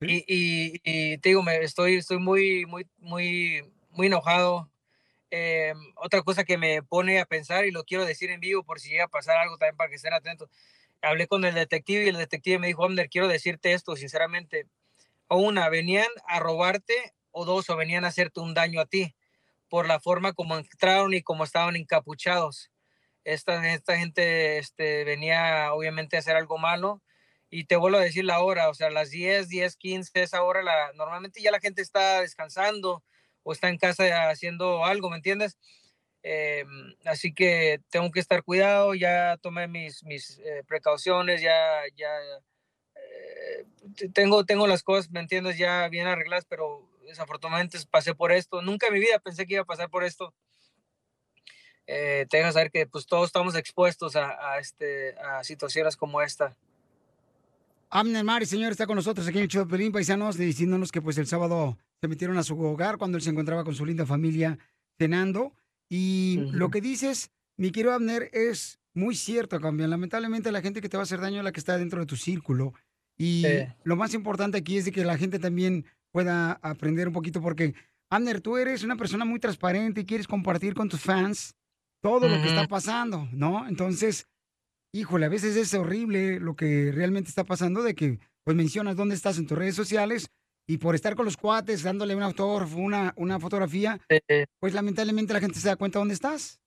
Y, 0.00 0.24
y, 0.26 0.80
y 0.84 1.18
te 1.18 1.30
digo, 1.30 1.42
me 1.42 1.56
estoy, 1.58 1.96
estoy 1.96 2.18
muy, 2.18 2.66
muy, 2.66 2.86
muy, 2.98 3.62
muy 3.90 4.06
enojado. 4.08 4.70
Eh, 5.30 5.74
otra 5.96 6.22
cosa 6.22 6.44
que 6.44 6.56
me 6.56 6.82
pone 6.82 7.18
a 7.18 7.26
pensar 7.26 7.64
y 7.64 7.72
lo 7.72 7.84
quiero 7.84 8.04
decir 8.04 8.30
en 8.30 8.40
vivo 8.40 8.62
por 8.62 8.78
si 8.78 8.90
llega 8.90 9.04
a 9.04 9.08
pasar 9.08 9.36
algo 9.38 9.58
también 9.58 9.76
para 9.76 9.90
que 9.90 9.96
estén 9.96 10.12
atentos. 10.12 10.48
Hablé 11.02 11.26
con 11.26 11.44
el 11.44 11.54
detective 11.54 12.04
y 12.04 12.08
el 12.08 12.16
detective 12.16 12.58
me 12.58 12.66
dijo, 12.68 12.84
Abner, 12.84 13.08
quiero 13.08 13.28
decirte 13.28 13.72
esto 13.72 13.96
sinceramente. 13.96 14.66
O 15.28 15.38
una, 15.38 15.68
venían 15.68 16.08
a 16.26 16.40
robarte 16.40 17.14
o 17.30 17.44
dos, 17.44 17.68
o 17.70 17.76
venían 17.76 18.04
a 18.04 18.08
hacerte 18.08 18.40
un 18.40 18.54
daño 18.54 18.80
a 18.80 18.86
ti 18.86 19.14
por 19.68 19.86
la 19.86 20.00
forma 20.00 20.32
como 20.32 20.56
entraron 20.56 21.12
y 21.14 21.22
como 21.22 21.44
estaban 21.44 21.76
encapuchados. 21.76 22.70
Esta, 23.24 23.72
esta 23.72 23.98
gente 23.98 24.58
este, 24.58 25.04
venía 25.04 25.72
obviamente 25.72 26.16
a 26.16 26.20
hacer 26.20 26.36
algo 26.36 26.58
malo 26.58 27.02
y 27.50 27.64
te 27.64 27.76
vuelvo 27.76 27.98
a 27.98 28.02
decir 28.02 28.24
la 28.24 28.40
hora, 28.40 28.68
o 28.68 28.74
sea, 28.74 28.90
las 28.90 29.10
10, 29.10 29.48
10, 29.48 29.76
15, 29.76 30.22
esa 30.22 30.42
hora, 30.42 30.62
la, 30.62 30.92
normalmente 30.94 31.40
ya 31.42 31.50
la 31.50 31.60
gente 31.60 31.82
está 31.82 32.20
descansando 32.20 33.04
o 33.42 33.52
está 33.52 33.68
en 33.68 33.78
casa 33.78 34.30
haciendo 34.30 34.84
algo, 34.84 35.10
¿me 35.10 35.16
entiendes? 35.16 35.58
Eh, 36.28 36.64
así 37.04 37.32
que 37.32 37.80
tengo 37.88 38.10
que 38.10 38.18
estar 38.18 38.42
cuidado, 38.42 38.96
ya 38.96 39.36
tomé 39.36 39.68
mis, 39.68 40.02
mis 40.02 40.40
eh, 40.40 40.64
precauciones, 40.66 41.40
ya, 41.40 41.54
ya 41.94 42.08
eh, 42.96 44.08
tengo, 44.12 44.44
tengo 44.44 44.66
las 44.66 44.82
cosas, 44.82 45.08
¿me 45.12 45.20
entiendes? 45.20 45.56
Ya 45.56 45.88
bien 45.88 46.08
arregladas, 46.08 46.44
pero 46.44 46.90
desafortunadamente 47.06 47.78
pasé 47.88 48.12
por 48.12 48.32
esto. 48.32 48.60
Nunca 48.60 48.88
en 48.88 48.94
mi 48.94 48.98
vida 48.98 49.20
pensé 49.20 49.46
que 49.46 49.54
iba 49.54 49.62
a 49.62 49.66
pasar 49.66 49.88
por 49.88 50.02
esto. 50.02 50.34
Eh, 51.86 52.26
te 52.28 52.38
deja 52.38 52.50
saber 52.50 52.72
que 52.72 52.88
pues 52.88 53.06
todos 53.06 53.26
estamos 53.26 53.54
expuestos 53.54 54.16
a, 54.16 54.58
este, 54.58 55.14
a 55.20 55.44
situaciones 55.44 55.96
como 55.96 56.22
esta. 56.22 56.56
Abner 57.88 58.24
Mari, 58.24 58.46
señor, 58.46 58.72
está 58.72 58.88
con 58.88 58.96
nosotros 58.96 59.28
aquí 59.28 59.38
en 59.38 59.48
el 59.48 59.92
paisanos, 59.92 60.36
diciéndonos 60.36 60.90
que 60.90 61.00
pues 61.00 61.18
el 61.18 61.28
sábado 61.28 61.78
se 62.00 62.08
metieron 62.08 62.36
a 62.36 62.42
su 62.42 62.60
hogar 62.60 62.98
cuando 62.98 63.16
él 63.16 63.22
se 63.22 63.30
encontraba 63.30 63.62
con 63.62 63.76
su 63.76 63.86
linda 63.86 64.04
familia 64.04 64.58
cenando. 64.98 65.54
Y 65.88 66.40
lo 66.52 66.70
que 66.70 66.80
dices, 66.80 67.30
mi 67.56 67.70
querido 67.70 67.92
Abner, 67.92 68.30
es 68.32 68.78
muy 68.94 69.14
cierto, 69.14 69.60
cambian. 69.60 69.90
Lamentablemente 69.90 70.50
la 70.52 70.62
gente 70.62 70.80
que 70.80 70.88
te 70.88 70.96
va 70.96 71.02
a 71.02 71.04
hacer 71.04 71.20
daño 71.20 71.38
es 71.38 71.44
la 71.44 71.52
que 71.52 71.60
está 71.60 71.78
dentro 71.78 72.00
de 72.00 72.06
tu 72.06 72.16
círculo. 72.16 72.72
Y 73.18 73.42
Sí. 73.42 73.66
lo 73.84 73.96
más 73.96 74.14
importante 74.14 74.58
aquí 74.58 74.78
es 74.78 74.84
de 74.86 74.92
que 74.92 75.04
la 75.04 75.16
gente 75.18 75.38
también 75.38 75.84
pueda 76.12 76.52
aprender 76.62 77.08
un 77.08 77.14
poquito, 77.14 77.40
porque, 77.40 77.74
Abner, 78.10 78.40
tú 78.40 78.56
eres 78.56 78.84
una 78.84 78.96
persona 78.96 79.24
muy 79.24 79.40
transparente 79.40 80.00
y 80.02 80.04
quieres 80.06 80.26
compartir 80.26 80.74
con 80.74 80.88
tus 80.88 81.00
fans 81.00 81.54
todo 82.02 82.28
lo 82.28 82.40
que 82.40 82.48
está 82.48 82.68
pasando, 82.68 83.28
¿no? 83.32 83.66
Entonces, 83.68 84.26
híjole, 84.92 85.26
a 85.26 85.30
veces 85.30 85.56
es 85.56 85.74
horrible 85.74 86.38
lo 86.40 86.54
que 86.56 86.92
realmente 86.92 87.28
está 87.30 87.44
pasando 87.44 87.82
de 87.82 87.94
que 87.94 88.18
pues 88.44 88.56
mencionas 88.56 88.96
dónde 88.96 89.14
estás 89.16 89.38
en 89.38 89.46
tus 89.46 89.58
redes 89.58 89.74
sociales 89.74 90.28
y 90.66 90.78
por 90.78 90.94
estar 90.94 91.14
con 91.14 91.24
los 91.24 91.36
cuates 91.36 91.82
dándole 91.82 92.16
un 92.16 92.22
autógrafo, 92.22 92.76
una, 92.76 93.12
una 93.16 93.38
fotografía, 93.38 94.00
pues 94.58 94.74
lamentablemente 94.74 95.32
la 95.32 95.40
gente 95.40 95.60
se 95.60 95.68
da 95.68 95.76
cuenta 95.76 95.98
dónde 95.98 96.14
estás. 96.14 96.60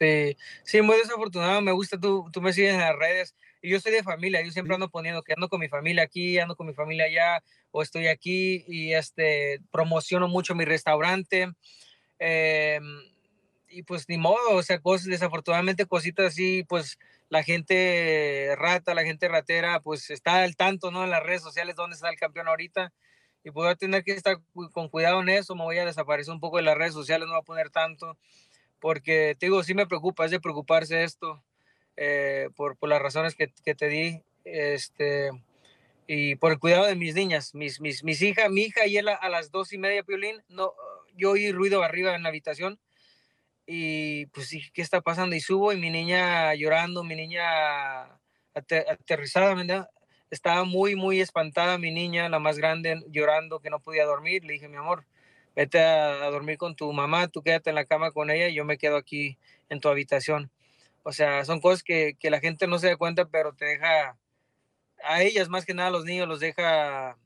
Sí, 0.00 0.36
sí, 0.64 0.82
muy 0.82 0.96
desafortunado. 0.96 1.60
Me 1.60 1.70
gusta, 1.70 1.98
tú, 1.98 2.28
tú 2.32 2.42
me 2.42 2.52
sigues 2.52 2.74
en 2.74 2.80
las 2.80 2.96
redes. 2.96 3.36
Y 3.60 3.70
yo 3.70 3.78
soy 3.78 3.92
de 3.92 4.02
familia, 4.02 4.42
yo 4.42 4.50
siempre 4.50 4.74
ando 4.74 4.90
poniendo 4.90 5.22
que 5.22 5.34
ando 5.34 5.48
con 5.48 5.60
mi 5.60 5.68
familia 5.68 6.02
aquí, 6.02 6.38
ando 6.40 6.56
con 6.56 6.66
mi 6.66 6.74
familia 6.74 7.04
allá, 7.04 7.44
o 7.70 7.82
estoy 7.82 8.08
aquí 8.08 8.64
y 8.66 8.94
este, 8.94 9.60
promociono 9.70 10.26
mucho 10.26 10.56
mi 10.56 10.64
restaurante. 10.64 11.52
em, 12.18 12.82
y 13.68 13.84
pues 13.84 14.08
ni 14.08 14.18
modo, 14.18 14.56
o 14.56 14.62
sea, 14.62 14.80
cosas, 14.80 15.06
desafortunadamente 15.06 15.86
cositas 15.86 16.26
así, 16.26 16.64
pues 16.68 16.98
la 17.30 17.42
gente 17.42 18.54
rata, 18.58 18.94
la 18.94 19.04
gente 19.04 19.28
ratera, 19.28 19.80
pues 19.80 20.10
está 20.10 20.42
al 20.42 20.56
tanto, 20.56 20.90
¿no? 20.90 21.04
En 21.04 21.10
las 21.10 21.22
redes 21.22 21.42
sociales, 21.42 21.76
dónde 21.76 21.94
está 21.94 22.10
el 22.10 22.16
campeón 22.16 22.48
ahorita. 22.48 22.92
Y 23.44 23.50
pues 23.50 23.64
voy 23.64 23.68
a 23.68 23.76
tener 23.76 24.04
que 24.04 24.12
estar 24.12 24.38
con 24.72 24.88
cuidado 24.88 25.20
en 25.20 25.28
eso, 25.28 25.54
me 25.54 25.64
voy 25.64 25.78
a 25.78 25.84
desaparecer 25.84 26.32
un 26.32 26.40
poco 26.40 26.58
de 26.58 26.62
las 26.62 26.76
redes 26.76 26.94
sociales, 26.94 27.26
no 27.26 27.32
voy 27.34 27.40
a 27.40 27.44
poner 27.44 27.70
tanto 27.70 28.16
porque 28.82 29.36
te 29.38 29.46
digo, 29.46 29.62
sí 29.62 29.74
me 29.74 29.86
preocupa, 29.86 30.24
es 30.24 30.32
de 30.32 30.40
preocuparse 30.40 31.04
esto, 31.04 31.40
eh, 31.96 32.48
por, 32.56 32.76
por 32.76 32.88
las 32.88 33.00
razones 33.00 33.36
que, 33.36 33.52
que 33.64 33.76
te 33.76 33.88
di, 33.88 34.20
este, 34.44 35.30
y 36.08 36.34
por 36.34 36.50
el 36.50 36.58
cuidado 36.58 36.86
de 36.86 36.96
mis 36.96 37.14
niñas, 37.14 37.54
mis, 37.54 37.80
mis, 37.80 38.02
mis 38.02 38.20
hijas, 38.22 38.50
mi 38.50 38.62
hija 38.62 38.82
él 38.86 39.08
a, 39.08 39.28
las 39.28 39.52
dos 39.52 39.72
y 39.72 39.78
media, 39.78 40.02
Piolín, 40.02 40.42
no, 40.48 40.72
yo 41.14 41.30
oí 41.30 41.52
ruido 41.52 41.84
arriba 41.84 42.16
en 42.16 42.24
la 42.24 42.30
habitación, 42.30 42.80
y 43.64 44.26
pues 44.26 44.50
¿qué 44.74 44.82
está 44.82 45.00
pasando? 45.00 45.36
Y 45.36 45.40
subo 45.40 45.72
y 45.72 45.76
mi 45.76 45.90
niña 45.90 46.52
llorando, 46.56 47.04
mi 47.04 47.14
niña 47.14 48.02
ate- 48.52 48.84
aterrizada, 48.90 49.54
¿verdad? 49.54 49.88
Estaba 50.32 50.64
muy, 50.64 50.96
muy 50.96 51.20
espantada 51.20 51.76
mi 51.76 51.90
niña, 51.90 52.26
la 52.30 52.38
más 52.38 52.56
grande, 52.56 53.04
llorando 53.10 53.60
que 53.60 53.68
no 53.68 53.80
podía 53.80 54.06
dormir. 54.06 54.42
Le 54.46 54.54
dije, 54.54 54.66
mi 54.66 54.78
amor, 54.78 55.04
vete 55.54 55.78
a, 55.78 56.30
dormir 56.30 56.56
con 56.56 56.74
tu 56.74 56.90
mamá, 56.90 57.28
tú 57.28 57.42
quédate 57.42 57.68
en 57.68 57.76
la 57.76 57.84
cama 57.84 58.12
con 58.12 58.30
ella 58.30 58.48
y 58.48 58.54
yo 58.54 58.64
me 58.64 58.78
quedo 58.78 58.96
aquí 58.96 59.36
en 59.68 59.80
tu 59.80 59.90
habitación. 59.90 60.50
O 61.02 61.12
sea, 61.12 61.44
son 61.44 61.60
cosas 61.60 61.82
que, 61.82 62.16
que 62.18 62.30
la 62.30 62.40
gente 62.40 62.66
no 62.66 62.78
se 62.78 62.88
da 62.88 62.96
cuenta, 62.96 63.26
pero 63.26 63.52
te 63.52 63.66
deja, 63.66 64.16
a 65.04 65.22
ellas 65.22 65.50
más 65.50 65.66
que 65.66 65.74
nada, 65.74 65.88
a 65.88 65.92
los 65.92 66.06
niños 66.06 66.26
los 66.26 66.40
deja, 66.40 67.18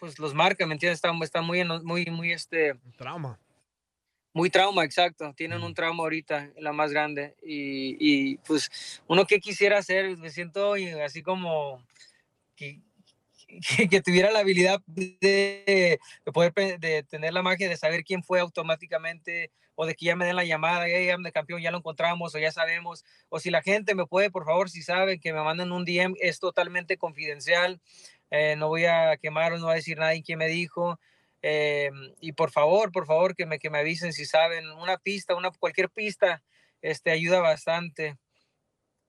pues 0.00 0.18
los 0.18 0.34
marca, 0.34 0.66
¿me 0.66 0.74
entiendes? 0.74 0.96
Está, 0.96 1.12
está 1.22 1.40
muy, 1.40 1.62
muy, 1.84 2.06
muy, 2.06 2.32
este, 2.32 2.74
Trauma. 2.98 3.38
Muy 4.32 4.50
trauma, 4.50 4.84
exacto. 4.84 5.32
Tienen 5.36 5.62
un 5.62 5.74
trauma 5.74 6.02
ahorita, 6.04 6.50
la 6.58 6.72
más 6.72 6.92
grande. 6.92 7.36
Y, 7.42 7.96
y, 7.98 8.36
pues, 8.38 9.02
uno 9.06 9.26
que 9.26 9.40
quisiera 9.40 9.78
hacer, 9.78 10.16
me 10.16 10.30
siento 10.30 10.74
así 11.04 11.22
como 11.22 11.84
que, 12.56 12.80
que, 13.76 13.88
que 13.88 14.00
tuviera 14.00 14.30
la 14.30 14.40
habilidad 14.40 14.80
de, 14.86 15.98
de 16.24 16.32
poder 16.32 16.52
de 16.78 17.02
tener 17.02 17.32
la 17.32 17.42
magia 17.42 17.68
de 17.68 17.76
saber 17.76 18.04
quién 18.04 18.22
fue 18.22 18.40
automáticamente 18.40 19.50
o 19.74 19.86
de 19.86 19.94
que 19.94 20.06
ya 20.06 20.16
me 20.16 20.26
den 20.26 20.36
la 20.36 20.44
llamada, 20.44 20.86
hey, 20.86 21.08
de 21.18 21.32
campeón, 21.32 21.62
ya 21.62 21.70
lo 21.70 21.78
encontramos 21.78 22.34
o 22.34 22.38
ya 22.38 22.52
sabemos. 22.52 23.04
O 23.28 23.40
si 23.40 23.50
la 23.50 23.62
gente 23.62 23.94
me 23.94 24.06
puede, 24.06 24.30
por 24.30 24.44
favor, 24.44 24.70
si 24.70 24.82
saben 24.82 25.20
que 25.20 25.32
me 25.32 25.42
manden 25.42 25.72
un 25.72 25.84
DM, 25.84 26.14
es 26.20 26.38
totalmente 26.40 26.96
confidencial. 26.96 27.80
Eh, 28.30 28.56
no 28.56 28.68
voy 28.68 28.84
a 28.86 29.16
quemar, 29.16 29.52
no 29.52 29.66
voy 29.66 29.72
a 29.72 29.76
decir 29.76 29.98
nadie 29.98 30.22
quién 30.22 30.38
me 30.38 30.48
dijo. 30.48 30.98
Eh, 31.42 31.90
y 32.20 32.32
por 32.32 32.50
favor, 32.50 32.92
por 32.92 33.06
favor, 33.06 33.34
que 33.36 33.46
me, 33.46 33.58
que 33.58 33.70
me 33.70 33.78
avisen 33.78 34.12
si 34.12 34.24
saben 34.26 34.70
una 34.72 34.98
pista, 34.98 35.34
una, 35.34 35.50
cualquier 35.50 35.90
pista, 35.90 36.42
este, 36.82 37.10
ayuda 37.10 37.40
bastante. 37.40 38.16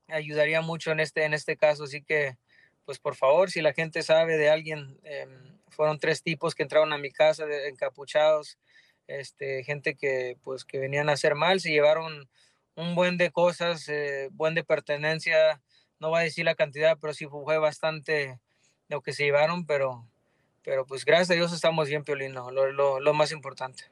ayudaría 0.07 0.61
mucho 0.61 0.91
en 0.91 0.99
este, 0.99 1.23
en 1.25 1.33
este 1.33 1.57
caso. 1.57 1.83
Así 1.85 2.03
que, 2.03 2.37
pues 2.85 2.99
por 2.99 3.15
favor, 3.15 3.49
si 3.51 3.61
la 3.61 3.73
gente 3.73 4.03
sabe 4.03 4.37
de 4.37 4.49
alguien, 4.49 4.99
em, 5.03 5.59
fueron 5.69 5.99
tres 5.99 6.21
tipos 6.23 6.55
que 6.55 6.63
entraron 6.63 6.93
a 6.93 6.97
mi 6.97 7.11
casa 7.11 7.45
de- 7.45 7.67
encapuchados, 7.69 8.57
este, 9.07 9.63
gente 9.63 9.95
que, 9.95 10.37
pues, 10.43 10.65
que 10.65 10.79
venían 10.79 11.09
a 11.09 11.13
hacer 11.13 11.35
mal, 11.35 11.59
se 11.61 11.71
llevaron 11.71 12.29
un 12.75 12.95
buen 12.95 13.17
de 13.17 13.31
cosas, 13.31 13.87
eh, 13.89 14.29
buen 14.31 14.55
de 14.55 14.63
pertenencia, 14.63 15.61
no 15.99 16.09
voy 16.09 16.21
a 16.21 16.23
decir 16.23 16.45
la 16.45 16.55
cantidad, 16.55 16.97
pero 16.99 17.13
sí 17.13 17.25
fue 17.27 17.57
bastante 17.57 18.39
lo 18.89 19.01
que 19.01 19.13
se 19.13 19.23
llevaron, 19.25 19.65
pero, 19.65 20.07
pero 20.63 20.85
pues 20.85 21.05
gracias 21.05 21.31
a 21.31 21.33
Dios 21.33 21.53
estamos 21.53 21.87
bien, 21.87 22.03
Piolino, 22.03 22.51
lo, 22.51 22.71
lo, 22.71 22.99
lo 22.99 23.13
más 23.13 23.31
importante. 23.31 23.85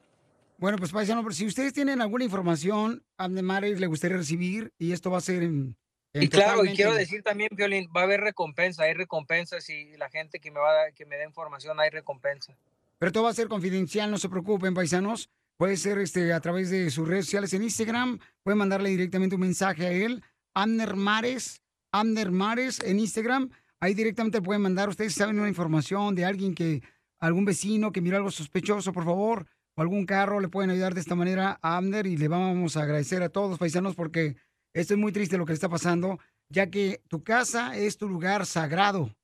Bueno, 0.57 0.77
pues 0.77 0.91
paisano, 0.91 1.23
pero 1.23 1.33
si 1.33 1.47
ustedes 1.47 1.73
tienen 1.73 2.01
alguna 2.01 2.23
información, 2.23 3.03
Abner 3.17 3.43
Mares 3.43 3.79
le 3.79 3.87
gustaría 3.87 4.17
recibir 4.17 4.71
y 4.77 4.91
esto 4.91 5.09
va 5.09 5.17
a 5.17 5.21
ser 5.21 5.41
en... 5.41 5.75
en 6.13 6.23
Y 6.23 6.29
claro, 6.29 6.63
y 6.63 6.75
quiero 6.75 6.93
decir 6.93 7.23
también, 7.23 7.49
Piolín, 7.55 7.89
va 7.95 8.01
a 8.01 8.03
haber 8.03 8.21
recompensa, 8.21 8.83
hay 8.83 8.93
recompensas 8.93 9.67
y 9.69 9.97
la 9.97 10.09
gente 10.09 10.39
que 10.39 10.51
me 10.51 10.59
va 10.59 10.83
a 10.83 10.91
que 10.91 11.05
me 11.07 11.17
dé 11.17 11.25
información, 11.25 11.79
hay 11.79 11.89
recompensa. 11.89 12.55
Pero 12.99 13.11
todo 13.11 13.23
va 13.23 13.31
a 13.31 13.33
ser 13.33 13.47
confidencial, 13.47 14.11
no 14.11 14.19
se 14.19 14.29
preocupen, 14.29 14.75
paisanos. 14.75 15.31
Puede 15.57 15.77
ser 15.77 15.97
este, 15.97 16.31
a 16.31 16.39
través 16.39 16.69
de 16.69 16.91
sus 16.91 17.07
redes 17.07 17.25
sociales 17.25 17.53
en 17.53 17.63
Instagram. 17.63 18.19
Pueden 18.43 18.59
mandarle 18.59 18.89
directamente 18.89 19.33
un 19.33 19.41
mensaje 19.41 19.87
a 19.87 19.91
él. 19.91 20.23
Amner 20.53 20.95
Mares, 20.95 21.63
Amner 21.91 22.29
Mares 22.29 22.79
en 22.81 22.99
Instagram. 22.99 23.49
Ahí 23.81 23.93
directamente 23.95 24.41
pueden 24.41 24.61
mandar. 24.61 24.89
Ustedes 24.89 25.13
si 25.13 25.19
saben 25.19 25.39
una 25.39 25.49
información 25.49 26.13
de 26.15 26.23
alguien 26.25 26.53
que, 26.53 26.81
algún 27.19 27.45
vecino 27.45 27.91
que 27.91 28.01
miró 28.01 28.17
algo 28.17 28.31
sospechoso, 28.31 28.93
por 28.93 29.05
favor, 29.05 29.47
o 29.75 29.81
algún 29.81 30.05
carro, 30.05 30.39
le 30.39 30.49
pueden 30.49 30.69
ayudar 30.69 30.93
de 30.93 31.01
esta 31.01 31.15
manera 31.15 31.59
a 31.61 31.77
Amner 31.77 32.05
y 32.05 32.17
le 32.17 32.27
vamos 32.27 32.77
a 32.77 32.83
agradecer 32.83 33.23
a 33.23 33.29
todos, 33.29 33.57
paisanos, 33.57 33.95
porque 33.95 34.35
esto 34.73 34.93
es 34.93 34.99
muy 34.99 35.11
triste 35.11 35.37
lo 35.37 35.45
que 35.45 35.51
le 35.51 35.55
está 35.55 35.69
pasando, 35.69 36.19
ya 36.49 36.69
que 36.69 37.01
tu 37.07 37.23
casa 37.23 37.75
es 37.75 37.97
tu 37.97 38.07
lugar 38.07 38.45
sagrado. 38.45 39.15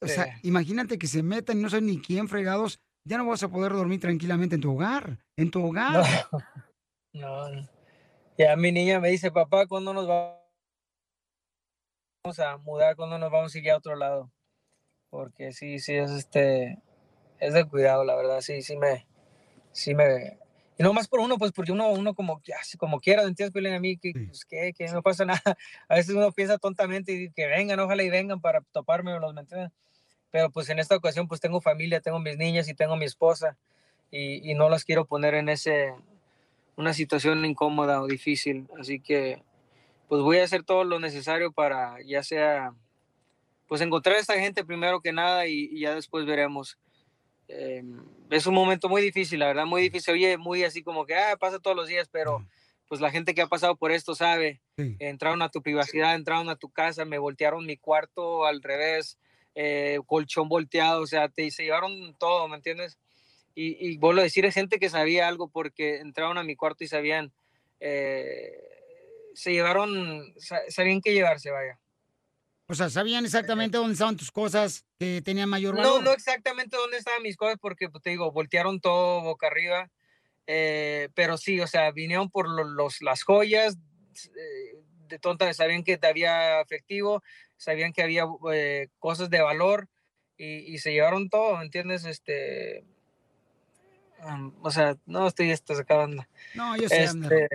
O 0.00 0.06
Sí. 0.06 0.14
sea, 0.14 0.38
imagínate 0.42 0.98
que 0.98 1.08
se 1.08 1.22
metan 1.24 1.58
y 1.58 1.62
no 1.62 1.70
saben 1.70 1.86
ni 1.86 1.98
quién 2.00 2.28
fregados, 2.28 2.78
ya 3.04 3.18
no 3.18 3.26
vas 3.26 3.42
a 3.42 3.48
poder 3.48 3.72
dormir 3.72 4.00
tranquilamente 4.00 4.54
en 4.54 4.60
tu 4.60 4.72
hogar, 4.72 5.18
en 5.36 5.50
tu 5.50 5.64
hogar. 5.64 6.04
No, 7.12 7.48
no. 7.50 7.68
Ya 8.38 8.54
mi 8.54 8.70
niña 8.70 9.00
me 9.00 9.08
dice, 9.08 9.32
papá, 9.32 9.66
¿cuándo 9.66 9.92
nos 9.92 10.08
va- 10.08 10.37
vamos 12.22 12.38
a 12.40 12.56
mudar? 12.58 12.96
¿Cuándo 12.96 13.18
nos 13.18 13.30
vamos 13.30 13.54
a 13.54 13.58
ir 13.58 13.70
a 13.70 13.76
otro 13.76 13.96
lado? 13.96 14.30
Porque 15.10 15.52
sí, 15.52 15.78
sí, 15.78 15.94
es 15.94 16.10
este, 16.10 16.78
es 17.38 17.54
de 17.54 17.64
cuidado, 17.64 18.04
la 18.04 18.14
verdad, 18.14 18.40
sí, 18.40 18.62
sí 18.62 18.76
me, 18.76 19.06
sí 19.72 19.94
me, 19.94 20.38
y 20.78 20.84
no 20.84 20.92
más 20.92 21.08
por 21.08 21.18
uno, 21.18 21.38
pues 21.38 21.50
porque 21.50 21.72
uno, 21.72 21.90
uno 21.90 22.14
como, 22.14 22.40
como 22.78 23.00
quiera, 23.00 23.24
¿entiendes? 23.24 23.52
Piolín? 23.52 23.74
a 23.74 23.80
mí, 23.80 23.98
que, 23.98 24.12
pues, 24.12 24.44
que, 24.44 24.72
que 24.72 24.86
no 24.86 25.02
pasa 25.02 25.24
nada. 25.24 25.42
A 25.88 25.96
veces 25.96 26.14
uno 26.14 26.30
piensa 26.30 26.56
tontamente 26.56 27.12
y 27.12 27.30
que 27.30 27.46
vengan, 27.48 27.80
ojalá 27.80 28.04
y 28.04 28.10
vengan 28.10 28.40
para 28.40 28.60
toparme, 28.72 29.18
los 29.18 29.34
¿me 29.34 29.40
entiendes? 29.40 29.72
Pero 30.30 30.50
pues 30.50 30.68
en 30.68 30.78
esta 30.78 30.94
ocasión 30.94 31.26
pues 31.26 31.40
tengo 31.40 31.60
familia, 31.60 32.00
tengo 32.00 32.20
mis 32.20 32.36
niñas 32.36 32.68
y 32.68 32.74
tengo 32.74 32.96
mi 32.96 33.06
esposa 33.06 33.56
y, 34.10 34.48
y 34.48 34.54
no 34.54 34.68
las 34.68 34.84
quiero 34.84 35.06
poner 35.06 35.34
en 35.34 35.48
ese, 35.48 35.94
una 36.76 36.92
situación 36.92 37.44
incómoda 37.44 38.00
o 38.00 38.06
difícil. 38.06 38.68
Así 38.78 39.00
que 39.00 39.42
pues 40.08 40.22
voy 40.22 40.38
a 40.38 40.44
hacer 40.44 40.64
todo 40.64 40.84
lo 40.84 40.98
necesario 40.98 41.52
para 41.52 41.96
ya 42.04 42.22
sea, 42.22 42.74
pues 43.66 43.80
encontrar 43.80 44.16
a 44.16 44.20
esta 44.20 44.38
gente 44.38 44.64
primero 44.64 45.00
que 45.00 45.12
nada 45.12 45.46
y, 45.46 45.68
y 45.70 45.80
ya 45.80 45.94
después 45.94 46.26
veremos. 46.26 46.78
Eh, 47.48 47.82
es 48.30 48.46
un 48.46 48.54
momento 48.54 48.88
muy 48.88 49.00
difícil, 49.00 49.38
la 49.38 49.46
verdad, 49.46 49.66
muy 49.66 49.82
difícil. 49.82 50.14
Oye, 50.14 50.36
muy 50.36 50.64
así 50.64 50.82
como 50.82 51.06
que, 51.06 51.14
ah, 51.14 51.36
pasa 51.38 51.58
todos 51.58 51.76
los 51.76 51.88
días, 51.88 52.08
pero 52.10 52.46
pues 52.88 53.00
la 53.00 53.10
gente 53.10 53.34
que 53.34 53.42
ha 53.42 53.46
pasado 53.46 53.76
por 53.76 53.92
esto 53.92 54.14
sabe. 54.14 54.60
Entraron 54.76 55.42
a 55.42 55.50
tu 55.50 55.62
privacidad, 55.62 56.14
entraron 56.14 56.48
a 56.48 56.56
tu 56.56 56.70
casa, 56.70 57.04
me 57.04 57.18
voltearon 57.18 57.66
mi 57.66 57.76
cuarto 57.76 58.46
al 58.46 58.62
revés, 58.62 59.18
eh, 59.54 59.98
colchón 60.06 60.48
volteado, 60.48 61.02
o 61.02 61.06
sea, 61.06 61.28
te, 61.28 61.50
se 61.50 61.64
llevaron 61.64 62.14
todo, 62.18 62.48
¿me 62.48 62.56
entiendes? 62.56 62.98
Y, 63.54 63.76
y 63.86 63.98
vuelvo 63.98 64.20
a 64.20 64.24
decir, 64.24 64.44
es 64.46 64.54
gente 64.54 64.78
que 64.78 64.88
sabía 64.88 65.26
algo 65.26 65.48
porque 65.48 65.96
entraron 65.96 66.38
a 66.38 66.44
mi 66.44 66.54
cuarto 66.54 66.84
y 66.84 66.88
sabían, 66.88 67.32
eh, 67.80 68.52
se 69.38 69.52
llevaron, 69.52 70.34
sa- 70.38 70.62
sabían 70.68 71.00
qué 71.00 71.12
llevarse, 71.14 71.50
vaya. 71.50 71.78
O 72.66 72.74
sea, 72.74 72.90
sabían 72.90 73.24
exactamente 73.24 73.78
dónde 73.78 73.92
estaban 73.92 74.16
tus 74.16 74.30
cosas 74.32 74.84
que 74.98 75.22
tenían 75.22 75.48
mayor 75.48 75.74
No, 75.74 75.82
valor. 75.82 76.02
no 76.02 76.12
exactamente 76.12 76.76
dónde 76.76 76.98
estaban 76.98 77.22
mis 77.22 77.36
cosas 77.36 77.56
porque, 77.60 77.88
pues, 77.88 78.02
te 78.02 78.10
digo, 78.10 78.30
voltearon 78.32 78.80
todo 78.80 79.22
boca 79.22 79.46
arriba, 79.46 79.90
eh, 80.46 81.08
pero 81.14 81.38
sí, 81.38 81.60
o 81.60 81.66
sea, 81.66 81.90
vinieron 81.92 82.30
por 82.30 82.48
lo- 82.48 82.64
los, 82.64 83.00
las 83.00 83.22
joyas, 83.22 83.76
eh, 84.36 84.82
de 85.08 85.18
tonta, 85.18 85.52
sabían 85.54 85.84
que 85.84 85.98
había 86.02 86.60
efectivo, 86.60 87.22
sabían 87.56 87.92
que 87.92 88.02
había 88.02 88.24
eh, 88.52 88.88
cosas 88.98 89.30
de 89.30 89.40
valor 89.40 89.88
y, 90.36 90.74
y 90.74 90.78
se 90.78 90.92
llevaron 90.92 91.30
todo, 91.30 91.56
¿me 91.56 91.64
entiendes? 91.64 92.04
Este, 92.04 92.84
um, 94.24 94.52
o 94.62 94.70
sea, 94.70 94.96
no 95.06 95.26
estoy 95.28 95.50
esto 95.52 95.74
sacando. 95.74 96.26
No, 96.54 96.76
yo 96.76 96.88
sé. 96.88 97.04
Este, 97.04 97.48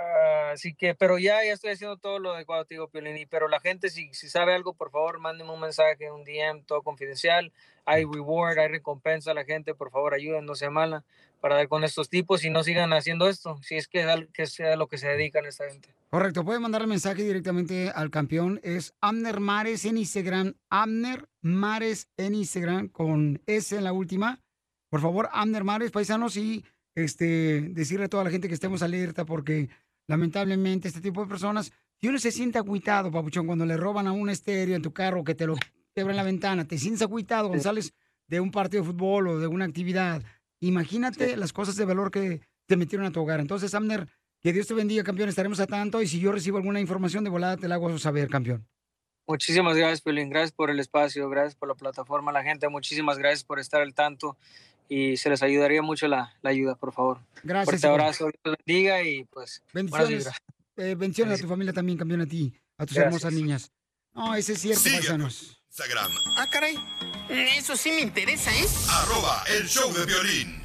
ah, 0.00 0.50
así 0.52 0.74
que, 0.74 0.94
pero 0.94 1.18
ya, 1.18 1.44
ya 1.44 1.52
estoy 1.52 1.70
haciendo 1.72 1.96
todo 1.96 2.18
lo 2.18 2.32
adecuado, 2.32 2.64
te 2.64 2.74
digo, 2.74 2.88
Piolín. 2.88 3.16
y- 3.16 3.26
Pero 3.26 3.48
la 3.48 3.60
gente, 3.60 3.90
si, 3.90 4.12
si 4.14 4.28
sabe 4.28 4.54
algo, 4.54 4.74
por 4.74 4.90
favor, 4.90 5.18
mándenme 5.20 5.52
un 5.52 5.60
mensaje, 5.60 6.10
un 6.10 6.24
DM, 6.24 6.64
todo 6.64 6.82
confidencial. 6.82 7.52
Hay 7.84 8.04
reward, 8.04 8.58
hay 8.58 8.68
recompensa 8.68 9.30
a 9.30 9.34
la 9.34 9.44
gente, 9.44 9.74
por 9.74 9.90
favor, 9.90 10.14
ayuden, 10.14 10.44
no 10.46 10.54
sea 10.54 10.70
mala, 10.70 11.04
para 11.40 11.56
dar 11.56 11.68
con 11.68 11.82
estos 11.84 12.08
tipos 12.08 12.44
y 12.44 12.50
no 12.50 12.62
sigan 12.62 12.92
haciendo 12.92 13.28
esto, 13.28 13.58
si 13.62 13.76
es 13.76 13.88
que, 13.88 14.00
es 14.02 14.28
que 14.32 14.46
sea 14.46 14.76
lo 14.76 14.86
que 14.88 14.98
se 14.98 15.08
dedican 15.08 15.46
esta 15.46 15.68
gente. 15.68 15.88
Correcto, 16.10 16.44
pueden 16.44 16.60
mandar 16.62 16.82
el 16.82 16.88
mensaje 16.88 17.22
directamente 17.22 17.90
al 17.94 18.10
campeón. 18.10 18.60
Es 18.62 18.94
Amner 19.00 19.40
Mares 19.40 19.84
en 19.84 19.96
Instagram. 19.96 20.54
Amner 20.68 21.28
Mares 21.40 22.08
en 22.16 22.34
Instagram 22.34 22.88
con 22.88 23.40
S 23.46 23.76
en 23.76 23.84
la 23.84 23.92
última. 23.92 24.40
Por 24.90 25.00
favor, 25.00 25.28
Amner 25.32 25.62
Mares, 25.64 25.92
paisanos, 25.92 26.36
y 26.36 26.64
este, 26.96 27.60
decirle 27.70 28.06
a 28.06 28.08
toda 28.08 28.24
la 28.24 28.30
gente 28.30 28.48
que 28.48 28.54
estemos 28.54 28.82
alerta 28.82 29.24
porque 29.24 29.68
lamentablemente 30.10 30.88
este 30.88 31.00
tipo 31.00 31.22
de 31.22 31.28
personas, 31.28 31.72
si 32.00 32.08
uno 32.08 32.18
se 32.18 32.32
siente 32.32 32.58
agüitado, 32.58 33.12
papuchón, 33.12 33.46
cuando 33.46 33.64
le 33.64 33.76
roban 33.76 34.08
a 34.08 34.12
un 34.12 34.28
estéreo 34.28 34.74
en 34.74 34.82
tu 34.82 34.92
carro, 34.92 35.22
que 35.22 35.36
te 35.36 35.46
lo 35.46 35.54
quebran 35.94 36.16
la 36.16 36.24
ventana, 36.24 36.66
te 36.66 36.78
sientes 36.78 37.02
agüitado 37.02 37.46
cuando 37.48 37.62
sales 37.62 37.94
de 38.26 38.40
un 38.40 38.50
partido 38.50 38.82
de 38.82 38.90
fútbol 38.90 39.28
o 39.28 39.38
de 39.38 39.46
una 39.46 39.66
actividad. 39.66 40.22
Imagínate 40.60 41.36
las 41.36 41.52
cosas 41.52 41.76
de 41.76 41.84
valor 41.84 42.10
que 42.10 42.40
te 42.66 42.76
metieron 42.76 43.06
a 43.06 43.12
tu 43.12 43.20
hogar. 43.20 43.38
Entonces, 43.38 43.72
Amner, 43.72 44.08
que 44.40 44.52
Dios 44.52 44.66
te 44.66 44.74
bendiga, 44.74 45.04
campeón. 45.04 45.28
Estaremos 45.28 45.60
a 45.60 45.66
tanto. 45.66 46.02
Y 46.02 46.08
si 46.08 46.18
yo 46.18 46.32
recibo 46.32 46.58
alguna 46.58 46.80
información 46.80 47.22
de 47.22 47.30
volada, 47.30 47.56
te 47.56 47.68
la 47.68 47.76
hago 47.76 47.96
saber, 47.98 48.28
campeón. 48.28 48.66
Muchísimas 49.26 49.76
gracias, 49.76 50.00
Pelín. 50.00 50.28
Gracias 50.28 50.52
por 50.52 50.70
el 50.70 50.80
espacio, 50.80 51.28
gracias 51.28 51.54
por 51.54 51.68
la 51.68 51.74
plataforma, 51.74 52.32
la 52.32 52.42
gente. 52.42 52.68
Muchísimas 52.68 53.16
gracias 53.16 53.44
por 53.44 53.60
estar 53.60 53.80
al 53.80 53.94
tanto 53.94 54.36
y 54.92 55.16
se 55.16 55.30
les 55.30 55.40
ayudaría 55.42 55.80
mucho 55.82 56.08
la, 56.08 56.34
la 56.42 56.50
ayuda, 56.50 56.74
por 56.74 56.92
favor. 56.92 57.20
Gracias, 57.44 57.80
Fuerte 57.80 57.86
abrazo, 57.86 58.24
Dios 58.24 58.34
los 58.44 58.56
bendiga 58.66 59.02
y 59.02 59.24
pues 59.24 59.62
Bendiciones. 59.72 60.28
Eh, 60.76 60.94
bendiciones 60.96 61.38
a 61.38 61.42
tu 61.42 61.48
familia 61.48 61.72
también, 61.72 61.96
campeón, 61.96 62.22
a 62.22 62.26
ti, 62.26 62.52
a 62.76 62.84
tus 62.84 62.96
Gracias. 62.96 63.06
hermosas 63.06 63.32
niñas. 63.32 63.72
No, 64.12 64.34
ese 64.34 64.54
es 64.54 64.60
cierto, 64.60 64.82
paisanos. 64.82 65.62
Instagram, 65.68 66.10
Ah, 66.36 66.46
caray. 66.50 66.74
Eso 67.28 67.76
sí 67.76 67.92
me 67.92 68.00
interesa, 68.00 68.50
¿eh? 68.52 68.66
arroba 68.90 69.44
el 69.56 69.68
show 69.68 69.92
de 69.94 70.04
violín. 70.04 70.60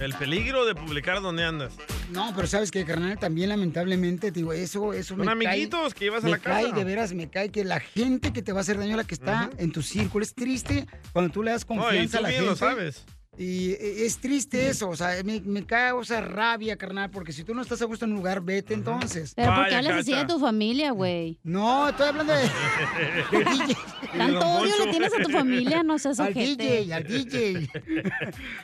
El 0.00 0.14
peligro 0.14 0.64
de 0.64 0.74
publicar 0.74 1.20
donde 1.20 1.44
andas. 1.44 1.74
No, 2.10 2.32
pero 2.34 2.46
sabes 2.46 2.70
que, 2.70 2.84
carnal, 2.84 3.18
también 3.18 3.48
lamentablemente, 3.48 4.30
te 4.32 4.40
digo, 4.40 4.52
eso, 4.52 4.92
eso 4.92 5.16
Son 5.16 5.24
me 5.24 5.32
amiguitos 5.32 5.92
cae, 5.94 5.98
que 5.98 6.04
llevas 6.04 6.22
a 6.22 6.26
me 6.26 6.32
la 6.32 6.38
casa. 6.38 6.60
cae, 6.60 6.72
de 6.72 6.84
veras, 6.84 7.12
me 7.14 7.30
cae 7.30 7.50
que 7.50 7.64
la 7.64 7.80
gente 7.80 8.32
que 8.32 8.42
te 8.42 8.52
va 8.52 8.58
a 8.58 8.62
hacer 8.62 8.78
daño, 8.78 8.96
la 8.96 9.04
que 9.04 9.14
está 9.14 9.50
en 9.58 9.72
tu 9.72 9.82
círculo, 9.82 10.22
es 10.24 10.34
triste 10.34 10.86
cuando 11.12 11.32
tú 11.32 11.42
le 11.42 11.52
das 11.52 11.66
No, 11.68 11.74
y 11.76 11.78
confianza 11.78 12.18
tú 12.18 12.18
a 12.18 12.22
la 12.22 12.28
bien 12.28 12.40
gente. 12.44 12.50
lo 12.50 12.56
sabes. 12.56 13.04
Y 13.38 13.70
eh, 13.72 14.04
es 14.04 14.18
triste 14.18 14.68
eso, 14.68 14.90
o 14.90 14.96
sea, 14.96 15.22
me, 15.24 15.40
me 15.40 15.64
causa 15.64 16.20
rabia, 16.20 16.76
carnal, 16.76 17.10
porque 17.10 17.32
si 17.32 17.44
tú 17.44 17.54
no 17.54 17.62
estás 17.62 17.80
a 17.80 17.86
gusto 17.86 18.04
en 18.04 18.10
un 18.10 18.18
lugar, 18.18 18.42
vete 18.42 18.74
entonces. 18.74 19.32
Pero 19.34 19.54
¿por 19.54 19.68
qué 19.68 19.74
hablas 19.76 20.00
así 20.00 20.14
de 20.14 20.26
tu 20.26 20.38
familia, 20.38 20.90
güey? 20.90 21.38
No, 21.42 21.88
estoy 21.88 22.08
hablando 22.08 22.34
de. 22.34 22.42
Tanto 24.18 24.46
odio 24.46 24.84
le 24.84 24.90
tienes 24.90 25.12
a 25.18 25.22
tu 25.22 25.30
familia, 25.30 25.82
no 25.82 25.98
seas 25.98 26.20
Al 26.20 26.32
ojete. 26.32 26.62
DJ, 26.84 26.92
al 26.94 27.04
DJ. 27.04 27.68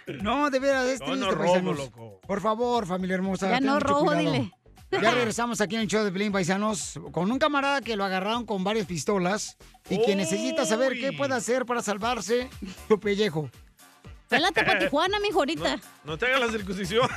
No, 0.23 0.51
de 0.51 0.59
veras, 0.59 0.87
es 0.87 1.01
Yo 1.01 1.07
triste, 1.07 1.25
no 1.25 1.31
robo, 1.31 1.45
paisanos. 1.53 1.79
loco. 1.79 2.21
Por 2.27 2.41
favor, 2.41 2.87
familia 2.87 3.15
hermosa. 3.15 3.49
Ya 3.51 3.61
no 3.61 3.75
mucho 3.75 3.87
robo, 3.87 4.07
cuidado. 4.07 4.33
dile. 4.33 4.53
Ya 4.91 5.11
regresamos 5.11 5.61
aquí 5.61 5.75
en 5.77 5.83
el 5.83 5.87
show 5.89 6.03
de 6.03 6.11
Pelín 6.11 6.33
Paisanos 6.33 6.99
con 7.13 7.31
un 7.31 7.39
camarada 7.39 7.83
que 7.83 7.95
lo 7.95 8.05
agarraron 8.05 8.47
con 8.47 8.65
varias 8.65 8.87
pistolas 8.87 9.57
y 9.91 10.03
que 10.03 10.17
necesita 10.17 10.65
saber 10.65 10.95
qué 10.99 11.13
puede 11.13 11.35
hacer 11.35 11.67
para 11.67 11.83
salvarse 11.83 12.49
su 12.89 12.99
pellejo. 12.99 13.51
Pélate 14.29 14.63
para 14.63 14.79
Tijuana, 14.79 15.19
mijo, 15.21 15.39
ahorita. 15.39 15.79
No 16.05 16.19
te 16.19 16.27
hagas 16.27 16.41
la 16.41 16.51
circuncisión. 16.51 17.09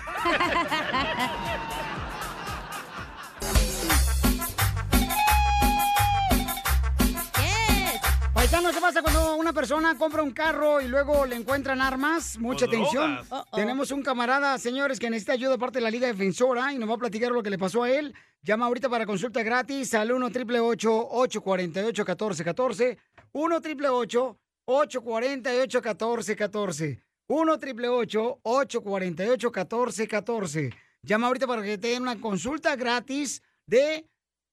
Paisano, 8.34 8.72
¿qué 8.72 8.82
pasa 8.82 9.02
cuando 9.02 9.36
una 9.36 9.54
persona 9.54 9.96
compra 9.98 10.24
un 10.24 10.32
carro 10.32 10.82
y 10.82 10.88
luego 10.88 11.26
le 11.26 11.36
encuentran 11.36 11.82
armas? 11.82 12.40
Mucha 12.40 12.66
atención. 12.66 13.20
Tenemos 13.54 13.92
un 13.92 14.02
camarada, 14.02 14.58
señores, 14.58 15.00
que 15.00 15.10
necesita 15.10 15.34
ayuda 15.34 15.56
aparte 15.56 15.80
de 15.80 15.84
la 15.84 15.92
Liga 15.92 16.08
Defensora 16.08 16.74
y 16.74 16.80
nos 16.80 16.90
va 16.90 16.96
a 16.96 16.98
platicar 16.98 17.32
lo 17.32 17.44
que 17.44 17.50
le 17.50 17.60
pasó 17.60 17.84
a 17.84 17.92
él. 17.92 18.16
Llama 18.42 18.66
ahorita 18.66 18.90
para 18.90 19.06
consulta 19.06 19.44
gratis 19.44 19.94
al 19.94 20.12
1 20.12 20.26
888 20.28 21.08
848 21.12 22.04
1414 22.04 22.98
1 23.34 23.56
888 23.58 24.38
848 24.72 25.82
1414 25.82 27.04
1 27.28 27.54
888 27.54 28.40
848 28.44 29.52
1414 29.52 30.70
Llama 31.04 31.28
ahorita 31.28 31.48
para 31.48 31.64
que 31.64 31.78
te 31.78 31.90
den 31.90 32.04
una 32.04 32.20
consulta 32.20 32.76
gratis 32.76 33.42
de 33.66 34.08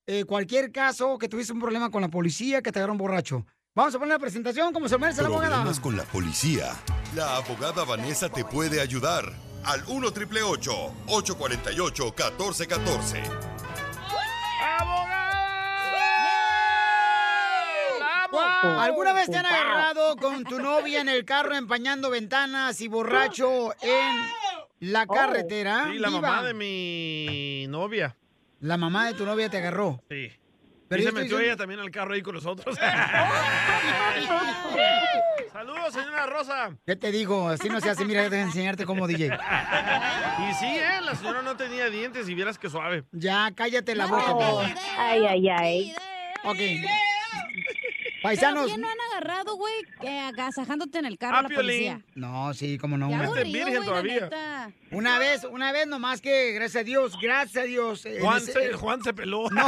eh, 0.07 0.25
cualquier 0.25 0.71
caso 0.71 1.19
que 1.19 1.29
tuviste 1.29 1.53
un 1.53 1.59
problema 1.59 1.91
con 1.91 2.01
la 2.01 2.07
policía, 2.07 2.63
que 2.63 2.71
te 2.71 2.79
agarró 2.79 2.93
un 2.93 2.97
borracho. 2.97 3.45
Vamos 3.75 3.93
a 3.93 3.99
poner 3.99 4.15
la 4.15 4.19
presentación 4.19 4.73
como 4.73 4.89
se 4.89 4.97
merece 4.97 5.21
la 5.21 5.27
abogada. 5.27 5.57
Problemas 5.57 5.79
con 5.79 5.95
la 5.95 6.03
policía. 6.05 6.73
La 7.15 7.37
abogada 7.37 7.83
Vanessa 7.83 8.29
te 8.29 8.43
puede 8.43 8.81
ayudar. 8.81 9.31
Al 9.63 9.83
1 9.87 10.07
888 10.07 10.93
848 11.07 12.03
1414. 12.05 13.58
¿Alguna 18.31 19.13
vez 19.13 19.29
te 19.29 19.37
han 19.37 19.45
agarrado 19.45 20.15
con 20.17 20.43
tu 20.43 20.59
novia 20.59 21.01
en 21.01 21.09
el 21.09 21.25
carro 21.25 21.55
empañando 21.55 22.09
ventanas 22.09 22.79
y 22.81 22.87
borracho 22.87 23.73
en 23.81 24.21
la 24.91 25.05
carretera? 25.07 25.87
Sí, 25.91 25.99
la 25.99 26.09
Viva. 26.09 26.21
mamá 26.21 26.43
de 26.43 26.53
mi 26.53 27.65
novia. 27.69 28.15
La 28.59 28.77
mamá 28.77 29.07
de 29.07 29.13
tu 29.13 29.25
novia 29.25 29.49
te 29.49 29.57
agarró. 29.57 30.03
Sí. 30.09 30.31
Pero 30.87 31.01
y 31.01 31.05
se 31.05 31.11
metió 31.11 31.21
diciendo- 31.37 31.45
ella 31.45 31.55
también 31.55 31.79
al 31.79 31.91
carro 31.91 32.13
ahí 32.13 32.21
con 32.21 32.35
nosotros. 32.35 32.75
Saludos, 35.53 35.93
señora 35.93 36.25
Rosa. 36.25 36.71
¿Qué 36.85 36.95
te 36.95 37.11
digo? 37.11 37.49
Así 37.49 37.69
no 37.69 37.79
se 37.81 37.89
hace. 37.89 38.05
Mira, 38.05 38.21
déjame 38.23 38.41
enseñarte 38.43 38.85
cómo 38.85 39.07
DJ. 39.07 39.27
Y 39.27 40.53
sí, 40.53 40.65
¿eh? 40.77 41.01
La 41.03 41.15
señora 41.15 41.41
no 41.41 41.55
tenía 41.57 41.89
dientes 41.89 42.27
y 42.29 42.33
vieras 42.35 42.57
que 42.57 42.69
suave. 42.69 43.03
Ya, 43.11 43.51
cállate 43.55 43.95
la 43.95 44.05
boca. 44.07 44.73
Ay, 44.97 45.25
ay, 45.25 45.49
ay. 45.49 45.93
Ok. 46.43 46.57
¿Pero 48.21 48.23
Paisanos. 48.23 48.65
quién 48.67 48.81
no 48.81 48.87
han 48.89 48.97
agarrado, 49.11 49.55
güey, 49.55 49.73
eh, 50.01 50.19
agasajándote 50.19 50.99
en 50.99 51.05
el 51.05 51.17
carro 51.17 51.37
a 51.37 51.41
la 51.43 51.49
policía? 51.49 52.01
No, 52.15 52.53
sí, 52.53 52.77
cómo 52.77 52.97
no. 52.97 53.05
Aburrido, 53.05 53.67
güey, 53.83 53.85
la 53.87 54.03
neta. 54.03 54.71
Una 54.91 55.19
vez, 55.19 55.43
una 55.45 55.71
vez 55.71 55.87
nomás 55.87 56.19
que, 56.19 56.51
gracias 56.51 56.81
a 56.81 56.83
Dios, 56.83 57.17
gracias 57.21 57.63
a 57.63 57.67
Dios. 57.67 58.05
en 58.05 58.21
Juan, 58.21 58.37
ese- 58.37 58.51
se, 58.53 58.73
Juan 58.73 59.03
se 59.03 59.13
peló. 59.13 59.45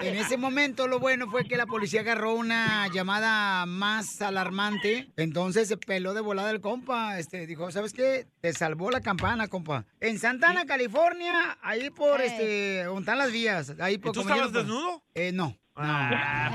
En 0.00 0.16
ese 0.16 0.36
momento 0.36 0.86
lo 0.88 0.98
bueno 0.98 1.28
fue 1.30 1.44
que 1.44 1.56
la 1.56 1.66
policía 1.66 2.00
agarró 2.00 2.34
una 2.34 2.88
llamada 2.92 3.66
más 3.66 4.20
alarmante. 4.22 5.10
Entonces 5.16 5.68
se 5.68 5.76
peló 5.76 6.14
de 6.14 6.20
volada 6.20 6.50
el 6.50 6.60
compa. 6.60 7.18
Este, 7.18 7.46
dijo, 7.46 7.70
¿sabes 7.70 7.92
qué? 7.92 8.26
Te 8.40 8.52
salvó 8.52 8.90
la 8.90 9.00
campana, 9.00 9.48
compa. 9.48 9.84
En 10.00 10.18
Santana, 10.18 10.64
California, 10.66 11.58
ahí 11.62 11.90
por, 11.90 12.20
Ey. 12.20 12.26
este, 12.28 12.84
donde 12.84 13.00
están 13.00 13.18
las 13.18 13.32
vías. 13.32 13.72
Ahí 13.80 13.98
por, 13.98 14.12
tú 14.12 14.22
como 14.22 14.34
estabas 14.34 14.52
desnudo? 14.52 15.02
Eh, 15.14 15.32
no. 15.32 15.56
Ah, 15.78 16.46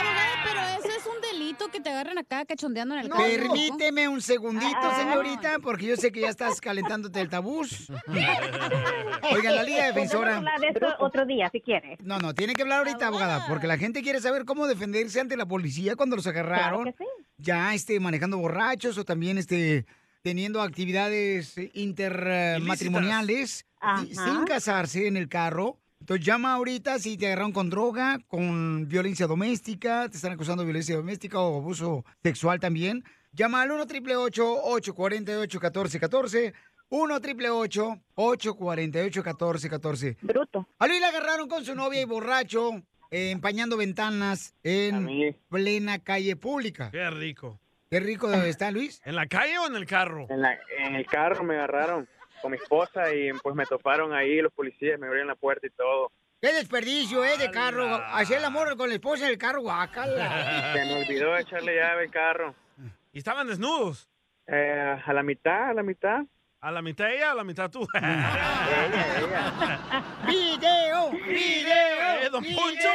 Abogada, 0.00 0.34
pero 0.44 0.60
ese 0.78 0.98
es 0.98 1.06
un 1.06 1.18
delito 1.32 1.68
que 1.68 1.80
te 1.80 1.88
agarren 1.90 2.18
acá 2.18 2.44
cachondeando 2.44 2.94
en 2.94 3.00
el 3.00 3.08
carro. 3.08 3.22
Permíteme 3.24 4.06
un 4.08 4.20
segundito, 4.20 4.76
Ah. 4.82 4.96
señorita, 4.98 5.58
porque 5.60 5.86
yo 5.86 5.96
sé 5.96 6.12
que 6.12 6.20
ya 6.20 6.28
estás 6.28 6.60
calentándote 6.60 7.20
el 7.20 7.30
tabús. 7.30 7.90
Oigan, 9.32 9.56
la 9.56 9.62
Liga 9.62 9.86
Defensora. 9.86 10.36
Hablar 10.36 10.60
de 10.60 10.68
esto 10.68 10.86
otro 11.00 11.24
día, 11.24 11.48
si 11.50 11.60
quieres. 11.62 11.98
No, 12.02 12.18
no, 12.18 12.34
tiene 12.34 12.52
que 12.52 12.62
hablar 12.62 12.78
ahorita, 12.80 13.06
abogada, 13.06 13.46
porque 13.48 13.66
la 13.66 13.78
gente 13.78 14.02
quiere 14.02 14.20
saber 14.20 14.44
cómo 14.44 14.66
defenderse 14.66 15.18
ante 15.20 15.36
la 15.36 15.46
policía 15.46 15.96
cuando 15.96 16.16
los 16.16 16.26
agarraron. 16.26 16.82
Claro 16.82 16.96
que 16.98 17.04
sí. 17.04 17.08
Ya, 17.38 17.72
este, 17.74 17.98
manejando 18.00 18.36
borrachos 18.38 18.98
o 18.98 19.04
también, 19.04 19.38
este, 19.38 19.86
teniendo 20.22 20.60
actividades 20.60 21.54
intermatrimoniales 21.72 23.64
sin 24.10 24.44
casarse 24.44 25.06
en 25.06 25.16
el 25.16 25.28
carro. 25.28 25.78
Entonces 26.00 26.24
llama 26.24 26.54
ahorita 26.54 26.98
si 26.98 27.16
te 27.18 27.26
agarraron 27.26 27.52
con 27.52 27.68
droga, 27.70 28.18
con 28.28 28.86
violencia 28.88 29.26
doméstica, 29.26 30.08
te 30.08 30.16
están 30.16 30.32
acusando 30.32 30.62
de 30.62 30.66
violencia 30.66 30.96
doméstica 30.96 31.38
o 31.40 31.58
abuso 31.58 32.04
sexual 32.22 32.60
también. 32.60 33.04
Llama 33.32 33.62
al 33.62 33.70
1 33.72 33.82
888 33.82 34.62
848 34.64 35.58
1414 35.60 36.54
1 36.90 37.14
888 37.14 38.00
848 38.14 39.20
1414 39.22 40.16
Bruto. 40.22 40.66
A 40.78 40.86
Luis 40.86 41.00
le 41.00 41.06
agarraron 41.06 41.48
con 41.48 41.64
su 41.64 41.74
novia 41.74 42.00
y 42.00 42.04
borracho, 42.06 42.76
eh, 43.10 43.30
empañando 43.30 43.76
ventanas 43.76 44.54
en 44.62 45.36
plena 45.50 45.98
calle 45.98 46.36
pública. 46.36 46.90
Qué 46.90 47.10
rico. 47.10 47.60
Qué 47.90 48.00
rico 48.00 48.30
está 48.32 48.70
Luis. 48.70 49.00
¿En 49.04 49.16
la 49.16 49.26
calle 49.26 49.58
o 49.58 49.66
en 49.66 49.74
el 49.76 49.86
carro? 49.86 50.26
En, 50.30 50.40
la- 50.42 50.58
en 50.78 50.94
el 50.94 51.06
carro 51.06 51.42
me 51.44 51.54
agarraron 51.56 52.08
con 52.40 52.50
mi 52.52 52.56
esposa 52.56 53.12
y 53.14 53.32
pues 53.42 53.54
me 53.54 53.64
toparon 53.66 54.12
ahí 54.14 54.40
los 54.40 54.52
policías, 54.52 54.98
me 54.98 55.06
abrieron 55.06 55.28
la 55.28 55.34
puerta 55.36 55.66
y 55.66 55.70
todo. 55.70 56.10
Qué 56.40 56.52
desperdicio, 56.52 57.24
¿eh? 57.24 57.36
De 57.36 57.50
carro. 57.50 57.84
Hacer 58.12 58.38
el 58.38 58.44
amor 58.44 58.76
con 58.76 58.88
la 58.88 58.94
esposa 58.94 59.24
en 59.26 59.32
el 59.32 59.38
carro, 59.38 59.60
guacala. 59.62 60.72
Se 60.72 60.84
me 60.84 61.02
olvidó 61.02 61.36
echarle 61.36 61.74
llave 61.76 62.04
al 62.04 62.10
carro. 62.10 62.54
¿Y 63.12 63.18
estaban 63.18 63.46
desnudos? 63.48 64.08
Eh, 64.46 64.96
a 65.04 65.12
la 65.12 65.22
mitad, 65.22 65.70
a 65.70 65.74
la 65.74 65.82
mitad. 65.82 66.20
¿A 66.60 66.70
la 66.72 66.82
mitad 66.82 67.10
ella 67.12 67.28
o 67.28 67.32
a 67.32 67.34
la 67.36 67.44
mitad 67.44 67.70
tú? 67.70 67.86
¡Video! 70.26 71.10
¡Video! 71.10 72.22
¡Eh, 72.22 72.28
don 72.30 72.42
Poncho! 72.42 72.88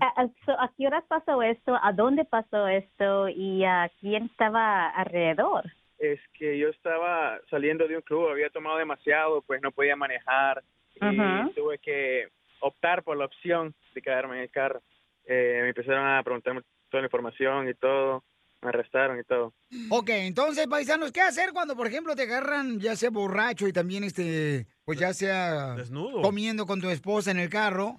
¿A, 0.00 0.06
a- 0.22 0.28
so, 0.44 0.52
¿a 0.52 0.70
qué 0.76 0.86
horas 0.86 1.04
pasó 1.08 1.42
esto? 1.42 1.78
¿A 1.82 1.92
dónde 1.92 2.24
pasó 2.24 2.66
esto? 2.68 3.28
¿Y 3.28 3.64
a 3.64 3.90
quién 4.00 4.24
estaba 4.26 4.88
alrededor? 4.88 5.64
Es 5.98 6.20
que 6.34 6.58
yo 6.58 6.68
estaba 6.68 7.40
saliendo 7.50 7.88
de 7.88 7.96
un 7.96 8.02
club, 8.02 8.28
había 8.28 8.50
tomado 8.50 8.76
demasiado, 8.76 9.42
pues 9.42 9.62
no 9.62 9.70
podía 9.72 9.96
manejar 9.96 10.62
y 10.94 11.04
Ajá. 11.04 11.50
tuve 11.54 11.78
que 11.78 12.28
optar 12.60 13.02
por 13.02 13.16
la 13.16 13.26
opción 13.26 13.74
de 13.94 14.02
quedarme 14.02 14.36
en 14.36 14.42
el 14.42 14.50
carro. 14.50 14.82
Eh, 15.24 15.60
me 15.62 15.68
empezaron 15.68 16.06
a 16.06 16.22
preguntarme 16.22 16.62
toda 16.90 17.02
la 17.02 17.06
información 17.06 17.68
y 17.68 17.74
todo, 17.74 18.22
me 18.62 18.68
arrestaron 18.68 19.18
y 19.18 19.24
todo. 19.24 19.52
Ok, 19.90 20.10
entonces, 20.10 20.66
paisanos, 20.66 21.12
¿qué 21.12 21.20
hacer 21.20 21.50
cuando, 21.52 21.76
por 21.76 21.86
ejemplo, 21.86 22.14
te 22.14 22.22
agarran 22.22 22.78
ya 22.78 22.96
sea 22.96 23.10
borracho 23.10 23.66
y 23.66 23.72
también, 23.72 24.04
este, 24.04 24.66
pues 24.84 24.98
ya 24.98 25.12
sea... 25.12 25.74
Desnudo. 25.74 26.22
Comiendo 26.22 26.66
con 26.66 26.80
tu 26.80 26.88
esposa 26.88 27.30
en 27.30 27.38
el 27.38 27.48
carro. 27.48 27.96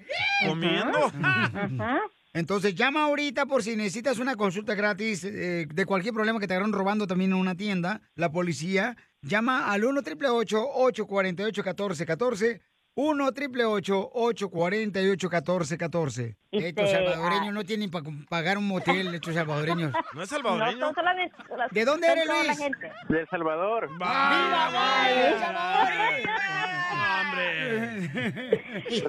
¿Comiendo? 0.48 1.11
Entonces, 2.38 2.76
llama 2.76 3.06
ahorita 3.06 3.48
por 3.48 3.64
si 3.64 3.76
necesitas 3.76 4.20
una 4.20 4.36
consulta 4.36 4.76
gratis 4.76 5.24
eh, 5.24 5.66
de 5.74 5.86
cualquier 5.88 6.14
problema 6.14 6.40
que 6.40 6.46
te 6.48 6.54
agarran 6.54 6.72
robando 6.72 7.08
también 7.08 7.32
en 7.32 7.38
una 7.38 7.56
tienda, 7.56 8.02
la 8.14 8.32
policía. 8.32 8.96
Llama 9.24 9.72
al 9.72 9.84
1 9.84 10.02
888 10.02 10.68
848 10.72 11.64
1414 11.64 12.62
1 12.99 13.26
888 13.26 14.10
848 14.11 15.30
1414 15.30 16.36
Estos 16.52 16.64
Este, 16.64 16.88
salvadoreños 16.88 17.49
ah. 17.49 17.52
no 17.52 17.64
tienen 17.64 17.91
para 17.91 18.06
pagar 18.28 18.57
un 18.57 18.68
motel, 18.68 19.14
estos 19.14 19.36
salvadoreños. 19.36 19.94
¿No 20.14 20.24
es 20.24 20.32
No, 20.32 20.40
son 20.80 20.95
solamente- 20.95 21.36
¿De 21.72 21.86
dónde 21.86 22.07
eres, 22.07 22.26
Luis? 22.26 22.57
gente. 22.57 22.91
De 23.07 23.19
El 23.19 23.28
Salvador. 23.30 23.88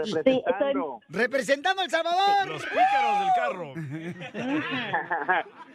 Representando. 0.05 1.01
Representando 1.09 1.83
El 1.83 1.91
Salvador. 1.91 2.49
Los 2.49 2.63
pícaros 2.67 3.21
del 3.21 3.31
carro. 3.37 3.73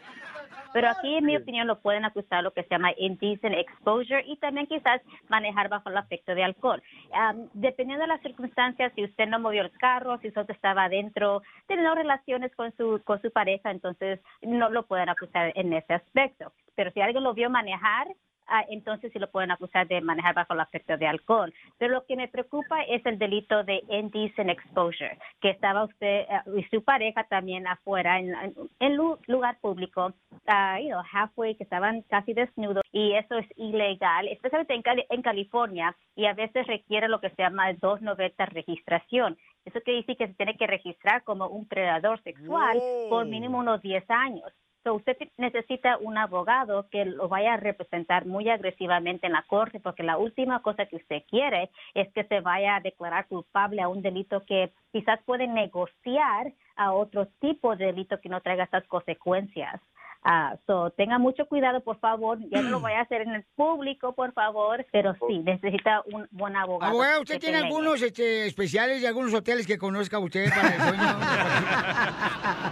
Pero 0.74 0.90
aquí, 0.90 1.16
en 1.16 1.26
mi 1.26 1.38
opinión, 1.38 1.68
lo 1.68 1.80
pueden 1.80 2.06
acusar 2.06 2.44
lo 2.44 2.52
que 2.52 2.64
se 2.64 2.70
llama 2.70 2.91
indecent 2.98 3.56
exposure 3.56 4.24
y 4.26 4.38
también 4.38 4.68
quizás 4.68 5.02
manejar 5.30 5.70
bajo 5.70 5.90
el 5.90 5.98
afecto 5.98 6.34
de 6.34 6.44
alcohol. 6.44 6.82
Am, 7.14 7.48
dependiendo 7.54 8.04
de 8.04 8.08
las 8.08 8.22
circunstancias, 8.22 8.91
si 8.95 9.04
usted 9.04 9.28
no 9.28 9.40
movió 9.40 9.62
el 9.62 9.72
carro, 9.72 10.18
si 10.20 10.30
usted 10.30 10.50
estaba 10.50 10.86
adentro, 10.86 11.41
teniendo 11.68 11.95
relaciones 11.95 12.56
con 12.56 12.76
su, 12.76 13.02
con 13.04 13.22
su 13.22 13.32
pareja, 13.32 13.72
entonces 13.72 14.20
no 14.41 14.70
lo 14.70 14.86
pueden 14.86 15.10
acusar 15.10 15.52
en 15.56 15.74
ese 15.74 15.94
aspecto. 15.94 16.52
Pero 16.76 16.91
si 16.91 17.02
alguien 17.02 17.24
lo 17.24 17.34
vio 17.34 17.50
manejar, 17.50 18.08
ah, 18.48 18.64
entonces 18.70 19.11
sí 19.11 19.20
lo 19.20 19.30
pueden 19.30 19.52
acusar 19.52 19.88
de 19.88 20.02
manejar 20.02 20.36
bajo 20.36 20.53
el 20.53 20.60
afecto 20.60 20.98
de 20.98 21.07
alcohol. 21.07 21.53
Pero 21.78 21.94
lo 21.94 22.06
que 22.06 22.15
me 22.15 22.28
preocupa 22.28 22.84
es 22.84 23.06
el 23.06 23.18
delito 23.18 23.64
de 23.64 23.84
indecent 23.90 24.49
exposure, 24.49 25.18
que 25.41 25.49
estaba 25.49 25.84
usted 25.86 26.22
eh, 26.30 26.41
y 26.57 26.64
su 26.65 26.84
pareja 26.84 27.24
también 27.26 27.68
afuera 27.68 28.20
en, 28.20 28.34
en, 28.36 28.53
en 28.80 28.95
lu- 28.95 29.18
lugar 29.28 29.57
público, 29.61 30.14
ah, 30.48 30.80
you 30.80 30.90
know, 30.90 31.02
halfway, 31.11 31.56
que 31.56 31.64
estaban 31.64 32.02
casi 32.03 32.34
desnudos, 32.34 32.84
y 32.91 33.14
eso 33.14 33.38
es 33.38 33.48
ilegal, 33.57 34.28
especialmente 34.28 34.74
en, 34.74 34.82
Cali- 34.82 35.06
en 35.10 35.22
California, 35.22 35.95
y 36.15 36.26
a 36.26 36.34
veces 36.34 36.68
requiere 36.68 37.07
lo 37.07 37.20
que 37.20 37.30
se 37.32 37.41
llama 37.41 37.72
290 37.74 38.45
registración. 38.48 39.38
Eso 39.65 39.80
quiere 39.82 39.99
decir 40.02 40.18
que 40.18 40.28
se 40.28 40.34
tiene 40.34 40.57
que 40.57 40.68
registrar 40.68 41.24
como 41.24 41.48
un 41.48 41.68
predador 41.68 42.22
sexual 42.24 42.78
por 43.10 43.26
mínimo 43.26 43.57
unos 43.60 43.82
10 43.82 44.03
años. 44.10 44.52
So, 44.84 44.95
usted 44.95 45.18
necesita 45.38 45.97
un 45.97 46.18
abogado 46.18 46.89
que 46.89 47.05
lo 47.05 47.30
vaya 47.30 47.53
a 47.53 47.57
representar 47.57 48.26
muy 48.26 48.49
agresivamente 48.49 49.27
en 49.27 49.34
la 49.34 49.43
corte, 49.43 49.80
porque 49.80 50.03
la 50.03 50.18
última 50.18 50.61
cosa 50.61 50.85
que 50.85 50.97
usted 50.97 51.23
quiere 51.30 51.69
es 51.93 52.11
que 52.11 52.26
se 52.26 52.41
vaya 52.41 52.76
a 52.76 52.80
declarar 52.81 53.27
culpable 53.27 53.81
a 53.81 53.88
un 53.88 54.01
delito 54.01 54.41
que 54.45 54.73
quizás 54.91 55.22
puede 55.23 55.47
negociar 55.47 56.51
a 56.76 56.91
otro 56.91 57.27
tipo 57.39 57.76
de 57.77 57.85
delito 57.85 58.19
que 58.19 58.27
no 58.27 58.41
traiga 58.41 58.65
estas 58.65 58.85
consecuencias. 58.88 59.80
Ah, 60.26 60.58
so, 60.66 60.90
tenga 60.91 61.20
mucho 61.20 61.45
cuidado, 61.48 61.82
por 61.82 62.00
favor. 62.00 62.38
Ya 62.50 62.62
no 62.62 62.70
lo 62.70 62.80
vaya 62.82 63.00
a 63.00 63.02
hacer 63.04 63.22
en 63.22 63.32
el 63.32 63.44
público, 63.56 64.14
por 64.14 64.34
favor, 64.34 64.86
pero 64.91 65.16
sí, 65.28 65.40
necesita 65.40 66.02
un 66.12 66.28
buen 66.32 66.56
abogado. 66.56 66.91
Abogado, 66.91 67.22
¿usted 67.22 67.40
tiene 67.40 67.58
algunos 67.58 68.02
este, 68.02 68.45
especiales 68.45 69.02
de 69.02 69.08
algunos 69.08 69.34
hoteles 69.34 69.68
que 69.68 69.78
conozca 69.78 70.20
usted 70.20 70.50
para 70.50 70.70
el 70.70 70.82
sueño? 70.82 71.04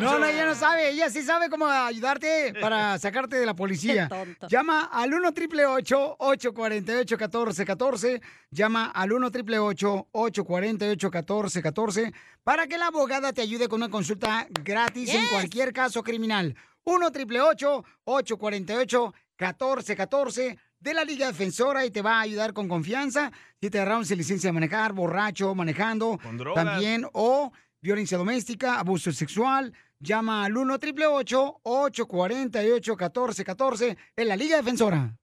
No, 0.00 0.18
no, 0.18 0.26
ella 0.26 0.44
no 0.44 0.54
sabe. 0.54 0.90
Ella 0.90 1.10
sí 1.10 1.22
sabe 1.22 1.48
cómo 1.48 1.66
ayudarte 1.66 2.54
para 2.60 2.98
sacarte 2.98 3.36
de 3.36 3.46
la 3.46 3.54
policía. 3.54 4.08
Llama 4.48 4.88
al 4.92 5.12
1 5.12 5.28
888 5.28 6.16
848 6.18 7.16
1414 7.16 8.20
Llama 8.50 8.86
al 8.86 9.12
1 9.12 9.26
888 9.26 10.08
848 10.12 11.10
1414 11.10 12.12
para 12.48 12.66
que 12.66 12.78
la 12.78 12.86
abogada 12.86 13.30
te 13.34 13.42
ayude 13.42 13.68
con 13.68 13.82
una 13.82 13.90
consulta 13.90 14.48
gratis 14.64 15.10
en 15.10 15.26
cualquier 15.26 15.70
caso 15.70 16.02
criminal. 16.02 16.56
1 16.84 17.06
888 17.08 17.84
848 18.04 19.14
1414 19.38 20.58
de 20.80 20.94
la 20.94 21.04
Liga 21.04 21.26
Defensora 21.26 21.84
y 21.84 21.90
te 21.90 22.00
va 22.00 22.16
a 22.16 22.20
ayudar 22.22 22.54
con 22.54 22.66
confianza 22.66 23.30
si 23.60 23.68
te 23.68 23.78
agarraron 23.78 24.06
sin 24.06 24.16
licencia 24.16 24.48
de 24.48 24.52
manejar, 24.54 24.94
borracho, 24.94 25.54
manejando, 25.54 26.18
Con 26.22 26.38
drogas. 26.38 26.64
también 26.64 27.06
o 27.12 27.52
violencia 27.82 28.16
doméstica, 28.16 28.78
abuso 28.78 29.12
sexual. 29.12 29.74
Llama 30.00 30.46
al 30.46 30.56
1 30.56 30.72
888 30.72 31.60
848 31.64 32.92
1414 32.92 33.98
en 34.16 34.26
la 34.28 34.36
Liga 34.36 34.56
Defensora. 34.56 35.14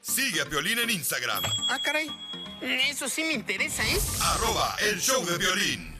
Sigue 0.00 0.40
a 0.40 0.46
Piolín 0.46 0.78
en 0.78 0.88
Instagram, 0.88 1.42
Ah, 1.68 1.78
caray. 1.84 2.08
Eso 2.62 3.06
sí 3.06 3.22
me 3.24 3.34
interesa, 3.34 3.82
¿eh? 3.86 3.98
arroba 4.22 4.76
el 4.90 4.98
show 4.98 5.22
de 5.26 5.36
violín. 5.36 5.99